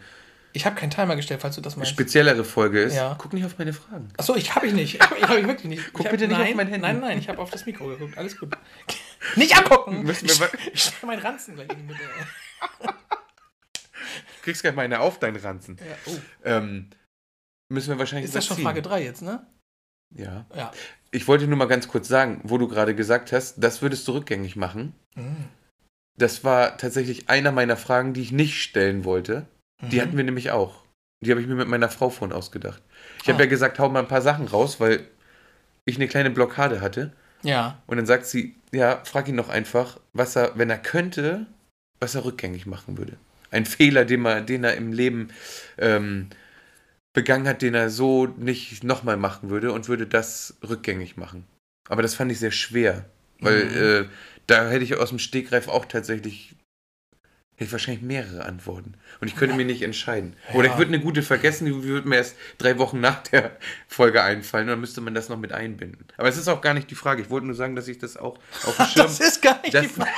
Ich 0.53 0.65
habe 0.65 0.77
keinen 0.77 0.91
Timer 0.91 1.17
gestellt, 1.17 1.43
falls 1.43 1.57
du 1.57 1.61
das 1.61 1.77
meinst. 1.77 1.91
speziellere 1.93 2.45
Folge 2.45 2.81
ist. 2.83 2.95
Ja. 2.95 3.15
Guck 3.19 3.33
nicht 3.33 3.45
auf 3.45 3.59
meine 3.59 3.73
Fragen. 3.73 4.09
Achso, 4.17 4.35
ich 4.35 4.55
habe 4.55 4.67
ich 4.67 4.73
nicht. 4.73 4.95
Ich 4.95 5.01
habe 5.01 5.17
ich, 5.19 5.29
hab 5.29 5.37
ich 5.39 5.47
wirklich 5.47 5.69
nicht. 5.69 5.93
Guck 5.93 6.07
hab, 6.07 6.13
bitte 6.13 6.27
nicht 6.27 6.39
nein, 6.39 6.51
auf 6.51 6.57
mein 6.57 6.69
Handy. 6.69 6.87
Nein, 6.87 7.01
nein, 7.01 7.19
ich 7.19 7.29
habe 7.29 7.39
auf 7.39 7.51
das 7.51 7.67
Mikro 7.67 7.87
geguckt. 7.89 8.17
Alles 8.17 8.39
gut. 8.39 8.57
Nicht 9.37 9.55
angucken! 9.55 10.03
Müssen 10.03 10.29
wir 10.29 10.55
ich 10.55 10.73
ich 10.73 10.83
stelle 10.83 11.07
meinen 11.13 11.21
Ranzen 11.21 11.55
gleich 11.55 11.69
in 11.71 11.77
die 11.77 11.83
Mitte. 11.85 12.01
Du 12.81 12.89
kriegst 14.43 14.63
gleich 14.63 14.75
mal 14.75 14.83
eine 14.83 15.01
auf 15.01 15.19
deinen 15.19 15.37
Ranzen. 15.37 15.77
Ja. 15.79 15.95
Oh. 16.07 16.19
Ähm, 16.43 16.89
müssen 17.69 17.91
wir 17.91 17.99
wahrscheinlich 17.99 18.25
Ist 18.25 18.35
das 18.35 18.47
schon. 18.47 18.57
Frage 18.57 18.81
3 18.81 19.05
jetzt, 19.05 19.21
ne? 19.21 19.47
Ja. 20.11 20.47
Ja. 20.57 20.73
Ich 21.11 21.29
wollte 21.29 21.47
nur 21.47 21.59
mal 21.59 21.69
ganz 21.69 21.87
kurz 21.87 22.09
sagen, 22.09 22.41
wo 22.45 22.57
du 22.57 22.67
gerade 22.67 22.95
gesagt 22.95 23.31
hast, 23.31 23.63
das 23.63 23.83
würdest 23.83 24.09
du 24.09 24.13
rückgängig 24.13 24.57
machen. 24.57 24.95
Mhm. 25.15 25.49
Das 26.21 26.45
war 26.45 26.77
tatsächlich 26.77 27.29
einer 27.31 27.51
meiner 27.51 27.77
Fragen, 27.77 28.13
die 28.13 28.21
ich 28.21 28.31
nicht 28.33 28.61
stellen 28.63 29.05
wollte. 29.05 29.47
Die 29.83 29.97
Mhm. 29.97 30.01
hatten 30.03 30.17
wir 30.19 30.25
nämlich 30.25 30.51
auch. 30.51 30.83
Die 31.25 31.31
habe 31.31 31.41
ich 31.41 31.47
mir 31.47 31.55
mit 31.55 31.69
meiner 31.69 31.89
Frau 31.89 32.11
vorhin 32.11 32.37
ausgedacht. 32.37 32.83
Ich 33.23 33.29
habe 33.29 33.39
Ah. 33.39 33.45
ja 33.45 33.49
gesagt, 33.49 33.79
hau 33.79 33.89
mal 33.89 34.01
ein 34.01 34.09
paar 34.09 34.23
Sachen 34.23 34.47
raus, 34.47 34.81
weil 34.81 35.07
ich 35.87 35.97
eine 35.97 36.09
kleine 36.09 36.31
Blockade 36.31 36.81
hatte. 36.83 37.13
Ja. 37.43 37.81
Und 37.87 37.97
dann 37.97 38.07
sagt 38.07 38.27
sie, 38.27 38.55
ja, 38.73 39.01
frag 39.05 39.29
ihn 39.29 39.37
doch 39.39 39.49
einfach, 39.49 39.99
was 40.13 40.37
er, 40.37 40.53
wenn 40.59 40.69
er 40.69 40.79
könnte, 40.79 41.47
was 42.01 42.15
er 42.15 42.25
rückgängig 42.27 42.67
machen 42.67 42.99
würde. 42.99 43.15
Ein 43.51 43.65
Fehler, 43.65 44.05
den 44.05 44.25
er, 44.27 44.43
den 44.43 44.63
er 44.65 44.75
im 44.77 44.93
Leben 44.93 45.29
ähm, 45.79 46.29
begangen 47.15 47.49
hat, 47.49 47.63
den 47.63 47.75
er 47.75 47.89
so 47.91 48.27
nicht 48.27 48.85
nochmal 48.85 49.17
machen 49.17 49.49
würde 49.51 49.73
und 49.73 49.89
würde 49.89 50.07
das 50.07 50.59
rückgängig 50.69 51.17
machen. 51.17 51.47
Aber 51.89 52.03
das 52.03 52.15
fand 52.15 52.31
ich 52.31 52.39
sehr 52.39 52.53
schwer, 52.53 53.07
weil 53.41 53.65
Mhm. 53.65 53.77
äh, 53.77 54.09
da 54.51 54.69
hätte 54.69 54.85
ich 54.85 54.97
aus 54.97 55.11
dem 55.11 55.19
Stegreif 55.19 55.69
auch 55.69 55.85
tatsächlich 55.85 56.55
hätte 57.55 57.67
ich 57.67 57.73
wahrscheinlich 57.73 58.03
mehrere 58.03 58.47
Antworten. 58.47 58.95
Und 59.21 59.29
ich 59.29 59.37
könnte 59.37 59.55
mir 59.55 59.67
nicht 59.67 59.83
entscheiden. 59.83 60.35
Oder 60.55 60.67
Ja. 60.69 60.73
ich 60.73 60.79
würde 60.79 60.95
eine 60.95 61.01
gute 61.03 61.23
vergessen, 61.23 61.67
die 61.67 61.83
würde 61.85 62.09
mir 62.09 62.17
erst 62.17 62.35
drei 62.57 62.79
Wochen 62.79 63.01
nach 63.01 63.23
der 63.25 63.55
Folge 63.87 64.23
einfallen. 64.23 64.65
Und 64.65 64.71
dann 64.71 64.81
müsste 64.81 65.03
man 65.03 65.15
das 65.15 65.29
noch 65.29 65.37
mit 65.37 65.53
einbinden. 65.53 66.07
Aber 66.17 66.27
es 66.29 66.39
ist 66.39 66.49
auch 66.49 66.63
gar 66.63 66.73
nicht 66.73 66.91
die 66.91 66.95
Frage. 66.95 67.21
Ich 67.21 67.29
wollte 67.29 67.47
nur 67.47 67.55
sagen, 67.55 67.77
dass 67.77 67.87
ich 67.87 67.99
das 67.99 68.17
auch 68.17 68.39
auf 68.65 68.77
dem 68.79 68.87
Schirm... 68.87 69.07
Das 69.07 69.21
ist 69.21 69.43
gar 69.43 69.61
nicht 69.61 69.75
Das- 69.75 69.83
die 69.83 69.89
Frage. 69.93 70.11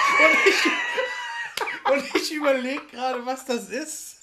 Und 1.93 1.99
ich, 2.05 2.15
ich 2.15 2.33
überlege 2.35 2.81
gerade, 2.93 3.27
was 3.27 3.45
das 3.45 3.69
ist. 3.69 4.19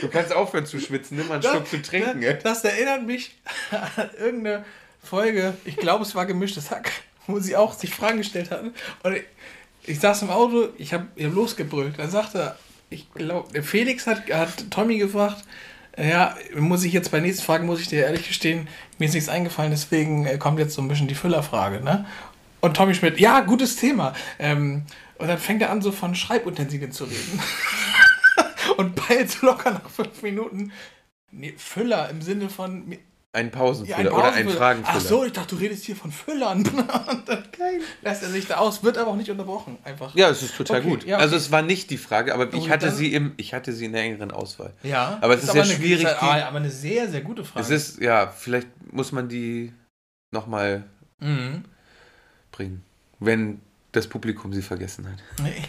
Du 0.00 0.08
kannst 0.08 0.32
aufhören 0.32 0.64
zu 0.64 0.80
schwitzen, 0.80 1.18
nimm 1.18 1.28
mal 1.28 1.34
einen 1.34 1.42
Schluck 1.42 1.68
zu 1.68 1.82
trinken. 1.82 2.22
Das, 2.22 2.42
das 2.42 2.64
erinnert 2.64 3.02
mich 3.06 3.38
an 3.70 4.08
irgendeine 4.18 4.64
Folge, 5.02 5.54
ich 5.66 5.76
glaube, 5.76 6.02
es 6.04 6.14
war 6.14 6.24
gemischtes 6.24 6.70
Hack, 6.70 6.90
wo 7.26 7.38
sie 7.40 7.56
auch 7.56 7.72
sich 7.74 7.94
Fragen 7.94 8.18
gestellt 8.18 8.50
hatten. 8.50 8.74
Und 9.02 9.16
ich, 9.16 9.24
ich 9.86 10.00
saß 10.00 10.22
im 10.22 10.30
Auto, 10.30 10.68
ich 10.78 10.94
habe 10.94 11.08
hab 11.18 11.34
losgebrüllt. 11.34 11.98
Dann 11.98 12.10
sagte 12.10 12.56
ich 12.90 13.12
glaube, 13.12 13.62
Felix 13.62 14.06
hat, 14.06 14.30
hat 14.30 14.70
Tommy 14.70 14.98
gefragt, 14.98 15.44
ja, 15.96 16.36
muss 16.56 16.84
ich 16.84 16.92
jetzt 16.92 17.10
bei 17.10 17.20
nächsten 17.20 17.44
Fragen, 17.44 17.66
muss 17.66 17.80
ich 17.80 17.88
dir 17.88 18.04
ehrlich 18.04 18.26
gestehen, 18.26 18.68
mir 18.98 19.06
ist 19.06 19.14
nichts 19.14 19.28
eingefallen, 19.28 19.70
deswegen 19.70 20.26
äh, 20.26 20.38
kommt 20.38 20.58
jetzt 20.58 20.74
so 20.74 20.82
ein 20.82 20.88
bisschen 20.88 21.08
die 21.08 21.14
Füllerfrage, 21.14 21.80
ne? 21.80 22.06
Und 22.60 22.76
Tommy 22.76 22.94
Schmidt, 22.94 23.20
ja, 23.20 23.40
gutes 23.40 23.76
Thema. 23.76 24.14
Ähm, 24.38 24.86
und 25.18 25.28
dann 25.28 25.38
fängt 25.38 25.62
er 25.62 25.70
an, 25.70 25.82
so 25.82 25.92
von 25.92 26.14
Schreibutensilien 26.14 26.92
zu 26.92 27.04
reden. 27.04 27.40
und 28.78 28.94
peilt 28.96 29.42
locker 29.42 29.72
nach 29.72 29.90
fünf 29.90 30.22
Minuten. 30.22 30.72
Nee, 31.30 31.54
Füller 31.58 32.08
im 32.10 32.22
Sinne 32.22 32.48
von. 32.48 32.96
Ein 33.34 33.50
Pausenfüller 33.50 33.98
Ja, 33.98 34.06
ein 34.10 34.12
oder 34.12 34.32
ein. 34.32 34.48
Fragenfüller. 34.48 34.96
Ach 34.96 35.00
so, 35.00 35.24
ich 35.24 35.32
dachte, 35.32 35.56
du 35.56 35.60
redest 35.60 35.84
hier 35.84 35.96
von 35.96 36.12
Füllern. 36.12 36.58
Und 36.66 36.68
dann 37.28 37.44
lässt 38.02 38.22
er 38.22 38.28
sich 38.28 38.46
da 38.46 38.56
aus, 38.58 38.84
wird 38.84 38.96
aber 38.96 39.10
auch 39.10 39.16
nicht 39.16 39.28
unterbrochen. 39.30 39.76
Einfach. 39.82 40.14
Ja, 40.14 40.30
es 40.30 40.42
ist 40.42 40.56
total 40.56 40.80
Okay, 40.80 40.88
gut. 40.88 41.04
ja, 41.04 41.16
okay. 41.16 41.22
Also 41.24 41.34
es 41.36 41.50
war 41.50 41.60
nicht 41.62 41.90
die 41.90 41.98
Frage, 41.98 42.32
aber 42.32 42.54
ich 42.54 42.70
hatte 42.70 42.92
sie 42.92 43.12
im, 43.12 43.32
ich 43.36 43.52
hatte 43.52 43.72
sie 43.72 43.86
in 43.86 43.92
der 43.92 44.02
engeren 44.02 44.30
Auswahl. 44.30 44.72
Ja, 44.84 45.18
Aber 45.20 45.34
es 45.34 45.42
ist 45.42 45.50
sehr 45.52 45.64
eine, 45.64 45.72
schwierig, 45.72 46.04
ist 46.04 46.12
die- 46.12 46.24
aber 46.24 46.46
aber 46.46 46.58
eine 46.58 46.70
sehr, 46.70 47.08
sehr 47.08 47.22
gute 47.22 47.44
Frage. 47.44 47.64
Es 47.64 47.70
ist, 47.70 48.00
ja, 48.00 48.28
vielleicht 48.28 48.68
muss 48.92 49.10
man 49.12 49.28
die 49.28 49.72
nochmal 50.32 50.84
Mhm. 51.18 51.64
bringen, 52.52 52.84
wenn 53.18 53.60
das 53.92 54.06
Publikum 54.06 54.52
sie 54.52 54.62
vergessen 54.62 55.08
hat. 55.10 55.18
Nee. 55.42 55.54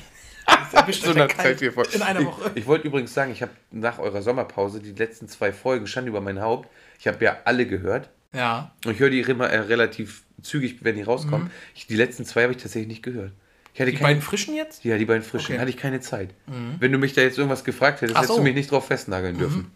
So 0.92 1.12
ja 1.14 1.28
Zeit 1.30 1.60
hier 1.60 1.72
vor. 1.74 1.86
In 1.94 2.02
einer 2.02 2.24
Woche. 2.26 2.52
Ich, 2.54 2.62
ich 2.62 2.68
wollte 2.68 2.88
übrigens 2.88 3.14
sagen, 3.14 3.32
ich 3.32 3.42
habe 3.42 3.52
nach 3.72 3.98
eurer 3.98 4.22
Sommerpause 4.22 4.80
die 4.80 4.92
letzten 4.92 5.28
zwei 5.28 5.52
Folgen 5.54 5.88
Schande 5.88 6.10
über 6.10 6.22
mein 6.22 6.42
Haupt. 6.42 6.70
Ich 7.00 7.08
habe 7.08 7.24
ja 7.24 7.38
alle 7.46 7.66
gehört. 7.66 8.10
Ja. 8.34 8.72
Und 8.86 8.94
ich 8.94 9.00
höre 9.00 9.10
die 9.10 9.22
immer 9.22 9.50
äh, 9.50 9.60
relativ 9.60 10.24
zügig, 10.42 10.78
wenn 10.82 10.96
die 10.96 11.02
rauskommen. 11.04 11.48
Mhm. 11.48 11.52
Ich, 11.76 11.88
die 11.88 11.96
letzten 11.96 12.26
zwei 12.26 12.44
habe 12.44 12.54
ich 12.54 12.58
tatsächlich 12.62 12.88
nicht 12.88 13.04
gehört. 13.04 13.32
Ich 13.74 13.82
hatte 13.82 13.92
Die 13.92 13.98
keine, 13.98 14.10
beiden 14.10 14.22
frischen 14.22 14.56
jetzt? 14.56 14.84
ja, 14.86 14.98
die 14.98 15.06
beiden 15.06 15.24
frischen. 15.24 15.54
Okay. 15.54 15.60
Hatte 15.60 15.70
ich 15.70 15.78
keine 15.78 16.00
Zeit. 16.00 16.30
Mhm. 16.48 16.76
Wenn 16.80 16.92
du 16.92 16.98
mich 16.98 17.14
da 17.14 17.22
jetzt 17.22 17.38
irgendwas 17.38 17.64
gefragt 17.64 18.02
hättest, 18.02 18.16
Ach 18.16 18.22
hättest 18.22 18.34
so. 18.34 18.38
du 18.40 18.44
mich 18.44 18.56
nicht 18.56 18.72
drauf 18.72 18.88
festnageln 18.88 19.38
dürfen. 19.38 19.72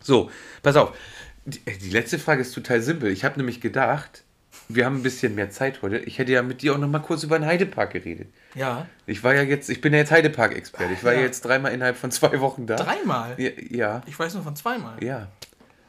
So, 0.00 0.30
pass 0.62 0.76
auf. 0.76 0.96
Die, 1.44 1.60
äh, 1.64 1.76
die 1.78 1.90
letzte 1.90 2.18
Frage 2.18 2.42
ist 2.42 2.52
total 2.52 2.80
simpel. 2.82 3.10
Ich 3.10 3.24
habe 3.24 3.38
nämlich 3.38 3.60
gedacht, 3.60 4.24
wir 4.68 4.84
haben 4.84 4.96
ein 4.96 5.02
bisschen 5.02 5.34
mehr 5.34 5.50
Zeit 5.50 5.80
heute. 5.82 5.98
Ich 5.98 6.18
hätte 6.18 6.32
ja 6.32 6.42
mit 6.42 6.62
dir 6.62 6.74
auch 6.74 6.78
noch 6.78 6.88
mal 6.88 6.98
kurz 7.00 7.22
über 7.24 7.38
den 7.38 7.46
Heidepark 7.46 7.92
geredet. 7.92 8.28
Ja. 8.54 8.86
Ich 9.06 9.22
war 9.24 9.34
ja 9.34 9.42
jetzt, 9.42 9.68
ich 9.70 9.80
bin 9.80 9.92
ja 9.92 10.00
jetzt 10.00 10.10
Heidepark-Experte. 10.12 10.92
Ich 10.92 11.02
war 11.04 11.12
Ja. 11.12 11.20
ja 11.20 11.24
jetzt 11.26 11.40
dreimal 11.42 11.72
innerhalb 11.72 11.96
von 11.96 12.10
zwei 12.10 12.38
Wochen 12.40 12.66
da. 12.66 12.76
Dreimal? 12.76 13.34
Ja, 13.38 13.50
ja, 13.70 14.02
Ich 14.06 14.18
weiß 14.18 14.34
nur 14.34 14.42
von 14.42 14.56
zweimal. 14.56 15.02
ja. 15.02 15.28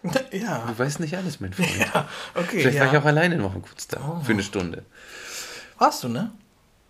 Ja. 0.32 0.66
Du 0.68 0.78
weißt 0.78 1.00
nicht 1.00 1.16
alles, 1.16 1.40
mein 1.40 1.54
Freund. 1.54 1.70
Ja, 1.80 2.10
okay. 2.36 2.60
Vielleicht 2.60 2.78
ja. 2.78 2.86
war 2.86 2.92
ich 2.94 2.98
auch 3.00 3.06
alleine 3.06 3.38
noch 3.38 3.54
mal 3.54 3.62
kurz 3.62 3.88
da. 3.88 4.18
Oh. 4.20 4.24
Für 4.24 4.34
eine 4.34 4.44
Stunde. 4.44 4.84
Warst 5.78 6.04
du, 6.04 6.10
ne? 6.10 6.32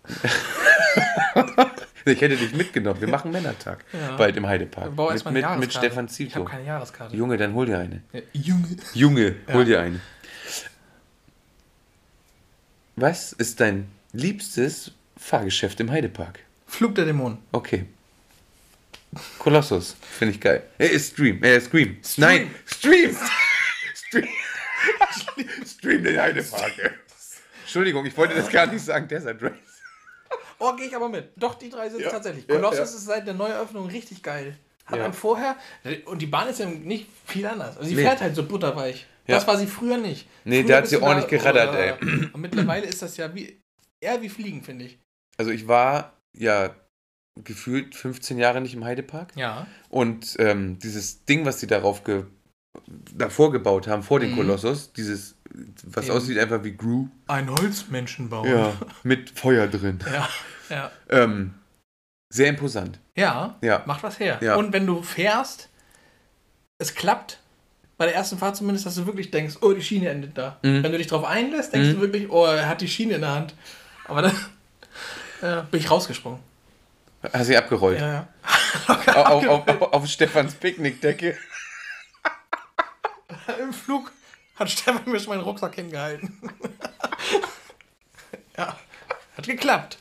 Ich 2.06 2.20
hätte 2.20 2.36
dich 2.36 2.54
mitgenommen. 2.54 3.00
Wir 3.00 3.08
machen 3.08 3.30
Männertag. 3.30 3.82
Ja. 3.92 4.16
Bald 4.16 4.36
im 4.36 4.46
Heidepark. 4.46 4.94
Bau 4.94 5.10
mit, 5.10 5.24
mit, 5.30 5.58
mit. 5.58 5.72
Stefan 5.72 6.04
Ich 6.04 6.12
Zito. 6.12 6.34
habe 6.34 6.44
keine 6.44 6.66
Jahreskarte. 6.66 7.16
Junge, 7.16 7.38
dann 7.38 7.54
hol 7.54 7.64
dir 7.64 7.78
eine. 7.78 8.02
Junge. 8.34 8.76
Junge, 8.92 9.36
hol 9.50 9.64
dir 9.64 9.80
eine. 9.80 10.00
Was 12.96 13.32
ist 13.32 13.60
dein 13.60 13.88
liebstes 14.12 14.92
Fahrgeschäft 15.16 15.80
im 15.80 15.90
Heidepark? 15.90 16.40
Flug 16.66 16.94
der 16.94 17.06
Dämonen. 17.06 17.38
Okay. 17.52 17.86
Kolossus, 19.38 19.96
finde 20.18 20.34
ich 20.34 20.40
geil. 20.40 20.62
Er 20.78 20.90
ist 20.90 21.12
Stream, 21.12 21.42
er 21.42 21.56
ist 21.56 21.66
Scream. 21.66 21.96
Nein, 22.16 22.54
Stream! 22.66 23.16
Stream! 23.94 24.28
Stream 25.66 26.04
den 26.04 26.20
Heidepark. 26.20 26.72
Entschuldigung, 27.62 28.04
ich 28.06 28.16
wollte 28.16 28.34
das 28.34 28.48
gar 28.50 28.66
nicht 28.66 28.84
sagen, 28.84 29.08
Desert 29.08 29.42
Race. 29.42 29.52
Oh, 30.58 30.74
gehe 30.76 30.86
ich 30.86 30.94
aber 30.96 31.08
mit. 31.08 31.30
Doch, 31.36 31.54
die 31.56 31.68
drei 31.68 31.88
sind 31.88 32.00
Ja, 32.00 32.10
tatsächlich. 32.10 32.46
ja, 32.48 32.54
Colossus 32.54 32.78
ja. 32.78 32.84
ist 32.84 33.04
seit 33.06 33.26
der 33.26 33.34
Neueröffnung 33.34 33.86
richtig 33.88 34.22
geil. 34.22 34.56
Hat 34.86 34.96
Ja. 34.98 35.02
man 35.04 35.12
vorher, 35.12 35.56
und 36.06 36.20
die 36.20 36.26
Bahn 36.26 36.48
ist 36.48 36.60
ja 36.60 36.66
nicht 36.66 37.06
viel 37.26 37.46
anders. 37.46 37.76
Also 37.76 37.88
sie 37.88 37.94
Nee. 37.96 38.02
fährt 38.02 38.20
halt 38.20 38.34
so 38.36 38.44
butterweich. 38.46 39.06
Ja. 39.26 39.36
Das 39.36 39.46
war 39.46 39.56
sie 39.56 39.66
früher 39.66 39.96
nicht. 39.96 40.28
Nee, 40.44 40.60
früher 40.62 40.68
da 40.70 40.76
hat 40.78 40.88
sie 40.88 40.98
ordentlich 40.98 41.28
geraddert, 41.28 41.74
ey. 41.74 42.28
Und 42.32 42.40
mittlerweile 42.40 42.86
ist 42.86 43.00
das 43.02 43.16
ja 43.16 43.34
wie, 43.34 43.58
eher 44.00 44.20
wie 44.20 44.28
Fliegen, 44.28 44.62
finde 44.62 44.84
ich. 44.84 44.98
Also 45.38 45.50
ich 45.50 45.66
war 45.66 46.12
ja 46.36 46.74
gefühlt 47.42 47.94
15 47.94 48.38
Jahre 48.38 48.60
nicht 48.60 48.74
im 48.74 48.84
Heidepark. 48.84 49.32
Ja. 49.34 49.66
Und 49.88 50.36
ähm, 50.38 50.78
dieses 50.78 51.24
Ding, 51.24 51.44
was 51.44 51.60
sie 51.60 51.66
darauf 51.66 52.04
ge 52.04 52.24
davor 53.14 53.52
gebaut 53.52 53.86
haben, 53.86 54.02
vor 54.02 54.18
den 54.20 54.32
Mhm. 54.32 54.36
Kolossus, 54.36 54.92
dieses, 54.92 55.36
was 55.84 56.06
Eben. 56.06 56.16
aussieht 56.16 56.38
einfach 56.38 56.64
wie 56.64 56.72
Gru, 56.76 57.06
Ein 57.28 57.48
Holzmenschen 57.50 58.28
bauen. 58.28 58.48
ja, 58.48 58.72
mit 59.04 59.30
Feuer 59.30 59.68
drin. 59.68 60.00
Ja. 60.12 60.28
Ja. 60.70 60.90
Ähm, 61.08 61.54
sehr 62.32 62.48
imposant. 62.48 62.98
Ja. 63.16 63.56
Ja. 63.62 63.82
Macht 63.86 64.02
was 64.02 64.18
her. 64.18 64.38
Ja. 64.42 64.56
Und 64.56 64.72
wenn 64.72 64.86
du 64.86 65.02
fährst, 65.02 65.68
es 66.78 66.94
klappt. 66.94 67.38
Bei 67.96 68.06
der 68.06 68.16
ersten 68.16 68.38
Fahrt 68.38 68.56
zumindest, 68.56 68.86
dass 68.86 68.96
du 68.96 69.06
wirklich 69.06 69.30
denkst, 69.30 69.58
oh, 69.60 69.72
die 69.72 69.80
Schiene 69.82 70.08
endet 70.08 70.36
da. 70.36 70.58
Mhm. 70.62 70.82
Wenn 70.82 70.90
du 70.90 70.98
dich 70.98 71.06
drauf 71.06 71.22
einlässt, 71.24 71.72
denkst 71.72 71.90
Mhm. 71.90 71.94
du 71.94 72.00
wirklich, 72.00 72.28
oh, 72.30 72.44
er 72.44 72.68
hat 72.68 72.80
die 72.80 72.88
Schiene 72.88 73.14
in 73.14 73.20
der 73.20 73.30
Hand. 73.30 73.54
Aber 74.08 74.22
dann 74.22 74.32
ja, 75.42 75.60
bin 75.70 75.78
ich 75.78 75.88
rausgesprungen. 75.92 76.40
Hast 77.32 77.46
sie 77.46 77.56
abgerollt. 77.56 78.00
Ja, 78.00 78.12
ja. 78.12 78.28
Auf, 79.14 79.46
auf, 79.46 79.68
auf, 79.68 79.92
auf 79.92 80.06
Stefans 80.06 80.54
Picknickdecke. 80.54 81.36
Im 83.60 83.72
Flug 83.72 84.10
hat 84.56 84.70
Stefan 84.70 85.10
mir 85.10 85.18
schon 85.20 85.30
meinen 85.30 85.42
Rucksack 85.42 85.74
hingehalten. 85.76 86.38
ja, 88.58 88.76
hat 89.36 89.46
geklappt. 89.46 89.98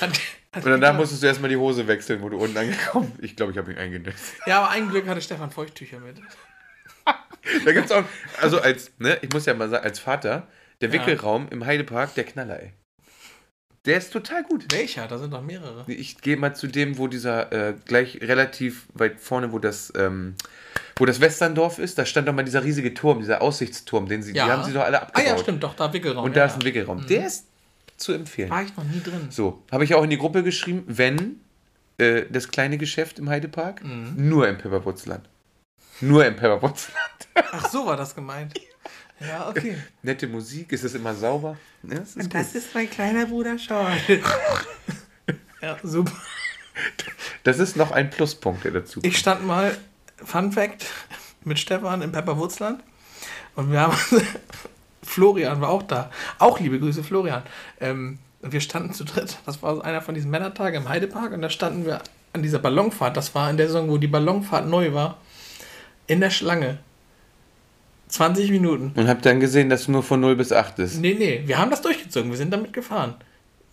Hat, 0.00 0.10
hat 0.52 0.64
Und 0.64 0.70
danach 0.70 0.94
musstest 0.94 1.22
du 1.22 1.26
erstmal 1.26 1.50
die 1.50 1.56
Hose 1.56 1.86
wechseln, 1.86 2.22
wo 2.22 2.28
du 2.28 2.38
unten 2.38 2.56
angekommen 2.56 3.10
bist. 3.10 3.22
Ich 3.24 3.36
glaube, 3.36 3.52
ich 3.52 3.58
habe 3.58 3.68
mich 3.68 3.78
eingenässt. 3.78 4.34
Ja, 4.46 4.58
aber 4.62 4.70
ein 4.70 4.88
Glück 4.88 5.06
hatte 5.06 5.20
Stefan 5.20 5.50
Feuchttücher 5.50 6.00
mit. 6.00 6.16
Da 7.64 7.72
gibt's 7.72 7.92
auch, 7.92 8.04
also 8.40 8.60
als, 8.60 8.90
ne, 8.98 9.18
ich 9.22 9.32
muss 9.32 9.46
ja 9.46 9.54
mal 9.54 9.68
sagen, 9.68 9.84
als 9.84 9.98
Vater, 10.00 10.48
der 10.80 10.88
Ja. 10.88 10.94
Wickelraum 10.94 11.48
im 11.50 11.64
Heidepark, 11.64 12.14
der 12.14 12.24
Knaller, 12.24 12.60
ey. 12.60 12.72
Der 13.86 13.98
ist 13.98 14.12
total 14.12 14.42
gut. 14.42 14.66
Welcher? 14.72 15.06
Da 15.06 15.16
sind 15.18 15.32
doch 15.32 15.42
mehrere. 15.42 15.84
Ich 15.86 16.20
gehe 16.20 16.36
mal 16.36 16.54
zu 16.54 16.66
dem, 16.66 16.98
wo 16.98 17.06
dieser 17.06 17.52
äh, 17.52 17.74
gleich 17.84 18.18
relativ 18.20 18.86
weit 18.94 19.20
vorne, 19.20 19.52
wo 19.52 19.58
das, 19.58 19.92
ähm, 19.96 20.34
wo 20.96 21.06
das 21.06 21.20
Westerndorf 21.20 21.78
ist, 21.78 21.96
da 21.98 22.04
stand 22.04 22.26
doch 22.28 22.32
mal 22.34 22.42
dieser 22.44 22.64
riesige 22.64 22.92
Turm, 22.94 23.20
dieser 23.20 23.40
Aussichtsturm, 23.42 24.08
den 24.08 24.22
sie, 24.22 24.32
die 24.32 24.40
haben 24.42 24.64
sie 24.64 24.72
doch 24.72 24.82
alle 24.82 24.98
Ah 25.00 25.02
abgebaut. 25.04 25.28
ja, 25.30 25.38
stimmt, 25.38 25.62
doch, 25.62 25.74
da 25.74 25.92
Wickelraum. 25.92 26.24
Und 26.24 26.34
da 26.36 26.40
ja, 26.40 26.46
ist 26.46 26.54
ein 26.54 26.60
ja. 26.60 26.66
Wickelraum. 26.66 27.06
Der 27.06 27.26
ist 27.26 27.46
zu 27.96 28.12
empfehlen. 28.12 28.50
War 28.50 28.62
ich 28.62 28.76
noch 28.76 28.84
nie 28.84 29.00
drin. 29.02 29.28
So, 29.30 29.62
habe 29.70 29.84
ich 29.84 29.94
auch 29.94 30.02
in 30.04 30.10
die 30.10 30.18
Gruppe 30.18 30.42
geschrieben, 30.42 30.82
wenn 30.86 31.40
äh, 31.98 32.24
das 32.28 32.48
kleine 32.48 32.78
Geschäft 32.78 33.18
im 33.18 33.28
Heidepark, 33.30 33.82
Mhm. 33.84 34.14
nur 34.28 34.48
im 34.48 34.58
Pepperputzland. 34.58 35.28
Nur 36.00 36.26
im 36.26 36.36
Pepperputzland. 36.36 36.98
Ach, 37.52 37.70
so 37.70 37.86
war 37.86 37.96
das 37.96 38.14
gemeint. 38.14 38.52
Ja, 39.20 39.48
okay. 39.48 39.76
Nette 40.02 40.26
Musik, 40.26 40.72
ist 40.72 40.84
es 40.84 40.94
immer 40.94 41.14
sauber? 41.14 41.56
Ja, 41.82 41.98
das 41.98 42.16
ist 42.16 42.30
gut. 42.30 42.54
ist 42.54 42.74
mein 42.74 42.90
kleiner 42.90 43.26
Bruder 43.26 43.58
Sean. 43.58 43.96
ja, 45.62 45.78
super. 45.82 46.12
Das 47.42 47.58
ist 47.58 47.76
noch 47.76 47.90
ein 47.90 48.10
Pluspunkt, 48.10 48.64
der 48.64 48.72
dazu 48.72 49.00
kommt. 49.00 49.06
Ich 49.06 49.18
stand 49.18 49.46
mal, 49.46 49.76
Fun 50.22 50.52
Fact, 50.52 50.86
mit 51.44 51.58
Stefan 51.58 52.02
im 52.02 52.12
Pepperwurzland 52.12 52.82
und 53.54 53.72
wir 53.72 53.80
haben, 53.80 53.96
Florian 55.02 55.60
war 55.60 55.70
auch 55.70 55.82
da. 55.82 56.10
Auch 56.38 56.60
liebe 56.60 56.78
Grüße, 56.78 57.02
Florian. 57.02 57.42
Ähm, 57.80 58.18
und 58.42 58.52
wir 58.52 58.60
standen 58.60 58.92
zu 58.92 59.04
dritt. 59.04 59.38
Das 59.46 59.62
war 59.62 59.82
einer 59.84 60.02
von 60.02 60.14
diesen 60.14 60.30
Männertagen 60.30 60.82
im 60.82 60.88
Heidepark 60.88 61.32
und 61.32 61.42
da 61.42 61.50
standen 61.50 61.86
wir 61.86 62.02
an 62.32 62.42
dieser 62.42 62.58
Ballonfahrt. 62.58 63.16
Das 63.16 63.34
war 63.34 63.48
in 63.48 63.56
der 63.56 63.66
Saison, 63.66 63.88
wo 63.88 63.96
die 63.96 64.06
Ballonfahrt 64.06 64.66
neu 64.68 64.92
war. 64.92 65.16
In 66.06 66.20
der 66.20 66.30
Schlange. 66.30 66.78
20 68.08 68.50
Minuten. 68.50 68.92
Und 68.94 69.08
hab 69.08 69.22
dann 69.22 69.40
gesehen, 69.40 69.68
dass 69.68 69.88
nur 69.88 70.02
von 70.02 70.20
0 70.20 70.36
bis 70.36 70.52
8 70.52 70.78
ist. 70.78 71.00
Nee, 71.00 71.14
nee, 71.18 71.42
wir 71.46 71.58
haben 71.58 71.70
das 71.70 71.82
durchgezogen. 71.82 72.30
Wir 72.30 72.36
sind 72.38 72.52
damit 72.52 72.72
gefahren. 72.72 73.14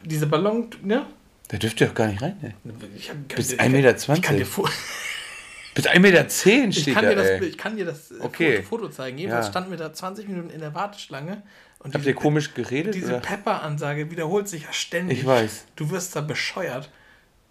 Diese 0.04 0.26
Ballon, 0.28 0.68
ne? 0.84 1.06
Da 1.50 1.58
dürft 1.58 1.80
ihr 1.82 1.88
doch 1.88 1.94
gar 1.94 2.08
nicht 2.08 2.22
rein, 2.22 2.36
ey. 2.42 2.54
Ich 2.96 3.10
hab, 3.10 3.28
Bis 3.36 3.54
ich- 3.54 3.60
1,20 3.60 3.70
Meter. 3.70 4.14
Ich 4.16 4.22
kann 4.22 4.38
dir, 4.38 4.46
vor- 4.46 4.70
Bis 5.76 5.88
1,10 5.88 6.00
Meter 6.00 6.30
steht 6.30 6.78
ich 6.88 6.94
kann 6.94 7.04
da, 7.04 7.10
dir 7.12 7.16
das, 7.16 7.28
ey. 7.28 7.44
ich 7.46 7.58
kann 7.58 7.76
dir 7.78 7.86
das 7.86 8.12
äh, 8.12 8.16
Okay. 8.20 8.58
Foto, 8.64 8.84
Foto 8.84 8.90
zeigen. 8.90 9.18
Jedenfalls 9.18 9.48
Ja. 9.48 9.52
standen 9.52 9.72
wir 9.72 9.78
da 9.78 9.94
20 9.94 10.28
Minuten 10.28 10.50
in 10.50 10.60
der 10.60 10.74
Warteschlange. 10.74 11.42
Und 11.80 11.94
Habt 11.94 12.06
ihr 12.06 12.14
komisch 12.16 12.54
geredet? 12.54 12.96
diese? 12.96 13.20
Pepper-Ansage 13.20 14.10
wiederholt 14.10 14.48
sich 14.48 14.64
ja 14.64 14.72
ständig. 14.74 15.20
Ich 15.20 15.26
weiß. 15.26 15.66
Du 15.76 15.90
wirst 15.92 16.16
da 16.16 16.22
bescheuert. 16.22 16.90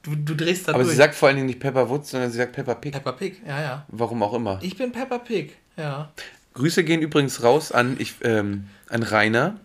Du, 0.02 0.16
du 0.16 0.34
drehst 0.34 0.66
da 0.68 0.72
Aber 0.72 0.82
durch. 0.82 0.92
sie 0.92 0.96
sagt 0.96 1.14
vor 1.14 1.28
allen 1.28 1.36
Dingen 1.36 1.46
nicht 1.46 1.60
Pepper 1.60 1.88
Woods, 1.88 2.10
sondern 2.10 2.30
sie 2.30 2.38
sagt 2.38 2.52
Pepper 2.52 2.74
Pig. 2.76 2.92
Peppa 2.92 3.12
Pig, 3.12 3.40
ja, 3.46 3.60
ja. 3.60 3.86
Warum 3.88 4.22
auch 4.22 4.32
immer. 4.34 4.58
Ich 4.62 4.76
bin 4.76 4.90
Peppa 4.90 5.18
Pig, 5.18 5.52
ja. 5.76 6.10
Grüße 6.54 6.84
gehen 6.84 7.00
übrigens 7.00 7.42
raus 7.42 7.72
an, 7.72 7.96
ich, 7.98 8.16
ähm, 8.22 8.68
an 8.88 9.02
Rainer. 9.02 9.58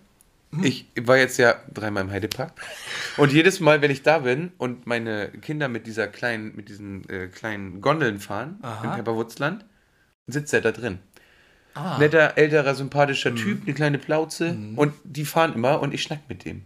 Hm. 0.52 0.64
Ich 0.64 0.86
war 1.02 1.18
jetzt 1.18 1.38
ja 1.38 1.56
dreimal 1.74 2.04
im 2.04 2.12
Heidepark. 2.12 2.54
Und 3.18 3.34
jedes 3.34 3.60
Mal, 3.60 3.82
wenn 3.82 3.92
ich 3.92 4.04
da 4.04 4.20
bin 4.20 4.52
und 4.58 4.88
meine 4.88 5.30
Kinder 5.30 5.68
mit 5.68 5.88
dieser 5.88 6.08
kleinen, 6.08 6.56
mit 6.56 6.70
diesen 6.70 7.08
äh, 7.10 7.28
kleinen 7.28 7.82
Gondeln 7.82 8.20
fahren 8.20 8.58
Aha. 8.62 8.86
im 8.86 8.96
Pepperwurzland, 8.96 9.66
sitzt 10.28 10.54
er 10.54 10.62
da 10.62 10.72
drin. 10.72 11.00
Ah, 11.74 11.98
Netter, 12.00 12.38
älterer, 12.38 12.74
sympathischer 12.74 13.36
Typ, 13.36 13.64
eine 13.64 13.74
kleine 13.74 13.98
Plauze. 14.00 14.58
Und 14.76 14.94
die 15.04 15.26
fahren 15.26 15.54
immer 15.54 15.80
und 15.82 15.94
ich 15.94 16.02
schnack 16.02 16.22
mit 16.28 16.44
dem. 16.46 16.64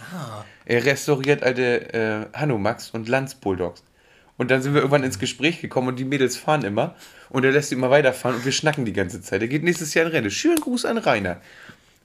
ah. 0.00 0.44
Er 0.64 0.84
restauriert 0.84 1.42
alte 1.42 1.92
äh, 1.92 2.38
Hanumax 2.38 2.90
und 2.90 3.08
Lanz 3.08 3.34
Bulldogs. 3.34 3.82
Und 4.36 4.50
dann 4.50 4.62
sind 4.62 4.74
wir 4.74 4.80
irgendwann 4.80 5.04
ins 5.04 5.18
Gespräch 5.18 5.60
gekommen 5.60 5.88
und 5.88 5.96
die 5.98 6.04
Mädels 6.04 6.36
fahren 6.36 6.64
immer 6.64 6.96
und 7.28 7.44
er 7.44 7.52
lässt 7.52 7.68
sie 7.68 7.76
immer 7.76 7.90
weiterfahren 7.90 8.36
und 8.38 8.44
wir 8.44 8.52
schnacken 8.52 8.84
die 8.84 8.92
ganze 8.92 9.22
Zeit. 9.22 9.42
Er 9.42 9.48
geht 9.48 9.62
nächstes 9.62 9.94
Jahr 9.94 10.06
in 10.06 10.12
Rente. 10.12 10.30
Schönen 10.30 10.60
Gruß 10.60 10.84
an 10.86 10.98
Rainer. 10.98 11.40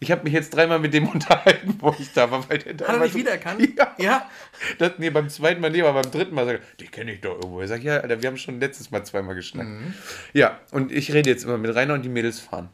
Ich 0.01 0.11
habe 0.11 0.23
mich 0.23 0.33
jetzt 0.33 0.55
dreimal 0.55 0.79
mit 0.79 0.93
dem 0.93 1.07
unterhalten, 1.13 1.75
wo 1.79 1.95
ich 1.99 2.13
da 2.13 2.31
war. 2.31 2.47
Weil 2.49 2.59
der 2.59 2.73
da 2.75 2.85
Hat 2.85 2.89
er 2.91 2.95
immer 2.97 3.05
dich 3.05 3.15
wiedererkannt? 3.15 3.77
Ja. 3.77 3.95
Ja. 3.97 4.29
Das, 4.77 4.93
nee, 4.97 5.09
beim 5.09 5.29
zweiten 5.29 5.59
Mal, 5.59 5.71
nee, 5.71 5.81
aber 5.81 6.01
beim 6.01 6.11
dritten 6.11 6.35
Mal 6.35 6.45
sagt 6.45 6.61
er, 6.61 6.65
die 6.79 6.87
kenne 6.87 7.13
ich 7.13 7.21
doch 7.21 7.35
irgendwo. 7.35 7.59
Er 7.61 7.67
sagt, 7.67 7.83
ja, 7.83 7.97
Alter, 7.97 8.21
wir 8.21 8.29
haben 8.29 8.37
schon 8.37 8.59
letztes 8.59 8.91
Mal 8.91 9.03
zweimal 9.03 9.35
geschnackt. 9.35 9.69
Mhm. 9.69 9.93
Ja, 10.33 10.59
und 10.71 10.91
ich 10.91 11.11
rede 11.13 11.29
jetzt 11.29 11.43
immer 11.43 11.57
mit 11.57 11.73
Rainer 11.75 11.95
und 11.95 12.03
die 12.03 12.09
Mädels 12.09 12.39
fahren. 12.39 12.69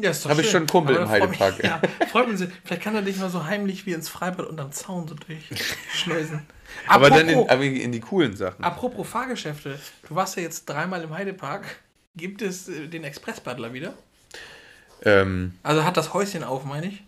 Ja, 0.00 0.10
ist 0.10 0.24
doch 0.24 0.30
Hab 0.30 0.38
ich 0.40 0.50
schon 0.50 0.62
einen 0.62 0.66
Kumpel 0.66 0.96
im 0.96 1.02
mich- 1.02 1.10
Heidepark, 1.10 1.54
ey. 1.60 1.66
Ja, 1.68 1.80
freut 2.10 2.28
mich. 2.28 2.38
sehr. 2.38 2.48
Vielleicht 2.64 2.82
kann 2.82 2.96
er 2.96 3.02
dich 3.02 3.16
mal 3.16 3.30
so 3.30 3.44
heimlich 3.44 3.86
wie 3.86 3.92
ins 3.92 4.08
Freibad 4.08 4.46
unterm 4.46 4.72
Zaun 4.72 5.06
so 5.06 5.14
durchschleusen. 5.14 6.42
Aber 6.88 7.08
dann 7.10 7.28
in, 7.28 7.48
aber 7.48 7.62
in 7.62 7.92
die 7.92 8.00
coolen 8.00 8.36
Sachen. 8.36 8.64
Apropos 8.64 9.06
Fahrgeschäfte, 9.08 9.78
du 10.08 10.14
warst 10.16 10.34
ja 10.36 10.42
jetzt 10.42 10.64
dreimal 10.68 11.02
im 11.04 11.10
Heidepark. 11.14 11.76
Gibt 12.16 12.42
es 12.42 12.68
äh, 12.68 12.88
den 12.88 13.04
Expressbadler 13.04 13.72
wieder? 13.72 13.94
Ähm, 15.04 15.54
Also 15.62 15.84
hat 15.84 15.96
das 15.96 16.12
Häuschen 16.12 16.42
auf, 16.42 16.64
meine 16.64 16.86
ich. 16.88 17.04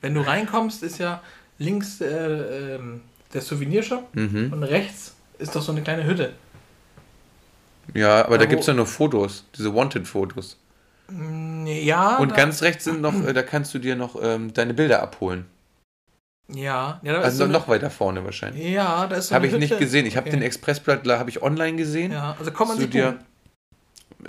Wenn 0.00 0.14
du 0.14 0.20
reinkommst, 0.22 0.82
ist 0.82 0.98
ja 0.98 1.22
links 1.58 2.00
äh, 2.00 2.74
ähm, 2.74 3.02
der 3.32 3.40
Souvenirshop 3.40 4.12
mhm. 4.16 4.52
und 4.52 4.64
rechts 4.64 5.14
ist 5.38 5.54
doch 5.54 5.62
so 5.62 5.70
eine 5.70 5.82
kleine 5.82 6.04
Hütte. 6.04 6.32
Ja, 7.94 8.24
aber 8.24 8.36
Da 8.38 8.44
da 8.44 8.50
gibt 8.50 8.62
es 8.62 8.66
ja 8.66 8.74
nur 8.74 8.86
Fotos, 8.86 9.44
diese 9.56 9.72
Wanted-Fotos. 9.72 10.56
Nee, 11.08 11.82
Ja. 11.84 12.16
Und 12.18 12.32
da, 12.32 12.36
ganz 12.36 12.62
rechts 12.62 12.84
sind 12.84 13.00
noch, 13.00 13.24
äh, 13.24 13.32
da 13.32 13.42
kannst 13.42 13.72
du 13.74 13.78
dir 13.78 13.96
noch 13.96 14.16
ähm, 14.20 14.52
deine 14.52 14.74
Bilder 14.74 15.02
abholen. 15.02 15.46
Ja, 16.48 17.00
ja, 17.02 17.18
Also 17.18 17.38
so 17.38 17.44
noch, 17.44 17.48
eine, 17.50 17.58
noch 17.58 17.68
weiter 17.68 17.90
vorne 17.90 18.24
wahrscheinlich. 18.24 18.64
Ja, 18.70 19.06
da 19.08 19.16
ist 19.16 19.28
so 19.28 19.34
Habe 19.34 19.46
ich 19.48 19.52
nicht 19.54 19.70
Hütte. 19.70 19.80
gesehen. 19.80 20.06
Ich 20.06 20.16
habe 20.16 20.28
Okay. 20.28 20.36
den 20.36 20.42
Expressblattler 20.42 21.18
habe 21.18 21.28
ich 21.30 21.42
online 21.42 21.76
gesehen. 21.76 22.12
Ja, 22.12 22.36
also 22.38 22.50
kann 22.52 22.68
man 22.68 22.76
Zu 22.76 22.82
sich 22.82 22.90
dir-. 22.92 23.18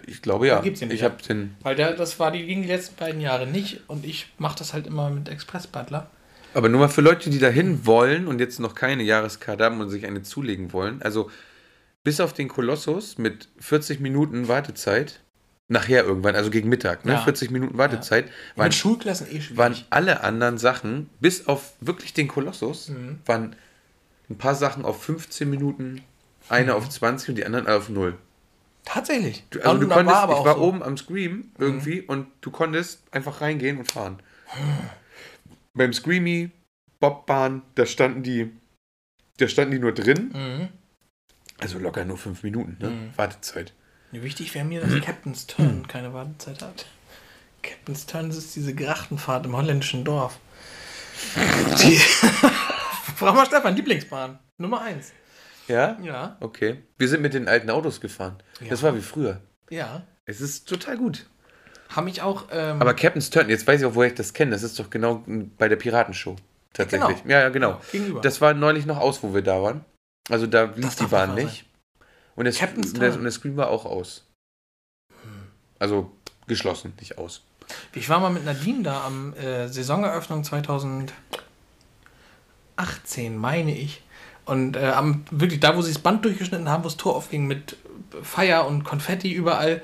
Ich 0.07 0.21
glaube 0.21 0.47
ja. 0.47 0.55
Da 0.55 0.61
gibt's 0.61 0.81
ihn 0.81 0.89
ich 0.91 1.03
habe 1.03 1.21
den. 1.21 1.55
Weil 1.61 1.75
der, 1.75 1.93
das 1.93 2.19
war 2.19 2.31
die 2.31 2.45
ging 2.45 2.63
die 2.63 2.67
letzten 2.67 2.95
beiden 2.95 3.21
Jahre 3.21 3.45
nicht 3.47 3.81
und 3.87 4.03
ich 4.05 4.33
mache 4.39 4.57
das 4.57 4.73
halt 4.73 4.87
immer 4.87 5.09
mit 5.11 5.29
Expressbutler. 5.29 6.07
Aber 6.53 6.69
nur 6.69 6.79
mal 6.79 6.87
für 6.87 7.01
Leute, 7.01 7.29
die 7.29 7.39
dahin 7.39 7.85
wollen 7.85 8.27
und 8.27 8.39
jetzt 8.39 8.59
noch 8.59 8.73
keine 8.73 9.03
Jahreskarte 9.03 9.63
haben 9.63 9.79
und 9.79 9.89
sich 9.89 10.05
eine 10.07 10.23
zulegen 10.23 10.73
wollen. 10.73 11.01
Also 11.03 11.29
bis 12.03 12.19
auf 12.19 12.33
den 12.33 12.47
Kolossus 12.47 13.17
mit 13.19 13.47
40 13.59 13.99
Minuten 13.99 14.47
Wartezeit, 14.47 15.19
nachher 15.69 16.03
irgendwann, 16.05 16.35
also 16.35 16.49
gegen 16.49 16.69
Mittag, 16.69 17.03
ne? 17.05 17.13
Ja. 17.13 17.21
40 17.23 17.51
Minuten 17.51 17.77
Wartezeit, 17.77 18.29
waren, 18.55 18.67
Mit 18.67 18.75
Schulklassen 18.75 19.27
eh 19.27 19.41
schwierig. 19.41 19.57
waren 19.57 19.75
alle 19.89 20.23
anderen 20.23 20.57
Sachen, 20.57 21.09
bis 21.19 21.47
auf 21.47 21.73
wirklich 21.81 22.13
den 22.13 22.27
Kolossus, 22.27 22.89
Mhm. 22.89 23.19
waren 23.25 23.55
ein 24.29 24.37
paar 24.37 24.55
Sachen 24.55 24.85
auf 24.85 25.03
15 25.03 25.49
Minuten, 25.49 26.01
eine 26.49 26.75
auf 26.75 26.87
20 26.89 27.29
und 27.29 27.35
die 27.35 27.45
anderen 27.45 27.67
alle 27.67 27.77
auf 27.77 27.89
0. 27.89 28.17
Tatsächlich. 28.85 29.43
Du, 29.49 29.59
also 29.59 29.71
Und 29.71 29.79
du 29.81 29.87
konntest, 29.89 30.15
aber 30.17 30.39
ich 30.39 30.45
war 30.45 30.55
so. 30.55 30.61
oben 30.61 30.81
am 30.83 30.95
Scream 30.97 31.51
irgendwie 31.57 31.99
und 32.01 32.27
du 32.39 32.51
konntest 32.51 33.01
einfach 33.11 33.41
reingehen 33.41 33.77
und 33.79 33.91
fahren. 33.91 34.19
Beim 35.73 35.91
Screamy, 35.91 36.51
Bobbahn, 37.01 37.61
da 37.75 37.85
standen 37.85 38.23
die, 38.23 38.51
da 39.37 39.47
standen 39.49 39.71
die 39.73 39.79
nur 39.79 39.91
drin. 39.93 40.31
Mhm. 40.33 40.67
Also 41.59 41.79
locker 41.79 42.05
nur 42.05 42.17
fünf 42.17 42.43
Minuten, 42.43 42.77
ne? 42.79 42.89
Mhm. 42.89 43.09
Wartezeit. 43.17 43.73
Ja, 44.17 44.23
Wichtig 44.23 44.55
wäre 44.55 44.65
mir, 44.65 44.81
dass 44.81 44.99
Captain's 45.01 45.45
Turn 45.45 45.87
keine 45.87 46.13
Wartezeit 46.13 46.61
hat. 46.61 46.85
Captain's 47.61 48.05
Turn 48.05 48.31
ist 48.31 48.55
diese 48.55 48.73
Grachtenfahrt 48.73 49.45
im 49.45 49.55
holländischen 49.55 50.03
Dorf. 50.03 50.39
Die 51.81 51.97
Frag 53.15 53.35
mal 53.35 53.45
Stefan, 53.45 53.75
Lieblingsbahn. 53.75 54.39
Nummer 54.57 54.81
eins. 54.81 55.11
Ja? 55.67 55.97
Ja. 56.01 56.37
Okay. 56.39 56.83
Wir 56.97 57.07
sind 57.07 57.21
mit 57.21 57.33
den 57.33 57.47
alten 57.47 57.69
Autos 57.69 58.01
gefahren. 58.01 58.37
Das 58.69 58.81
war 58.83 58.95
wie 58.95 59.01
früher. 59.01 59.41
Ja. 59.69 60.03
Es 60.25 60.41
ist 60.41 60.67
total 60.67 60.97
gut. 60.97 61.27
Haben 61.89 62.05
mich 62.05 62.21
auch. 62.21 62.45
Ähm, 62.51 62.81
Aber 62.81 62.93
Captain's 62.93 63.29
Turn, 63.29 63.49
jetzt 63.49 63.67
weiß 63.67 63.81
ich 63.81 63.85
auch, 63.85 63.95
woher 63.95 64.09
ich 64.09 64.15
das 64.15 64.33
kenne. 64.33 64.51
Das 64.51 64.63
ist 64.63 64.79
doch 64.79 64.89
genau 64.89 65.23
bei 65.57 65.67
der 65.67 65.75
Piratenshow. 65.75 66.35
Tatsächlich. 66.73 67.23
Genau. 67.23 67.31
Ja, 67.31 67.41
ja, 67.41 67.49
genau. 67.49 67.69
Ja, 67.71 67.81
gegenüber. 67.91 68.21
Das 68.21 68.41
war 68.41 68.53
neulich 68.53 68.85
noch 68.85 68.97
aus, 68.97 69.21
wo 69.23 69.33
wir 69.33 69.41
da 69.41 69.61
waren. 69.61 69.85
Also 70.29 70.47
da 70.47 70.63
lief 70.75 70.95
die 70.95 71.05
Bahn 71.05 71.35
nicht 71.35 71.45
nicht. 71.45 71.65
Und, 72.37 72.45
das, 72.45 72.59
Captain's 72.59 72.93
und, 72.93 73.01
das, 73.01 73.09
Turn. 73.09 73.17
und 73.17 73.23
der 73.23 73.31
Screen 73.31 73.57
war 73.57 73.69
auch 73.69 73.85
aus. 73.85 74.23
Also 75.79 76.11
geschlossen, 76.47 76.93
nicht 76.99 77.17
aus. 77.17 77.41
Ich 77.93 78.07
war 78.07 78.19
mal 78.19 78.29
mit 78.29 78.45
Nadine 78.45 78.83
da 78.83 79.03
am 79.05 79.33
äh, 79.33 79.67
Saisoneröffnung 79.67 80.43
2018, 80.43 81.11
meine 83.35 83.75
ich. 83.75 84.03
Und 84.45 84.77
äh, 84.77 84.85
am, 84.85 85.25
wirklich 85.29 85.59
da, 85.59 85.75
wo 85.75 85.81
sie 85.81 85.91
das 85.91 86.01
Band 86.01 86.23
durchgeschnitten 86.23 86.69
haben, 86.69 86.83
wo 86.83 86.87
das 86.87 86.95
Tor 86.95 87.15
aufging 87.15 87.47
mit 87.47 87.75
Feier 88.23 88.65
und 88.65 88.85
Konfetti 88.85 89.33
überall. 89.33 89.81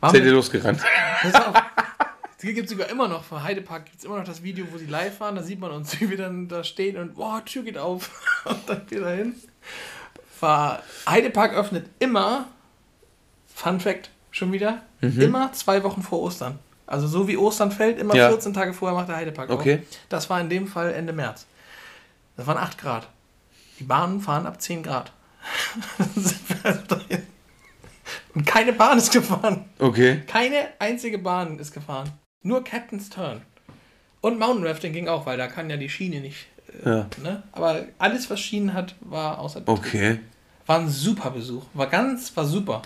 Seid 0.00 0.24
ihr 0.24 0.32
losgerannt? 0.32 0.80
pass 1.20 1.34
auf, 1.34 1.54
die 2.42 2.54
gibt 2.54 2.66
es 2.66 2.72
sogar 2.72 2.88
immer 2.88 3.08
noch. 3.08 3.24
Von 3.24 3.42
Heidepark 3.42 3.86
gibt 3.86 3.98
es 3.98 4.04
immer 4.04 4.16
noch 4.18 4.24
das 4.24 4.42
Video, 4.42 4.66
wo 4.72 4.78
sie 4.78 4.86
live 4.86 5.20
waren. 5.20 5.34
Da 5.34 5.42
sieht 5.42 5.60
man 5.60 5.72
uns, 5.72 6.00
wie 6.00 6.08
wir 6.08 6.16
dann 6.16 6.48
da 6.48 6.64
stehen 6.64 6.96
und 6.96 7.16
boah, 7.16 7.44
Tür 7.44 7.64
geht 7.64 7.76
auf. 7.76 8.10
und 8.44 8.68
dann 8.68 8.90
wieder 8.90 9.10
hin. 9.10 9.34
War, 10.40 10.82
Heidepark 11.08 11.54
öffnet 11.54 11.86
immer, 11.98 12.46
Fun 13.54 13.80
Fact 13.80 14.10
schon 14.30 14.52
wieder, 14.52 14.82
immer 15.00 15.52
zwei 15.52 15.82
Wochen 15.82 16.02
vor 16.02 16.20
Ostern. 16.20 16.58
Also 16.86 17.06
so 17.08 17.26
wie 17.26 17.36
Ostern 17.36 17.72
fällt, 17.72 17.98
immer 17.98 18.14
Ja. 18.14 18.28
14 18.28 18.52
Tage 18.54 18.72
vorher 18.74 18.96
macht 18.96 19.08
der 19.08 19.16
Heidepark 19.16 19.50
Okay. 19.50 19.78
auf. 19.82 19.96
Das 20.08 20.30
war 20.30 20.40
in 20.40 20.48
dem 20.48 20.66
Fall 20.68 20.92
Ende 20.92 21.12
März. 21.12 21.46
Das 22.36 22.46
waren 22.46 22.58
8 22.58 22.78
Grad. 22.78 23.08
Die 23.78 23.84
Bahnen 23.84 24.20
fahren 24.20 24.46
ab 24.46 24.60
10 24.60 24.82
Grad. 24.82 25.10
Und 28.34 28.46
keine 28.46 28.72
Bahn 28.72 28.98
ist 28.98 29.10
gefahren. 29.12 29.64
Okay. 29.78 30.22
Keine 30.26 30.68
einzige 30.78 31.18
Bahn 31.18 31.58
ist 31.58 31.72
gefahren. 31.72 32.10
Nur 32.42 32.62
Captain's 32.62 33.08
Turn. 33.08 33.42
Und 34.20 34.38
Mountain 34.38 34.66
Rafting 34.66 34.92
ging 34.92 35.08
auch, 35.08 35.24
weil 35.26 35.38
da 35.38 35.46
kann 35.46 35.70
ja 35.70 35.76
die 35.76 35.88
Schiene 35.88 36.20
nicht. 36.20 36.46
Ja. 36.84 37.06
ne? 37.22 37.42
Aber 37.52 37.82
alles, 37.98 38.28
was 38.30 38.40
Schienen 38.40 38.74
hat, 38.74 38.94
war 39.00 39.38
außer 39.38 39.60
Betrieb. 39.60 39.78
Okay. 39.78 40.20
War 40.66 40.80
ein 40.80 40.88
super 40.88 41.30
Besuch. 41.30 41.62
War 41.74 41.86
ganz, 41.86 42.36
war 42.36 42.44
super. 42.44 42.82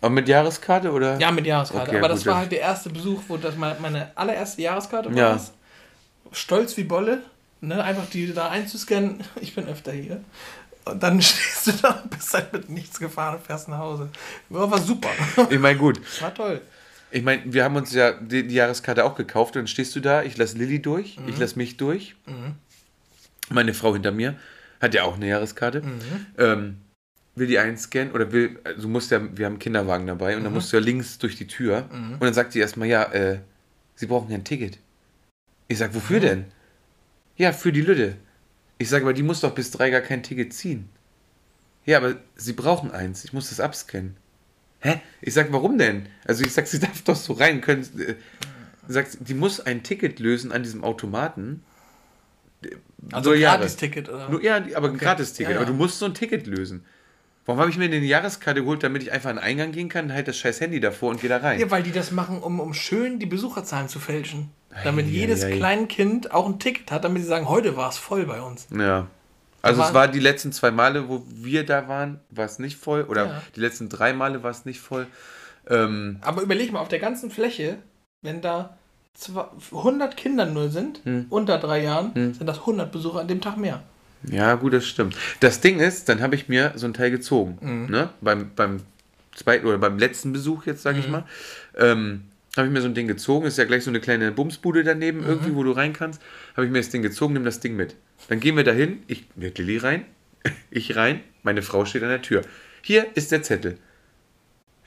Aber 0.00 0.10
mit 0.10 0.28
Jahreskarte 0.28 0.92
oder? 0.92 1.18
Ja, 1.18 1.30
mit 1.30 1.46
Jahreskarte. 1.46 1.88
Okay, 1.88 1.98
Aber 1.98 2.08
das 2.08 2.20
gut, 2.20 2.28
war 2.28 2.38
halt 2.38 2.52
der 2.52 2.60
erste 2.60 2.90
Besuch, 2.90 3.22
wo 3.28 3.36
das 3.36 3.56
meine, 3.56 3.78
meine 3.80 4.10
allererste 4.14 4.62
Jahreskarte 4.62 5.10
war. 5.10 5.16
Ja. 5.16 5.32
das. 5.32 5.52
Stolz 6.32 6.76
wie 6.76 6.84
Bolle. 6.84 7.22
Ne? 7.60 7.82
Einfach 7.82 8.06
die 8.06 8.32
da 8.32 8.48
einzuscannen. 8.48 9.22
Ich 9.40 9.54
bin 9.54 9.66
öfter 9.66 9.92
hier. 9.92 10.22
Und 10.84 11.02
dann 11.02 11.20
stehst 11.22 11.66
du 11.66 11.72
da 11.72 12.00
und 12.02 12.10
bist 12.10 12.32
halt 12.32 12.52
mit 12.52 12.70
nichts 12.70 12.98
gefahren 12.98 13.36
und 13.36 13.46
fährst 13.46 13.68
nach 13.68 13.78
Hause. 13.78 14.08
War, 14.48 14.70
war 14.70 14.80
super. 14.80 15.10
Ich 15.50 15.58
meine, 15.58 15.78
gut. 15.78 16.00
War 16.20 16.32
toll. 16.32 16.62
Ich 17.12 17.22
meine, 17.22 17.42
wir 17.52 17.64
haben 17.64 17.76
uns 17.76 17.92
ja 17.92 18.12
die, 18.12 18.46
die 18.46 18.54
Jahreskarte 18.54 19.04
auch 19.04 19.16
gekauft 19.16 19.56
und 19.56 19.62
dann 19.62 19.66
stehst 19.66 19.94
du 19.96 20.00
da, 20.00 20.22
ich 20.22 20.36
lasse 20.36 20.56
Lilly 20.58 20.80
durch, 20.80 21.18
ich 21.26 21.38
lasse 21.38 21.56
mich 21.58 21.76
durch. 21.76 22.14
Meine 23.48 23.74
Frau 23.74 23.92
hinter 23.94 24.12
mir 24.12 24.36
hat 24.80 24.94
ja 24.94 25.02
auch 25.02 25.16
eine 25.16 25.26
Jahreskarte. 25.28 25.82
Ähm, 26.38 26.76
will 27.34 27.46
die 27.46 27.58
einscannen 27.58 28.12
oder 28.12 28.30
will, 28.32 28.58
also 28.64 28.82
du 28.82 28.88
musst 28.88 29.10
ja, 29.10 29.20
wir 29.36 29.46
haben 29.46 29.54
einen 29.54 29.58
Kinderwagen 29.58 30.06
dabei 30.06 30.36
und 30.36 30.44
dann 30.44 30.52
musst 30.52 30.72
du 30.72 30.76
ja 30.76 30.82
links 30.82 31.18
durch 31.18 31.36
die 31.36 31.46
Tür 31.46 31.88
und 32.14 32.22
dann 32.22 32.34
sagt 32.34 32.52
sie 32.52 32.60
erstmal, 32.60 32.88
ja, 32.88 33.04
äh, 33.12 33.40
sie 33.94 34.06
brauchen 34.06 34.30
ja 34.30 34.36
ein 34.36 34.44
Ticket. 34.44 34.78
Ich 35.68 35.78
sag, 35.78 35.94
wofür 35.94 36.20
denn? 36.20 36.44
Ja, 37.36 37.52
für 37.52 37.72
die 37.72 37.80
Lütte. 37.80 38.16
Ich 38.78 38.88
sage, 38.88 39.04
aber 39.04 39.14
die 39.14 39.22
muss 39.22 39.40
doch 39.40 39.54
bis 39.54 39.70
drei 39.70 39.90
gar 39.90 40.00
kein 40.00 40.22
Ticket 40.22 40.52
ziehen. 40.52 40.88
Ja, 41.86 41.98
aber 41.98 42.16
sie 42.36 42.52
brauchen 42.52 42.90
eins. 42.90 43.24
Ich 43.24 43.32
muss 43.32 43.48
das 43.48 43.60
abscannen. 43.60 44.16
Hä? 44.80 45.00
Ich 45.20 45.34
sag, 45.34 45.52
warum 45.52 45.78
denn? 45.78 46.08
Also 46.26 46.44
ich 46.44 46.52
sag, 46.52 46.66
sie 46.66 46.78
darf 46.80 47.02
doch 47.02 47.16
so 47.16 47.34
rein. 47.34 47.60
Können, 47.60 47.82
äh, 47.98 48.14
sagt, 48.88 49.18
die 49.20 49.34
muss 49.34 49.60
ein 49.60 49.82
Ticket 49.82 50.18
lösen 50.18 50.52
an 50.52 50.62
diesem 50.62 50.82
Automaten. 50.84 51.62
Also 53.12 53.30
Nur 53.30 53.38
ein. 53.38 53.42
Gratis-Ticket, 53.42 54.08
oder? 54.08 54.28
Nur, 54.28 54.42
ja, 54.42 54.62
aber 54.74 54.88
ein 54.88 54.98
Gratis-Ticket. 54.98 55.50
Ja, 55.50 55.54
ja. 55.54 55.62
Aber 55.62 55.66
du 55.66 55.76
musst 55.76 55.98
so 55.98 56.06
ein 56.06 56.14
Ticket 56.14 56.46
lösen. 56.46 56.84
Warum 57.46 57.60
habe 57.60 57.70
ich 57.70 57.78
mir 57.78 57.86
eine 57.86 57.98
Jahreskarte 57.98 58.60
geholt, 58.60 58.82
damit 58.82 59.02
ich 59.02 59.12
einfach 59.12 59.30
an 59.30 59.36
den 59.36 59.44
Eingang 59.44 59.72
gehen 59.72 59.88
kann, 59.88 60.12
halt 60.12 60.28
das 60.28 60.36
scheiß 60.36 60.60
Handy 60.60 60.78
davor 60.78 61.10
und 61.10 61.20
gehe 61.20 61.30
da 61.30 61.38
rein? 61.38 61.58
Ja, 61.58 61.70
weil 61.70 61.82
die 61.82 61.90
das 61.90 62.10
machen, 62.10 62.38
um, 62.38 62.60
um 62.60 62.74
schön 62.74 63.18
die 63.18 63.26
Besucherzahlen 63.26 63.88
zu 63.88 63.98
fälschen. 63.98 64.50
Damit 64.84 65.06
Ei, 65.06 65.10
jedes 65.10 65.42
ei, 65.42 65.54
ei. 65.54 65.56
Kleinkind 65.56 66.32
auch 66.32 66.46
ein 66.46 66.58
Ticket 66.58 66.92
hat, 66.92 67.04
damit 67.04 67.22
sie 67.22 67.28
sagen, 67.28 67.48
heute 67.48 67.76
war 67.76 67.88
es 67.88 67.98
voll 67.98 68.26
bei 68.26 68.40
uns. 68.40 68.68
Ja. 68.70 69.08
Also 69.62 69.82
es 69.82 69.92
war- 69.94 70.08
die 70.08 70.20
letzten 70.20 70.52
zwei 70.52 70.70
Male, 70.70 71.08
wo 71.08 71.22
wir 71.28 71.64
da 71.66 71.86
waren, 71.88 72.20
war 72.30 72.46
es 72.46 72.58
nicht 72.58 72.76
voll. 72.78 73.02
Oder 73.02 73.26
Ja. 73.26 73.42
die 73.56 73.60
letzten 73.60 73.88
drei 73.88 74.12
Male 74.12 74.42
war 74.42 74.50
es 74.50 74.64
nicht 74.64 74.80
voll. 74.80 75.06
Ähm, 75.68 76.18
Aber 76.22 76.42
überleg 76.42 76.72
mal, 76.72 76.80
auf 76.80 76.88
der 76.88 76.98
ganzen 76.98 77.30
Fläche, 77.30 77.76
wenn 78.22 78.40
da 78.40 78.76
zwei- 79.14 79.44
100 79.72 80.16
Kinder 80.16 80.46
nur 80.46 80.70
sind, 80.70 81.00
Hm. 81.04 81.26
unter 81.30 81.58
drei 81.58 81.82
Jahren, 81.82 82.12
sind 82.14 82.46
das 82.46 82.64
100 82.66 82.90
Besucher 82.92 83.20
an 83.20 83.28
dem 83.28 83.40
Tag 83.40 83.56
mehr. 83.58 83.82
Ja, 84.24 84.54
gut, 84.54 84.72
das 84.74 84.86
stimmt. 84.86 85.16
Das 85.40 85.60
Ding 85.60 85.80
ist, 85.80 86.08
dann 86.08 86.20
habe 86.20 86.34
ich 86.34 86.48
mir 86.48 86.72
so 86.76 86.86
ein 86.86 86.92
Teil 86.94 87.10
gezogen. 87.10 87.58
Mhm. 87.60 87.90
Ne? 87.90 88.10
Beim, 88.20 88.50
beim 88.54 88.80
zweiten 89.34 89.66
oder 89.66 89.78
beim 89.78 89.98
letzten 89.98 90.32
Besuch 90.32 90.66
jetzt, 90.66 90.82
sage 90.82 90.98
ich 90.98 91.06
Mhm. 91.06 91.12
mal. 91.12 91.24
Ähm, 91.76 92.22
habe 92.56 92.66
ich 92.66 92.72
mir 92.72 92.80
so 92.82 92.88
ein 92.88 92.94
Ding 92.94 93.06
gezogen. 93.06 93.46
Ist 93.46 93.56
ja 93.58 93.64
gleich 93.64 93.84
so 93.84 93.90
eine 93.90 94.00
kleine 94.00 94.32
Bumsbude 94.32 94.84
daneben, 94.84 95.20
Mhm. 95.20 95.26
irgendwie, 95.26 95.54
wo 95.54 95.62
du 95.62 95.70
rein 95.72 95.92
kannst. 95.92 96.20
Habe 96.56 96.66
ich 96.66 96.72
mir 96.72 96.78
das 96.80 96.90
Ding 96.90 97.00
gezogen, 97.02 97.32
nimm 97.34 97.44
das 97.44 97.60
Ding 97.60 97.76
mit. 97.76 97.94
Dann 98.28 98.40
gehen 98.40 98.56
wir 98.56 98.64
dahin. 98.64 99.02
Ich 99.06 99.24
mit 99.36 99.58
Lilly 99.58 99.78
rein. 99.78 100.04
Ich 100.70 100.96
rein. 100.96 101.20
Meine 101.42 101.62
Frau 101.62 101.84
steht 101.84 102.02
an 102.02 102.08
der 102.08 102.22
Tür. 102.22 102.42
Hier 102.82 103.08
ist 103.14 103.32
der 103.32 103.42
Zettel. 103.42 103.78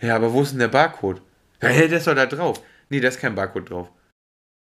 Ja, 0.01 0.15
aber 0.15 0.33
wo 0.33 0.41
ist 0.41 0.51
denn 0.51 0.59
der 0.59 0.67
Barcode? 0.67 1.21
Ja, 1.61 1.69
hey, 1.69 1.87
der 1.87 1.99
ist 1.99 2.07
doch 2.07 2.15
da 2.15 2.25
drauf. 2.25 2.61
Nee, 2.89 2.99
da 2.99 3.07
ist 3.07 3.19
kein 3.19 3.35
Barcode 3.35 3.69
drauf. 3.69 3.89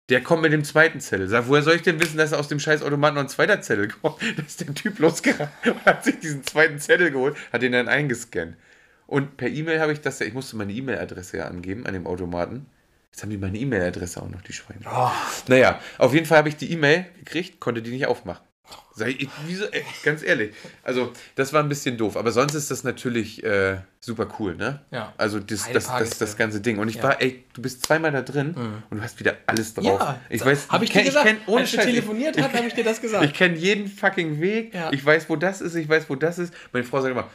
Der 0.08 0.22
kommt 0.22 0.42
mit 0.42 0.52
dem 0.52 0.64
zweiten 0.64 1.00
Zettel. 1.00 1.28
Sag, 1.28 1.48
woher 1.48 1.62
soll 1.62 1.76
ich 1.76 1.82
denn 1.82 2.00
wissen, 2.00 2.18
dass 2.18 2.32
aus 2.32 2.48
dem 2.48 2.60
scheiß 2.60 2.82
Automaten 2.82 3.14
noch 3.14 3.22
ein 3.22 3.28
zweiter 3.28 3.60
Zettel 3.60 3.88
kommt? 3.88 4.20
Da 4.36 4.42
ist 4.42 4.60
der 4.60 4.74
Typ 4.74 4.98
losgerannt 4.98 5.50
und 5.64 5.84
hat 5.84 6.04
sich 6.04 6.18
diesen 6.20 6.44
zweiten 6.44 6.78
Zettel 6.78 7.10
geholt, 7.10 7.36
hat 7.52 7.62
den 7.62 7.72
dann 7.72 7.88
eingescannt. 7.88 8.56
Und 9.06 9.36
per 9.36 9.48
E-Mail 9.48 9.80
habe 9.80 9.92
ich 9.92 10.00
das 10.00 10.18
ja, 10.18 10.26
ich 10.26 10.34
musste 10.34 10.56
meine 10.56 10.72
E-Mail-Adresse 10.72 11.38
ja 11.38 11.44
angeben 11.46 11.86
an 11.86 11.94
dem 11.94 12.06
Automaten. 12.06 12.66
Jetzt 13.10 13.22
haben 13.22 13.30
die 13.30 13.36
meine 13.36 13.58
E-Mail-Adresse 13.58 14.22
auch 14.22 14.28
noch, 14.28 14.42
die 14.42 14.52
Schweine. 14.52 14.80
Oh, 14.86 15.10
Naja, 15.48 15.80
auf 15.98 16.14
jeden 16.14 16.26
Fall 16.26 16.38
habe 16.38 16.48
ich 16.48 16.56
die 16.56 16.72
E-Mail 16.72 17.06
gekriegt, 17.18 17.60
konnte 17.60 17.82
die 17.82 17.90
nicht 17.90 18.06
aufmachen. 18.06 18.44
Sei 18.94 19.08
ich, 19.18 19.28
wieso, 19.46 19.64
ey, 19.66 19.84
ganz 20.02 20.22
ehrlich. 20.22 20.54
Also, 20.82 21.12
das 21.34 21.52
war 21.52 21.62
ein 21.62 21.68
bisschen 21.68 21.96
doof. 21.96 22.16
Aber 22.16 22.30
sonst 22.30 22.54
ist 22.54 22.70
das 22.70 22.84
natürlich 22.84 23.42
äh, 23.42 23.78
super 24.00 24.28
cool, 24.38 24.54
ne? 24.54 24.82
Ja. 24.90 25.12
Also, 25.16 25.40
das, 25.40 25.70
das, 25.72 25.86
das, 25.86 26.18
das 26.18 26.36
ganze 26.36 26.60
Ding. 26.60 26.78
Und 26.78 26.88
ich 26.88 26.96
Ja. 26.96 27.04
war, 27.04 27.20
ey, 27.22 27.44
du 27.54 27.62
bist 27.62 27.84
zweimal 27.86 28.12
da 28.12 28.20
drin 28.22 28.54
und 28.90 28.98
du 28.98 29.02
hast 29.02 29.18
wieder 29.18 29.36
alles 29.46 29.72
drauf. 29.74 29.84
ja, 29.84 30.20
ich 30.28 30.44
weiß, 30.44 30.68
habe 30.68 30.84
ich 30.84 30.90
kenn- 30.90 30.98
dir 31.00 31.04
gesagt, 31.04 31.26
kenn, 31.26 31.38
ohne 31.46 31.62
als 31.62 31.70
Scheiß, 31.70 31.86
ich- 31.86 31.94
telefoniert 31.94 32.40
haben, 32.40 32.52
habe 32.52 32.66
ich 32.66 32.74
dir 32.74 32.84
das 32.84 33.00
gesagt. 33.00 33.24
ich 33.24 33.32
kenne 33.34 33.56
jeden 33.56 33.88
fucking 33.88 34.40
Weg. 34.40 34.74
Ja. 34.74 34.92
Ich 34.92 35.04
weiß, 35.04 35.28
wo 35.28 35.36
das 35.36 35.60
ist. 35.62 35.74
Ich 35.74 35.88
weiß, 35.88 36.08
wo 36.10 36.14
das 36.14 36.38
ist. 36.38 36.52
Meine 36.72 36.84
Frau 36.84 37.00
sagt 37.00 37.12
immer, 37.12 37.28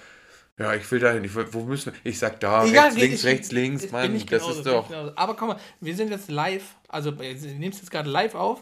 ja, 0.59 0.73
ich 0.75 0.89
will 0.91 0.99
dahin. 0.99 1.23
Ich 1.23 1.33
will, 1.35 1.47
wo 1.51 1.63
müssen 1.63 1.91
wir? 1.93 1.99
Ich 2.11 2.19
sag 2.19 2.39
da, 2.39 2.65
Ja, 2.65 2.83
rechts, 2.83 2.95
ich- 2.97 3.01
links, 3.01 3.19
ich- 3.19 3.25
rechts, 3.25 3.51
links. 3.51 3.83
ich 3.85 3.91
Mann, 3.91 4.13
das 4.13 4.25
genauso, 4.25 4.51
ist 4.59 4.65
doch. 4.67 5.13
Aber 5.15 5.35
komm 5.35 5.49
mal, 5.49 5.57
wir 5.81 5.95
sind 5.95 6.09
jetzt 6.11 6.29
live, 6.29 6.63
also 6.87 7.11
nehmen 7.11 7.71
es 7.71 7.79
jetzt 7.79 7.91
gerade 7.91 8.09
live 8.09 8.35
auf. 8.35 8.61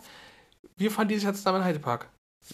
Wir 0.77 0.89
fahren 0.91 1.07
dieses 1.07 1.23
Jahr 1.25 1.33
zusammen 1.33 1.59
in 1.59 1.63
Heidepark. 1.65 2.07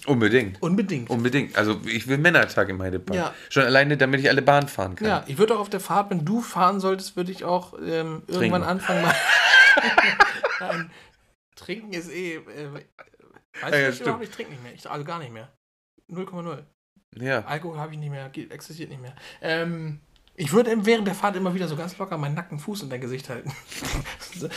Unbedingt. 0.05 0.61
Unbedingt. 0.61 1.09
Unbedingt. 1.09 1.57
Also, 1.57 1.81
ich 1.85 2.07
will 2.07 2.17
Männertag 2.17 2.69
im 2.69 2.81
Heidepark. 2.81 3.15
Ja. 3.17 3.33
Schon 3.49 3.63
alleine, 3.63 3.97
damit 3.97 4.21
ich 4.21 4.29
alle 4.29 4.41
Bahn 4.41 4.67
fahren 4.67 4.95
kann. 4.95 5.07
Ja, 5.07 5.23
ich 5.27 5.37
würde 5.37 5.55
auch 5.55 5.59
auf 5.59 5.69
der 5.69 5.81
Fahrt, 5.81 6.09
wenn 6.09 6.23
du 6.23 6.41
fahren 6.41 6.79
solltest, 6.79 7.17
würde 7.17 7.31
ich 7.31 7.43
auch 7.43 7.73
ähm, 7.73 8.23
irgendwann 8.27 8.63
anfangen 8.63 9.01
mal. 9.01 9.15
Nein, 10.59 10.91
trinken 11.55 11.93
ist 11.93 12.09
eh. 12.09 12.35
Äh, 12.35 12.39
weiß 12.41 12.81
Ja, 13.61 13.67
ich 13.67 13.73
ja, 13.73 13.79
nicht, 13.79 13.85
stimmt. 13.95 14.01
überhaupt 14.01 14.21
nicht, 14.21 14.33
trinke 14.33 14.51
nicht 14.51 14.63
mehr. 14.63 14.73
Ich, 14.73 14.89
also 14.89 15.03
gar 15.03 15.19
nicht 15.19 15.33
mehr. 15.33 15.49
0,0. 16.09 16.63
ja. 17.17 17.45
Alkohol 17.45 17.77
habe 17.77 17.93
ich 17.93 17.99
nicht 17.99 18.11
mehr, 18.11 18.29
existiert 18.49 18.89
nicht 18.89 19.01
mehr. 19.01 19.15
Ähm, 19.41 19.99
ich 20.35 20.51
würde 20.53 20.73
während 20.85 21.07
der 21.07 21.15
Fahrt 21.15 21.35
immer 21.35 21.53
wieder 21.53 21.67
so 21.67 21.75
ganz 21.75 21.97
locker 21.97 22.17
meinen 22.17 22.35
nackten 22.35 22.59
Fuß 22.59 22.83
in 22.83 22.89
dein 22.89 23.01
Gesicht 23.01 23.29
halten. 23.29 23.51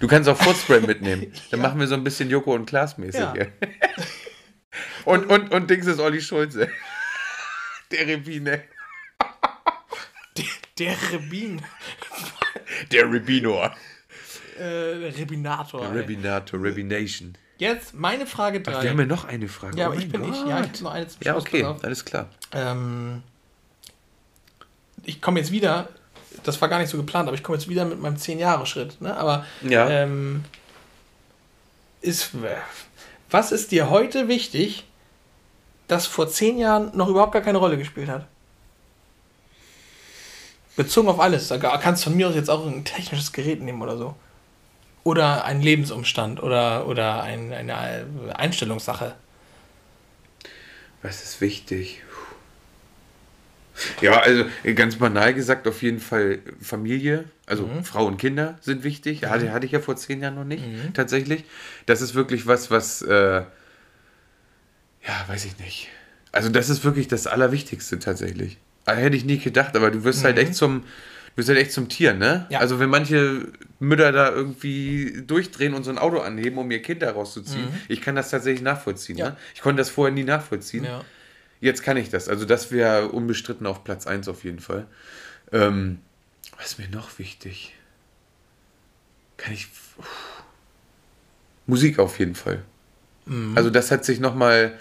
Du 0.00 0.06
kannst 0.06 0.28
auch 0.28 0.36
Footspray 0.36 0.80
mitnehmen. 0.80 1.32
Dann 1.50 1.60
machen 1.60 1.80
wir 1.80 1.86
so 1.88 1.94
ein 1.94 2.04
bisschen 2.04 2.30
Joko 2.30 2.54
und 2.54 2.66
Klaas 2.66 2.98
mäßig. 2.98 3.20
Ja. 3.20 3.34
Ja. 5.06 5.12
und, 5.12 5.26
und, 5.26 5.52
und 5.52 5.70
Dings 5.70 5.86
ist 5.86 6.00
Olli 6.00 6.20
Schulze. 6.20 6.68
Der 7.90 8.06
Rebine. 8.06 8.62
der, 10.36 10.44
der 10.78 10.96
Rebin. 11.12 11.62
Der 12.92 13.10
Rebinor. 13.10 13.74
Äh, 14.58 14.62
Rebinator. 14.64 15.80
Der. 15.80 15.94
Rebinator, 15.94 16.62
Rebination. 16.62 17.36
Jetzt 17.56 17.94
meine 17.94 18.26
Frage 18.26 18.62
Ach, 18.66 18.72
3. 18.72 18.82
wir 18.82 18.90
haben 18.90 18.98
ja 19.00 19.06
noch 19.06 19.24
eine 19.24 19.48
Frage. 19.48 19.78
ja, 19.78 19.86
Oh 19.88 19.92
aber 19.92 19.98
ich 20.00 20.12
mein 20.12 20.20
bin 20.22 20.32
ich. 20.32 20.38
Gott. 20.38 20.48
Ja, 20.48 20.60
ich 20.60 20.68
habe 20.68 20.82
noch 20.84 20.90
eine 20.92 21.08
zum 21.08 21.22
Ja, 21.22 21.32
Schluss, 21.32 21.42
okay, 21.46 21.62
pass 21.62 21.70
auf. 21.76 21.84
alles 21.84 22.04
klar. 22.04 22.28
Ähm, 22.52 23.22
ich 25.04 25.20
komme 25.22 25.40
jetzt 25.40 25.50
wieder, 25.50 25.88
das 26.44 26.60
war 26.60 26.68
gar 26.68 26.78
nicht 26.78 26.90
so 26.90 26.98
geplant, 26.98 27.26
aber 27.28 27.36
ich 27.36 27.42
komme 27.42 27.56
jetzt 27.56 27.68
wieder 27.68 27.84
mit 27.86 28.00
meinem 28.00 28.16
10-Jahre-Schritt. 28.16 29.00
Ne? 29.00 29.16
Aber 29.16 29.46
Ja. 29.62 29.88
ähm, 29.88 30.44
ist, 32.02 32.32
was 33.30 33.50
ist 33.52 33.72
dir 33.72 33.88
heute 33.90 34.28
wichtig, 34.28 34.84
das 35.88 36.06
vor 36.06 36.28
zehn 36.28 36.58
Jahren 36.58 36.96
noch 36.96 37.08
überhaupt 37.08 37.32
gar 37.32 37.42
keine 37.42 37.58
Rolle 37.58 37.76
gespielt 37.76 38.08
hat? 38.08 38.26
Bezogen 40.76 41.08
auf 41.08 41.18
alles. 41.18 41.48
Da 41.48 41.58
kannst 41.58 42.04
du 42.04 42.10
von 42.10 42.16
mir 42.16 42.28
aus 42.28 42.36
jetzt 42.36 42.50
auch 42.50 42.64
ein 42.64 42.84
technisches 42.84 43.32
Gerät 43.32 43.60
nehmen 43.60 43.82
oder 43.82 43.96
so. 43.96 44.14
Oder 45.02 45.44
ein 45.44 45.60
Lebensumstand 45.60 46.40
oder, 46.42 46.86
oder 46.86 47.22
ein, 47.22 47.52
eine 47.52 48.06
Einstellungssache. 48.34 49.14
Was 51.02 51.22
ist 51.22 51.40
wichtig? 51.40 52.02
Ja, 54.00 54.20
also 54.20 54.44
ganz 54.74 54.96
banal 54.96 55.34
gesagt, 55.34 55.66
auf 55.68 55.82
jeden 55.82 56.00
Fall 56.00 56.40
Familie, 56.60 57.24
also 57.46 57.66
mhm. 57.66 57.84
Frau 57.84 58.06
und 58.06 58.16
Kinder 58.16 58.58
sind 58.60 58.84
wichtig. 58.84 59.22
Mhm. 59.22 59.30
Hatte, 59.30 59.52
hatte 59.52 59.66
ich 59.66 59.72
ja 59.72 59.80
vor 59.80 59.96
zehn 59.96 60.20
Jahren 60.20 60.34
noch 60.34 60.44
nicht, 60.44 60.66
mhm. 60.66 60.92
tatsächlich. 60.94 61.44
Das 61.86 62.00
ist 62.00 62.14
wirklich 62.14 62.46
was, 62.46 62.70
was, 62.70 63.02
äh, 63.02 63.42
ja, 65.06 65.24
weiß 65.28 65.44
ich 65.44 65.58
nicht. 65.58 65.88
Also 66.32 66.48
das 66.48 66.68
ist 66.68 66.84
wirklich 66.84 67.08
das 67.08 67.26
Allerwichtigste 67.26 67.98
tatsächlich. 67.98 68.58
Hätte 68.86 69.16
ich 69.16 69.24
nie 69.24 69.38
gedacht, 69.38 69.76
aber 69.76 69.90
du 69.90 70.04
wirst 70.04 70.24
halt 70.24 70.36
mhm. 70.36 70.42
echt 70.42 70.54
zum, 70.54 70.80
du 70.80 71.36
wirst 71.36 71.48
halt 71.48 71.58
echt 71.58 71.72
zum 71.72 71.88
Tier, 71.88 72.14
ne? 72.14 72.46
Ja. 72.48 72.60
Also 72.60 72.80
wenn 72.80 72.88
manche 72.88 73.48
Mütter 73.80 74.12
da 74.12 74.30
irgendwie 74.30 75.22
durchdrehen 75.26 75.74
und 75.74 75.84
so 75.84 75.90
ein 75.90 75.98
Auto 75.98 76.20
anheben, 76.20 76.58
um 76.58 76.70
ihr 76.70 76.80
Kind 76.80 77.02
da 77.02 77.10
rauszuziehen, 77.10 77.66
mhm. 77.66 77.80
ich 77.88 78.00
kann 78.00 78.14
das 78.14 78.30
tatsächlich 78.30 78.62
nachvollziehen. 78.62 79.18
Ja. 79.18 79.30
Ne? 79.30 79.36
Ich 79.54 79.60
konnte 79.60 79.80
das 79.80 79.90
vorher 79.90 80.14
nie 80.14 80.24
nachvollziehen. 80.24 80.84
Ja. 80.84 81.04
Jetzt 81.60 81.82
kann 81.82 81.96
ich 81.96 82.08
das. 82.08 82.28
Also 82.28 82.44
das 82.44 82.70
wäre 82.70 83.08
unbestritten 83.08 83.66
auf 83.66 83.84
Platz 83.84 84.06
1 84.06 84.28
auf 84.28 84.44
jeden 84.44 84.60
Fall. 84.60 84.86
Ähm, 85.52 85.98
was 86.56 86.72
ist 86.72 86.78
mir 86.78 86.88
noch 86.88 87.18
wichtig? 87.18 87.74
Kann 89.36 89.52
ich... 89.52 89.68
Uff. 89.98 90.38
Musik 91.66 91.98
auf 91.98 92.18
jeden 92.18 92.34
Fall. 92.34 92.64
Mhm. 93.26 93.56
Also 93.56 93.70
das 93.70 93.90
hat 93.90 94.04
sich 94.04 94.20
nochmal 94.20 94.78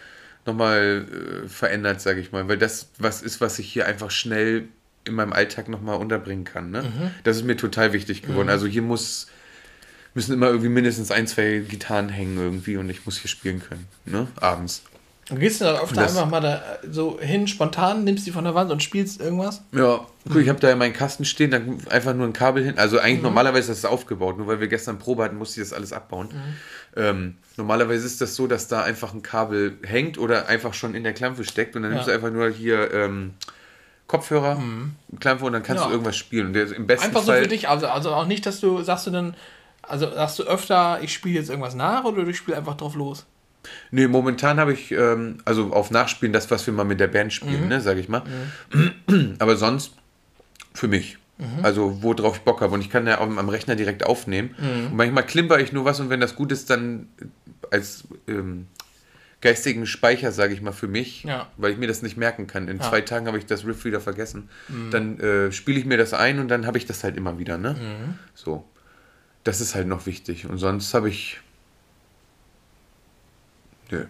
nochmal 0.48 1.06
äh, 1.46 1.48
verändert, 1.48 2.02
sage 2.02 2.20
ich 2.20 2.32
mal, 2.32 2.48
weil 2.48 2.58
das 2.58 2.90
was 2.98 3.22
ist, 3.22 3.42
was 3.42 3.60
ich 3.60 3.72
hier 3.72 3.86
einfach 3.86 4.12
schnell 4.12 4.68
in 5.04 5.14
meinem 5.14 5.34
Alltag 5.34 5.70
nochmal 5.70 5.98
unterbringen 5.98 6.44
kann. 6.44 6.72
Ne? 6.72 6.84
Mhm. 6.84 7.12
Das 7.24 7.38
ist 7.38 7.44
mir 7.44 7.58
total 7.58 7.94
wichtig 7.94 8.24
geworden. 8.24 8.48
Mhm. 8.48 8.52
Also 8.52 8.68
hier 8.68 8.82
muss 8.82 9.28
müssen 10.18 10.34
immer 10.34 10.48
irgendwie 10.48 10.70
mindestens 10.70 11.12
ein, 11.12 11.28
zwei 11.28 11.60
Gitarren 11.60 12.10
hängen 12.10 12.38
irgendwie 12.38 12.78
und 12.78 12.90
ich 12.90 13.06
muss 13.06 13.20
hier 13.20 13.30
spielen 13.30 13.62
können, 13.62 13.86
ne? 14.06 14.28
Abends. 14.42 14.82
Und 15.30 15.40
gehst 15.40 15.60
du 15.60 15.66
dann 15.66 15.76
oft 15.76 15.98
einfach 15.98 16.30
mal 16.30 16.40
da 16.40 16.64
so 16.90 17.20
hin, 17.20 17.48
spontan, 17.48 18.04
nimmst 18.06 18.26
die 18.26 18.32
von 18.32 18.46
der 18.46 18.56
Wand 18.56 18.72
und 18.72 18.82
spielst 18.82 19.20
irgendwas? 19.20 19.62
Ja, 19.74 20.08
guck, 20.28 20.38
ich 20.38 20.48
habe 20.48 20.60
da 20.60 20.70
ja 20.70 20.76
meinen 20.76 20.94
Kasten 20.94 21.26
stehen, 21.26 21.52
dann 21.52 21.80
einfach 21.90 22.16
nur 22.16 22.26
ein 22.26 22.34
Kabel 22.34 22.64
hin. 22.64 22.78
Also 22.78 22.98
eigentlich 22.98 23.18
mhm. 23.18 23.24
normalerweise 23.24 23.72
ist 23.72 23.84
das 23.84 23.92
aufgebaut, 23.92 24.38
nur 24.38 24.48
weil 24.48 24.62
wir 24.62 24.68
gestern 24.68 25.00
Probe 25.00 25.24
hatten, 25.24 25.38
musste 25.38 25.62
ich 25.62 25.68
das 25.68 25.78
alles 25.78 25.92
abbauen. 25.92 26.30
Mhm. 26.30 26.56
Ähm, 26.98 27.36
normalerweise 27.58 28.06
ist 28.06 28.22
das 28.22 28.36
so, 28.36 28.48
dass 28.48 28.68
da 28.68 28.84
einfach 28.84 29.14
ein 29.14 29.22
Kabel 29.22 29.78
hängt 29.84 30.18
oder 30.18 30.48
einfach 30.48 30.74
schon 30.74 30.96
in 30.96 31.04
der 31.04 31.14
Klampfe 31.14 31.44
steckt 31.44 31.76
und 31.76 31.84
dann 31.84 31.92
ja. 31.92 31.98
nimmst 31.98 32.10
du 32.10 32.14
einfach 32.14 32.32
nur 32.32 32.50
hier 32.50 32.94
ähm, 32.94 33.34
Kopfhörer, 34.08 34.56
mhm. 34.56 34.96
Klampfe 35.20 35.46
und 35.46 35.54
dann 35.54 35.64
kannst 35.64 35.84
ja. 35.84 35.88
du 35.88 35.94
irgendwas 35.94 36.16
spielen. 36.16 36.48
Und 36.48 36.54
der, 36.54 36.72
im 36.72 36.88
besten 36.88 37.08
einfach 37.08 37.24
Fall, 37.24 37.38
so 37.38 37.44
für 37.44 37.50
dich, 37.50 37.70
also, 37.70 37.88
also 37.88 38.12
auch 38.14 38.26
nicht, 38.26 38.46
dass 38.46 38.60
du, 38.60 38.82
sagst 38.82 39.08
du 39.08 39.12
dann, 39.12 39.36
also 39.82 40.10
sagst 40.12 40.40
du 40.40 40.44
öfter, 40.44 41.00
ich 41.02 41.14
spiele 41.14 41.36
jetzt 41.36 41.50
irgendwas 41.50 41.76
nach 41.76 42.04
oder 42.04 42.24
du 42.24 42.34
spielst 42.34 42.58
einfach 42.58 42.78
drauf 42.78 42.96
los? 42.96 43.26
Nee, 43.92 44.08
momentan 44.08 44.60
habe 44.60 44.74
ich, 44.74 44.92
ähm, 44.92 45.40
also 45.44 45.74
auf 45.74 45.92
Nachspielen, 45.92 46.32
das, 46.32 46.50
was 46.52 46.66
wir 46.66 46.74
mal 46.74 46.86
mit 46.86 47.00
der 47.00 47.08
Band 47.08 47.34
spielen, 47.34 47.64
mhm. 47.64 47.68
ne, 47.68 47.82
sage 47.82 48.00
ich 48.00 48.08
mal. 48.08 48.24
Mhm. 48.72 49.36
Aber 49.40 49.58
sonst 49.58 49.92
für 50.74 50.88
mich. 50.88 51.18
Mhm. 51.38 51.64
Also, 51.64 52.02
worauf 52.02 52.38
ich 52.38 52.44
Bock 52.44 52.62
habe. 52.62 52.74
Und 52.74 52.82
ich 52.82 52.90
kann 52.90 53.06
ja 53.08 53.20
am, 53.20 53.38
am 53.38 53.50
Rechner 53.50 53.76
direkt 53.76 54.06
aufnehmen. 54.06 54.56
Mhm. 54.58 54.88
Und 54.88 54.96
manchmal 54.96 55.26
klimper 55.26 55.60
ich 55.60 55.72
nur 55.72 55.86
was 55.86 56.00
und 56.00 56.10
wenn 56.10 56.20
das 56.20 56.36
gut 56.36 56.52
ist, 56.52 56.70
dann 56.70 57.08
als 57.72 58.06
ähm, 58.28 58.68
geistigen 59.42 59.86
Speicher, 59.86 60.32
sage 60.32 60.54
ich 60.54 60.62
mal, 60.62 60.72
für 60.72 60.88
mich, 60.88 61.24
ja. 61.24 61.48
weil 61.58 61.72
ich 61.72 61.78
mir 61.78 61.88
das 61.88 62.02
nicht 62.02 62.18
merken 62.18 62.48
kann. 62.48 62.68
In 62.68 62.78
ja. 62.78 62.84
zwei 62.84 63.02
Tagen 63.02 63.28
habe 63.28 63.38
ich 63.38 63.46
das 63.46 63.66
Riff 63.66 63.86
wieder 63.86 64.02
vergessen. 64.02 64.50
Mhm. 64.68 64.92
Dann 64.92 65.20
äh, 65.20 65.52
spiele 65.52 65.80
ich 65.80 65.86
mir 65.86 65.98
das 65.98 66.14
ein 66.14 66.40
und 66.40 66.48
dann 66.48 66.66
habe 66.66 66.78
ich 66.78 66.86
das 66.86 67.04
halt 67.04 67.18
immer 67.18 67.38
wieder. 67.38 67.58
Ne? 67.58 67.74
Mhm. 67.74 68.20
So. 68.34 68.66
Das 69.44 69.62
ist 69.62 69.76
halt 69.76 69.88
noch 69.88 70.06
wichtig. 70.06 70.50
Und 70.50 70.58
sonst 70.58 70.94
habe 70.94 71.10
ich 71.10 71.40
Nö. 73.92 74.06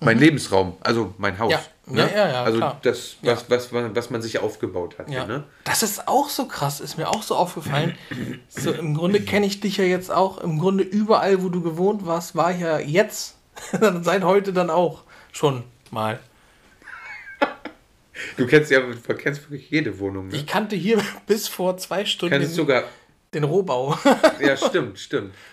Mein 0.00 0.16
mhm. 0.16 0.22
Lebensraum, 0.22 0.76
also 0.80 1.14
mein 1.16 1.38
Haus. 1.38 1.52
Ja, 1.52 1.60
ne? 1.86 2.02
ja, 2.02 2.08
ja, 2.08 2.28
ja 2.28 2.44
Also 2.44 2.58
klar. 2.58 2.80
das, 2.82 3.16
was, 3.22 3.42
ja. 3.42 3.56
was, 3.56 3.72
was, 3.72 3.94
was 3.94 4.10
man 4.10 4.20
sich 4.20 4.38
aufgebaut 4.38 4.98
hat. 4.98 5.08
Ja. 5.08 5.24
Hier, 5.24 5.26
ne? 5.26 5.44
Das 5.64 5.82
ist 5.82 6.06
auch 6.06 6.28
so 6.28 6.46
krass, 6.46 6.80
ist 6.80 6.98
mir 6.98 7.08
auch 7.08 7.22
so 7.22 7.34
aufgefallen. 7.34 7.96
so, 8.48 8.72
Im 8.72 8.94
Grunde 8.94 9.20
kenne 9.22 9.46
ich 9.46 9.60
dich 9.60 9.78
ja 9.78 9.84
jetzt 9.84 10.10
auch. 10.10 10.38
Im 10.38 10.58
Grunde 10.58 10.84
überall, 10.84 11.42
wo 11.42 11.48
du 11.48 11.62
gewohnt 11.62 12.04
warst, 12.04 12.36
war 12.36 12.50
ja 12.50 12.78
jetzt, 12.78 13.36
seit 14.02 14.22
heute 14.22 14.52
dann 14.52 14.68
auch 14.68 15.04
schon 15.32 15.64
mal. 15.90 16.20
Du 18.36 18.46
kennst 18.46 18.70
ja, 18.70 18.80
du 18.80 19.14
kennst 19.14 19.42
wirklich 19.42 19.70
jede 19.70 19.98
Wohnung. 19.98 20.28
Ne? 20.28 20.36
Ich 20.36 20.46
kannte 20.46 20.76
hier 20.76 21.02
bis 21.26 21.48
vor 21.48 21.78
zwei 21.78 22.04
Stunden 22.04 22.38
den, 22.38 22.48
sogar 22.50 22.84
den 23.32 23.44
Rohbau. 23.44 23.98
ja, 24.40 24.56
stimmt, 24.56 24.98
stimmt. 24.98 25.34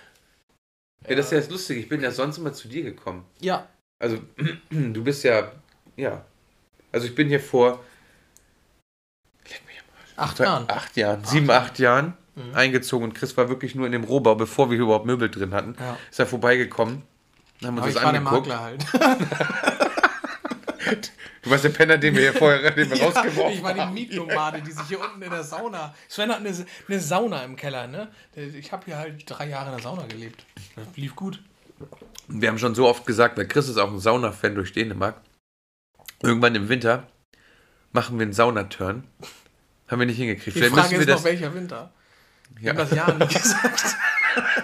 Ja, 1.06 1.18
das 1.18 1.26
ist 1.26 1.32
ja 1.34 1.38
das 1.40 1.49
Lustige. 1.49 1.82
Ich 1.82 1.90
bin 1.90 2.02
ja 2.02 2.11
sonst 2.11 2.38
immer 2.38 2.53
zu 2.53 2.70
dir 2.70 2.82
gekommen. 2.82 3.26
Ja. 3.41 3.68
Also, 4.03 4.19
du 4.69 5.03
bist 5.03 5.23
ja, 5.23 5.51
ja. 5.95 6.25
Also, 6.91 7.07
ich 7.07 7.15
bin 7.15 7.30
hier 7.30 7.39
vor 7.39 7.84
acht 10.17 10.39
Jahren. 10.39 10.65
Acht 10.67 10.95
Jahren, 10.97 11.23
sieben, 11.23 11.49
acht 11.49 11.80
Jahren 11.80 12.13
mhm. 12.35 12.53
eingezogen 12.53 13.05
und 13.05 13.13
Chris 13.13 13.35
war 13.38 13.49
wirklich 13.49 13.75
nur 13.75 13.85
in 13.85 13.93
dem 13.93 14.03
Rohbau, 14.03 14.35
bevor 14.35 14.69
wir 14.69 14.77
überhaupt 14.77 15.05
Möbel 15.05 15.30
drin 15.30 15.53
hatten. 15.53 15.75
Ja. 15.80 15.97
Ist 16.11 16.19
er 16.19 16.27
vorbeigekommen. 16.27 17.03
Haben 17.63 17.77
uns 17.77 17.93
das 17.93 18.03
angeguckt. 18.03 18.47
Der 18.47 18.55
Makler 18.55 18.61
halt. 18.61 18.85
Du 21.43 21.49
warst 21.49 21.65
der 21.65 21.69
Penner, 21.69 21.97
den 21.97 22.15
wir 22.15 22.21
hier 22.21 22.34
vorher 22.34 22.71
den 22.71 22.89
wir 22.89 22.97
ja, 22.97 23.05
rausgeworfen 23.05 23.43
haben. 23.43 23.53
Ich 23.53 23.63
war 23.63 23.73
die 23.73 23.93
Mietnomade, 23.93 24.61
die 24.61 24.71
sich 24.71 24.88
hier 24.88 24.99
unten 25.01 25.21
in 25.21 25.30
der 25.30 25.43
Sauna. 25.43 25.93
Sven 26.07 26.30
hat 26.30 26.38
eine, 26.38 26.65
eine 26.88 26.99
Sauna 26.99 27.43
im 27.43 27.57
Keller, 27.57 27.88
ne? 27.88 28.09
Ich 28.35 28.71
habe 28.71 28.85
hier 28.85 28.97
halt 28.97 29.23
drei 29.25 29.49
Jahre 29.49 29.71
in 29.71 29.75
der 29.75 29.84
Sauna 29.84 30.05
gelebt. 30.05 30.45
Das 30.77 30.88
lief 30.95 31.15
gut. 31.15 31.41
Wir 32.27 32.49
haben 32.49 32.59
schon 32.59 32.75
so 32.75 32.87
oft 32.87 33.05
gesagt, 33.05 33.37
weil 33.37 33.47
Chris 33.47 33.69
ist 33.69 33.77
auch 33.77 33.91
ein 33.91 33.99
Sauna-Fan 33.99 34.55
durch 34.55 34.73
Dänemark. 34.73 35.15
Irgendwann 36.21 36.55
im 36.55 36.69
Winter 36.69 37.07
machen 37.91 38.17
wir 38.17 38.23
einen 38.23 38.33
Saunaturn. 38.33 39.03
Haben 39.87 39.99
wir 39.99 40.05
nicht 40.05 40.17
hingekriegt. 40.17 40.55
Die 40.55 40.61
Vielleicht 40.61 40.73
Frage 40.73 40.95
ist 40.95 41.07
noch, 41.07 41.23
welcher 41.23 41.53
Winter? 41.53 41.91
Ja. 42.55 42.61
Wir 42.61 42.69
haben 42.69 42.77
das 42.77 42.91
Jahr 42.91 43.13
nicht 43.13 43.41
gesagt. 43.41 43.95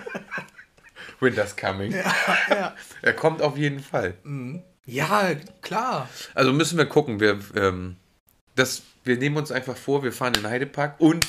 Winter's 1.19 1.55
coming. 1.55 1.91
Ja, 1.91 2.13
ja. 2.49 2.75
Er 3.01 3.13
kommt 3.13 3.41
auf 3.41 3.57
jeden 3.57 3.79
Fall. 3.81 4.15
Mhm. 4.23 4.63
Ja, 4.85 5.35
klar. 5.61 6.09
Also 6.33 6.53
müssen 6.53 6.77
wir 6.77 6.85
gucken. 6.85 7.19
Wir, 7.19 7.39
ähm, 7.55 7.97
das, 8.55 8.81
wir 9.03 9.17
nehmen 9.17 9.37
uns 9.37 9.51
einfach 9.51 9.77
vor, 9.77 10.03
wir 10.03 10.11
fahren 10.11 10.33
in 10.35 10.43
den 10.43 10.49
Heidepark 10.49 10.99
und 10.99 11.27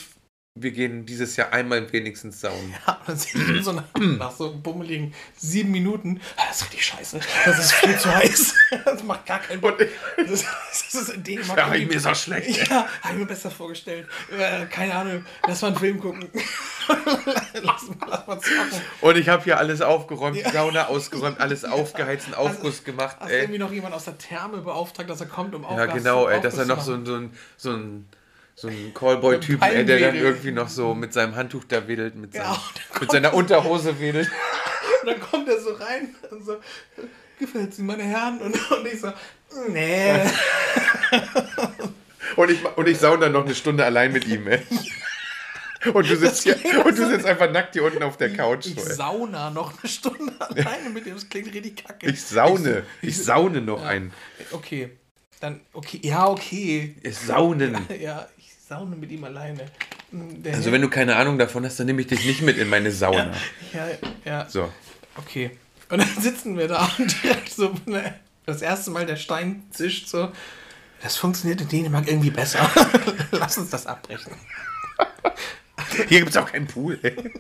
wir 0.57 0.73
gehen 0.73 1.07
dieses 1.07 1.37
Jahr 1.37 1.53
einmal 1.53 1.93
wenigstens 1.93 2.41
saunen. 2.41 2.75
Ja, 2.87 3.01
dann 3.07 3.17
sehe 3.17 3.41
ich 3.41 3.65
so 3.65 3.73
nach, 3.73 3.85
nach 3.95 4.33
so 4.33 4.53
bummeligen 4.53 5.15
sieben 5.37 5.71
Minuten. 5.71 6.21
Ah, 6.37 6.43
das 6.49 6.57
ist 6.57 6.65
richtig 6.65 6.87
scheiße. 6.87 7.21
Das 7.45 7.59
ist 7.59 7.73
viel 7.73 7.97
zu 7.99 8.15
heiß. 8.15 8.55
Das 8.85 9.03
macht 9.03 9.27
gar 9.27 9.41
keinen 9.41 9.61
Bock. 9.61 9.79
Das, 10.17 10.45
das 10.83 10.95
ist 10.95 11.09
in 11.11 11.23
Dänemark. 11.23 11.59
Ja, 11.59 11.67
mir 11.67 11.91
ist 11.91 12.07
auch 12.07 12.15
schlecht. 12.15 12.69
Ja, 12.69 12.87
habe 13.03 13.15
ich 13.15 13.21
mir 13.21 13.27
besser 13.27 13.51
vorgestellt. 13.51 14.07
Äh, 14.31 14.67
keine 14.67 14.95
Ahnung. 14.95 15.25
Lass 15.47 15.63
mal 15.63 15.69
einen 15.69 15.77
Film 15.77 16.01
gucken. 16.01 16.29
lass, 17.55 17.87
lass 18.07 18.27
mal 18.27 18.41
zocken. 18.41 18.81
Und 19.01 19.17
ich 19.17 19.29
habe 19.29 19.43
hier 19.45 19.59
alles 19.59 19.81
aufgeräumt, 19.81 20.37
ja. 20.37 20.51
Sauna 20.51 20.87
ausgeräumt, 20.87 21.41
alles 21.41 21.65
aufgeheizt, 21.65 22.27
einen 22.27 22.35
Aufguss 22.35 22.79
hast, 22.79 22.85
gemacht. 22.85 23.17
Hast 23.19 23.31
ey. 23.31 23.41
irgendwie 23.41 23.59
noch 23.59 23.73
jemand 23.73 23.95
aus 23.95 24.05
der 24.05 24.19
Therme 24.19 24.59
beauftragt, 24.59 25.09
dass 25.11 25.21
er 25.21 25.27
kommt, 25.27 25.55
um 25.55 25.65
Aufguss 25.65 25.79
Ja, 25.79 25.93
genau, 25.93 26.29
ey, 26.29 26.41
dass 26.41 26.59
er 26.59 26.67
noch 26.67 26.81
so, 26.81 27.05
so 27.05 27.17
ein, 27.17 27.31
so 27.57 27.73
ein 27.73 28.09
so 28.55 28.69
ein 28.69 28.93
Callboy-Typ, 28.95 29.61
der 29.61 29.85
dann 29.85 30.15
irgendwie 30.15 30.53
noch 30.53 30.69
so 30.69 30.95
mit 30.95 31.13
seinem 31.13 31.35
Handtuch 31.35 31.65
da 31.65 31.89
wedelt, 31.89 32.15
mit, 32.17 32.35
seinem, 32.35 32.45
ja, 32.45 32.61
mit 33.01 33.11
seiner 33.11 33.35
Unterhose 33.35 33.99
wedelt. 34.01 34.31
und 35.03 35.09
dann 35.09 35.21
kommt 35.21 35.49
er 35.49 35.61
so 35.61 35.73
rein 35.73 36.15
und 36.31 36.45
so, 36.45 36.57
gefällt 37.39 37.75
sie 37.75 37.83
meine 37.83 38.03
Herren? 38.03 38.39
Und, 38.39 38.71
und 38.71 38.87
ich 38.87 39.01
so, 39.01 39.13
nee. 39.69 40.13
und, 42.37 42.51
ich, 42.51 42.65
und 42.77 42.89
ich 42.89 42.99
saune 42.99 43.21
dann 43.21 43.33
noch 43.33 43.45
eine 43.45 43.55
Stunde 43.55 43.85
allein 43.85 44.13
mit 44.13 44.27
ihm, 44.27 44.47
ey. 44.47 44.63
Und 45.95 46.11
du 46.11 46.15
sitzt 46.15 46.43
hier, 46.43 46.57
und 46.85 46.99
du 46.99 47.09
sitzt 47.09 47.25
einfach 47.25 47.51
nackt 47.51 47.73
hier 47.73 47.83
unten 47.83 48.03
auf 48.03 48.19
der 48.19 48.31
Couch. 48.35 48.67
Ich, 48.67 48.77
ich 48.77 48.83
sauna 48.83 49.49
noch 49.49 49.73
eine 49.79 49.89
Stunde 49.89 50.35
alleine 50.39 50.91
mit 50.91 51.07
dem, 51.07 51.15
das 51.15 51.27
klingt 51.27 51.55
richtig 51.55 51.87
kacke. 51.87 52.07
Ich 52.07 52.23
saune, 52.23 52.85
ich, 53.01 53.09
ich 53.09 53.25
saune 53.25 53.63
noch 53.63 53.81
ja. 53.81 53.89
ein. 53.89 54.13
Okay, 54.51 54.91
dann, 55.41 55.63
okay, 55.73 56.01
ja, 56.03 56.29
okay. 56.29 56.95
Saunen. 57.11 57.79
Ja, 57.89 57.95
ja, 57.97 58.29
Sauna 58.71 58.95
mit 58.95 59.11
ihm 59.11 59.25
alleine. 59.25 59.67
Hm, 60.13 60.45
der 60.45 60.55
also 60.55 60.71
wenn 60.71 60.81
du 60.81 60.89
keine 60.89 61.17
Ahnung 61.17 61.39
davon 61.39 61.65
hast, 61.65 61.81
dann 61.81 61.87
nehme 61.89 62.03
ich 62.03 62.07
dich 62.07 62.25
nicht 62.25 62.41
mit 62.41 62.57
in 62.57 62.69
meine 62.69 62.93
Sauna. 62.93 63.33
ja, 63.73 63.89
ja, 63.89 63.97
ja. 64.25 64.49
So. 64.49 64.73
Okay. 65.17 65.51
Und 65.89 65.99
dann 65.99 66.09
sitzen 66.21 66.57
wir 66.57 66.69
da 66.69 66.89
und 66.99 67.21
direkt 67.21 67.51
so, 67.51 67.75
ne, 67.87 68.15
das 68.47 68.63
erste 68.63 68.93
Mal 68.93 69.07
der 69.07 69.17
Stein 69.17 69.65
zischt 69.73 70.07
so. 70.07 70.31
Das 71.03 71.17
funktioniert 71.17 71.61
in 71.63 71.69
Dänemark 71.69 72.07
irgendwie 72.07 72.31
besser. 72.31 72.71
Lass 73.33 73.59
uns 73.59 73.71
das 73.71 73.89
abbrechen. 73.89 74.37
Hier 76.09 76.21
gibt 76.21 76.31
es 76.31 76.37
auch 76.37 76.53
keinen 76.53 76.69
Pool. 76.69 77.01
Ey. 77.03 77.33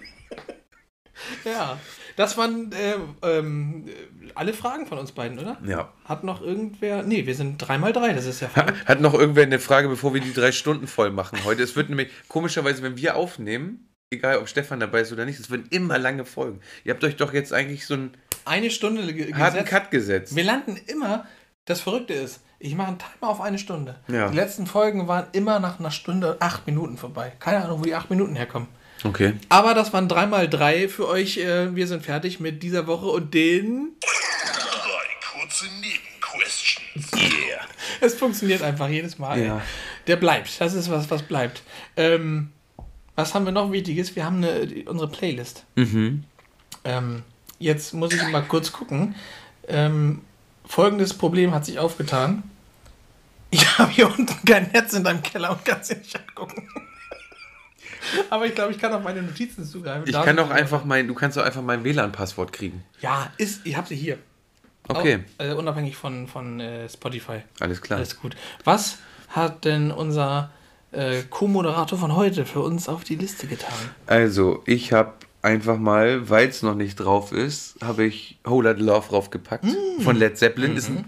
Ja. 1.45 1.79
Das 2.21 2.37
waren 2.37 2.71
äh, 2.73 2.97
ähm, 3.27 3.87
alle 4.35 4.53
Fragen 4.53 4.85
von 4.85 4.99
uns 4.99 5.13
beiden, 5.13 5.39
oder? 5.39 5.57
Ja. 5.65 5.91
Hat 6.05 6.23
noch 6.23 6.43
irgendwer. 6.43 7.03
Nee, 7.03 7.25
wir 7.25 7.35
sind 7.35 7.65
3x3, 7.65 8.13
das 8.13 8.27
ist 8.27 8.41
ja 8.41 8.49
verrückt. 8.49 8.85
Hat 8.85 9.01
noch 9.01 9.15
irgendwer 9.15 9.45
eine 9.45 9.59
Frage, 9.59 9.89
bevor 9.89 10.13
wir 10.13 10.21
die 10.21 10.35
drei 10.35 10.53
Stunden 10.53 10.87
voll 10.87 11.11
machen 11.13 11.39
heute? 11.47 11.63
Es 11.63 11.77
wird 11.77 11.89
nämlich, 11.89 12.11
komischerweise, 12.29 12.83
wenn 12.83 12.99
wir 12.99 13.17
aufnehmen, 13.17 13.89
egal 14.11 14.37
ob 14.37 14.51
Stefan 14.51 14.81
dabei 14.81 15.01
ist 15.01 15.15
oder 15.15 15.25
nicht, 15.25 15.41
es 15.41 15.51
werden 15.51 15.65
immer 15.71 15.99
lange 15.99 16.27
Folgen. 16.27 16.61
Ihr 16.85 16.93
habt 16.93 17.03
euch 17.05 17.17
doch 17.17 17.33
jetzt 17.33 17.55
eigentlich 17.55 17.87
so 17.87 17.95
einen 17.95 18.11
Eine 18.45 18.71
Stunde 18.71 19.15
ge 19.15 19.33
harten. 19.33 19.65
Cut 19.65 19.91
gesetzt. 19.91 20.37
Wir 20.37 20.45
landen 20.45 20.77
immer. 20.89 21.25
Das 21.65 21.81
Verrückte 21.81 22.13
ist, 22.13 22.43
ich 22.59 22.75
mache 22.75 22.89
einen 22.89 22.99
Timer 22.99 23.31
auf 23.31 23.41
eine 23.41 23.59
Stunde. 23.59 23.99
Ja. 24.09 24.29
Die 24.29 24.37
letzten 24.37 24.67
Folgen 24.67 25.09
waren 25.09 25.29
immer 25.33 25.59
nach 25.59 25.81
einer 25.81 25.91
Stunde 25.91 26.37
acht 26.41 26.67
Minuten 26.67 26.99
vorbei. 26.99 27.33
Keine 27.39 27.65
Ahnung, 27.65 27.81
wo 27.81 27.85
die 27.85 27.95
acht 27.95 28.11
Minuten 28.11 28.37
herkommen. 28.37 28.69
Okay. 29.05 29.35
Aber 29.49 29.75
das 29.75 29.93
waren 29.93 30.09
3x3 30.09 30.89
für 30.89 31.09
euch. 31.09 31.39
Äh, 31.39 31.75
wir 31.75 31.87
sind 31.87 32.05
fertig 32.05 32.41
mit 32.41 32.63
dieser 32.63 32.87
Woche 32.87 33.07
und 33.07 33.33
den. 33.35 33.93
Drei 34.01 35.41
kurze 35.41 35.67
Nebenquestions. 35.67 37.13
Yeah. 37.15 37.61
Es 38.01 38.15
funktioniert 38.15 38.63
einfach 38.63 38.89
jedes 38.89 39.19
Mal. 39.19 39.43
Ja. 39.43 39.63
Der 40.07 40.17
bleibt. 40.17 40.61
Das 40.61 40.75
ist 40.75 40.91
was, 40.91 41.11
was 41.11 41.23
bleibt. 41.23 41.63
Ähm, 41.97 42.51
was 43.15 43.35
haben 43.35 43.45
wir 43.45 43.53
noch 43.53 43.73
Wichtiges? 43.73 44.17
Wir 44.17 44.25
haben 44.25 44.37
eine, 44.37 44.85
unsere 44.87 45.11
Playlist. 45.11 45.65
Mhm. 45.77 46.25
Ähm, 46.85 47.23
jetzt 47.59 47.93
muss 47.95 48.13
ich 48.13 48.23
mal 48.29 48.43
kurz 48.43 48.73
gucken. 48.73 49.15
Ähm, 49.69 50.23
folgendes 50.67 51.15
Problem 51.15 51.53
hat 51.53 51.67
sich 51.67 51.79
aufgetan. 51.79 52.43
Ich 53.51 53.67
habe 53.79 53.91
hier 53.91 54.07
unten 54.07 54.45
kein 54.45 54.71
Netz 54.73 54.93
in 54.93 55.05
deinem 55.05 55.23
Keller 55.23 55.51
und 55.51 55.65
kann 55.65 55.81
es 55.81 55.91
nicht 55.91 56.19
angucken. 56.19 56.67
Aber 58.31 58.47
ich 58.47 58.55
glaube, 58.55 58.73
ich 58.73 58.79
kann 58.79 58.93
auf 58.93 59.03
meine 59.03 59.23
Notizen 59.23 59.65
zugreifen. 59.65 60.05
Ich 60.07 60.13
Da 60.13 60.23
kann 60.25 60.37
doch 60.37 60.51
einfach 60.51 60.85
mein, 60.85 61.09
du 61.09 61.15
kannst 61.15 61.37
doch 61.37 61.45
einfach 61.45 61.63
mein 61.63 61.85
WLAN-Passwort 61.85 62.53
kriegen. 62.53 62.85
Ja, 63.01 63.33
ist, 63.37 63.67
ich 63.67 63.77
habe 63.77 63.87
sie 63.89 63.97
hier. 63.97 64.19
Okay, 64.89 65.21
Auch, 65.39 65.45
äh, 65.45 65.53
unabhängig 65.53 65.97
von, 65.97 66.27
von 66.27 66.59
äh, 66.61 66.89
Spotify. 66.89 67.43
alles 67.61 67.81
klar. 67.81 67.99
Alles 67.99 68.19
gut. 68.19 68.37
Was 68.65 68.99
hat 69.29 69.65
denn 69.65 69.91
unser 69.93 70.51
äh, 70.91 71.23
Co-Moderator 71.29 71.99
von 71.99 72.17
heute 72.17 72.45
für 72.45 72.61
uns 72.61 72.89
auf 72.89 73.05
die 73.05 73.15
Liste 73.17 73.47
getan? 73.47 73.73
Also, 74.07 74.63
ich 74.67 74.93
habe 74.93 75.13
einfach 75.43 75.79
mal, 75.79 76.29
weil 76.29 76.49
es 76.49 76.63
noch 76.63 76.75
nicht 76.75 76.97
drauf 76.97 77.33
ist, 77.33 77.77
habe 77.83 78.05
ich 78.05 78.39
Whole 78.45 78.71
Lotta 78.71 78.83
Love 78.83 79.09
draufgepackt. 79.09 79.65
Von 80.03 80.17
Led 80.17 80.37
Zeppelin. 80.37 80.77
Ist 80.77 80.89
ein, 80.89 81.05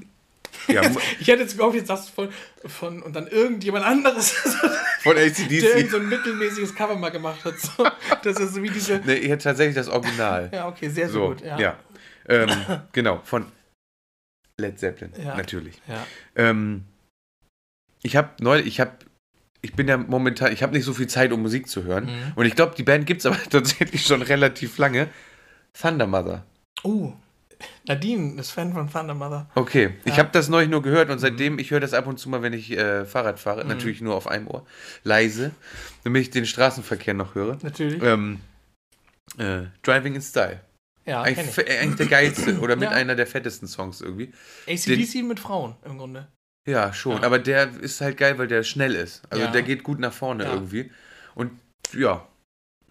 ja, 0.69 0.83
Ich 1.21 1.29
hätte 1.29 1.43
jetzt 1.43 1.57
gehofft, 1.57 1.77
jetzt 1.77 1.89
sagst 1.89 2.09
du 2.09 2.13
von, 2.13 2.29
von 2.67 3.03
und 3.03 3.15
dann 3.15 3.27
irgendjemand 3.27 3.85
anderes, 3.85 4.31
von 5.03 5.15
der 5.17 5.27
irgend 5.27 5.41
ACDC. 5.41 5.91
so 5.91 5.97
ein 5.99 6.09
mittelmäßiges 6.09 6.75
Cover 6.75 6.97
mal 6.97 7.11
gemacht 7.11 7.45
hat. 7.45 7.59
So, 7.59 7.87
das 8.23 8.39
ist 8.39 8.55
so 8.55 8.63
wie 8.63 8.71
diese. 8.71 9.01
Nee, 9.05 9.15
ich 9.15 9.31
hätte 9.31 9.45
tatsächlich 9.45 9.75
das 9.77 9.89
Original. 9.89 10.51
Ja, 10.53 10.69
okay, 10.69 10.89
sehr, 10.89 11.07
sehr 11.07 11.09
so, 11.09 11.29
gut. 11.29 11.41
Ja. 11.43 11.59
ja. 11.59 11.77
Ähm, 12.29 12.49
genau, 12.93 13.21
von 13.25 13.47
Led 14.61 14.79
Zeppelin, 14.79 15.13
Ja. 15.23 15.37
natürlich. 15.37 15.81
ja. 15.89 16.07
Ähm, 16.37 16.85
ich 18.03 18.17
habe 18.17 18.31
neulich, 18.41 18.67
ich 18.67 18.81
habe, 18.81 18.93
ich 19.61 19.75
bin 19.75 19.89
ja 19.89 19.97
momentan, 19.97 20.53
ich 20.53 20.63
habe 20.63 20.73
nicht 20.73 20.85
so 20.85 20.93
viel 20.93 21.07
Zeit, 21.07 21.33
um 21.33 21.43
Musik 21.43 21.69
zu 21.69 21.85
hören. 21.85 22.05
Mhm. 22.07 22.33
Und 22.35 22.47
ich 22.47 22.55
glaube, 22.55 22.75
die 22.77 22.83
Band 22.83 23.07
gibt 23.07 23.21
es 23.21 23.27
aber 23.27 23.39
tatsächlich 23.51 24.05
schon 24.05 24.23
relativ 24.23 24.79
lange. 24.79 25.09
Thunder 25.81 26.07
Mother. 26.07 26.45
Uh, 26.85 27.13
Nadine 27.87 28.41
ist 28.41 28.51
Fan 28.51 28.73
von 28.73 28.91
Thunder 28.91 29.15
Mother. 29.15 29.51
Okay, 29.55 29.95
ich 30.05 30.13
Ja. 30.13 30.19
habe 30.19 30.31
das 30.33 30.49
neulich 30.49 30.71
nur 30.71 30.83
gehört 30.83 31.09
und 31.11 31.17
Mhm. 31.17 31.21
seitdem, 31.21 31.59
ich 31.59 31.71
höre 31.71 31.81
das 31.81 31.95
ab 31.95 32.07
und 32.07 32.19
zu 32.19 32.29
mal, 32.29 32.43
wenn 32.43 32.53
ich 32.53 32.71
äh, 32.73 33.05
Fahrrad 33.05 33.39
fahre, 33.41 33.65
natürlich 33.65 34.01
nur 34.01 34.15
auf 34.15 34.27
einem 34.29 34.47
Ohr, 34.49 34.67
leise, 35.05 35.53
damit 36.05 36.23
ich 36.23 36.31
den 36.31 36.47
Straßenverkehr 36.47 37.15
noch 37.15 37.35
höre. 37.35 37.59
Natürlich. 37.63 38.03
Ähm, 38.03 38.41
äh, 39.39 39.63
Driving 39.83 40.15
in 40.15 40.23
Style. 40.23 40.61
ja, 41.05 41.23
Eigentlich, 41.23 41.59
ich. 41.59 41.81
eigentlich 41.81 41.97
der 41.97 42.07
geilste 42.07 42.59
oder 42.61 42.77
mit 42.77 42.91
Ja. 42.91 42.97
einer 42.97 43.15
der 43.15 43.27
fettesten 43.27 43.67
Songs 43.69 44.01
irgendwie. 44.01 44.33
ACDC 44.69 45.23
mit 45.25 45.41
Frauen 45.41 45.77
im 45.85 45.99
Grunde. 45.99 46.29
Ja, 46.69 46.93
schon. 46.93 47.17
Ja. 47.19 47.23
Aber 47.25 47.39
der 47.41 47.71
ist 47.81 48.01
halt 48.01 48.17
geil, 48.17 48.39
weil 48.39 48.47
der 48.47 48.63
schnell 48.63 48.95
ist. 48.95 49.23
Also 49.31 49.47
der 49.49 49.63
geht 49.63 49.83
gut 49.83 49.99
nach 49.99 50.13
vorne 50.13 50.45
irgendwie. 50.45 50.93
Und 51.35 51.51
ja, 51.93 52.27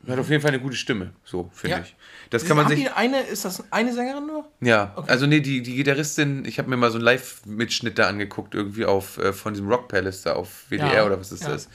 hat 0.08 0.20
auf 0.20 0.30
jeden 0.30 0.42
Fall 0.42 0.50
eine 0.52 0.60
gute 0.60 0.76
Stimme, 0.76 1.12
so 1.24 1.50
finde 1.54 1.78
Ja. 1.78 1.84
ich. 1.84 1.96
Das 2.30 2.46
kann 2.46 2.56
man 2.58 2.68
sich. 2.68 2.92
eine, 2.94 3.22
ist 3.22 3.44
das 3.46 3.64
eine 3.72 3.94
Sängerin 3.94 4.26
nur? 4.26 4.46
Ja, 4.62 4.94
Okay. 4.96 5.12
also 5.12 5.28
nee, 5.28 5.42
die, 5.42 5.62
die 5.62 5.76
Gitarristin, 5.76 6.46
ich 6.46 6.58
habe 6.60 6.70
mir 6.70 6.78
mal 6.78 6.90
so 6.90 6.96
einen 6.98 7.04
Live-Mitschnitt 7.06 8.00
da 8.00 8.08
angeguckt, 8.08 8.56
irgendwie 8.56 8.86
auf 8.86 9.18
äh, 9.18 9.34
von 9.34 9.54
diesem 9.54 9.68
Rock 9.68 9.90
Palace 9.90 10.22
da 10.24 10.34
auf 10.34 10.66
WDR 10.70 10.94
Ja, 10.94 11.06
oder 11.06 11.20
was 11.20 11.32
ist 11.32 11.44
ja. 11.44 11.50
das? 11.50 11.68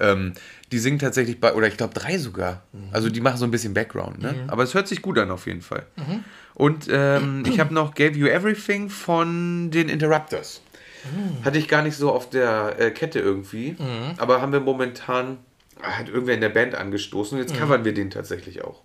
Ähm, 0.00 0.34
die 0.70 0.78
singen 0.78 0.98
tatsächlich 0.98 1.40
bei, 1.40 1.54
oder 1.54 1.66
ich 1.66 1.76
glaube 1.76 1.94
drei 1.94 2.18
sogar. 2.18 2.62
Mhm. 2.72 2.88
Also 2.92 3.08
die 3.10 3.20
machen 3.20 3.38
so 3.38 3.44
ein 3.46 3.50
bisschen 3.50 3.74
Background, 3.74 4.20
ne? 4.20 4.34
Aber 4.48 4.62
es 4.62 4.74
hört 4.74 4.86
sich 4.88 5.02
gut 5.02 5.18
an 5.18 5.30
auf 5.30 5.46
jeden 5.46 5.62
Fall. 5.62 5.84
Mhm. 5.96 6.24
Und 6.54 6.86
ähm, 6.90 7.44
ich 7.46 7.58
habe 7.60 7.72
noch 7.74 7.94
Gave 7.94 8.16
You 8.16 8.26
Everything 8.26 8.90
von 8.90 9.70
den 9.70 9.88
Interrupters. 9.88 10.60
Mhm. 11.04 11.44
Hatte 11.44 11.58
ich 11.58 11.68
gar 11.68 11.82
nicht 11.82 11.96
so 11.96 12.12
auf 12.12 12.30
der 12.30 12.76
äh, 12.78 12.90
Kette 12.90 13.18
irgendwie. 13.18 13.76
Aber 14.18 14.40
haben 14.40 14.52
wir 14.52 14.60
momentan, 14.60 15.38
hat 15.82 16.08
irgendwer 16.08 16.34
in 16.34 16.40
der 16.40 16.48
Band 16.48 16.74
angestoßen 16.74 17.38
und 17.38 17.44
Mhm. 17.44 17.48
jetzt 17.50 17.58
covern 17.60 17.84
wir 17.84 17.94
den 17.94 18.10
tatsächlich 18.10 18.64
auch. 18.64 18.80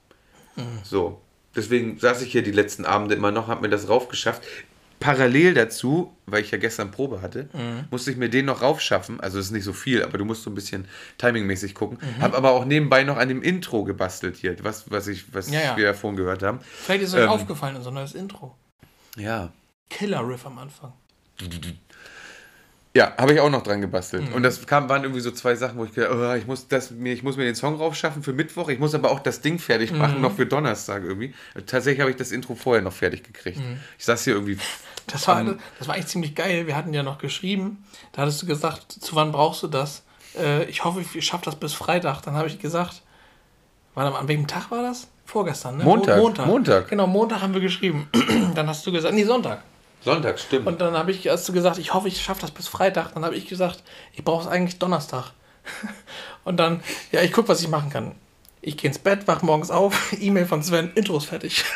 So. 0.83 1.21
Deswegen 1.55 1.97
saß 1.99 2.21
ich 2.23 2.31
hier 2.31 2.41
die 2.43 2.51
letzten 2.51 2.85
Abende 2.85 3.15
immer 3.15 3.31
noch, 3.31 3.47
habe 3.47 3.61
mir 3.61 3.69
das 3.69 3.89
raufgeschafft. 3.89 4.43
Parallel 4.99 5.53
dazu, 5.53 6.15
weil 6.25 6.41
ich 6.41 6.49
ja 6.49 6.57
gestern 6.57 6.89
Probe 6.89 7.21
hatte, 7.21 7.49
Mhm. 7.53 7.85
musste 7.91 8.09
ich 8.09 8.17
mir 8.17 8.29
den 8.29 8.45
noch 8.45 8.63
raufschaffen. 8.63 9.19
Also 9.19 9.37
es 9.37 9.45
ist 9.47 9.51
nicht 9.51 9.63
so 9.63 9.73
viel, 9.73 10.01
aber 10.03 10.17
du 10.17 10.25
musst 10.25 10.41
so 10.41 10.49
ein 10.49 10.55
bisschen 10.55 10.87
timingmäßig 11.19 11.75
gucken. 11.75 11.99
Mhm. 12.01 12.21
Habe 12.21 12.35
aber 12.35 12.51
auch 12.51 12.65
nebenbei 12.65 13.03
noch 13.03 13.17
an 13.17 13.29
dem 13.29 13.43
Intro 13.43 13.83
gebastelt 13.83 14.37
hier, 14.37 14.55
was, 14.63 14.89
was, 14.89 15.07
ich, 15.07 15.31
was 15.35 15.51
Ja, 15.51 15.61
ja. 15.61 15.77
wir 15.77 15.85
ja 15.85 15.93
vorhin 15.93 16.17
gehört 16.17 16.41
haben. 16.41 16.59
Vielleicht 16.63 17.03
ist 17.03 17.13
euch 17.13 17.21
Ähm. 17.23 17.29
aufgefallen, 17.29 17.75
unser 17.75 17.91
neues 17.91 18.15
Intro. 18.15 18.55
Ja. 19.15 19.51
Killer-Riff 19.91 20.45
am 20.47 20.57
Anfang. 20.57 20.93
Ja, 22.95 23.13
habe 23.17 23.33
ich 23.33 23.39
auch 23.39 23.49
noch 23.49 23.61
dran 23.61 23.81
gebastelt. 23.81 24.29
Mhm. 24.29 24.33
Und 24.35 24.43
das 24.43 24.65
kam, 24.65 24.89
waren 24.89 25.03
irgendwie 25.03 25.21
so 25.21 25.29
zwei 25.31 25.55
Sachen, 25.55 25.77
wo 25.77 25.85
ich 25.85 25.93
gedacht 25.93 26.11
oh, 26.15 26.33
ich, 26.33 26.47
muss 26.47 26.67
das, 26.67 26.89
mir, 26.91 27.13
ich 27.13 27.21
muss 27.21 27.37
mir 27.37 27.43
den 27.43 27.53
Song 27.53 27.75
raufschaffen 27.75 28.23
für 28.23 28.33
Mittwoch, 28.33 28.69
ich 28.69 28.79
muss 28.79 28.95
aber 28.95 29.11
auch 29.11 29.19
das 29.19 29.41
Ding 29.41 29.59
fertig 29.59 29.91
Mhm. 29.91 29.97
machen, 29.99 30.21
noch 30.21 30.35
für 30.35 30.45
Donnerstag 30.47 31.03
irgendwie. 31.03 31.33
Tatsächlich 31.67 31.99
habe 32.01 32.09
ich 32.09 32.17
das 32.17 32.31
Intro 32.31 32.55
vorher 32.55 32.81
noch 32.81 32.93
fertig 32.93 33.23
gekriegt. 33.23 33.59
Mhm. 33.59 33.79
Ich 33.99 34.05
saß 34.05 34.23
hier 34.23 34.33
irgendwie, 34.33 34.57
Das 35.05 35.27
war, 35.27 35.43
das 35.77 35.87
war 35.87 35.95
eigentlich 35.95 36.07
ziemlich 36.07 36.33
geil. 36.33 36.65
Wir 36.65 36.75
hatten 36.75 36.93
ja 36.93 37.03
noch 37.03 37.17
geschrieben, 37.19 37.83
da 38.13 38.23
hattest 38.23 38.41
du 38.41 38.45
gesagt, 38.47 38.91
zu 38.91 39.15
wann 39.15 39.31
brauchst 39.31 39.61
du 39.63 39.67
das? 39.67 40.03
Äh, 40.37 40.63
ich 40.65 40.83
hoffe, 40.83 41.01
ich 41.13 41.25
schaffe 41.25 41.45
das 41.45 41.55
bis 41.55 41.73
Freitag. 41.73 42.21
Dann 42.21 42.33
habe 42.35 42.47
ich 42.47 42.57
gesagt, 42.59 43.03
warte 43.93 44.17
an 44.17 44.27
welchem 44.27 44.47
Tag 44.47 44.71
war 44.71 44.81
das? 44.81 45.07
Vorgestern, 45.25 45.77
ne? 45.77 45.83
Montag, 45.83 46.17
Mo- 46.17 46.23
Montag. 46.23 46.45
Montag. 46.47 46.87
Genau, 46.87 47.05
Montag 47.05 47.41
haben 47.41 47.53
wir 47.53 47.61
geschrieben. 47.61 48.09
dann 48.55 48.67
hast 48.67 48.87
du 48.87 48.91
gesagt, 48.91 49.13
nee, 49.13 49.23
Sonntag. 49.25 49.61
Sonntag, 50.13 50.39
stimmt. 50.39 50.67
Und 50.67 50.81
dann 50.81 50.95
habe 50.95 51.11
ich, 51.11 51.27
hast 51.27 51.47
du 51.47 51.53
gesagt, 51.53 51.77
ich 51.77 51.93
hoffe, 51.93 52.07
ich 52.07 52.21
schaffe 52.21 52.41
das 52.41 52.51
bis 52.51 52.67
Freitag. 52.67 53.13
Dann 53.13 53.23
habe 53.25 53.35
ich 53.35 53.47
gesagt, 53.47 53.83
ich 54.13 54.23
brauche 54.23 54.43
es 54.45 54.47
eigentlich 54.49 54.79
Donnerstag. 54.79 55.31
Und 56.43 56.57
dann, 56.57 56.81
ja, 57.11 57.21
ich 57.21 57.31
gucke, 57.31 57.49
was 57.49 57.61
ich 57.61 57.67
machen 57.67 57.89
kann. 57.89 58.13
Ich 58.61 58.75
gehe 58.77 58.89
ins 58.89 58.99
Bett, 58.99 59.27
wach 59.27 59.41
morgens 59.43 59.69
auf, 59.69 60.13
E-Mail 60.19 60.45
von 60.45 60.63
Sven, 60.63 60.91
Intro 60.95 61.17
ist 61.17 61.25
fertig. 61.25 61.63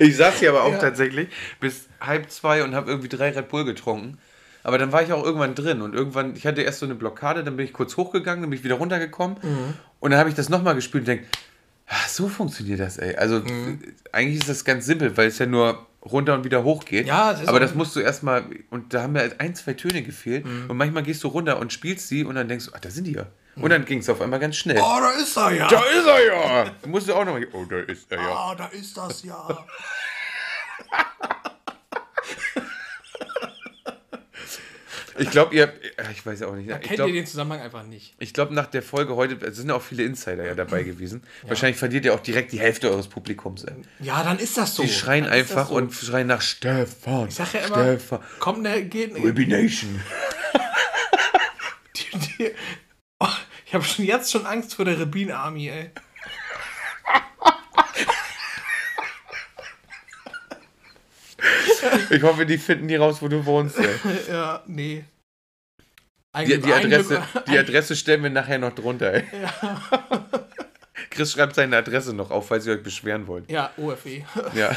Ich 0.00 0.18
saß 0.18 0.40
hier 0.40 0.50
aber 0.50 0.64
auch 0.64 0.72
Ja. 0.72 0.78
tatsächlich 0.78 1.28
bis 1.60 1.86
halb 1.98 2.30
zwei 2.30 2.62
und 2.62 2.74
habe 2.74 2.90
irgendwie 2.90 3.08
drei 3.08 3.30
Red 3.30 3.48
Bull 3.48 3.64
getrunken. 3.64 4.18
Aber 4.62 4.76
dann 4.76 4.92
war 4.92 5.02
ich 5.02 5.10
auch 5.14 5.24
irgendwann 5.24 5.54
drin 5.54 5.80
und 5.80 5.94
irgendwann, 5.94 6.36
ich 6.36 6.46
hatte 6.46 6.60
erst 6.60 6.80
so 6.80 6.84
eine 6.86 6.94
Blockade, 6.94 7.42
dann 7.42 7.56
bin 7.56 7.64
ich 7.64 7.72
kurz 7.72 7.96
hochgegangen, 7.96 8.42
dann 8.42 8.50
bin 8.50 8.58
ich 8.58 8.64
wieder 8.64 8.74
runtergekommen 8.74 9.38
Mhm. 9.42 9.74
und 10.00 10.10
dann 10.10 10.20
habe 10.20 10.28
ich 10.28 10.34
das 10.34 10.50
nochmal 10.50 10.74
gespielt 10.74 11.02
und 11.02 11.08
denke, 11.08 11.24
ah, 11.86 11.94
so 12.06 12.28
funktioniert 12.28 12.80
das, 12.80 12.98
ey. 12.98 13.16
Also 13.16 13.36
Mhm. 13.40 13.80
eigentlich 14.12 14.40
ist 14.40 14.48
das 14.50 14.62
ganz 14.66 14.84
simpel, 14.84 15.16
weil 15.16 15.28
es 15.28 15.38
ja 15.38 15.46
nur 15.46 15.86
runter 16.12 16.34
und 16.34 16.44
wieder 16.44 16.62
hoch 16.64 16.84
geht. 16.84 17.06
Ja, 17.06 17.32
das 17.32 17.42
ist 17.42 17.48
aber 17.48 17.60
das 17.60 17.74
musst 17.74 17.94
du 17.96 18.00
erstmal, 18.00 18.44
und 18.70 18.92
da 18.94 19.02
haben 19.02 19.12
mir 19.12 19.20
halt 19.20 19.40
ein, 19.40 19.54
zwei 19.54 19.74
Töne 19.74 20.02
gefehlt 20.02 20.44
Mhm. 20.46 20.70
und 20.70 20.76
manchmal 20.76 21.02
gehst 21.02 21.22
du 21.24 21.28
runter 21.28 21.58
und 21.58 21.72
spielst 21.72 22.08
sie 22.08 22.24
und 22.24 22.34
dann 22.34 22.48
denkst 22.48 22.66
du, 22.66 22.72
ach, 22.74 22.80
da 22.80 22.90
sind 22.90 23.06
die 23.06 23.12
ja. 23.12 23.26
Und 23.56 23.70
dann 23.70 23.84
ging 23.84 23.98
es 23.98 24.08
auf 24.08 24.20
einmal 24.20 24.38
ganz 24.38 24.54
schnell. 24.56 24.78
Oh, 24.80 24.98
da 25.00 25.10
ist 25.20 25.36
er 25.36 25.50
ja. 25.52 25.66
Da 25.68 25.80
ist 25.82 26.06
er 26.06 26.26
ja! 26.26 26.66
Musst 26.86 27.08
du 27.08 27.14
auch 27.14 27.24
nochmal, 27.24 27.44
oh, 27.52 27.64
da 27.64 27.78
ist 27.80 28.10
er 28.12 28.18
ja. 28.18 28.28
Ah, 28.30 28.54
da 28.54 28.66
ist 28.66 28.96
das 28.96 29.24
ja. 29.24 29.66
Ich 35.18 35.30
glaube, 35.30 35.54
ihr, 35.54 35.72
ich 36.12 36.24
weiß 36.24 36.42
auch 36.42 36.54
nicht. 36.54 36.70
Da 36.70 36.76
Ich 36.76 36.82
kennt 36.82 36.96
glaube, 36.96 37.10
ihr 37.10 37.20
den 37.22 37.26
Zusammenhang 37.26 37.60
einfach 37.60 37.84
nicht. 37.84 38.14
Ich 38.18 38.32
glaube, 38.32 38.54
nach 38.54 38.66
der 38.66 38.82
Folge 38.82 39.16
heute, 39.16 39.44
es 39.46 39.56
sind 39.56 39.68
ja 39.68 39.74
auch 39.74 39.82
viele 39.82 40.04
Insider 40.04 40.44
ja 40.44 40.54
dabei 40.54 40.82
gewesen. 40.82 41.22
Wahrscheinlich 41.46 41.78
verliert 41.78 42.04
ihr 42.04 42.14
auch 42.14 42.20
direkt 42.20 42.52
die 42.52 42.60
Hälfte 42.60 42.90
eures 42.90 43.08
Publikums. 43.08 43.64
Ey. 43.64 43.74
Ja, 44.00 44.22
dann 44.22 44.38
ist 44.38 44.56
das 44.56 44.74
so. 44.74 44.82
Die 44.82 44.88
schreien 44.88 45.24
Dann 45.24 45.32
einfach 45.32 45.68
so. 45.68 45.74
und 45.74 45.92
schreien 45.92 46.26
nach 46.26 46.40
Stefan. 46.40 47.28
Ich 47.28 47.34
sag 47.34 47.52
ja 47.54 47.60
immer, 47.60 47.76
Stefan. 47.76 48.20
kommt 48.38 48.62
ne, 48.62 48.84
geht. 48.84 49.14
Ruby 49.16 49.46
Nation. 49.46 50.00
Die, 51.96 52.18
die, 52.18 52.50
oh, 53.18 53.26
ich 53.66 53.74
habe 53.74 53.82
schon 53.82 54.04
jetzt 54.04 54.30
schon 54.30 54.46
Angst 54.46 54.74
vor 54.74 54.84
der 54.84 55.00
Rebin 55.00 55.32
Army, 55.32 55.68
ey. 55.68 55.90
Ich 62.10 62.22
hoffe, 62.22 62.46
die 62.46 62.58
finden 62.58 62.88
die 62.88 62.96
raus, 62.96 63.20
wo 63.20 63.28
du 63.28 63.44
wohnst. 63.44 63.78
Ey. 63.78 63.88
Ja, 64.28 64.62
nee. 64.66 65.04
Die, 66.36 66.58
die, 66.60 66.72
Adresse, 66.72 67.22
die 67.48 67.58
Adresse 67.58 67.96
stellen 67.96 68.22
wir 68.22 68.30
nachher 68.30 68.58
noch 68.58 68.74
drunter. 68.74 69.14
Ey. 69.14 69.24
Chris 71.10 71.32
schreibt 71.32 71.54
seine 71.54 71.76
Adresse 71.76 72.14
noch 72.14 72.30
auf, 72.30 72.48
falls 72.48 72.66
ihr 72.66 72.74
euch 72.74 72.82
beschweren 72.82 73.26
wollt. 73.26 73.50
Ja, 73.50 73.72
OFE. 73.76 74.24
Ja. 74.54 74.76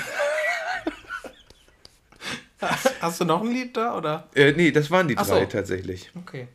Hast 3.01 3.19
du 3.19 3.25
noch 3.25 3.41
ein 3.41 3.51
Lied 3.51 3.75
da, 3.75 3.97
oder? 3.97 4.27
Äh, 4.33 4.53
nee, 4.53 4.71
das 4.71 4.89
waren 4.89 5.07
die 5.07 5.17
Ach 5.17 5.25
so. 5.25 5.33
drei 5.33 5.45
tatsächlich. 5.45 6.11
Okay. 6.15 6.47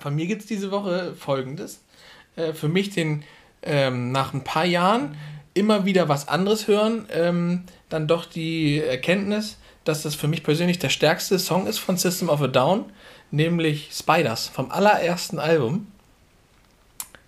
Von 0.00 0.14
mir 0.14 0.26
gibt 0.26 0.42
es 0.42 0.48
diese 0.48 0.70
Woche 0.70 1.14
folgendes. 1.14 1.82
Äh, 2.36 2.52
für 2.52 2.68
mich 2.68 2.90
den 2.90 3.24
ähm, 3.62 4.12
nach 4.12 4.32
ein 4.32 4.44
paar 4.44 4.64
Jahren 4.64 5.16
immer 5.54 5.84
wieder 5.84 6.08
was 6.08 6.28
anderes 6.28 6.68
hören, 6.68 7.06
ähm, 7.12 7.64
dann 7.88 8.06
doch 8.06 8.24
die 8.24 8.80
Erkenntnis, 8.80 9.58
dass 9.84 10.02
das 10.02 10.14
für 10.14 10.28
mich 10.28 10.42
persönlich 10.42 10.78
der 10.78 10.88
stärkste 10.90 11.38
Song 11.38 11.66
ist 11.66 11.78
von 11.78 11.96
System 11.96 12.28
of 12.28 12.42
a 12.42 12.48
Down, 12.48 12.84
nämlich 13.30 13.90
Spiders 13.92 14.48
vom 14.48 14.70
allerersten 14.70 15.38
Album. 15.38 15.86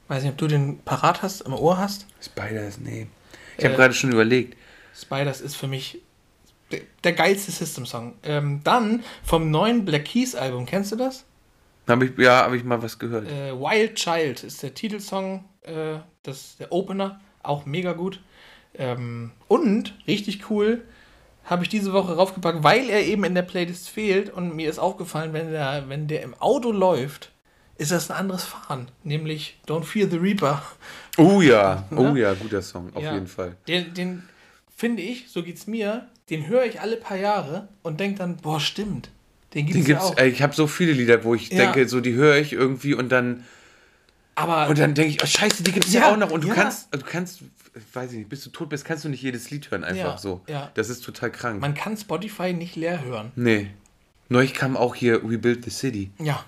Weiß 0.09 0.23
nicht, 0.23 0.33
ob 0.33 0.39
du 0.39 0.47
den 0.49 0.79
parat 0.81 1.23
hast, 1.23 1.43
im 1.43 1.55
Ohr 1.55 1.79
hast. 1.79 2.07
Spiders, 2.21 2.79
nee. 2.79 3.07
Ich 3.57 3.65
habe 3.65 3.75
Äh, 3.75 3.77
gerade 3.77 3.95
schon 3.95 4.13
überlegt. 4.13 4.57
Spiders 4.95 5.41
ist 5.41 5.57
für 5.57 5.69
mich 5.69 6.01
der, 6.71 6.81
der 7.05 7.13
geilste 7.13 7.51
System-Song. 7.51 8.15
Ähm, 8.23 8.61
dann 8.65 9.05
vom 9.25 9.51
neuen 9.51 9.85
Black 9.85 10.05
Keys 10.07 10.35
Album, 10.35 10.67
kennst 10.67 10.93
du 10.93 10.97
das? 10.97 11.25
Hab 11.87 12.03
ich, 12.03 12.17
ja, 12.19 12.45
habe 12.45 12.57
ich 12.57 12.65
mal 12.65 12.83
was 12.83 12.99
gehört. 12.99 13.27
Äh, 13.27 13.53
Wild 13.59 13.95
Child 13.97 14.45
ist 14.45 14.63
der 14.63 14.75
Titelsong, 14.75 15.45
äh, 15.63 15.99
das, 16.23 16.57
der 16.59 16.73
Opener, 16.73 17.21
auch 17.43 17.65
mega 17.67 17.93
gut. 17.93 18.21
Ähm, 18.75 19.33
und, 19.49 19.95
richtig 20.07 20.51
cool, 20.51 20.83
habe 21.45 21.63
ich 21.65 21.69
diese 21.69 21.93
Woche 21.93 22.15
raufgepackt, 22.17 22.63
weil 22.63 22.89
er 22.89 23.05
eben 23.05 23.25
in 23.25 23.35
der 23.35 23.43
Playlist 23.43 23.89
fehlt 23.89 24.31
und 24.31 24.55
mir 24.55 24.71
ist 24.71 24.79
aufgefallen, 24.79 25.33
wenn 25.33 25.51
der, 25.51 25.85
wenn 25.89 26.09
der 26.09 26.23
im 26.23 26.35
Auto 26.35 26.71
läuft, 26.73 27.33
ist 27.77 27.91
das 27.91 28.11
ein 28.11 28.17
anderes 28.17 28.45
Fahren, 28.45 28.89
nämlich 29.03 29.59
Don't 29.67 29.85
Fear 29.85 30.09
the 30.09 30.17
Reaper. 30.19 30.63
Oh 31.19 31.41
ja, 31.41 31.85
oh 31.97 32.15
Ne? 32.15 32.21
ja, 32.21 32.33
guter 32.35 32.63
Song, 32.63 32.91
auf 32.95 33.03
Ja. 33.03 33.15
jeden 33.15 33.27
Fall. 33.27 33.57
Den, 33.67 33.93
den 33.95 34.23
finde 34.77 35.03
ich, 35.03 35.31
so 35.31 35.43
geht's 35.43 35.67
mir, 35.67 36.09
den 36.31 36.47
höre 36.47 36.65
ich 36.65 36.81
alle 36.81 36.97
paar 36.97 37.17
Jahre 37.17 37.69
und 37.83 37.99
denke 38.01 38.19
dann, 38.19 38.37
boah, 38.37 38.61
stimmt, 38.61 39.11
den 39.55 39.67
gibt's, 39.67 39.81
Den 39.81 39.87
gibt's, 39.87 40.11
ja 40.11 40.11
auch. 40.11 40.19
ich 40.19 40.43
habe 40.43 40.55
so 40.55 40.67
viele 40.67 40.93
Lieder, 40.93 41.25
wo 41.25 41.35
ich 41.35 41.51
Ja. 41.51 41.57
denke, 41.59 41.89
so 41.89 42.01
die 42.01 42.15
höre 42.15 42.37
ich 42.37 42.53
irgendwie 42.53 42.95
und 42.95 43.11
dann 43.11 43.45
Aber 44.35 44.69
und 44.69 44.79
dann 44.79 44.95
denke 44.95 45.11
ich, 45.15 45.23
oh 45.23 45.27
Scheiße, 45.27 45.63
die 45.63 45.73
gibt's 45.73 45.93
ja, 45.93 46.03
Ja, 46.03 46.13
auch 46.13 46.17
noch 46.17 46.31
und 46.31 46.43
du 46.45 46.49
ja. 46.49 46.55
kannst, 46.55 46.89
du 46.95 47.01
kannst, 47.01 47.41
ich 47.75 47.83
weiß 47.95 48.13
ich 48.13 48.19
nicht, 48.19 48.29
bis 48.31 48.43
du 48.45 48.51
tot 48.51 48.69
bist, 48.71 48.85
kannst 48.85 49.05
du 49.05 49.09
nicht 49.09 49.23
jedes 49.23 49.51
Lied 49.51 49.71
hören, 49.71 49.85
einfach 49.85 50.13
Ja, 50.15 50.19
so. 50.19 50.41
ja. 50.47 50.71
Das 50.75 50.89
ist 50.89 51.05
total 51.05 51.31
krank. 51.31 51.61
man 51.61 51.75
kann 51.75 51.97
Spotify 51.97 52.53
nicht 52.53 52.77
leer 52.77 53.03
hören. 53.05 53.33
nee. 53.37 53.69
Neulich 54.29 54.55
kam 54.55 54.79
auch 54.79 54.95
hier 54.95 55.29
We 55.29 55.37
Built 55.37 55.63
the 55.65 55.71
City. 55.71 56.11
Ja. 56.19 56.43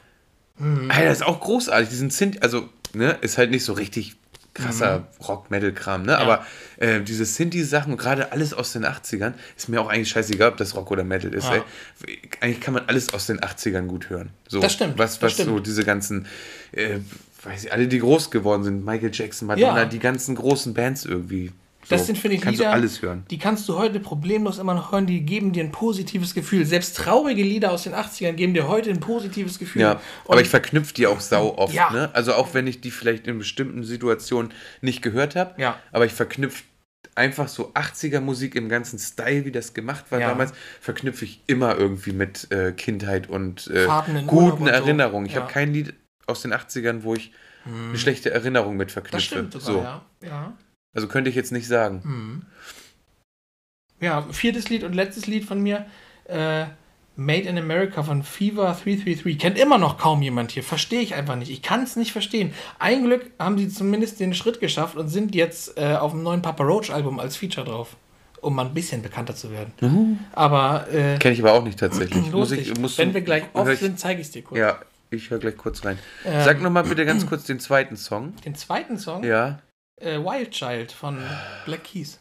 Alter, 0.89 1.05
das 1.05 1.19
ist 1.19 1.27
auch 1.27 1.39
großartig. 1.41 1.91
Diesen 1.91 2.09
Synth, 2.09 2.43
also, 2.43 2.71
ne, 2.95 3.19
ist 3.21 3.37
halt 3.37 3.51
nicht 3.51 3.65
so 3.65 3.75
richtig 3.75 4.17
krasser 4.55 5.09
Rock-Metal-Kram, 5.29 6.05
ne? 6.05 6.17
Aber 6.17 6.47
äh, 6.79 7.03
diese 7.03 7.27
Synthi-Sachen 7.27 7.93
und 7.93 7.99
gerade 7.99 8.33
alles 8.33 8.55
aus 8.55 8.73
den 8.73 8.87
80ern, 8.87 9.35
ist 9.57 9.69
mir 9.69 9.83
auch 9.83 9.89
eigentlich 9.89 10.09
scheißegal, 10.09 10.51
ob 10.53 10.57
das 10.57 10.75
Rock 10.77 10.93
oder 10.93 11.05
Metal 11.05 11.35
ist, 11.35 11.45
Ja. 11.45 11.57
ey. 11.57 11.63
Eigentlich 12.41 12.61
kann 12.61 12.73
man 12.73 12.85
alles 12.87 13.13
aus 13.13 13.27
den 13.27 13.41
80ern 13.41 13.87
gut 13.87 14.09
hören. 14.09 14.31
So, 14.49 14.61
Das 14.61 14.73
stimmt, 14.73 14.97
Was, 14.97 15.15
das 15.19 15.23
was 15.23 15.33
stimmt. 15.35 15.49
so 15.51 15.59
diese 15.59 15.85
ganzen, 15.85 16.27
äh, 16.73 17.01
weiß 17.47 17.65
ich, 17.65 17.73
alle, 17.73 17.87
die 17.89 17.99
groß 17.99 18.31
geworden 18.31 18.63
sind, 18.65 18.85
Michael 18.85 19.11
Jackson, 19.13 19.49
Madonna, 19.49 19.79
Ja. 19.83 19.85
die 19.85 19.99
ganzen 19.99 20.35
großen 20.35 20.75
Bands 20.75 21.05
irgendwie. 21.05 21.53
So, 21.87 21.97
Das 21.97 22.07
sind, 22.07 22.17
finde 22.17 22.37
ich, 22.37 22.41
kannst 22.43 22.59
Lieder, 22.61 22.71
du 22.71 22.77
alles 22.77 23.03
hören. 23.03 23.27
die 23.31 23.37
kannst 23.39 23.69
du 23.69 23.77
heute 23.77 24.01
problemlos 24.01 24.57
immer 24.59 24.73
noch 24.73 24.91
hören, 24.93 25.05
die 25.07 25.21
geben 25.21 25.53
dir 25.53 25.63
ein 25.65 25.71
positives 25.71 26.33
Gefühl. 26.33 26.65
Selbst 26.65 26.97
traurige 26.97 27.43
Lieder 27.43 27.73
aus 27.73 27.83
den 27.83 27.93
80ern 27.93 28.33
geben 28.33 28.55
dir 28.55 28.69
heute 28.69 28.89
ein 28.89 29.01
positives 29.01 29.59
Gefühl. 29.59 29.83
Ja, 29.83 29.93
Und 30.25 30.33
aber 30.33 30.41
ich 30.41 30.49
verknüpfe 30.49 30.95
die 30.95 31.07
auch 31.07 31.21
sau 31.21 31.59
oft, 31.59 31.75
Ja. 31.75 31.91
ne? 31.91 32.09
Also 32.15 32.33
auch 32.35 32.55
wenn 32.55 32.67
ich 32.67 32.81
die 32.81 32.91
vielleicht 32.91 33.27
in 33.27 33.37
bestimmten 33.39 33.85
Situationen 33.85 34.53
nicht 34.81 35.03
gehört 35.03 35.37
habe, 35.37 35.61
Ja. 35.61 35.77
aber 35.93 36.07
ich 36.07 36.13
verknüpfe 36.13 36.63
einfach 37.17 37.49
so 37.49 37.73
80er 37.75 38.21
Musik 38.21 38.55
im 38.55 38.71
ganzen 38.71 38.99
Style, 38.99 39.45
wie 39.45 39.53
das 39.53 39.75
gemacht 39.75 40.07
war 40.09 40.21
Ja. 40.21 40.29
damals, 40.31 40.53
verknüpfe 40.81 41.27
ich 41.27 41.43
immer 41.47 41.77
irgendwie 41.77 42.13
mit 42.13 42.51
äh, 42.51 42.73
Kindheit 42.73 43.29
und 43.29 43.67
äh, 43.67 43.87
guten 44.27 44.53
und 44.53 44.59
so. 44.61 44.67
Erinnerungen. 44.69 45.27
Ich 45.27 45.35
Ja. 45.35 45.43
habe 45.43 45.53
kein 45.53 45.75
Lied 45.75 45.93
aus 46.27 46.43
den 46.43 46.53
80ern, 46.53 47.03
wo 47.03 47.15
ich 47.15 47.33
eine 47.67 47.99
schlechte 47.99 48.31
Erinnerung 48.31 48.77
mit 48.77 48.93
verknüpfe. 48.93 49.17
das 49.17 49.25
stimmt 49.25 49.53
sogar, 49.53 50.05
so. 50.21 50.27
ja. 50.27 50.29
ja. 50.29 50.53
Also 50.95 51.09
könnte 51.09 51.31
ich 51.31 51.37
jetzt 51.37 51.53
nicht 51.53 51.67
sagen. 51.67 52.03
Mhm. 52.05 52.43
Ja, 54.01 54.23
viertes 54.31 54.69
Lied 54.69 54.85
und 54.85 54.93
letztes 54.93 55.27
Lied 55.27 55.45
von 55.45 55.61
mir. 55.61 55.87
Äh, 56.27 56.67
Made 57.17 57.49
in 57.49 57.57
America 57.57 58.03
von 58.03 58.25
Fever 58.25 58.77
333. 58.83 59.39
Kennt 59.39 59.57
immer 59.57 59.79
noch 59.79 59.99
kaum 59.99 60.21
jemand 60.21 60.51
hier. 60.51 60.65
Verstehe 60.65 61.01
ich 61.01 61.15
einfach 61.15 61.37
nicht. 61.37 61.51
Ich 61.51 61.63
kann 61.63 61.85
es 61.85 61.95
nicht 61.95 62.11
verstehen. 62.11 62.53
Ein 62.81 63.05
Glück 63.05 63.31
haben 63.39 63.57
sie 63.57 63.69
zumindest 63.69 64.19
den 64.19 64.35
Schritt 64.35 64.59
geschafft 64.59 64.97
und 64.97 65.09
sind 65.09 65.35
jetzt 65.35 65.79
äh, 65.79 65.95
auf 65.95 66.11
dem 66.11 66.25
neuen 66.25 66.43
Papa 66.43 66.65
Roach 66.65 66.91
Album 66.91 67.21
als 67.21 67.37
Feature 67.37 67.67
drauf. 67.67 67.97
Um 68.41 68.57
mal 68.57 68.67
ein 68.67 68.75
bisschen 68.75 69.01
bekannter 69.01 69.35
zu 69.35 69.53
werden. 69.53 70.19
Aber 70.33 70.87
äh, 70.93 71.17
Kenne 71.19 71.35
ich 71.35 71.41
aber 71.41 71.55
auch 71.55 71.63
nicht 71.63 71.79
tatsächlich. 71.79 72.31
Muss 72.33 72.51
ich, 72.51 72.79
musst 72.79 72.99
wenn 72.99 73.15
wir 73.15 73.23
gleich 73.23 73.45
off 73.55 73.73
sind, 73.77 73.99
zeige 73.99 74.21
ich 74.21 74.27
es 74.27 74.33
dir 74.33 74.43
kurz. 74.43 74.59
Ja, 74.59 74.81
ich 75.15 75.31
höre 75.31 75.39
gleich 75.39 75.57
kurz 75.57 75.85
rein. 75.85 75.99
Ähm, 76.25 76.45
Sag 76.45 76.61
nochmal 76.61 76.85
bitte 76.85 77.05
ganz 77.07 77.27
kurz 77.27 77.45
den 77.45 77.61
zweiten 77.61 77.97
Song. 77.97 78.35
Den 78.45 78.55
zweiten 78.55 78.99
Song, 78.99 79.25
Ja. 79.25 79.61
äh, 80.01 80.19
Wild 80.19 80.51
Child 80.51 80.93
von 80.93 81.19
Black 81.65 81.85
Keys. 81.85 82.21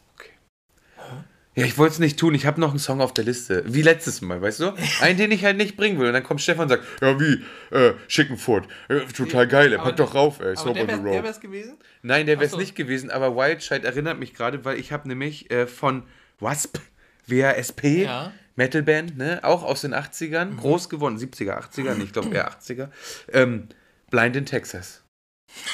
Ja, 1.56 1.66
ich 1.66 1.78
wollte 1.78 1.94
es 1.94 2.00
nicht 2.00 2.18
tun. 2.18 2.34
Ich 2.34 2.48
habe 2.48 2.60
noch 2.60 2.72
einen 2.72 2.80
Song 2.80 3.00
auf 3.00 3.14
der 3.14 3.26
Liste. 3.26 3.64
Wie 3.68 3.84
letztes 3.84 4.22
Mal, 4.22 4.42
weißt 4.42 4.60
du? 4.62 4.74
Einen, 5.02 5.18
den 5.20 5.32
ich 5.32 5.46
halt 5.46 5.56
nicht 5.58 5.78
bringen 5.78 6.00
will. 6.00 6.08
Und 6.08 6.14
dann 6.14 6.24
kommt 6.24 6.42
Stefan 6.42 6.64
und 6.64 6.70
sagt, 6.70 6.84
ja 7.00 7.20
wie, 7.20 7.44
äh, 7.70 7.94
Schickenfurt. 8.08 8.68
Äh, 8.90 9.02
total 9.16 9.48
geil, 9.48 9.78
Pack 9.78 9.98
doch 9.98 10.16
rauf, 10.16 10.40
ey. 10.40 10.56
Snow 10.56 10.74
der 10.74 10.82
on 10.84 10.90
the 10.90 11.04
wäre 11.04 11.18
Road. 11.18 11.26
es 11.30 11.40
gewesen? 11.40 11.78
Nein, 12.02 12.26
der 12.26 12.38
wäre 12.38 12.46
es 12.46 12.52
so. 12.54 12.58
nicht 12.58 12.76
gewesen. 12.76 13.12
Aber 13.12 13.36
Wildchild 13.36 13.86
erinnert 13.86 14.18
mich 14.18 14.34
gerade, 14.34 14.66
weil 14.66 14.80
ich 14.80 14.92
habe 14.92 15.08
nämlich 15.08 15.52
äh, 15.52 15.68
von 15.68 16.04
Wasp, 16.40 16.80
WASP, 17.28 17.84
Ja. 17.84 18.32
Metalband, 18.56 19.18
ne? 19.18 19.40
Auch 19.44 19.64
aus 19.64 19.82
den 19.82 19.94
80ern, 19.94 20.56
groß 20.58 20.90
geworden, 20.90 21.18
70er, 21.18 21.58
80er, 21.60 22.02
ich 22.04 22.14
glaube 22.14 22.36
eher 22.36 22.50
80er. 22.52 22.90
Ähm, 23.32 23.68
Blind 24.12 24.36
in 24.36 24.46
Texas. 24.46 25.04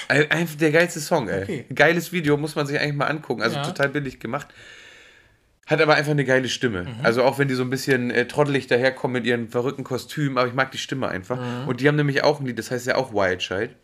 Ein- 0.08 0.30
Einfach 0.32 0.56
der 0.56 0.72
geilste 0.72 1.00
Song, 1.00 1.28
ey. 1.30 1.44
Okay. 1.44 1.66
Geiles 1.74 2.12
Video, 2.12 2.38
muss 2.38 2.56
man 2.56 2.66
sich 2.68 2.80
eigentlich 2.80 2.96
mal 2.96 3.08
angucken. 3.08 3.42
Also 3.42 3.58
Ja. 3.58 3.64
total 3.64 3.90
billig 3.90 4.20
gemacht. 4.20 4.48
Hat 5.68 5.82
aber 5.82 5.96
einfach 5.96 6.12
eine 6.12 6.26
geile 6.26 6.50
Stimme. 6.50 6.84
Mhm. 6.84 6.96
Also 7.06 7.24
auch 7.24 7.38
wenn 7.38 7.48
die 7.48 7.54
so 7.54 7.62
ein 7.64 7.70
bisschen 7.70 8.10
äh, 8.10 8.28
trottelig 8.28 8.68
daherkommen 8.68 9.14
mit 9.14 9.26
ihren 9.28 9.50
verrückten 9.50 9.84
Kostümen, 9.84 10.38
aber 10.38 10.48
ich 10.48 10.54
mag 10.56 10.72
die 10.72 10.80
Stimme 10.80 11.08
einfach. 11.10 11.40
Mhm. 11.40 11.68
Und 11.68 11.80
die 11.82 11.88
haben 11.88 11.96
nämlich 11.96 12.24
auch 12.24 12.40
ein 12.40 12.46
Lied, 12.48 12.58
das 12.58 12.72
heißt 12.72 12.88
ja 12.88 12.96
auch 12.96 13.14
Wild 13.14 13.40
Child. 13.40 13.76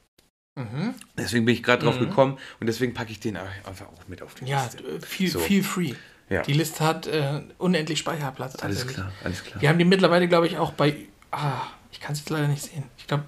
Mhm. 0.57 0.95
Deswegen 1.17 1.45
bin 1.45 1.53
ich 1.53 1.61
gerade 1.63 1.83
drauf 1.85 1.99
Mhm. 1.99 2.07
gekommen 2.09 2.39
und 2.59 2.67
deswegen 2.67 2.93
packe 2.93 3.11
ich 3.11 3.19
den 3.19 3.37
einfach 3.37 3.87
auch 3.87 4.07
mit 4.07 4.21
auf 4.23 4.33
die 4.35 4.45
Ja, 4.45 4.63
Liste. 4.63 4.83
äh, 4.83 4.99
viel, 5.01 5.29
So. 5.29 5.39
viel 5.39 5.63
free. 5.63 5.93
Ja. 6.29 6.41
Die 6.41 6.53
Liste 6.53 6.83
hat 6.83 7.05
äh, 7.07 7.41
unendlich 7.57 7.99
Speicherplatz. 7.99 8.55
Alles 8.55 8.87
klar, 8.87 9.11
alles 9.23 9.43
klar. 9.43 9.61
Wir 9.61 9.69
haben 9.69 9.77
die 9.77 9.85
mittlerweile, 9.85 10.27
glaube 10.27 10.47
ich, 10.47 10.57
auch 10.57 10.71
bei. 10.71 10.95
Ah, 11.31 11.61
ich 11.91 11.99
kann 11.99 12.13
es 12.13 12.19
jetzt 12.19 12.29
leider 12.29 12.47
nicht 12.47 12.63
sehen. 12.63 12.83
Ich 12.97 13.05
glaube, 13.07 13.25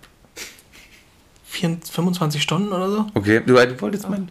25 1.50 2.42
Stunden 2.42 2.72
oder 2.72 2.90
so. 2.90 3.06
Okay, 3.14 3.42
du, 3.46 3.54
du 3.54 3.82
wolltest 3.82 4.10
mein, 4.10 4.30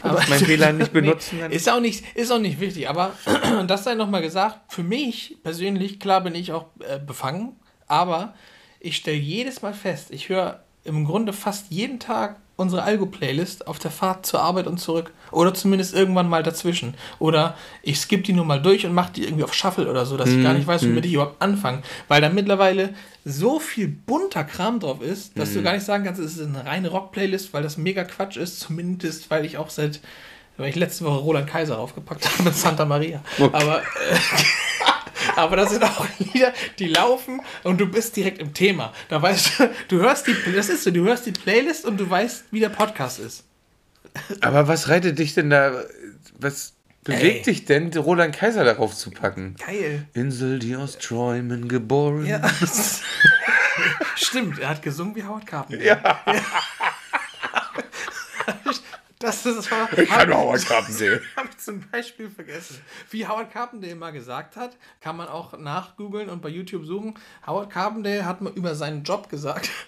wolltest 0.00 0.28
mein 0.28 0.40
WLAN 0.48 0.78
nicht 0.78 0.92
benutzen. 0.92 1.40
dann- 1.40 1.50
ist, 1.50 1.68
auch 1.68 1.80
nicht, 1.80 2.04
ist 2.16 2.30
auch 2.30 2.38
nicht 2.38 2.60
wichtig, 2.60 2.88
aber 2.88 3.12
das 3.66 3.84
sei 3.84 3.94
nochmal 3.94 4.22
gesagt, 4.22 4.72
für 4.72 4.82
mich 4.82 5.36
persönlich, 5.42 5.98
klar 5.98 6.20
bin 6.22 6.34
ich 6.34 6.52
auch 6.52 6.66
äh, 6.80 6.98
befangen, 6.98 7.56
aber 7.86 8.34
ich 8.80 8.96
stelle 8.96 9.16
jedes 9.16 9.62
Mal 9.62 9.74
fest, 9.74 10.10
ich 10.10 10.28
höre 10.28 10.62
im 10.84 11.04
Grunde 11.04 11.32
fast 11.32 11.70
jeden 11.70 11.98
Tag 11.98 12.36
unsere 12.58 12.82
Algo-Playlist 12.82 13.68
auf 13.68 13.78
der 13.78 13.92
Fahrt 13.92 14.26
zur 14.26 14.42
Arbeit 14.42 14.66
und 14.66 14.78
zurück. 14.78 15.12
Oder 15.30 15.54
zumindest 15.54 15.94
irgendwann 15.94 16.28
mal 16.28 16.42
dazwischen. 16.42 16.94
Oder 17.20 17.56
ich 17.82 18.00
skippe 18.00 18.24
die 18.24 18.32
nur 18.32 18.44
mal 18.44 18.60
durch 18.60 18.84
und 18.84 18.92
mache 18.92 19.12
die 19.12 19.22
irgendwie 19.22 19.44
auf 19.44 19.54
Shuffle 19.54 19.88
oder 19.88 20.04
so, 20.04 20.16
dass 20.16 20.28
ich 20.28 20.42
gar 20.42 20.54
nicht 20.54 20.66
weiß, 20.66 20.82
womit 20.82 21.06
ich 21.06 21.12
überhaupt 21.12 21.40
anfangen. 21.40 21.84
Weil 22.08 22.20
da 22.20 22.28
mittlerweile 22.28 22.94
so 23.24 23.60
viel 23.60 23.86
bunter 23.86 24.42
Kram 24.42 24.80
drauf 24.80 25.00
ist, 25.02 25.38
dass 25.38 25.52
du 25.54 25.62
gar 25.62 25.74
nicht 25.74 25.84
sagen 25.84 26.04
kannst, 26.04 26.20
es 26.20 26.36
ist 26.36 26.46
eine 26.46 26.66
reine 26.66 26.88
Rock-Playlist, 26.88 27.54
weil 27.54 27.62
das 27.62 27.76
mega 27.76 28.02
Quatsch 28.02 28.36
ist. 28.36 28.58
Zumindest, 28.58 29.30
weil 29.30 29.44
ich 29.44 29.56
auch 29.56 29.70
seit, 29.70 30.00
weil 30.56 30.68
ich 30.70 30.76
letzte 30.76 31.04
Woche 31.04 31.18
Roland 31.20 31.46
Kaiser 31.46 31.76
draufgepackt 31.76 32.28
habe 32.28 32.42
mit 32.42 32.56
Santa 32.56 32.84
Maria. 32.84 33.22
Aber, 33.52 33.82
äh, 33.82 33.84
aber 35.38 35.56
das 35.56 35.70
sind 35.70 35.84
auch 35.84 36.06
Lieder, 36.18 36.52
die 36.78 36.88
laufen 36.88 37.40
und 37.62 37.80
du 37.80 37.86
bist 37.86 38.16
direkt 38.16 38.40
im 38.40 38.52
Thema. 38.52 38.92
Da 39.08 39.22
weißt 39.22 39.60
du, 39.60 39.70
du 39.88 40.00
hörst 40.00 40.26
die, 40.26 40.34
das 40.54 40.68
ist 40.68 40.84
so, 40.84 40.90
du 40.90 41.04
hörst 41.04 41.26
die 41.26 41.32
Playlist 41.32 41.84
und 41.84 41.98
du 41.98 42.08
weißt, 42.08 42.46
wie 42.50 42.60
der 42.60 42.70
Podcast 42.70 43.20
ist. 43.20 43.44
Aber 44.40 44.66
was 44.68 44.88
reitet 44.88 45.18
dich 45.18 45.34
denn 45.34 45.50
da, 45.50 45.84
was 46.38 46.74
bewegt 47.04 47.46
Ey. 47.46 47.54
dich 47.54 47.64
denn, 47.66 47.92
Roland 47.96 48.34
Kaiser 48.34 48.64
darauf 48.64 48.94
zu 48.96 49.10
packen? 49.10 49.54
Geil. 49.64 50.06
Insel, 50.12 50.58
die 50.58 50.74
aus 50.74 50.98
Träumen 50.98 51.68
geboren. 51.68 52.26
Ja. 52.26 52.40
Stimmt, 54.16 54.58
er 54.58 54.70
hat 54.70 54.82
gesungen 54.82 55.14
wie 55.14 55.22
Howard 55.22 55.46
Carpenter. 55.46 55.84
Ja. 55.84 56.20
Das 59.20 59.44
ist 59.44 59.70
war, 59.70 59.98
Ich 59.98 60.08
kann 60.08 60.32
Howard 60.32 60.64
Carpenter. 60.64 61.20
habe 61.36 61.48
ich 61.50 61.58
zum 61.58 61.80
Beispiel 61.90 62.30
vergessen. 62.30 62.80
Wie 63.10 63.26
Howard 63.26 63.52
Carpendale 63.52 63.96
mal 63.96 64.12
gesagt 64.12 64.56
hat, 64.56 64.76
kann 65.00 65.16
man 65.16 65.28
auch 65.28 65.58
nachgoogeln 65.58 66.28
und 66.28 66.40
bei 66.40 66.48
YouTube 66.48 66.84
suchen. 66.86 67.14
Howard 67.46 67.70
Carpendale 67.70 68.24
hat 68.24 68.40
mal 68.40 68.52
über 68.54 68.74
seinen 68.74 69.02
Job 69.02 69.28
gesagt, 69.28 69.70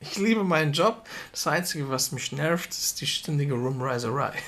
Ich 0.00 0.16
liebe 0.18 0.44
meinen 0.44 0.72
Job. 0.72 1.06
Das 1.32 1.46
Einzige, 1.46 1.88
was 1.88 2.12
mich 2.12 2.30
nervt, 2.32 2.70
ist 2.70 3.00
die 3.00 3.06
ständige 3.06 3.54
Roomreiserei. 3.54 4.32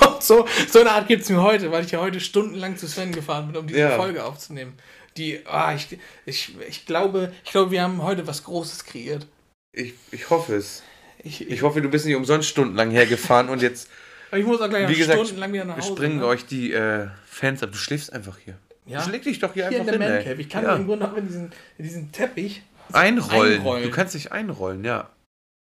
Und 0.00 0.22
so, 0.22 0.46
so 0.68 0.80
eine 0.80 0.90
Art 0.90 1.06
gibt 1.06 1.22
es 1.22 1.28
mir 1.28 1.40
heute, 1.42 1.70
weil 1.70 1.84
ich 1.84 1.92
ja 1.92 2.00
heute 2.00 2.18
stundenlang 2.20 2.76
zu 2.76 2.88
Sven 2.88 3.12
gefahren 3.12 3.46
bin, 3.46 3.56
um 3.56 3.66
diese 3.66 3.78
Ja. 3.80 3.96
Folge 3.96 4.24
aufzunehmen. 4.24 4.74
Die, 5.16 5.46
ah, 5.46 5.74
ich, 5.74 5.98
ich, 6.24 6.54
ich, 6.68 6.84
glaube, 6.86 7.32
ich 7.44 7.52
glaube, 7.52 7.70
wir 7.70 7.82
haben 7.82 8.02
heute 8.02 8.26
was 8.26 8.42
Großes 8.44 8.84
kreiert. 8.84 9.26
Ich, 9.72 9.94
ich 10.10 10.28
hoffe 10.30 10.56
es. 10.56 10.82
Ich, 11.26 11.62
hoffe, 11.62 11.80
du 11.80 11.88
bist 11.88 12.06
nicht 12.06 12.14
umsonst 12.16 12.48
stundenlang 12.48 12.90
hergefahren 12.90 13.48
und 13.48 13.62
jetzt, 13.62 13.88
aber 14.30 14.38
ich 14.40 14.46
muss 14.46 14.60
auch 14.60 14.68
gleich 14.68 14.88
wie 14.88 14.92
noch 14.92 14.98
gesagt, 14.98 15.18
stundenlang 15.18 15.52
wieder 15.52 15.64
nach 15.64 15.76
Hause. 15.78 15.92
springen 15.92 16.18
ne? 16.18 16.26
euch 16.26 16.46
die 16.46 16.72
äh, 16.72 17.08
Fans 17.26 17.62
ab. 17.62 17.70
Du 17.72 17.78
schläfst 17.78 18.12
einfach 18.12 18.38
hier. 18.38 18.56
Ja. 18.86 19.02
Schläg 19.02 19.22
dich 19.22 19.40
doch 19.40 19.52
hier, 19.52 19.68
Hier 19.68 19.80
in 19.80 19.88
einfach 19.88 19.98
der 19.98 20.20
hin. 20.22 20.32
Ey. 20.32 20.40
Ich 20.40 20.48
kann 20.48 20.64
ja. 20.64 20.76
Grunde 20.78 21.10
auch 21.10 21.16
in 21.16 21.26
diesen, 21.26 21.52
in 21.78 21.84
diesen 21.84 22.12
Teppich 22.12 22.62
einrollen. 22.92 23.58
einrollen. 23.60 23.82
Du 23.82 23.90
kannst 23.90 24.14
dich 24.14 24.30
einrollen, 24.32 24.84
ja. 24.84 25.10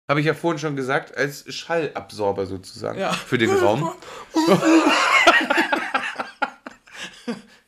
Habe 0.08 0.20
ich 0.20 0.28
ja 0.28 0.36
vorhin 0.36 0.60
schon 0.60 0.76
gesagt, 0.76 1.18
als 1.18 1.52
Schallabsorber 1.52 2.46
sozusagen 2.46 3.00
Ja. 3.00 3.12
für 3.12 3.40
den 3.40 3.50
Raum. 3.50 3.92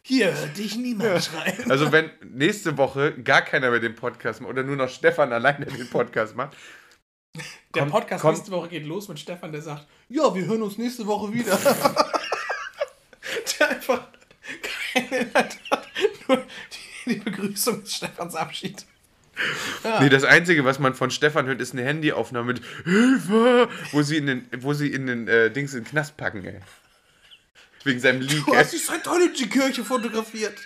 Hier 0.04 0.34
hört 0.34 0.58
dich 0.58 0.78
niemand 0.78 1.24
schreien. 1.24 1.70
Also 1.70 1.92
wenn 1.92 2.10
nächste 2.24 2.78
Woche 2.78 3.12
gar 3.24 3.42
keiner 3.42 3.72
mehr 3.72 3.80
den 3.80 3.96
Podcast 3.96 4.40
macht 4.40 4.52
oder 4.52 4.64
nur 4.64 4.76
noch 4.78 4.88
Stefan 4.90 5.34
alleine 5.34 5.66
den 5.66 5.90
Podcast 5.90 6.36
macht, 6.36 6.56
Der 7.76 7.82
kommt- 7.84 7.92
Podcast 7.92 8.22
kommt- 8.22 8.38
nächste 8.38 8.52
Woche 8.52 8.70
geht 8.70 8.86
los 8.86 9.08
mit 9.08 9.20
Stefan, 9.20 9.52
der 9.52 9.62
sagt, 9.62 9.86
ja, 10.10 10.34
wir 10.34 10.46
hören 10.46 10.62
uns 10.62 10.78
nächste 10.78 11.06
Woche 11.06 11.34
wieder. 11.34 11.58
der 13.60 13.70
einfach 13.70 14.08
keine 15.00 15.28
hat. 15.34 15.58
Nur 16.28 16.44
die, 17.08 17.14
die 17.14 17.20
Begrüßung 17.20 17.82
des 17.84 17.96
Stefans 17.96 18.36
Abschied. 18.36 18.86
Ja. 19.84 20.00
Nee, 20.02 20.10
das 20.10 20.24
Einzige, 20.24 20.66
was 20.66 20.80
man 20.80 20.96
von 20.96 21.12
Stefan 21.12 21.46
hört, 21.46 21.62
ist 21.62 21.74
eine 21.74 21.84
Handyaufnahme 21.84 22.54
mit 22.54 22.62
Hilfe, 22.86 23.70
wo 23.92 24.02
sie 24.02 24.18
in 24.18 24.26
den, 24.26 24.48
wo 24.60 24.74
sie 24.74 24.92
in 24.92 25.06
den 25.06 25.28
äh, 25.28 25.52
Dings 25.52 25.74
in 25.76 25.84
den 25.84 25.90
Knast 25.90 26.18
packen, 26.18 26.44
ey. 26.44 26.60
Wegen 27.84 28.00
seinem 28.00 28.22
Leak. 28.22 28.46
du 28.46 28.56
hast 28.56 28.74
die 28.74 28.78
Scientology-Kirche 28.80 29.86
fotografiert. 29.86 30.58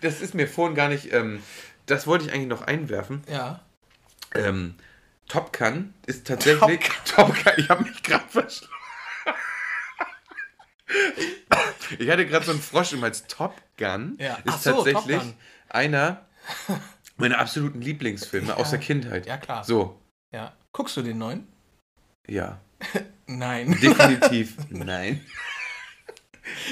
Das 0.00 0.20
ist 0.20 0.34
mir 0.34 0.48
vorhin 0.48 0.74
gar 0.74 0.88
nicht. 0.88 1.12
Ähm, 1.12 1.40
das 1.86 2.06
wollte 2.06 2.26
ich 2.26 2.32
eigentlich 2.32 2.48
noch 2.48 2.62
einwerfen. 2.62 3.22
Ja. 3.30 3.60
Ähm, 4.34 4.74
Top 5.28 5.56
Gun 5.56 5.94
ist 6.06 6.26
tatsächlich. 6.26 6.80
Top 7.06 7.28
Gun, 7.42 7.52
ich 7.56 7.68
habe 7.68 7.82
mich 7.84 8.02
gerade 8.02 8.24
verschluckt. 8.28 8.72
Ich 11.98 12.08
hatte 12.08 12.26
gerade 12.26 12.44
so 12.44 12.52
einen 12.52 12.60
Frosch 12.60 12.92
im 12.92 13.02
Hals. 13.02 13.26
Top 13.26 13.60
Gun 13.76 14.16
Ja. 14.18 14.36
ist 14.44 14.62
so, 14.62 14.72
tatsächlich 14.84 15.16
Top 15.18 15.22
Gun. 15.24 15.34
einer 15.68 16.24
meiner 17.16 17.38
absoluten 17.38 17.80
Lieblingsfilme 17.80 18.56
aus 18.56 18.70
der 18.70 18.78
Kindheit. 18.78 19.26
Ja, 19.26 19.36
klar. 19.36 19.64
So, 19.64 20.00
Ja. 20.32 20.52
Guckst 20.72 20.96
du 20.96 21.02
den 21.02 21.18
neuen? 21.18 21.46
ja. 22.26 22.60
Nein. 23.26 23.70
Definitiv 23.80 24.56
nein. 24.68 25.24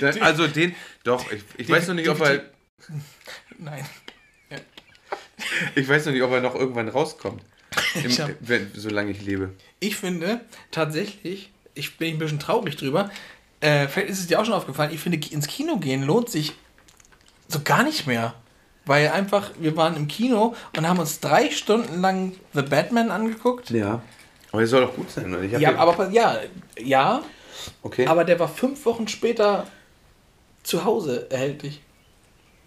Dann- 0.01 0.21
Also 0.21 0.47
den, 0.47 0.75
doch, 1.03 1.31
ich, 1.33 1.43
ich 1.57 1.69
weiß 1.69 1.89
noch 1.89 1.95
nicht, 1.95 2.09
ob 2.11 2.21
er, 2.21 2.45
Nein. 3.59 3.87
ich 5.75 5.89
weiß 5.89 6.05
noch 6.07 6.13
nicht, 6.13 6.21
ob 6.23 6.31
er 6.33 6.43
noch 6.43 6.55
irgendwann 6.55 6.89
rauskommt. 6.89 7.43
Im, 7.95 8.07
Ich 8.11 8.21
hab- 8.21 8.31
solange 8.75 9.11
ich 9.11 9.23
lebe. 9.23 9.51
Ich 9.81 9.97
finde 9.97 10.41
tatsächlich, 10.71 11.51
ich 11.75 11.97
bin 11.99 12.15
ein 12.15 12.19
bisschen 12.19 12.39
traurig 12.39 12.77
drüber, 12.77 13.11
äh, 13.61 13.87
vielleicht 13.89 14.11
ist 14.11 14.19
es 14.21 14.27
dir 14.27 14.41
auch 14.41 14.45
schon 14.45 14.55
aufgefallen, 14.55 14.93
ich 14.93 15.01
finde, 15.01 15.19
ins 15.31 15.47
Kino 15.47 15.77
gehen 15.77 16.03
lohnt 16.03 16.29
sich 16.31 16.53
so 17.49 17.61
gar 17.63 17.83
nicht 17.83 18.07
mehr. 18.07 18.35
Weil 18.85 19.11
einfach, 19.11 19.51
wir 19.61 19.77
waren 19.77 19.97
im 19.97 20.09
Kino 20.09 20.57
und 20.77 20.89
haben 20.89 20.99
uns 20.99 21.21
drei 21.21 21.51
Stunden 21.51 22.01
lang 22.01 22.33
The 22.53 22.63
Batman 22.63 23.13
angeguckt. 23.13 23.71
Ja. 23.71 24.03
Aber 24.51 24.61
er 24.63 24.67
soll 24.67 24.81
doch 24.81 24.97
gut 24.97 25.09
sein, 25.11 25.33
oder? 25.33 25.45
Ja, 25.45 25.77
aber 25.77 26.11
ja, 26.11 26.41
ja, 26.79 27.23
okay. 27.83 28.07
aber 28.07 28.25
der 28.25 28.41
war 28.41 28.49
fünf 28.49 28.85
Wochen 28.85 29.07
später 29.07 29.69
zu 30.65 30.85
Hause 30.85 31.31
erhältlich. 31.31 31.81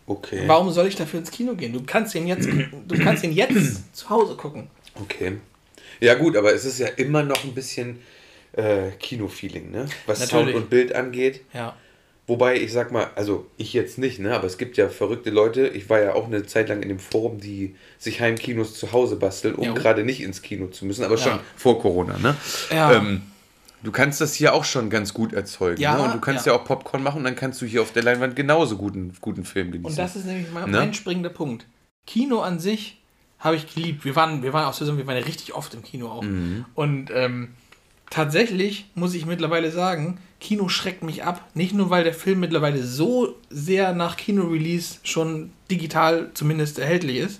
okay. 0.08 0.44
Warum 0.48 0.72
soll 0.72 0.88
ich 0.88 0.96
dafür 0.96 1.20
ins 1.20 1.32
Kino 1.32 1.54
gehen? 1.56 1.74
Du 1.74 1.84
kannst 1.86 2.16
ihn 2.16 2.28
jetzt, 2.28 2.48
du 2.48 2.98
kannst 3.04 3.24
ihn 3.26 3.34
jetzt 3.34 3.94
zu 3.96 4.10
Hause 4.10 4.36
gucken. 4.36 4.70
Okay. 5.02 5.38
Ja, 6.00 6.16
gut, 6.16 6.36
aber 6.36 6.54
es 6.54 6.66
ist 6.66 6.80
ja 6.80 6.88
immer 6.88 7.24
noch 7.24 7.44
ein 7.44 7.54
bisschen 7.54 8.00
äh, 8.54 8.92
Kino-Feeling, 9.00 9.72
ne? 9.72 9.86
Was 10.06 10.20
Natürlich. 10.20 10.46
Sound 10.54 10.56
und 10.56 10.70
Bild 10.70 10.94
angeht. 10.94 11.42
Ja. 11.54 11.76
Wobei, 12.28 12.58
ich 12.60 12.72
sag 12.74 12.92
mal, 12.92 13.08
also 13.16 13.46
ich 13.58 13.74
jetzt 13.74 13.98
nicht, 13.98 14.20
ne? 14.20 14.36
Aber 14.36 14.48
es 14.48 14.58
gibt 14.58 14.78
ja 14.78 14.90
verrückte 14.90 15.30
Leute. 15.30 15.68
Ich 15.68 15.90
war 15.90 16.02
ja 16.02 16.14
auch 16.16 16.26
eine 16.26 16.46
Zeit 16.46 16.70
lang 16.70 16.82
in 16.82 16.90
dem 16.90 17.00
Forum, 17.00 17.40
die 17.40 17.76
sich 18.00 18.20
Heimkinos 18.20 18.74
zu 18.74 18.92
Hause 18.92 19.16
basteln, 19.16 19.56
um 19.56 19.64
Ja. 19.66 19.74
gerade 19.74 20.04
nicht 20.04 20.22
ins 20.22 20.42
Kino 20.42 20.68
zu 20.68 20.86
müssen, 20.86 21.04
aber 21.04 21.18
schon 21.18 21.34
Ja. 21.34 21.40
vor 21.56 21.80
Corona, 21.80 22.18
ne? 22.18 22.36
Ja. 22.72 22.94
Ähm, 22.94 23.22
du 23.84 23.92
kannst 23.92 24.22
das 24.22 24.34
hier 24.34 24.54
auch 24.56 24.66
schon 24.66 24.90
ganz 24.90 25.14
gut 25.14 25.34
erzeugen. 25.34 25.80
Ja, 25.80 25.98
ne? 25.98 26.04
Und 26.04 26.14
du 26.16 26.20
kannst 26.20 26.46
ja. 26.48 26.54
ja. 26.54 26.60
auch 26.60 26.66
Popcorn 26.66 27.04
machen 27.04 27.18
und 27.20 27.24
dann 27.26 27.36
kannst 27.36 27.62
du 27.62 27.66
hier 27.68 27.82
auf 27.84 27.92
der 27.94 28.02
Leinwand 28.04 28.36
genauso 28.36 28.76
guten, 28.78 29.14
guten 29.22 29.46
Film 29.46 29.72
genießen. 29.72 29.92
Und 29.92 29.98
das 30.00 30.16
ist 30.16 30.26
nämlich 30.26 30.48
mein, 30.52 30.72
Ne? 30.72 30.80
mein 30.80 30.94
springender 30.96 31.30
Punkt. 31.30 31.68
Kino 32.08 32.40
an 32.42 32.60
sich 32.60 33.02
habe 33.46 33.56
ich 33.56 33.74
geliebt. 33.74 34.04
Wir 34.04 34.16
waren, 34.16 34.44
wir 34.44 34.52
waren 34.52 34.66
auch 34.66 34.74
zusammen, 34.74 34.98
wir 34.98 35.08
waren 35.08 35.18
ja 35.18 35.24
richtig 35.24 35.54
oft 35.56 35.74
im 35.74 35.84
Kino 35.84 36.10
auch. 36.10 36.24
Mhm. 36.24 36.66
Und 36.76 37.10
ähm, 37.14 37.50
tatsächlich 38.10 38.86
muss 38.96 39.14
ich 39.14 39.26
mittlerweile 39.26 39.72
sagen, 39.72 40.18
Kino 40.42 40.68
schreckt 40.68 41.04
mich 41.04 41.24
ab. 41.24 41.44
Nicht 41.54 41.74
nur, 41.74 41.90
weil 41.90 42.04
der 42.04 42.14
Film 42.14 42.40
mittlerweile 42.42 42.84
so 42.84 43.36
sehr 43.50 43.94
nach 43.94 44.18
Kino-Release 44.18 44.98
schon 45.04 45.52
digital 45.72 46.30
zumindest 46.34 46.78
erhältlich 46.80 47.18
ist. 47.18 47.40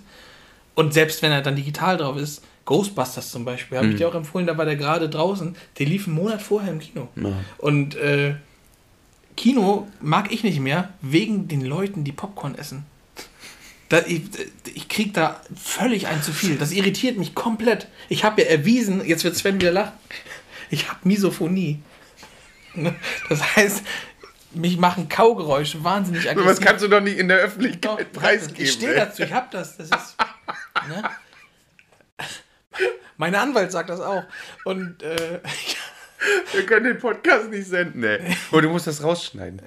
Und 0.74 0.92
selbst 0.94 1.22
wenn 1.22 1.32
er 1.32 1.42
dann 1.42 1.56
digital 1.56 1.96
drauf 1.96 2.16
ist, 2.16 2.42
Ghostbusters 2.64 3.30
zum 3.30 3.44
Beispiel, 3.44 3.76
Mhm. 3.78 3.82
habe 3.82 3.92
ich 3.92 3.96
dir 3.98 4.08
auch 4.08 4.14
empfohlen, 4.14 4.46
da 4.46 4.58
war 4.58 4.64
der 4.64 4.76
gerade 4.76 5.08
draußen. 5.08 5.54
Der 5.78 5.86
lief 5.86 6.06
einen 6.06 6.16
Monat 6.16 6.42
vorher 6.42 6.72
im 6.72 6.80
Kino. 6.80 7.08
Ja. 7.16 7.32
Und 7.58 7.94
äh, 7.96 8.34
Kino 9.36 9.86
mag 10.00 10.32
ich 10.32 10.42
nicht 10.42 10.60
mehr, 10.60 10.88
wegen 11.00 11.46
den 11.48 11.60
Leuten, 11.64 12.04
die 12.04 12.12
Popcorn 12.12 12.54
essen. 12.56 12.84
Da, 13.88 14.00
ich, 14.06 14.22
ich 14.74 14.88
krieg 14.88 15.14
da 15.14 15.40
völlig 15.54 16.08
ein 16.08 16.22
zu 16.22 16.32
viel. 16.32 16.56
Das 16.56 16.72
irritiert 16.72 17.18
mich 17.18 17.34
komplett. 17.34 17.86
Ich 18.08 18.24
habe 18.24 18.42
ja 18.42 18.48
erwiesen, 18.48 19.04
jetzt 19.04 19.22
wird 19.22 19.36
Sven 19.36 19.60
wieder 19.60 19.70
lachen, 19.70 19.92
ich 20.70 20.88
habe 20.88 21.00
Misophonie. 21.04 21.80
Das 23.28 23.56
heißt, 23.56 23.82
mich 24.52 24.78
machen 24.78 25.08
Kaugeräusche 25.08 25.84
wahnsinnig 25.84 26.28
aggressiv. 26.28 26.50
Was 26.50 26.60
kannst 26.60 26.84
du 26.84 26.88
doch 26.88 27.00
nicht 27.00 27.18
in 27.18 27.28
der 27.28 27.38
Doch, 27.38 27.44
Öffentlichkeit 27.44 28.12
preisgeben. 28.12 28.64
Ich 28.64 28.72
stehe 28.72 28.94
dazu, 28.94 29.22
ich 29.22 29.32
habe 29.32 29.48
das. 29.50 29.76
Das 29.76 29.86
ist. 29.86 30.16
Ne? 30.88 31.02
Meine 33.16 33.40
Anwalt 33.40 33.72
sagt 33.72 33.88
das 33.90 34.00
auch. 34.00 34.24
Und 34.64 35.02
äh, 35.02 35.40
Wir 36.52 36.64
können 36.66 36.84
den 36.84 36.98
Podcast 36.98 37.50
nicht 37.50 37.66
senden, 37.68 38.02
ey. 38.04 38.20
Oh, 38.52 38.60
du 38.60 38.68
musst 38.68 38.86
das 38.86 39.02
rausschneiden. 39.02 39.60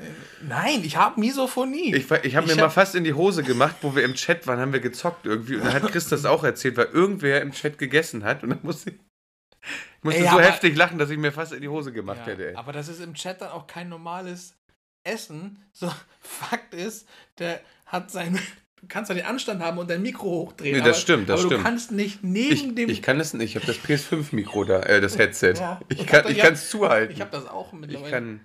nein, 0.48 0.82
ich 0.84 0.98
habe 0.98 1.20
Misophonie. 1.20 1.94
Ich, 1.96 2.10
ich 2.24 2.36
habe 2.36 2.48
mir 2.48 2.54
Ich 2.54 2.58
mal 2.58 2.66
hab- 2.66 2.74
fast 2.74 2.96
in 2.96 3.04
die 3.04 3.14
Hose 3.14 3.44
gemacht, 3.44 3.76
wo 3.82 3.96
wir 3.96 4.04
im 4.04 4.16
Chat 4.16 4.48
waren, 4.48 4.60
haben 4.60 4.74
wir 4.74 4.80
gezockt 4.80 5.26
irgendwie. 5.26 5.56
Und 5.56 5.66
dann 5.66 5.74
hat 5.74 5.92
Chris 5.92 6.08
das 6.08 6.26
auch 6.26 6.44
erzählt, 6.44 6.78
weil 6.78 6.88
irgendwer 6.88 7.42
im 7.42 7.52
Chat 7.52 7.78
gegessen 7.78 8.24
hat. 8.24 8.44
Und 8.44 8.50
dann 8.52 8.60
musste 8.64 8.90
ich, 8.92 8.96
ich 9.62 10.04
musste 10.04 10.22
Ey, 10.22 10.30
so 10.30 10.40
heftig 10.40 10.76
lachen, 10.76 10.98
dass 10.98 11.10
ich 11.10 11.18
mir 11.18 11.32
fast 11.32 11.54
in 11.54 11.62
die 11.62 11.68
Hose 11.70 11.92
gemacht 11.92 12.22
Ja, 12.22 12.28
hätte, 12.34 12.50
ey. 12.50 12.56
aber 12.56 12.72
das 12.72 12.88
ist 12.88 13.02
im 13.02 13.14
Chat 13.14 13.42
dann 13.42 13.50
auch 13.50 13.68
kein 13.68 13.90
normales 13.90 14.56
Essen. 15.04 15.64
So, 15.74 15.92
Fakt 16.20 16.74
ist, 16.74 17.08
der 17.38 17.60
hat 17.86 18.10
sein. 18.12 18.40
Du 18.82 18.88
kannst 18.88 19.10
ja 19.10 19.16
den 19.16 19.26
Anstand 19.26 19.62
haben 19.62 19.78
und 19.78 19.90
dein 19.90 20.02
Mikro 20.02 20.26
hochdrehen. 20.30 20.78
Nee, 20.78 20.84
das 20.84 21.02
stimmt, 21.02 21.28
das 21.30 21.40
aber 21.42 21.50
stimmt. 21.50 21.62
du 21.62 21.70
kannst 21.70 21.92
nicht 21.92 22.24
neben 22.24 22.54
Ich, 22.54 22.76
dem. 22.76 22.90
ich 22.90 23.02
kann 23.02 23.18
das 23.18 23.34
nicht. 23.34 23.56
Ich 23.56 23.62
habe 23.62 23.66
das 23.66 23.78
PS5-Mikro 23.84 24.64
da, 24.64 24.82
äh, 24.84 25.02
das 25.02 25.18
Headset. 25.18 25.54
Ja. 25.58 25.80
Ich 25.90 26.00
Ich 26.02 26.08
kann 26.08 26.30
ich 26.32 26.38
ja. 26.38 26.54
zuhalten. 26.56 27.14
ich 27.14 27.20
habe 27.22 27.32
das 27.32 27.46
auch 27.48 27.74
Ich 27.74 27.80
mittlerweile. 27.80 28.10
kann, 28.12 28.42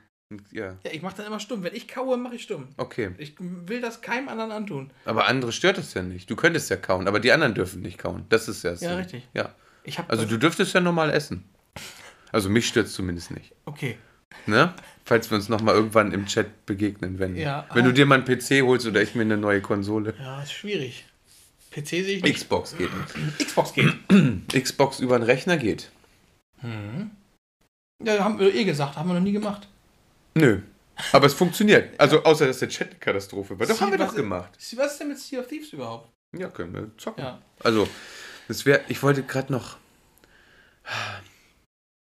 ja, 0.50 0.76
ja, 0.84 0.90
ich 0.92 1.02
mache 1.02 1.16
dann 1.18 1.26
immer 1.26 1.38
stumm. 1.38 1.62
Wenn 1.62 1.74
ich 1.74 1.86
kaue, 1.86 2.16
mache 2.16 2.34
ich 2.34 2.42
stumm. 2.42 2.68
okay. 2.78 3.10
Ich 3.18 3.34
will 3.38 3.80
das 3.80 4.00
keinem 4.00 4.28
anderen 4.28 4.50
antun. 4.50 4.90
Aber 5.04 5.26
andere 5.28 5.52
stört 5.52 5.78
es 5.78 5.94
ja 5.94 6.02
nicht. 6.02 6.28
Du 6.28 6.34
könntest 6.34 6.68
ja 6.70 6.76
kauen, 6.76 7.06
aber 7.06 7.20
die 7.20 7.30
anderen 7.30 7.54
dürfen 7.54 7.82
nicht 7.82 7.98
kauen. 7.98 8.24
Das 8.30 8.48
ist 8.48 8.64
ja 8.64 8.72
das 8.72 8.80
Ja, 8.80 8.90
Ding. 8.90 8.98
richtig. 8.98 9.28
Ja. 9.34 9.54
Ich 9.84 9.98
habe 9.98 10.10
Also 10.10 10.24
du 10.24 10.36
dürftest 10.38 10.74
ja 10.74 10.80
normal 10.80 11.10
essen. 11.10 11.44
Also 12.32 12.48
mich 12.48 12.66
stört 12.66 12.86
es 12.86 12.94
zumindest 12.94 13.30
nicht. 13.30 13.52
Okay. 13.66 13.98
Ne? 14.46 14.74
Falls 15.04 15.30
wir 15.30 15.36
uns 15.36 15.48
nochmal 15.48 15.74
irgendwann 15.74 16.12
im 16.12 16.26
Chat 16.26 16.64
begegnen, 16.64 17.18
wenn, 17.18 17.36
Ja, 17.36 17.68
wenn 17.74 17.84
du 17.84 17.90
ah. 17.90 17.92
dir 17.92 18.06
mal 18.06 18.22
einen 18.22 18.24
PC 18.24 18.62
holst 18.62 18.86
oder 18.86 19.02
ich 19.02 19.14
mir 19.14 19.22
eine 19.22 19.36
neue 19.36 19.60
Konsole. 19.60 20.14
Ja, 20.18 20.42
ist 20.42 20.52
schwierig. 20.52 21.04
PC 21.70 21.88
sehe 21.88 22.02
ich 22.16 22.22
nicht. 22.22 22.36
Xbox 22.36 22.76
geht. 22.76 22.90
Xbox 23.38 23.74
geht. 23.74 23.92
Xbox 24.48 25.00
über 25.00 25.18
den 25.18 25.24
Rechner 25.24 25.56
geht. 25.56 25.90
Ja, 28.02 28.24
haben 28.24 28.38
wir 28.38 28.54
eh 28.54 28.64
gesagt, 28.64 28.96
haben 28.96 29.08
wir 29.08 29.14
noch 29.14 29.20
nie 29.20 29.32
gemacht. 29.32 29.68
Nö. 30.34 30.60
Aber 31.12 31.26
es 31.26 31.34
funktioniert. 31.34 31.98
Also 31.98 32.22
außer 32.22 32.46
dass 32.46 32.60
der 32.60 32.68
Chat 32.68 32.90
eine 32.90 32.98
Katastrophe 32.98 33.58
war. 33.58 33.66
Doch, 33.66 33.80
haben 33.80 33.90
wir 33.90 33.98
doch 33.98 34.14
gemacht. 34.14 34.50
Was 34.76 34.92
ist 34.92 35.00
denn 35.00 35.08
mit 35.08 35.18
Sea 35.18 35.40
of 35.40 35.48
Thieves 35.48 35.72
überhaupt? 35.72 36.10
Ja, 36.36 36.48
können 36.48 36.72
wir 36.72 36.90
zocken. 36.96 37.24
Ja. 37.24 37.42
Also, 37.60 37.88
das 38.48 38.64
wäre, 38.64 38.80
ich 38.88 39.02
wollte 39.02 39.22
gerade 39.22 39.52
noch. 39.52 39.76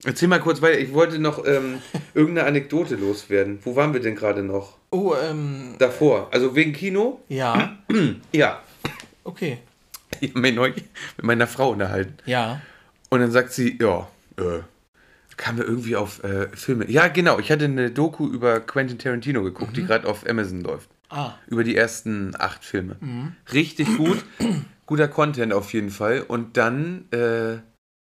Erzähl 0.04 0.28
mal 0.28 0.40
kurz 0.40 0.62
weiter. 0.62 0.80
Ich 0.80 0.94
wollte 0.94 1.20
noch 1.20 1.46
ähm, 1.46 1.82
irgendeine 2.14 2.48
Anekdote 2.48 2.96
loswerden. 2.96 3.60
Wo 3.64 3.76
waren 3.76 3.94
wir 3.94 4.02
denn 4.02 4.16
gerade 4.16 4.44
noch? 4.44 4.78
Oh, 4.92 5.16
ähm. 5.16 5.76
Davor. 5.80 6.30
Also 6.32 6.56
wegen 6.56 6.74
Kino? 6.74 7.22
Ja. 7.30 7.78
Ja. 8.32 8.62
Okay. 9.24 9.60
Ich 10.22 10.30
habe 10.30 10.40
mich 10.40 10.56
neulich 10.56 10.76
mit 11.18 11.26
meiner 11.26 11.46
Frau 11.46 11.72
unterhalten. 11.72 12.16
Ja. 12.26 12.62
Und 13.10 13.20
dann 13.20 13.32
sagt 13.32 13.52
sie, 13.52 13.78
ja, 13.82 14.08
äh, 14.38 14.62
kamen 15.36 15.58
wir 15.58 15.66
irgendwie 15.66 15.98
auf 15.98 16.24
äh, 16.24 16.48
Filme. 16.56 16.90
Ja, 16.90 17.10
genau, 17.10 17.38
ich 17.40 17.52
hatte 17.52 17.66
eine 17.66 17.92
Doku 17.92 18.26
über 18.30 18.62
Quentin 18.62 18.98
Tarantino 18.98 19.44
geguckt, 19.44 19.76
die 19.76 19.86
gerade 19.86 20.08
auf 20.08 20.26
Amazon 20.26 20.62
läuft. 20.62 20.90
Ah. 21.10 21.34
Über 21.48 21.66
die 21.66 21.76
ersten 21.76 22.34
acht 22.38 22.64
Filme. 22.64 22.96
Richtig 23.52 23.98
gut. 23.98 24.24
Guter 24.86 25.10
Content 25.10 25.52
auf 25.52 25.74
jeden 25.74 25.90
Fall. 25.90 26.22
Und 26.22 26.56
dann 26.56 27.12
äh, 27.12 27.58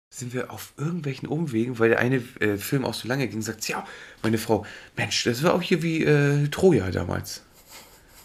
sind 0.10 0.34
wir 0.34 0.52
auf 0.52 0.74
irgendwelchen 0.78 1.28
Umwegen, 1.28 1.80
weil 1.80 1.90
der 1.90 2.00
eine 2.00 2.24
äh, 2.40 2.58
Film 2.58 2.86
auch 2.86 2.94
so 2.94 3.08
lange 3.08 3.28
ging, 3.28 3.42
sagt 3.42 3.68
ja, 3.68 3.86
meine 4.24 4.38
Frau, 4.38 4.66
Mensch, 4.96 5.24
das 5.26 5.44
war 5.44 5.54
auch 5.54 5.62
hier 5.62 5.84
wie 5.84 6.04
äh, 6.04 6.48
Troja 6.48 6.90
damals. 6.92 7.44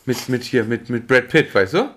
Mit, 0.04 0.28
mit 0.28 0.42
hier, 0.44 0.64
mit, 0.64 0.90
mit 0.90 1.06
Brad 1.06 1.28
Pitt, 1.28 1.54
weißt 1.54 1.74
du? 1.74 1.94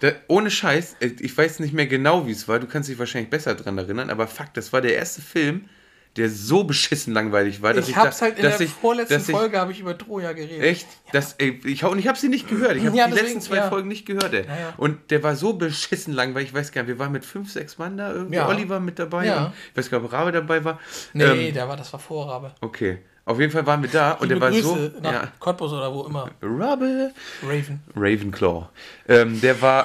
Da, 0.00 0.12
ohne 0.28 0.50
Scheiß, 0.50 0.96
äh, 1.00 1.10
ich 1.20 1.36
weiß 1.36 1.60
nicht 1.60 1.72
mehr 1.74 1.86
genau, 1.86 2.26
wie 2.26 2.32
es 2.32 2.48
war, 2.48 2.58
du 2.58 2.66
kannst 2.66 2.88
dich 2.88 2.98
wahrscheinlich 2.98 3.30
besser 3.30 3.54
dran 3.54 3.78
erinnern, 3.78 4.10
aber 4.10 4.26
fuck, 4.26 4.52
das 4.54 4.72
war 4.72 4.80
der 4.80 4.94
erste 4.94 5.22
Film, 5.22 5.68
der 6.16 6.28
so 6.28 6.64
beschissen 6.64 7.14
langweilig 7.14 7.62
war, 7.62 7.72
dass 7.72 7.86
Ich 7.86 7.92
ich, 7.92 7.96
hab's 7.96 8.18
da, 8.18 8.26
halt 8.26 8.36
in 8.36 8.42
der 8.42 8.60
ich, 8.60 8.70
vorletzten 8.70 9.16
ich, 9.20 9.24
Folge 9.30 9.58
habe 9.58 9.72
ich 9.72 9.80
über 9.80 9.96
Troja 9.96 10.32
geredet. 10.32 10.62
Echt? 10.62 10.86
Das, 11.12 11.34
ey, 11.38 11.58
ich, 11.64 11.84
und 11.84 11.98
ich 11.98 12.06
habe 12.06 12.18
sie 12.18 12.28
nicht 12.28 12.48
gehört. 12.48 12.76
Ich 12.76 12.84
habe 12.84 12.94
Ja, 12.96 13.06
die 13.06 13.12
deswegen, 13.12 13.34
letzten 13.34 13.40
zwei 13.40 13.56
ja. 13.56 13.68
Folgen 13.70 13.88
nicht 13.88 14.04
gehört. 14.04 14.32
Ey. 14.34 14.44
Ja, 14.46 14.58
ja. 14.58 14.74
Und 14.76 15.10
der 15.10 15.22
war 15.22 15.36
so 15.36 15.54
beschissen 15.54 16.12
langweilig. 16.12 16.48
Ich 16.50 16.54
weiß 16.54 16.70
gar 16.72 16.82
nicht, 16.82 16.88
wir 16.88 16.98
waren 16.98 17.12
mit 17.12 17.24
fünf, 17.24 17.50
sechs 17.50 17.78
Mann 17.78 17.96
da. 17.96 18.12
Irgendwie 18.12 18.36
Ja. 18.36 18.46
Oliver 18.48 18.78
mit 18.78 18.98
dabei. 18.98 19.26
Ja. 19.26 19.52
Ich 19.70 19.76
weiß 19.78 19.88
gar 19.90 19.98
nicht, 20.00 20.06
ob 20.06 20.12
Rabe 20.12 20.32
dabei 20.32 20.62
war. 20.64 20.78
Nee, 21.14 21.48
Ähm, 21.48 21.54
der 21.54 21.66
war, 21.68 21.76
das 21.78 21.92
war 21.92 22.00
Vorrabe. 22.00 22.54
okay. 22.60 22.98
Auf 23.24 23.38
jeden 23.38 23.52
Fall 23.52 23.64
waren 23.66 23.80
wir 23.82 23.88
da 23.88 24.12
und 24.14 24.22
Liebe 24.28 24.34
der 24.34 24.40
war 24.40 24.50
Grüße 24.50 24.92
so. 24.96 25.00
nach 25.00 25.12
Ja. 25.12 25.32
Cottbus 25.38 25.72
oder 25.72 25.94
wo 25.94 26.02
immer. 26.04 26.28
Rabe. 26.42 27.12
Raven. 27.42 27.80
Ravenclaw. 27.94 28.68
Ähm, 29.08 29.40
der 29.40 29.62
war. 29.62 29.84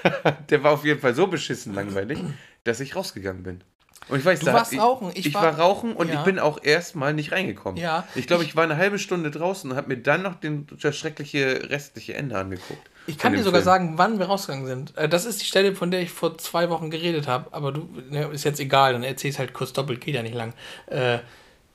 der 0.50 0.62
war 0.62 0.72
auf 0.72 0.84
jeden 0.84 1.00
Fall 1.00 1.12
so 1.14 1.26
beschissen 1.26 1.74
langweilig, 1.74 2.20
dass 2.64 2.78
ich 2.80 2.94
rausgegangen 2.94 3.42
bin. 3.42 3.60
Und 4.08 4.18
ich 4.18 4.24
weiß, 4.24 4.40
Du 4.40 4.46
da- 4.46 4.54
warst 4.54 4.72
ich, 4.72 4.80
rauchen. 4.80 5.10
Ich, 5.14 5.26
Ich 5.26 5.34
war, 5.34 5.42
war- 5.42 5.58
rauchen 5.58 5.92
und 5.94 6.08
Ja. 6.08 6.14
ich 6.14 6.20
bin 6.24 6.38
auch 6.38 6.62
erstmal 6.62 7.12
nicht 7.14 7.32
reingekommen. 7.32 7.80
Ja. 7.80 8.04
Ich 8.14 8.26
glaube, 8.26 8.44
ich 8.44 8.56
war 8.56 8.64
eine 8.64 8.76
halbe 8.76 8.98
Stunde 8.98 9.30
draußen 9.30 9.70
und 9.70 9.76
habe 9.76 9.88
mir 9.88 9.98
dann 9.98 10.22
noch 10.22 10.36
den, 10.36 10.66
das 10.80 10.96
schreckliche 10.96 11.68
restliche 11.70 12.14
Ende 12.14 12.36
angeguckt. 12.38 12.80
Ich 13.06 13.16
kann 13.16 13.32
dir 13.32 13.38
sogar 13.42 13.60
Film. 13.62 13.64
sagen, 13.64 13.92
wann 13.96 14.18
wir 14.18 14.26
rausgegangen 14.26 14.66
sind. 14.66 14.96
Äh, 14.96 15.08
Das 15.08 15.24
ist 15.24 15.40
die 15.40 15.46
Stelle, 15.46 15.74
von 15.74 15.90
der 15.90 16.00
ich 16.02 16.10
vor 16.10 16.36
zwei 16.38 16.68
Wochen 16.68 16.90
geredet 16.90 17.26
habe. 17.26 17.46
Aber 17.52 17.72
du, 17.72 17.88
ne, 18.10 18.26
ist 18.32 18.44
jetzt 18.44 18.60
egal, 18.60 18.92
dann 18.92 19.02
erzähl 19.02 19.30
es 19.30 19.38
halt 19.38 19.54
kurz 19.54 19.72
doppelt, 19.72 20.00
geht 20.02 20.14
ja 20.14 20.22
nicht 20.22 20.34
lang. 20.34 20.52
Äh, 20.86 21.18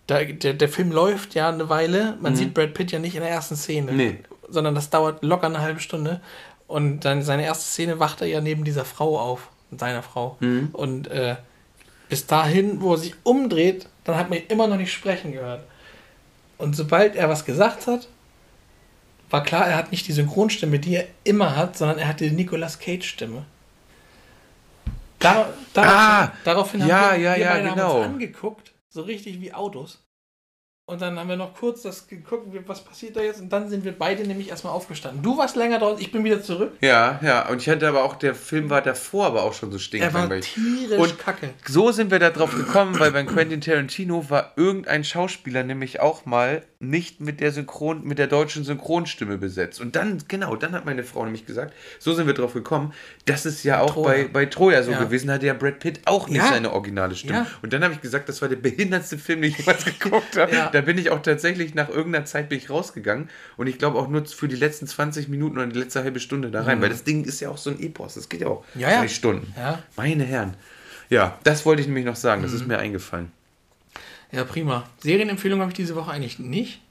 da, 0.05 0.23
der, 0.23 0.53
der 0.53 0.69
Film 0.69 0.91
läuft 0.91 1.34
ja 1.34 1.49
eine 1.49 1.69
Weile. 1.69 2.18
Man 2.22 2.35
sieht 2.35 2.53
Brad 2.53 2.73
Pitt 2.73 2.91
ja 2.91 2.99
nicht 2.99 3.15
in 3.15 3.22
der 3.22 3.31
ersten 3.31 3.55
Szene. 3.55 3.91
Mhm. 3.91 3.97
Nee. 3.97 4.19
Sondern 4.49 4.76
das 4.76 4.89
dauert 4.89 5.23
locker 5.23 5.47
eine 5.47 5.61
halbe 5.61 5.80
Stunde. 5.80 6.22
Und 6.68 7.01
dann 7.01 7.22
seine 7.23 7.45
erste 7.45 7.65
Szene 7.65 7.99
wacht 7.99 8.22
er 8.22 8.27
ja 8.27 8.41
neben 8.41 8.64
dieser 8.64 8.85
Frau 8.85 9.18
auf. 9.19 9.49
Seiner 9.76 10.03
Frau. 10.03 10.38
Mhm. 10.39 10.69
Und 10.73 11.07
äh, 11.07 11.35
bis 12.14 12.27
dahin, 12.27 12.80
wo 12.80 12.91
er 12.94 12.99
sich 12.99 13.15
umdreht, 13.23 13.90
dann 14.03 14.18
hat 14.18 14.30
man 14.30 14.38
ihn 14.38 14.45
immer 14.49 14.68
noch 14.68 14.77
nicht 14.77 14.94
sprechen 14.94 15.31
gehört. 15.31 15.64
Und 16.60 16.76
sobald 16.76 17.15
er 17.15 17.27
was 17.27 17.44
gesagt 17.44 17.88
hat, 17.88 18.07
war 19.31 19.41
klar, 19.41 19.65
er 19.68 19.77
hat 19.77 19.90
nicht 19.90 20.07
die 20.07 20.11
Synchronstimme, 20.11 20.77
die 20.77 20.98
er 20.98 21.07
immer 21.23 21.56
hat, 21.56 21.76
sondern 21.76 21.98
er 21.98 22.07
hat 22.07 22.19
die 22.19 22.30
Nicolas 22.30 22.77
Cage-Stimme. 22.77 23.45
Dar 25.18 25.52
daraufhin, 25.73 25.98
Ah, 25.98 26.31
daraufhin 26.44 26.80
ja, 26.85 26.99
haben 26.99 27.18
wir, 27.18 27.23
ja, 27.23 27.35
wir 27.35 27.44
ja, 27.45 27.53
beide 27.53 27.69
genau. 27.69 27.98
uns 27.98 28.06
angeguckt, 28.06 28.73
so 28.90 29.02
richtig 29.02 29.41
wie 29.41 29.52
Autos. 29.52 30.02
Und 30.93 31.01
dann 31.01 31.17
haben 31.17 31.27
wir 31.27 31.37
noch 31.37 31.55
kurz 31.55 31.81
das 31.81 32.07
geguckt, 32.07 32.47
was 32.67 32.83
passiert 32.83 33.15
da 33.15 33.21
jetzt? 33.21 33.41
Und 33.41 33.51
dann 33.51 33.67
sind 33.67 33.83
wir 33.83 33.93
beide 33.93 34.23
nämlich 34.27 34.49
erstmal 34.49 34.73
aufgestanden. 34.73 35.23
Du 35.23 35.37
warst 35.37 35.55
länger 35.55 35.79
draußen, 35.79 35.99
ich 35.99 36.11
bin 36.11 36.23
wieder 36.23 36.41
zurück. 36.43 36.73
Ja, 36.81 37.19
ja. 37.23 37.49
Und 37.49 37.61
ich 37.61 37.67
hatte 37.69 37.87
aber 37.87 38.03
auch, 38.03 38.15
der 38.15 38.35
Film 38.35 38.69
war 38.69 38.81
davor 38.83 39.25
aber 39.25 39.41
auch 39.43 39.53
schon 39.53 39.71
so 39.71 39.79
Er 39.97 40.13
war 40.13 40.29
tierisch 40.39 40.99
Und 40.99 41.17
kacke. 41.17 41.49
So 41.67 41.91
sind 41.91 42.11
wir 42.11 42.19
da 42.19 42.29
drauf 42.29 42.55
gekommen, 42.55 42.99
weil 42.99 43.11
beim 43.11 43.25
Quentin 43.25 43.59
Tarantino 43.59 44.29
war 44.29 44.53
irgendein 44.55 45.03
Schauspieler 45.03 45.63
nämlich 45.63 45.99
auch 45.99 46.25
mal 46.27 46.61
nicht 46.79 47.21
mit 47.21 47.39
der 47.39 47.51
Synchron, 47.51 48.03
mit 48.03 48.19
der 48.19 48.27
deutschen 48.27 48.63
Synchronstimme 48.63 49.37
besetzt. 49.37 49.81
Und 49.81 49.95
dann, 49.95 50.21
genau, 50.27 50.55
dann 50.55 50.73
hat 50.73 50.85
meine 50.85 51.03
Frau 51.03 51.23
nämlich 51.23 51.45
gesagt, 51.45 51.73
so 51.97 52.13
sind 52.13 52.27
wir 52.27 52.33
drauf 52.33 52.53
gekommen, 52.53 52.93
das 53.25 53.45
ist 53.45 53.63
ja 53.63 53.79
auch 53.79 53.93
Troja. 53.93 54.07
bei, 54.09 54.23
bei 54.27 54.45
Troja 54.45 54.83
so 54.83 54.91
Ja. 54.91 54.99
gewesen, 54.99 55.31
hatte 55.31 55.45
ja 55.47 55.53
Brad 55.53 55.79
Pitt 55.79 56.01
auch 56.05 56.27
nicht 56.27 56.37
Ja. 56.43 56.49
seine 56.49 56.71
originale 56.71 57.15
Stimme. 57.15 57.33
Ja. 57.39 57.47
Und 57.61 57.73
dann 57.73 57.83
habe 57.83 57.93
ich 57.93 58.01
gesagt, 58.01 58.27
das 58.29 58.41
war 58.41 58.49
der 58.49 58.55
behindertste 58.63 59.17
Film, 59.17 59.41
den 59.41 59.51
ich 59.51 59.57
jemals 59.59 59.85
geguckt 59.85 60.37
habe. 60.37 60.51
Ja. 60.84 60.85
Da 60.85 60.91
bin 60.91 60.97
ich 60.97 61.10
auch 61.11 61.22
tatsächlich 61.22 61.73
nach 61.76 61.89
irgendeiner 61.89 62.26
Zeit 62.26 62.49
bin 62.49 62.57
ich 62.57 62.69
rausgegangen 62.69 63.30
und 63.57 63.68
ich 63.68 63.77
glaube 63.80 63.97
auch 63.97 64.07
nur 64.07 64.26
für 64.26 64.47
die 64.47 64.55
letzten 64.55 64.88
20 64.88 65.27
Minuten 65.30 65.57
oder 65.57 65.68
die 65.68 65.80
letzte 65.80 66.03
halbe 66.03 66.19
Stunde 66.19 66.51
da 66.51 66.64
rein, 66.64 66.81
weil 66.81 66.89
das 66.89 67.03
Ding 67.03 67.23
ist 67.26 67.39
ja 67.39 67.49
auch 67.49 67.57
so 67.57 67.69
ein 67.69 67.80
Epos, 67.80 68.15
das 68.15 68.30
geht 68.30 68.41
ja 68.41 68.47
auch 68.47 68.64
Mhm. 68.73 68.81
Ja, 68.81 68.89
ja. 68.91 68.99
drei 68.99 69.07
Stunden. 69.07 69.53
Ja. 69.57 69.80
Meine 69.95 70.23
Herren. 70.23 70.55
Ja, 71.10 71.38
das 71.43 71.65
wollte 71.65 71.81
ich 71.81 71.88
nämlich 71.88 72.05
noch 72.05 72.15
sagen. 72.15 72.41
Das 72.41 72.51
Mhm. 72.51 72.57
ist 72.57 72.68
mir 72.68 72.77
eingefallen. 72.80 73.31
Ja, 74.31 74.43
prima. 74.45 74.88
Serienempfehlung 74.99 75.60
habe 75.60 75.69
ich 75.72 75.76
diese 75.76 75.95
Woche 75.95 76.11
eigentlich 76.11 76.39
nicht. 76.39 76.81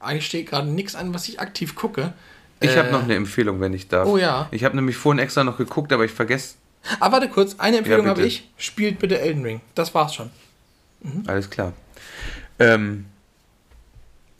Eigentlich 0.00 0.26
steht 0.26 0.48
gerade 0.48 0.68
nichts 0.68 0.94
an, 0.94 1.12
was 1.14 1.28
ich 1.28 1.40
aktiv 1.40 1.74
gucke. 1.74 2.12
Ich 2.60 2.70
Äh, 2.70 2.78
habe 2.78 2.90
noch 2.90 3.02
eine 3.02 3.14
Empfehlung, 3.16 3.60
wenn 3.60 3.74
ich 3.74 3.88
darf. 3.88 4.08
Oh 4.08 4.16
ja. 4.16 4.48
Ich 4.50 4.64
habe 4.64 4.76
nämlich 4.76 4.96
vorhin 4.96 5.18
extra 5.22 5.44
noch 5.44 5.58
geguckt, 5.58 5.92
aber 5.92 6.04
ich 6.06 6.12
vergesse. 6.12 6.54
Aber 7.00 7.14
warte 7.14 7.28
kurz, 7.28 7.56
eine 7.58 7.78
Empfehlung 7.78 8.04
Ja, 8.06 8.10
habe 8.12 8.22
ich. 8.24 8.48
Spielt 8.56 8.98
bitte 8.98 9.18
Elden 9.20 9.42
Ring. 9.42 9.60
Das 9.74 9.94
war's 9.94 10.14
schon. 10.14 10.30
Alles 11.26 11.50
klar. 11.50 11.72
Ähm, 12.58 13.04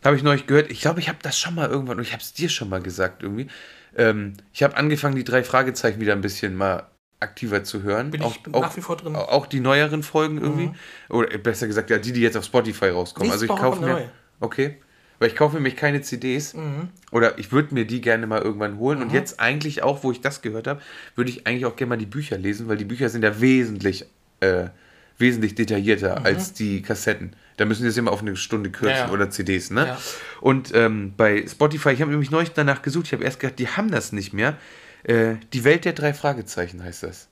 habe 0.07 0.17
ich 0.17 0.23
neulich 0.23 0.47
gehört. 0.47 0.71
Ich 0.71 0.81
glaube, 0.81 1.01
ich 1.01 1.09
habe 1.09 1.19
das 1.23 1.39
schon 1.39 1.55
mal 1.55 1.69
irgendwann, 1.69 1.99
ich 2.01 2.13
habe 2.13 2.23
es 2.23 2.33
dir 2.33 2.49
schon 2.49 2.69
mal 2.69 2.81
gesagt 2.81 3.23
irgendwie. 3.23 3.49
Ähm, 3.97 4.35
ich 4.53 4.63
habe 4.63 4.77
angefangen, 4.77 5.17
die 5.17 5.25
drei 5.25 5.43
Fragezeichen 5.43 6.01
wieder 6.01 6.13
ein 6.13 6.21
bisschen 6.21 6.57
mal 6.57 6.85
aktiver 7.21 7.65
zu 7.65 7.83
hören. 7.83 8.11
Bin 8.11 8.23
auch, 8.23 8.37
ich 8.37 8.55
auch, 8.55 8.63
nach 8.63 8.77
wie 8.77 8.81
vor 8.81 8.97
drin. 8.97 9.17
Auch 9.17 9.47
die 9.47 9.61
neueren 9.61 10.03
Folgen 10.03 10.39
irgendwie. 10.39 10.71
Oder 11.09 11.37
besser 11.39 11.67
gesagt, 11.67 11.91
ja, 11.91 11.99
die, 11.99 12.13
die 12.13 12.21
jetzt 12.21 12.37
auf 12.37 12.45
Spotify 12.45 12.89
rauskommen. 12.89 13.31
Nächste 13.31 13.53
also 13.53 13.55
ich 13.55 13.61
kaufe 13.61 13.85
mir. 13.85 14.11
Okay. 14.41 14.77
Weil 15.19 15.29
ich 15.29 15.37
kaufe 15.37 15.55
nämlich 15.55 15.77
keine 15.77 16.03
CDs. 16.03 16.55
Mhm. 16.55 16.91
Oder 17.11 17.39
ich 17.39 17.53
würde 17.53 17.73
mir 17.73 17.87
die 17.87 18.03
gerne 18.03 18.27
mal 18.27 18.43
irgendwann 18.43 18.79
holen. 18.79 19.01
Und 19.01 19.13
jetzt 19.13 19.41
eigentlich 19.41 19.83
auch, 19.83 20.05
wo 20.05 20.13
ich 20.13 20.21
das 20.21 20.43
gehört 20.43 20.67
habe, 20.67 20.83
würde 21.15 21.31
ich 21.31 21.47
eigentlich 21.47 21.65
auch 21.65 21.77
gerne 21.77 21.91
mal 21.91 21.97
die 21.97 22.07
Bücher 22.07 22.37
lesen, 22.37 22.69
weil 22.69 22.77
die 22.77 22.85
Bücher 22.85 23.09
sind 23.09 23.23
ja 23.23 23.41
wesentlich, 23.41 24.05
äh, 24.41 24.67
wesentlich 25.19 25.55
detaillierter 25.55 26.25
als 26.25 26.53
die 26.53 26.83
Kassetten. 26.83 27.35
Da 27.57 27.65
müssen 27.65 27.83
wir 27.83 27.91
es 27.91 27.97
immer 27.97 28.13
auf 28.13 28.21
eine 28.21 28.37
Stunde 28.37 28.71
kürzen 28.71 28.93
Mhm. 28.95 28.99
Ja, 29.01 29.07
ja. 29.07 29.13
oder 29.13 29.31
CDs, 29.31 29.71
ne? 29.71 29.87
Ja. 29.87 29.99
Und 30.41 30.75
ähm, 30.75 31.15
bei 31.17 31.47
Spotify, 31.47 31.91
ich 31.91 32.01
habe 32.03 32.11
nämlich 32.11 32.31
neulich 32.31 32.53
danach 32.53 32.83
gesucht, 32.83 33.07
ich 33.07 33.13
habe 33.13 33.25
erst 33.25 33.41
gedacht, 33.41 33.59
die 33.59 33.69
haben 33.69 33.91
das 33.91 34.13
nicht 34.13 34.33
mehr. 34.33 34.57
Äh, 35.05 35.37
die 35.53 35.65
Welt 35.65 35.85
der 35.85 35.95
drei 35.95 36.13
Fragezeichen 36.13 36.83
heißt 36.83 37.03
das. 37.05 37.29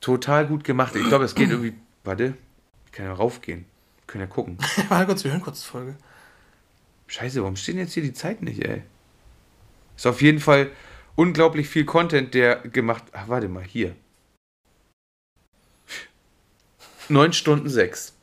Total 0.00 0.46
gut 0.46 0.64
gemacht. 0.64 0.96
Ich 0.96 1.06
glaube, 1.06 1.24
es 1.24 1.34
geht 1.34 1.50
irgendwie. 1.50 1.74
Warte, 2.02 2.34
ich 2.86 2.92
kann 2.92 3.06
ja 3.06 3.12
raufgehen. 3.12 3.60
Wir 3.98 4.06
können 4.06 4.22
ja 4.22 4.26
gucken. 4.26 4.58
warte 4.88 5.06
kurz, 5.06 5.24
wir 5.24 5.30
hören 5.32 5.42
kurz 5.42 5.60
die 5.62 5.68
Folge. 5.68 5.96
Scheiße, 7.06 7.40
warum 7.42 7.56
stehen 7.56 7.78
jetzt 7.78 7.92
hier 7.92 8.02
die 8.02 8.12
Zeit 8.12 8.42
nicht, 8.42 8.64
ey? 8.64 8.82
Ist 9.96 10.06
auf 10.06 10.22
jeden 10.22 10.40
Fall 10.40 10.70
unglaublich 11.16 11.68
viel 11.68 11.84
Content, 11.84 12.34
der 12.34 12.56
gemacht. 12.56 13.04
Ach, 13.12 13.28
warte 13.28 13.48
mal, 13.48 13.62
hier. 13.62 13.94
9 17.10 17.32
Stunden 17.32 17.68
6. 17.68 18.14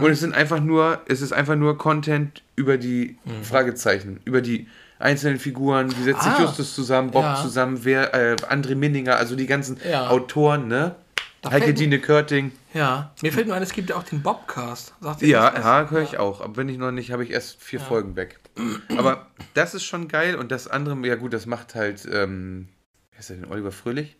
Und 0.00 0.10
es 0.10 0.20
sind 0.20 0.34
einfach 0.34 0.60
nur, 0.60 1.00
es 1.08 1.22
ist 1.22 1.32
einfach 1.32 1.56
nur 1.56 1.78
Content 1.78 2.42
über 2.54 2.76
die 2.76 3.16
Fragezeichen, 3.42 4.20
über 4.24 4.42
die 4.42 4.68
einzelnen 4.98 5.38
Figuren, 5.38 5.90
wie 5.96 6.02
setzt 6.02 6.22
sich 6.22 6.32
Ah. 6.32 6.42
Justus 6.42 6.74
zusammen, 6.74 7.10
Bob 7.10 7.22
Ja. 7.24 7.34
zusammen, 7.42 7.80
wer, 7.84 8.12
äh, 8.14 8.36
André 8.48 8.74
Minninger, 8.74 9.16
also 9.16 9.36
die 9.36 9.46
ganzen 9.46 9.78
Ja. 9.88 10.08
Autoren, 10.08 10.68
ne? 10.68 10.94
Da 11.40 11.50
Heike 11.50 11.74
Dine 11.74 11.98
Körting. 11.98 12.52
Ja, 12.72 13.12
mir 13.22 13.32
fällt 13.32 13.46
nur 13.48 13.56
ein, 13.56 13.62
es 13.62 13.72
gibt 13.72 13.90
ja 13.90 13.96
auch 13.96 14.02
den 14.02 14.22
Bobcast. 14.22 14.94
Sagt 15.00 15.22
ihr 15.22 15.28
Ja, 15.28 15.52
ja, 15.54 15.90
höre 15.90 16.02
ich 16.02 16.18
auch. 16.18 16.40
Aber 16.40 16.56
wenn 16.56 16.68
ich 16.68 16.78
noch 16.78 16.90
nicht, 16.90 17.10
habe 17.10 17.22
ich 17.24 17.30
erst 17.30 17.62
vier 17.62 17.80
Folgen 17.80 18.16
weg. 18.16 18.38
Aber 18.96 19.26
das 19.54 19.74
ist 19.74 19.84
schon 19.84 20.08
geil 20.08 20.36
und 20.36 20.52
das 20.52 20.68
andere, 20.68 20.96
ja 21.06 21.16
gut, 21.16 21.32
das 21.32 21.44
macht 21.46 21.74
halt, 21.74 22.06
ähm, 22.10 22.68
wer 23.12 23.20
ist 23.20 23.28
der 23.30 23.36
denn, 23.36 23.50
Oliver 23.50 23.72
Fröhlich? 23.72 24.16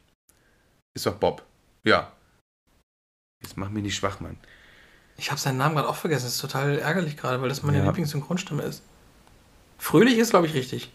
Ist 0.95 1.07
doch 1.07 1.15
Bob. 1.15 1.43
Ja. 1.85 2.13
Jetzt 3.45 3.57
mach 3.59 3.69
mich 3.69 3.83
nicht 3.83 3.95
schwach, 3.95 4.21
Mann. 4.21 4.37
Ich 5.17 5.31
habe 5.31 5.39
seinen 5.39 5.59
Namen 5.59 5.77
gerade 5.77 5.89
auch 5.89 5.97
vergessen. 5.97 6.25
Das 6.25 6.35
ist 6.35 6.41
total 6.41 6.79
ärgerlich 6.79 7.17
gerade, 7.17 7.41
weil 7.43 7.49
das 7.51 7.63
meine 7.63 7.79
Ja. 7.79 7.85
Lieblingssynchronstimme 7.85 8.63
ist. 8.63 8.83
Fröhlich 9.79 10.19
ist, 10.19 10.31
glaube 10.31 10.47
ich, 10.47 10.55
richtig. 10.55 10.91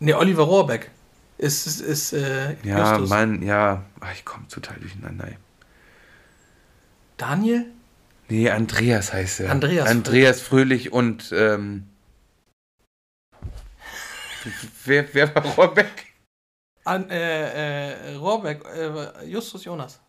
Ne, 0.00 0.18
Oliver 0.18 0.42
Rohrbeck 0.42 0.90
ist, 1.38 1.66
ist, 1.66 1.80
ist 1.80 2.12
äh, 2.12 2.56
Ja, 2.64 2.90
Justus. 2.92 3.08
Mann, 3.10 3.42
ja. 3.42 3.84
Ach, 4.00 4.12
ich 4.12 4.24
komme 4.24 4.48
total 4.48 4.78
durcheinander. 4.80 5.28
Ey. 5.28 5.38
Daniel? 7.16 7.66
Nee, 8.28 8.50
Andreas 8.50 9.12
heißt 9.12 9.40
er. 9.40 9.50
Andreas 9.50 9.88
Andreas 9.88 10.40
Fröhlich 10.40 10.92
und, 10.92 11.30
ähm, 11.32 11.86
wer, 14.84 15.14
wer 15.14 15.34
war 15.34 15.44
Rohrbeck? 15.44 16.06
An, 16.84 17.08
äh, 17.10 18.12
äh, 18.12 18.14
Rohrbeck, 18.16 18.64
äh, 18.64 19.24
Justus 19.26 19.64
Jonas. 19.64 20.00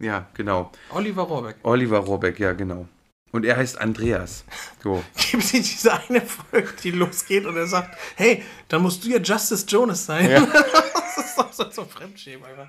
Ja, 0.00 0.26
genau. 0.34 0.72
Oliver 0.90 1.22
Rohrbeck. 1.22 1.56
Oliver 1.62 1.98
Rohrbeck, 1.98 2.38
ja, 2.38 2.52
genau. 2.52 2.88
Und 3.32 3.44
er 3.44 3.56
heißt 3.56 3.80
Andreas. 3.80 4.44
So. 4.82 5.04
Gibt 5.30 5.44
es 5.44 5.52
diese 5.52 5.92
eine 5.92 6.20
Folge, 6.22 6.70
die 6.82 6.90
losgeht 6.90 7.46
und 7.46 7.56
er 7.56 7.66
sagt, 7.66 7.96
hey, 8.16 8.42
dann 8.68 8.82
musst 8.82 9.04
du 9.04 9.08
ja 9.08 9.18
Justice 9.18 9.66
Jonas 9.68 10.06
sein. 10.06 10.30
Ja. 10.30 10.46
so 11.52 11.64
zum 11.64 11.88
Fremdschämen 11.88 12.44
einfach. 12.44 12.68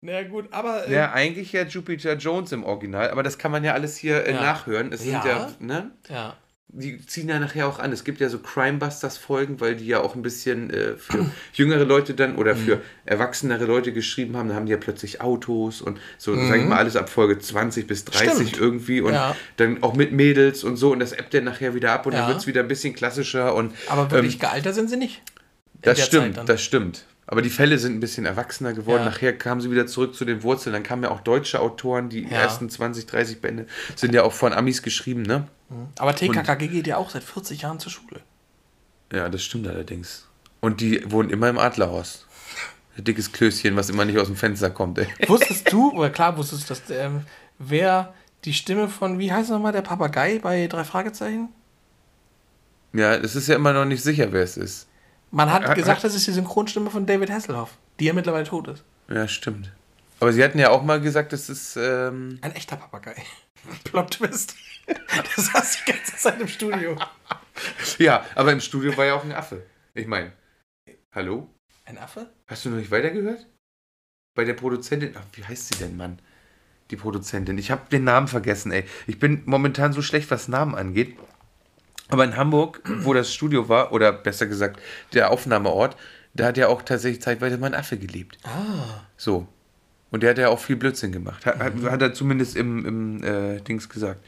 Na 0.00 0.12
naja, 0.12 0.28
gut, 0.28 0.52
aber. 0.52 0.88
Äh, 0.88 0.94
ja, 0.94 1.12
eigentlich 1.12 1.52
ja 1.52 1.64
Jupiter 1.64 2.14
Jones 2.14 2.52
im 2.52 2.64
Original, 2.64 3.10
aber 3.10 3.22
das 3.22 3.36
kann 3.36 3.52
man 3.52 3.62
ja 3.62 3.74
alles 3.74 3.98
hier 3.98 4.26
äh, 4.26 4.32
ja. 4.32 4.40
nachhören. 4.40 4.92
Es 4.92 5.04
ja. 5.04 5.22
sind 5.22 5.30
ja, 5.30 5.50
ne? 5.60 5.90
Ja 6.08 6.36
die 6.72 7.04
ziehen 7.04 7.28
ja 7.28 7.38
nachher 7.38 7.66
auch 7.66 7.78
an. 7.78 7.92
Es 7.92 8.04
gibt 8.04 8.20
ja 8.20 8.28
so 8.28 8.38
Crimebusters-Folgen, 8.38 9.60
weil 9.60 9.76
die 9.76 9.86
ja 9.86 10.00
auch 10.00 10.14
ein 10.14 10.22
bisschen 10.22 10.70
äh, 10.70 10.96
für 10.96 11.26
jüngere 11.52 11.84
Leute 11.84 12.14
dann 12.14 12.36
oder 12.36 12.54
für 12.54 12.76
mhm. 12.76 12.82
erwachsenere 13.04 13.64
Leute 13.64 13.92
geschrieben 13.92 14.36
haben. 14.36 14.48
Da 14.48 14.54
haben 14.54 14.66
die 14.66 14.72
ja 14.72 14.78
plötzlich 14.78 15.20
Autos 15.20 15.82
und 15.82 15.98
so, 16.18 16.32
mhm. 16.32 16.48
sag 16.48 16.58
ich 16.58 16.66
mal, 16.66 16.76
alles 16.76 16.96
ab 16.96 17.08
Folge 17.08 17.38
20 17.38 17.86
bis 17.86 18.04
30 18.04 18.48
Stimmt. 18.48 18.58
irgendwie 18.58 19.00
und 19.00 19.14
ja. 19.14 19.36
dann 19.56 19.82
auch 19.82 19.94
mit 19.94 20.12
Mädels 20.12 20.64
und 20.64 20.76
so 20.76 20.92
und 20.92 21.00
das 21.00 21.12
ebbt 21.12 21.34
dann 21.34 21.44
nachher 21.44 21.74
wieder 21.74 21.92
ab 21.92 22.06
und 22.06 22.12
ja. 22.12 22.20
dann 22.20 22.28
wird 22.28 22.38
es 22.38 22.46
wieder 22.46 22.60
ein 22.60 22.68
bisschen 22.68 22.94
klassischer 22.94 23.54
und. 23.54 23.74
Aber 23.88 24.10
wirklich 24.10 24.34
ähm, 24.34 24.40
gealtert 24.40 24.74
sind 24.74 24.90
sie 24.90 24.96
nicht. 24.96 25.22
Das 25.82 26.04
stimmt, 26.04 26.40
das 26.46 26.62
stimmt. 26.62 27.04
Aber 27.26 27.42
die 27.42 27.50
Fälle 27.50 27.78
sind 27.78 27.94
ein 27.94 28.00
bisschen 28.00 28.26
erwachsener 28.26 28.72
geworden. 28.72 29.04
Ja. 29.04 29.10
Nachher 29.10 29.32
kamen 29.32 29.60
sie 29.60 29.70
wieder 29.70 29.86
zurück 29.86 30.16
zu 30.16 30.24
den 30.24 30.42
Wurzeln. 30.42 30.72
Dann 30.72 30.82
kamen 30.82 31.04
ja 31.04 31.12
auch 31.12 31.20
deutsche 31.20 31.60
Autoren, 31.60 32.08
die 32.08 32.28
ersten 32.28 32.68
20, 32.68 33.06
30 33.06 33.40
Bände 33.40 33.66
sind 33.94 34.14
ja 34.14 34.24
auch 34.24 34.32
von 34.32 34.52
Amis 34.52 34.82
geschrieben, 34.82 35.22
ne? 35.22 35.46
Mhm. 35.70 35.88
Aber 35.98 36.14
TKKG 36.14 36.68
geht 36.68 36.86
ja 36.86 36.96
auch 36.96 37.10
seit 37.10 37.24
40 37.24 37.62
Jahren 37.62 37.78
zur 37.78 37.90
Schule. 37.92 38.20
Ja, 39.12 39.28
das 39.28 39.42
stimmt 39.42 39.66
allerdings. 39.66 40.26
Und 40.60 40.80
die 40.80 41.10
wohnen 41.10 41.30
immer 41.30 41.48
im 41.48 41.58
Adlerhaus. 41.58 42.26
Ein 42.96 43.04
dickes 43.04 43.32
Klößchen, 43.32 43.76
was 43.76 43.88
immer 43.88 44.04
nicht 44.04 44.18
aus 44.18 44.26
dem 44.26 44.36
Fenster 44.36 44.70
kommt, 44.70 44.98
ey. 44.98 45.06
Wusstest 45.28 45.72
du, 45.72 45.92
oder 45.92 46.10
klar 46.10 46.36
wusstest 46.36 46.68
du, 46.68 46.74
dass 46.74 46.90
ähm, 46.90 47.22
wer 47.58 48.12
die 48.44 48.52
Stimme 48.52 48.88
von, 48.88 49.18
wie 49.18 49.32
heißt 49.32 49.50
nochmal, 49.50 49.72
der 49.72 49.82
Papagei 49.82 50.38
bei 50.38 50.66
drei 50.66 50.84
Fragezeichen? 50.84 51.48
Ja, 52.92 53.14
es 53.14 53.36
ist 53.36 53.46
ja 53.48 53.54
immer 53.54 53.72
noch 53.72 53.84
nicht 53.84 54.02
sicher, 54.02 54.32
wer 54.32 54.42
es 54.42 54.56
ist. 54.56 54.88
Man 55.30 55.52
hat 55.52 55.74
gesagt, 55.76 56.02
das 56.02 56.14
ist 56.14 56.26
die 56.26 56.32
Synchronstimme 56.32 56.90
von 56.90 57.06
David 57.06 57.30
Hasselhoff, 57.30 57.70
die 58.00 58.06
ja 58.06 58.12
mittlerweile 58.12 58.44
tot 58.44 58.66
ist. 58.66 58.82
Ja, 59.08 59.28
stimmt. 59.28 59.70
Aber 60.18 60.32
sie 60.32 60.42
hatten 60.42 60.58
ja 60.58 60.70
auch 60.70 60.82
mal 60.82 61.00
gesagt, 61.00 61.32
das 61.32 61.48
ist. 61.48 61.76
Ähm 61.76 62.38
Ein 62.42 62.54
echter 62.54 62.76
Papagei. 62.76 63.14
Plot 63.84 64.10
Twist. 64.12 64.56
Das 65.36 65.46
saß 65.46 65.78
die 65.84 65.92
ganze 65.92 66.16
Zeit 66.16 66.40
im 66.40 66.48
Studio. 66.48 66.96
ja, 67.98 68.24
aber 68.34 68.52
im 68.52 68.60
Studio 68.60 68.96
war 68.96 69.06
ja 69.06 69.14
auch 69.14 69.24
ein 69.24 69.32
Affe. 69.32 69.64
Ich 69.94 70.06
meine, 70.06 70.32
hallo? 71.12 71.48
Ein 71.84 71.98
Affe? 71.98 72.30
Hast 72.46 72.64
du 72.64 72.70
noch 72.70 72.76
nicht 72.76 72.90
weitergehört? 72.90 73.46
Bei 74.34 74.44
der 74.44 74.54
Produzentin. 74.54 75.14
Ach, 75.16 75.24
wie 75.32 75.44
heißt 75.44 75.72
sie 75.72 75.78
denn, 75.78 75.96
Mann? 75.96 76.20
Die 76.90 76.96
Produzentin. 76.96 77.58
Ich 77.58 77.70
habe 77.70 77.88
den 77.90 78.04
Namen 78.04 78.28
vergessen, 78.28 78.72
ey. 78.72 78.84
Ich 79.06 79.18
bin 79.18 79.42
momentan 79.46 79.92
so 79.92 80.02
schlecht, 80.02 80.30
was 80.30 80.48
Namen 80.48 80.74
angeht. 80.74 81.16
Aber 82.08 82.24
in 82.24 82.36
Hamburg, 82.36 82.82
wo 83.02 83.14
das 83.14 83.32
Studio 83.32 83.68
war, 83.68 83.92
oder 83.92 84.12
besser 84.12 84.46
gesagt, 84.46 84.80
der 85.12 85.30
Aufnahmeort, 85.30 85.96
da 86.34 86.46
hat 86.46 86.56
ja 86.56 86.68
auch 86.68 86.82
tatsächlich 86.82 87.22
zeitweise 87.22 87.58
mein 87.58 87.74
Affe 87.74 87.98
gelebt. 87.98 88.38
Ah. 88.44 89.04
So. 89.16 89.46
Und 90.10 90.22
der 90.22 90.30
hat 90.30 90.38
ja 90.38 90.48
auch 90.48 90.58
viel 90.58 90.76
Blödsinn 90.76 91.12
gemacht. 91.12 91.46
Hat, 91.46 91.76
mhm. 91.76 91.90
hat 91.90 92.02
er 92.02 92.12
zumindest 92.12 92.56
im, 92.56 92.84
im 92.84 93.22
äh, 93.22 93.60
Dings 93.60 93.88
gesagt. 93.88 94.24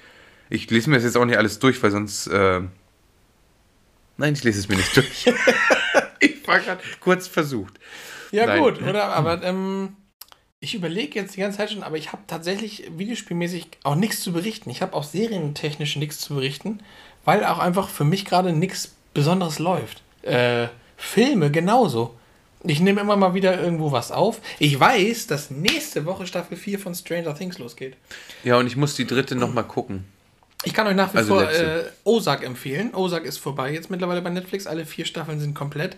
Ich 0.52 0.70
lese 0.70 0.90
mir 0.90 0.96
das 0.96 1.04
jetzt 1.04 1.16
auch 1.16 1.24
nicht 1.24 1.38
alles 1.38 1.58
durch, 1.58 1.82
weil 1.82 1.90
sonst. 1.90 2.26
Äh 2.26 2.60
Nein, 4.18 4.34
ich 4.34 4.44
lese 4.44 4.60
es 4.60 4.68
mir 4.68 4.76
nicht 4.76 4.96
durch. 4.96 5.26
ich 6.20 6.46
war 6.46 6.60
gerade 6.60 6.82
kurz 7.00 7.26
versucht. 7.26 7.74
Ja, 8.30 8.46
Nein. 8.46 8.62
gut, 8.62 8.82
oder? 8.82 9.04
Aber 9.04 9.42
ähm, 9.42 9.96
ich 10.60 10.74
überlege 10.74 11.18
jetzt 11.18 11.36
die 11.36 11.40
ganze 11.40 11.58
Zeit 11.58 11.70
schon, 11.72 11.82
aber 11.82 11.96
ich 11.96 12.12
habe 12.12 12.22
tatsächlich 12.26 12.90
videospielmäßig 12.96 13.68
auch 13.82 13.94
nichts 13.94 14.20
zu 14.20 14.32
berichten. 14.32 14.70
Ich 14.70 14.82
habe 14.82 14.94
auch 14.94 15.04
serientechnisch 15.04 15.96
nichts 15.96 16.20
zu 16.20 16.34
berichten 16.34 16.80
weil 17.24 17.44
auch 17.44 17.58
einfach 17.58 17.88
für 17.88 18.04
mich 18.04 18.24
gerade 18.24 18.52
nichts 18.52 18.94
Besonderes 19.14 19.58
läuft. 19.58 20.02
Äh, 20.22 20.68
Filme 20.96 21.50
genauso. 21.50 22.14
Ich 22.64 22.80
nehme 22.80 23.00
immer 23.00 23.16
mal 23.16 23.34
wieder 23.34 23.60
irgendwo 23.60 23.90
was 23.90 24.12
auf. 24.12 24.40
Ich 24.58 24.78
weiß, 24.78 25.26
dass 25.26 25.50
nächste 25.50 26.04
Woche 26.06 26.26
Staffel 26.26 26.56
4 26.56 26.78
von 26.78 26.94
Stranger 26.94 27.34
Things 27.34 27.58
losgeht. 27.58 27.96
Ja, 28.44 28.56
und 28.58 28.66
ich 28.68 28.76
muss 28.76 28.94
die 28.94 29.06
dritte 29.06 29.34
nochmal 29.34 29.64
gucken. 29.64 30.04
Ich 30.64 30.74
kann 30.74 30.86
euch 30.86 30.94
nach 30.94 31.12
wie 31.12 31.18
also 31.18 31.34
vor 31.34 31.51
äh, 31.51 31.84
Ozark 32.05 32.44
empfehlen. 32.44 32.94
Ozark 32.94 33.24
ist 33.24 33.39
vorbei 33.39 33.72
jetzt 33.72 33.90
mittlerweile 33.90 34.22
bei 34.22 34.30
Netflix. 34.30 34.66
Alle 34.66 34.86
vier 34.86 35.05
Staffeln 35.05 35.40
sind 35.40 35.55
komplett. 35.55 35.97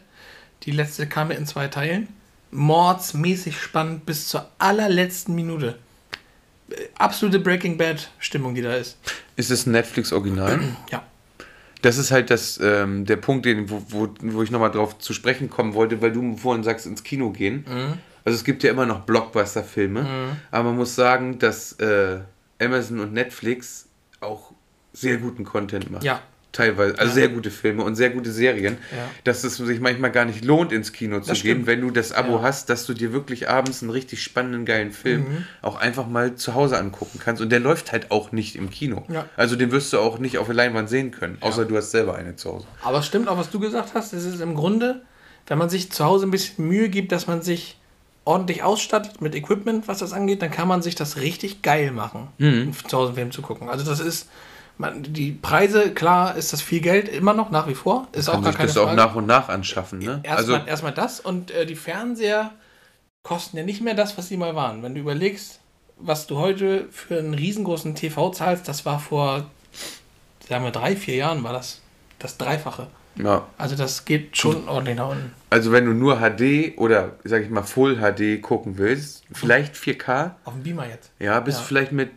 Die 0.62 0.70
letzte 0.70 1.07
kam 1.07 1.31
in 1.31 1.47
zwei 1.47 1.69
Teilen. 1.69 2.09
Mordsmäßig 2.51 3.61
spannend 3.61 4.07
bis 4.07 4.28
zur 4.28 4.49
allerletzten 4.59 5.35
Minute. 5.35 5.78
Äh, 6.70 6.74
absolute 6.97 7.39
Breaking 7.41 7.77
Bad 7.77 8.11
Stimmung, 8.19 8.55
die 8.55 8.62
da 8.62 8.74
ist. 8.74 8.97
Ist 9.36 9.51
es 9.51 9.66
ein 9.66 9.73
Netflix-Original? 9.73 10.61
ja 10.91 11.03
das 11.85 11.99
ist 11.99 12.11
halt 12.11 12.31
das, 12.31 12.59
ähm, 12.62 13.05
der 13.05 13.16
Punkt, 13.16 13.45
den, 13.45 13.69
wo, 13.69 13.82
wo, 13.89 14.09
wo 14.23 14.43
ich 14.43 14.51
nochmal 14.51 14.70
drauf 14.70 14.99
zu 14.99 15.12
sprechen 15.12 15.51
kommen 15.51 15.74
wollte, 15.74 16.01
weil 16.01 16.12
du 16.12 16.36
vorhin 16.39 16.65
sagst, 16.65 16.86
ins 16.86 17.05
Kino 17.05 17.31
gehen. 17.31 17.66
Mhm. 17.69 17.99
Also 18.24 18.36
es 18.36 18.45
gibt 18.45 18.62
ja 18.62 18.70
immer 18.70 18.86
noch 18.86 19.01
Blockbuster-Filme, 19.01 20.03
mhm. 20.03 20.36
aber 20.51 20.65
man 20.70 20.77
muss 20.77 20.95
sagen, 20.95 21.39
dass 21.39 21.73
äh, 21.73 22.20
Amazon 22.59 23.01
und 23.01 23.12
Netflix 23.12 23.86
auch 24.20 24.53
sehr 24.95 25.19
guten 25.19 25.45
Content 25.45 25.91
machen. 25.91 26.05
Ja, 26.05 26.23
teilweise, 26.55 26.99
also 26.99 27.11
ja. 27.11 27.15
sehr 27.15 27.29
gute 27.29 27.51
Filme 27.51 27.85
und 27.85 27.97
sehr 27.97 28.11
gute 28.11 28.33
Serien, 28.33 28.79
ja. 28.93 29.11
dass 29.25 29.45
es 29.45 29.57
sich 29.57 29.81
manchmal 29.81 30.11
gar 30.11 30.25
nicht 30.25 30.45
lohnt, 30.45 30.73
ins 30.73 30.93
Kino 30.93 31.21
zu 31.21 31.29
das 31.29 31.43
gehen, 31.43 31.57
stimmt. 31.57 31.66
wenn 31.66 31.81
du 31.83 31.91
das 31.91 32.12
Abo 32.12 32.37
ja. 32.37 32.43
hast, 32.43 32.71
dass 32.71 32.87
du 32.87 32.95
dir 32.95 33.12
wirklich 33.12 33.51
abends 33.51 33.83
einen 33.83 33.91
richtig 33.91 34.23
spannenden, 34.23 34.65
geilen 34.65 34.93
Film 34.93 35.21
mhm. 35.21 35.47
auch 35.61 35.77
einfach 35.77 36.07
mal 36.07 36.37
zu 36.37 36.55
Hause 36.55 36.79
angucken 36.79 37.21
kannst. 37.23 37.43
Und 37.43 37.51
der 37.51 37.61
läuft 37.61 37.93
halt 37.93 38.11
auch 38.11 38.33
nicht 38.33 38.57
im 38.57 38.71
Kino. 38.71 39.05
Also 39.37 39.57
den 39.57 39.73
wirst 39.73 39.93
du 39.93 39.99
auch 39.99 40.19
nicht 40.19 40.39
auf 40.39 40.47
der 40.47 40.55
Leinwand 40.55 40.89
sehen 40.89 41.11
können, 41.11 41.37
außer 41.41 41.65
du 41.65 41.77
hast 41.77 41.91
selber 41.91 42.15
eine 42.15 42.37
zu 42.37 42.53
Hause. 42.53 42.66
Aber 42.83 42.99
es 42.99 43.07
stimmt 43.07 43.29
auch, 43.29 43.37
was 43.37 43.51
du 43.51 43.61
gesagt 43.61 43.91
hast, 43.95 44.12
es 44.12 44.25
ist 44.25 44.41
im 44.41 44.55
Grunde, 44.55 45.03
wenn 45.47 45.59
man 45.59 45.69
sich 45.69 45.91
zu 45.91 46.05
Hause 46.05 46.27
ein 46.27 46.31
bisschen 46.31 46.66
Mühe 46.66 46.89
gibt, 46.89 47.12
dass 47.12 47.27
man 47.27 47.43
sich 47.43 47.79
ordentlich 48.25 48.62
ausstattet 48.62 49.21
mit 49.21 49.35
Equipment, 49.35 49.87
was 49.87 49.99
das 49.99 50.15
angeht, 50.15 50.41
dann 50.41 50.51
kann 50.51 50.66
man 50.66 50.81
sich 50.81 50.95
das 50.95 51.19
richtig 51.19 51.61
geil 51.61 51.91
machen, 51.91 52.29
mhm. 52.39 52.73
zu 52.89 52.97
Hause 52.97 53.09
einen 53.09 53.16
Film 53.16 53.31
zu 53.33 53.43
gucken. 53.43 53.69
Also 53.69 53.85
das 53.85 54.01
ist 54.01 54.29
man, 54.77 55.03
die 55.03 55.33
Preise, 55.33 55.93
klar, 55.93 56.37
ist 56.37 56.53
das 56.53 56.61
viel 56.61 56.81
Geld 56.81 57.09
immer 57.09 57.35
noch 57.35 57.51
nach 57.51 57.69
wie 57.69 57.75
vor. 57.75 58.09
Ist 58.13 58.29
auch 58.29 58.43
gar 58.43 58.53
keine 58.53 58.67
das 58.67 58.77
Frage. 58.77 58.91
auch 58.91 58.95
nach 58.95 59.15
und 59.15 59.27
nach 59.27 59.49
anschaffen. 59.49 60.01
Ne? 60.01 60.21
Erstmal 60.23 60.61
also, 60.61 60.87
erst 60.87 60.99
das 60.99 61.21
und 61.21 61.51
äh, 61.51 61.67
die 61.67 61.77
Fernseher 61.77 62.53
kosten 63.23 63.57
ja 63.57 63.63
nicht 63.63 63.81
mehr 63.81 63.95
das, 63.95 64.19
was 64.19 64.29
sie 64.29 64.37
mal 64.37 64.55
waren. 64.55 64.83
Wenn 64.83 64.95
du 64.95 65.01
überlegst, 65.01 65.61
was 65.97 66.27
du 66.27 66.39
heute 66.39 66.89
für 66.91 67.19
einen 67.19 67.35
riesengroßen 67.35 67.95
TV 67.95 68.31
zahlst, 68.31 68.69
das 68.69 68.85
war 68.85 68.99
vor, 68.99 69.47
sagen 70.49 70.65
wir, 70.65 70.73
drei, 70.73 70.97
vier 70.97 71.15
Jahren 71.17 71.45
war 71.45 71.53
das 71.53 71.81
das 72.19 72.39
Dreifache. 72.39 72.89
Ja. 73.17 73.47
Also 73.59 73.77
das 73.77 74.05
geht 74.05 74.37
schon 74.37 74.69
ordentlich 74.69 74.97
nach 74.97 75.11
unten. 75.11 75.33
Also 75.51 75.71
wenn 75.71 75.85
du 75.85 75.93
nur 75.93 76.17
HD 76.17 76.77
oder, 76.77 77.13
sag 77.23 77.43
ich 77.43 77.51
mal, 77.51 77.63
Full 77.63 77.97
HD 77.97 78.43
gucken 78.43 78.77
willst, 78.77 79.25
vielleicht 79.33 79.77
4K. 79.77 80.33
Auf 80.45 80.55
dem 80.55 80.63
Beamer 80.65 80.89
jetzt. 80.89 81.13
Ja, 81.21 81.39
bist 81.41 81.59
ja. 81.59 81.65
vielleicht 81.65 81.93
mit 81.93 82.11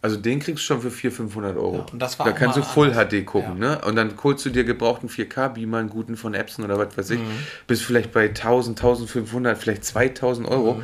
also 0.00 0.16
den 0.16 0.38
kriegst 0.38 0.62
du 0.62 0.66
schon 0.66 0.80
für 0.80 0.90
400, 0.90 1.16
500 1.16 1.56
Euro. 1.56 1.78
Ja, 1.78 1.86
und 1.92 1.98
das 1.98 2.18
war 2.18 2.26
da 2.26 2.32
kannst 2.32 2.56
du 2.56 2.62
Full 2.62 2.90
anders. 2.90 3.08
HD 3.08 3.26
gucken, 3.26 3.60
ja. 3.60 3.76
ne? 3.76 3.80
Und 3.84 3.96
dann 3.96 4.12
holst 4.22 4.46
du 4.46 4.50
dir 4.50 4.64
gebrauchten 4.64 5.08
4K-Beamer, 5.08 5.78
einen 5.78 5.90
guten 5.90 6.16
von 6.16 6.34
Epson 6.34 6.64
oder 6.64 6.78
was 6.78 6.96
weiß 6.96 7.10
ich, 7.10 7.18
mhm. 7.18 7.38
bist 7.66 7.82
vielleicht 7.82 8.12
bei 8.12 8.28
1000, 8.28 8.78
1500, 8.78 9.58
vielleicht 9.58 9.84
2000 9.84 10.46
Euro. 10.46 10.74
Mhm. 10.74 10.82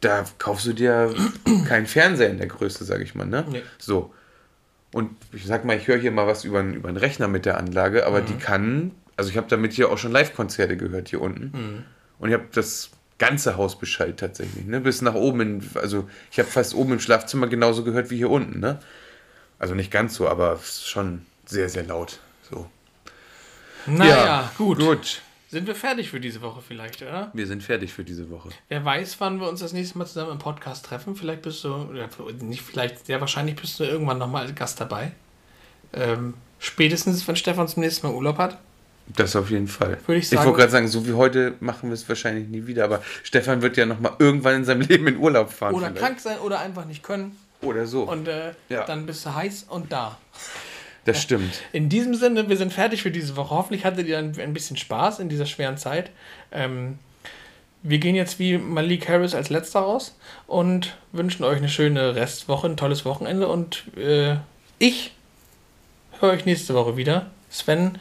Da 0.00 0.24
kaufst 0.38 0.66
du 0.66 0.72
dir 0.72 1.14
keinen 1.68 1.86
Fernseher 1.86 2.30
in 2.30 2.38
der 2.38 2.46
Größe, 2.46 2.84
sag 2.84 3.00
ich 3.00 3.14
mal, 3.14 3.26
ne? 3.26 3.44
Nee. 3.50 3.62
So. 3.78 4.14
Und 4.92 5.10
ich 5.32 5.44
sag 5.44 5.64
mal, 5.64 5.76
ich 5.76 5.86
höre 5.88 5.98
hier 5.98 6.12
mal 6.12 6.26
was 6.26 6.44
über, 6.44 6.62
über 6.62 6.88
einen 6.88 6.96
Rechner 6.96 7.28
mit 7.28 7.44
der 7.44 7.58
Anlage, 7.58 8.06
aber 8.06 8.22
mhm. 8.22 8.26
die 8.26 8.34
kann, 8.34 8.90
also 9.16 9.28
ich 9.28 9.36
habe 9.36 9.48
damit 9.50 9.72
hier 9.72 9.90
auch 9.90 9.98
schon 9.98 10.12
Live-Konzerte 10.12 10.76
gehört 10.76 11.08
hier 11.08 11.20
unten. 11.20 11.52
Mhm. 11.52 11.82
Und 12.18 12.28
ich 12.28 12.34
habe 12.34 12.46
das 12.52 12.90
ganze 13.18 13.56
Haus 13.56 13.78
beschallt 13.78 14.18
tatsächlich. 14.18 14.66
Ne? 14.66 14.80
Bis 14.80 15.02
nach 15.02 15.14
oben, 15.14 15.40
in, 15.40 15.70
also 15.74 16.08
ich 16.30 16.38
habe 16.38 16.48
fast 16.48 16.74
oben 16.74 16.94
im 16.94 17.00
Schlafzimmer 17.00 17.46
genauso 17.46 17.84
gehört 17.84 18.10
wie 18.10 18.16
hier 18.16 18.30
unten. 18.30 18.60
Ne? 18.60 18.78
Also 19.58 19.74
nicht 19.74 19.90
ganz 19.90 20.14
so, 20.14 20.28
aber 20.28 20.58
schon 20.62 21.24
sehr, 21.46 21.68
sehr 21.68 21.84
laut. 21.84 22.18
So. 22.50 22.68
Naja, 23.86 24.24
ja, 24.24 24.52
gut. 24.56 24.78
gut. 24.78 25.22
Sind 25.54 25.68
wir 25.68 25.76
fertig 25.76 26.10
für 26.10 26.18
diese 26.18 26.42
Woche 26.42 26.60
vielleicht, 26.66 27.00
oder? 27.02 27.30
Wir 27.32 27.46
sind 27.46 27.62
fertig 27.62 27.92
für 27.92 28.02
diese 28.02 28.28
Woche. 28.28 28.48
Wer 28.68 28.84
weiß, 28.84 29.20
wann 29.20 29.38
wir 29.38 29.48
uns 29.48 29.60
das 29.60 29.72
nächste 29.72 29.96
Mal 29.98 30.06
zusammen 30.06 30.32
im 30.32 30.38
Podcast 30.38 30.84
treffen. 30.84 31.14
Vielleicht 31.14 31.42
bist 31.42 31.62
du, 31.62 31.92
nicht 32.40 32.62
vielleicht, 32.62 33.06
sehr 33.06 33.20
wahrscheinlich 33.20 33.54
bist 33.54 33.78
du 33.78 33.84
irgendwann 33.84 34.18
nochmal 34.18 34.46
als 34.46 34.54
Gast 34.56 34.80
dabei. 34.80 35.12
Ähm, 35.92 36.34
spätestens, 36.58 37.28
wenn 37.28 37.36
Stefan 37.36 37.68
zum 37.68 37.84
nächsten 37.84 38.04
Mal 38.04 38.14
Urlaub 38.14 38.38
hat. 38.38 38.58
Das 39.06 39.36
auf 39.36 39.50
jeden 39.50 39.68
Fall. 39.68 39.98
Würde 40.06 40.18
ich 40.18 40.28
sagen. 40.28 40.40
Ich 40.40 40.46
wollte 40.46 40.60
gerade 40.60 40.72
sagen, 40.72 40.88
so 40.88 41.06
wie 41.06 41.12
heute 41.12 41.54
machen 41.60 41.90
wir 41.90 41.94
es 41.94 42.08
wahrscheinlich 42.08 42.48
nie 42.48 42.66
wieder, 42.66 42.84
aber 42.84 43.02
Stefan 43.22 43.60
wird 43.62 43.76
ja 43.76 43.86
nochmal 43.86 44.12
irgendwann 44.18 44.56
in 44.56 44.64
seinem 44.64 44.80
Leben 44.88 45.06
in 45.06 45.18
Urlaub 45.18 45.52
fahren. 45.52 45.74
Oder 45.74 45.88
vielleicht. 45.88 46.02
krank 46.02 46.20
sein 46.20 46.38
oder 46.38 46.60
einfach 46.60 46.86
nicht 46.86 47.02
können. 47.02 47.36
Oder 47.60 47.86
so. 47.86 48.02
Und 48.02 48.28
äh, 48.28 48.52
ja. 48.68 48.84
dann 48.84 49.06
bist 49.06 49.24
du 49.24 49.34
heiß 49.34 49.66
und 49.68 49.92
da. 49.92 50.18
Das 51.04 51.20
stimmt. 51.20 51.62
In 51.72 51.88
diesem 51.88 52.14
Sinne, 52.14 52.48
wir 52.48 52.56
sind 52.56 52.72
fertig 52.72 53.02
für 53.02 53.10
diese 53.10 53.36
Woche. 53.36 53.54
Hoffentlich 53.54 53.84
hattet 53.84 54.06
ihr 54.06 54.18
ein, 54.18 54.38
ein 54.40 54.54
bisschen 54.54 54.76
Spaß 54.76 55.18
in 55.18 55.28
dieser 55.28 55.44
schweren 55.44 55.76
Zeit. 55.76 56.10
Ähm, 56.50 56.98
wir 57.82 57.98
gehen 57.98 58.14
jetzt 58.14 58.38
wie 58.38 58.56
Malik 58.56 59.08
Harris 59.08 59.34
als 59.34 59.50
letzter 59.50 59.80
raus 59.80 60.16
und 60.46 60.96
wünschen 61.12 61.44
euch 61.44 61.58
eine 61.58 61.68
schöne 61.68 62.14
Restwoche, 62.14 62.66
ein 62.66 62.78
tolles 62.78 63.04
Wochenende 63.04 63.48
und 63.48 63.84
äh, 63.98 64.36
ich 64.78 65.12
höre 66.20 66.30
euch 66.30 66.46
nächste 66.46 66.72
Woche 66.72 66.96
wieder. 66.96 67.30
Sven 67.50 67.98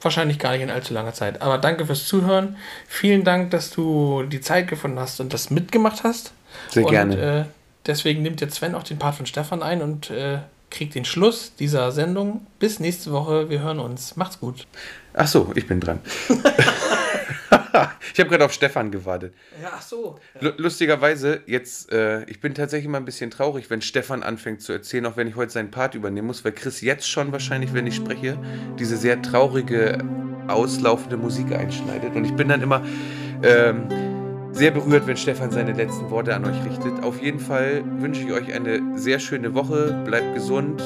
wahrscheinlich 0.00 0.38
gar 0.38 0.52
nicht 0.52 0.62
in 0.62 0.70
allzu 0.70 0.94
langer 0.94 1.12
Zeit. 1.12 1.42
Aber 1.42 1.58
danke 1.58 1.86
fürs 1.86 2.06
Zuhören. 2.06 2.56
Vielen 2.86 3.24
Dank, 3.24 3.50
dass 3.50 3.70
du 3.70 4.22
die 4.24 4.40
Zeit 4.40 4.68
gefunden 4.68 4.98
hast 4.98 5.20
und 5.20 5.32
das 5.32 5.50
mitgemacht 5.50 6.04
hast. 6.04 6.32
Sehr 6.70 6.84
und, 6.84 6.90
gerne. 6.90 7.16
Äh, 7.16 7.44
deswegen 7.86 8.22
nimmt 8.22 8.40
jetzt 8.40 8.56
Sven 8.56 8.74
auch 8.74 8.82
den 8.82 8.98
Part 8.98 9.16
von 9.16 9.26
Stefan 9.26 9.62
ein 9.62 9.82
und 9.82 10.10
äh, 10.10 10.38
kriegt 10.70 10.94
den 10.94 11.04
Schluss 11.04 11.52
dieser 11.58 11.92
Sendung. 11.92 12.46
Bis 12.58 12.80
nächste 12.80 13.12
Woche. 13.12 13.50
Wir 13.50 13.60
hören 13.60 13.80
uns. 13.80 14.16
Macht's 14.16 14.40
gut. 14.40 14.66
Ach 15.14 15.26
so, 15.26 15.52
ich 15.54 15.66
bin 15.66 15.80
dran. 15.80 16.00
ich 18.14 18.20
habe 18.20 18.30
gerade 18.30 18.44
auf 18.44 18.52
Stefan 18.52 18.90
gewartet. 18.90 19.34
Ja, 19.62 19.70
ach 19.76 19.82
so. 19.82 20.18
Lu- 20.40 20.52
Lustigerweise, 20.56 21.40
jetzt, 21.46 21.92
äh, 21.92 22.24
ich 22.24 22.40
bin 22.40 22.54
tatsächlich 22.54 22.86
immer 22.86 22.98
ein 22.98 23.04
bisschen 23.04 23.30
traurig, 23.30 23.70
wenn 23.70 23.80
Stefan 23.82 24.22
anfängt 24.22 24.62
zu 24.62 24.72
erzählen, 24.72 25.06
auch 25.06 25.16
wenn 25.16 25.26
ich 25.26 25.36
heute 25.36 25.52
seinen 25.52 25.70
Part 25.70 25.94
übernehmen 25.94 26.26
muss, 26.26 26.44
weil 26.44 26.52
Chris 26.52 26.80
jetzt 26.80 27.08
schon 27.08 27.32
wahrscheinlich, 27.32 27.72
wenn 27.74 27.86
ich 27.86 27.96
spreche, 27.96 28.38
diese 28.78 28.96
sehr 28.96 29.20
traurige, 29.22 29.98
auslaufende 30.48 31.16
Musik 31.16 31.52
einschneidet. 31.52 32.14
Und 32.14 32.24
ich 32.24 32.34
bin 32.34 32.48
dann 32.48 32.60
immer 32.62 32.82
ähm, 33.42 33.86
sehr 34.52 34.72
berührt, 34.72 35.06
wenn 35.06 35.16
Stefan 35.16 35.50
seine 35.52 35.72
letzten 35.72 36.10
Worte 36.10 36.34
an 36.34 36.44
euch 36.44 36.64
richtet. 36.64 37.02
Auf 37.04 37.22
jeden 37.22 37.38
Fall 37.38 37.82
wünsche 38.00 38.22
ich 38.22 38.32
euch 38.32 38.52
eine 38.52 38.98
sehr 38.98 39.20
schöne 39.20 39.54
Woche, 39.54 40.02
bleibt 40.04 40.34
gesund 40.34 40.82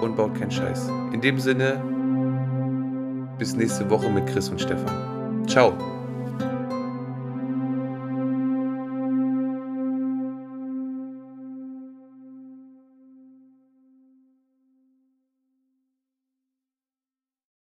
und 0.00 0.16
baut 0.16 0.38
keinen 0.38 0.52
Scheiß. 0.52 0.88
In 1.12 1.20
dem 1.20 1.40
Sinne, 1.40 1.82
bis 3.38 3.54
nächste 3.54 3.88
Woche 3.90 4.08
mit 4.08 4.26
Chris 4.28 4.48
und 4.48 4.60
Stefan. 4.60 5.07
Tchau! 5.48 5.97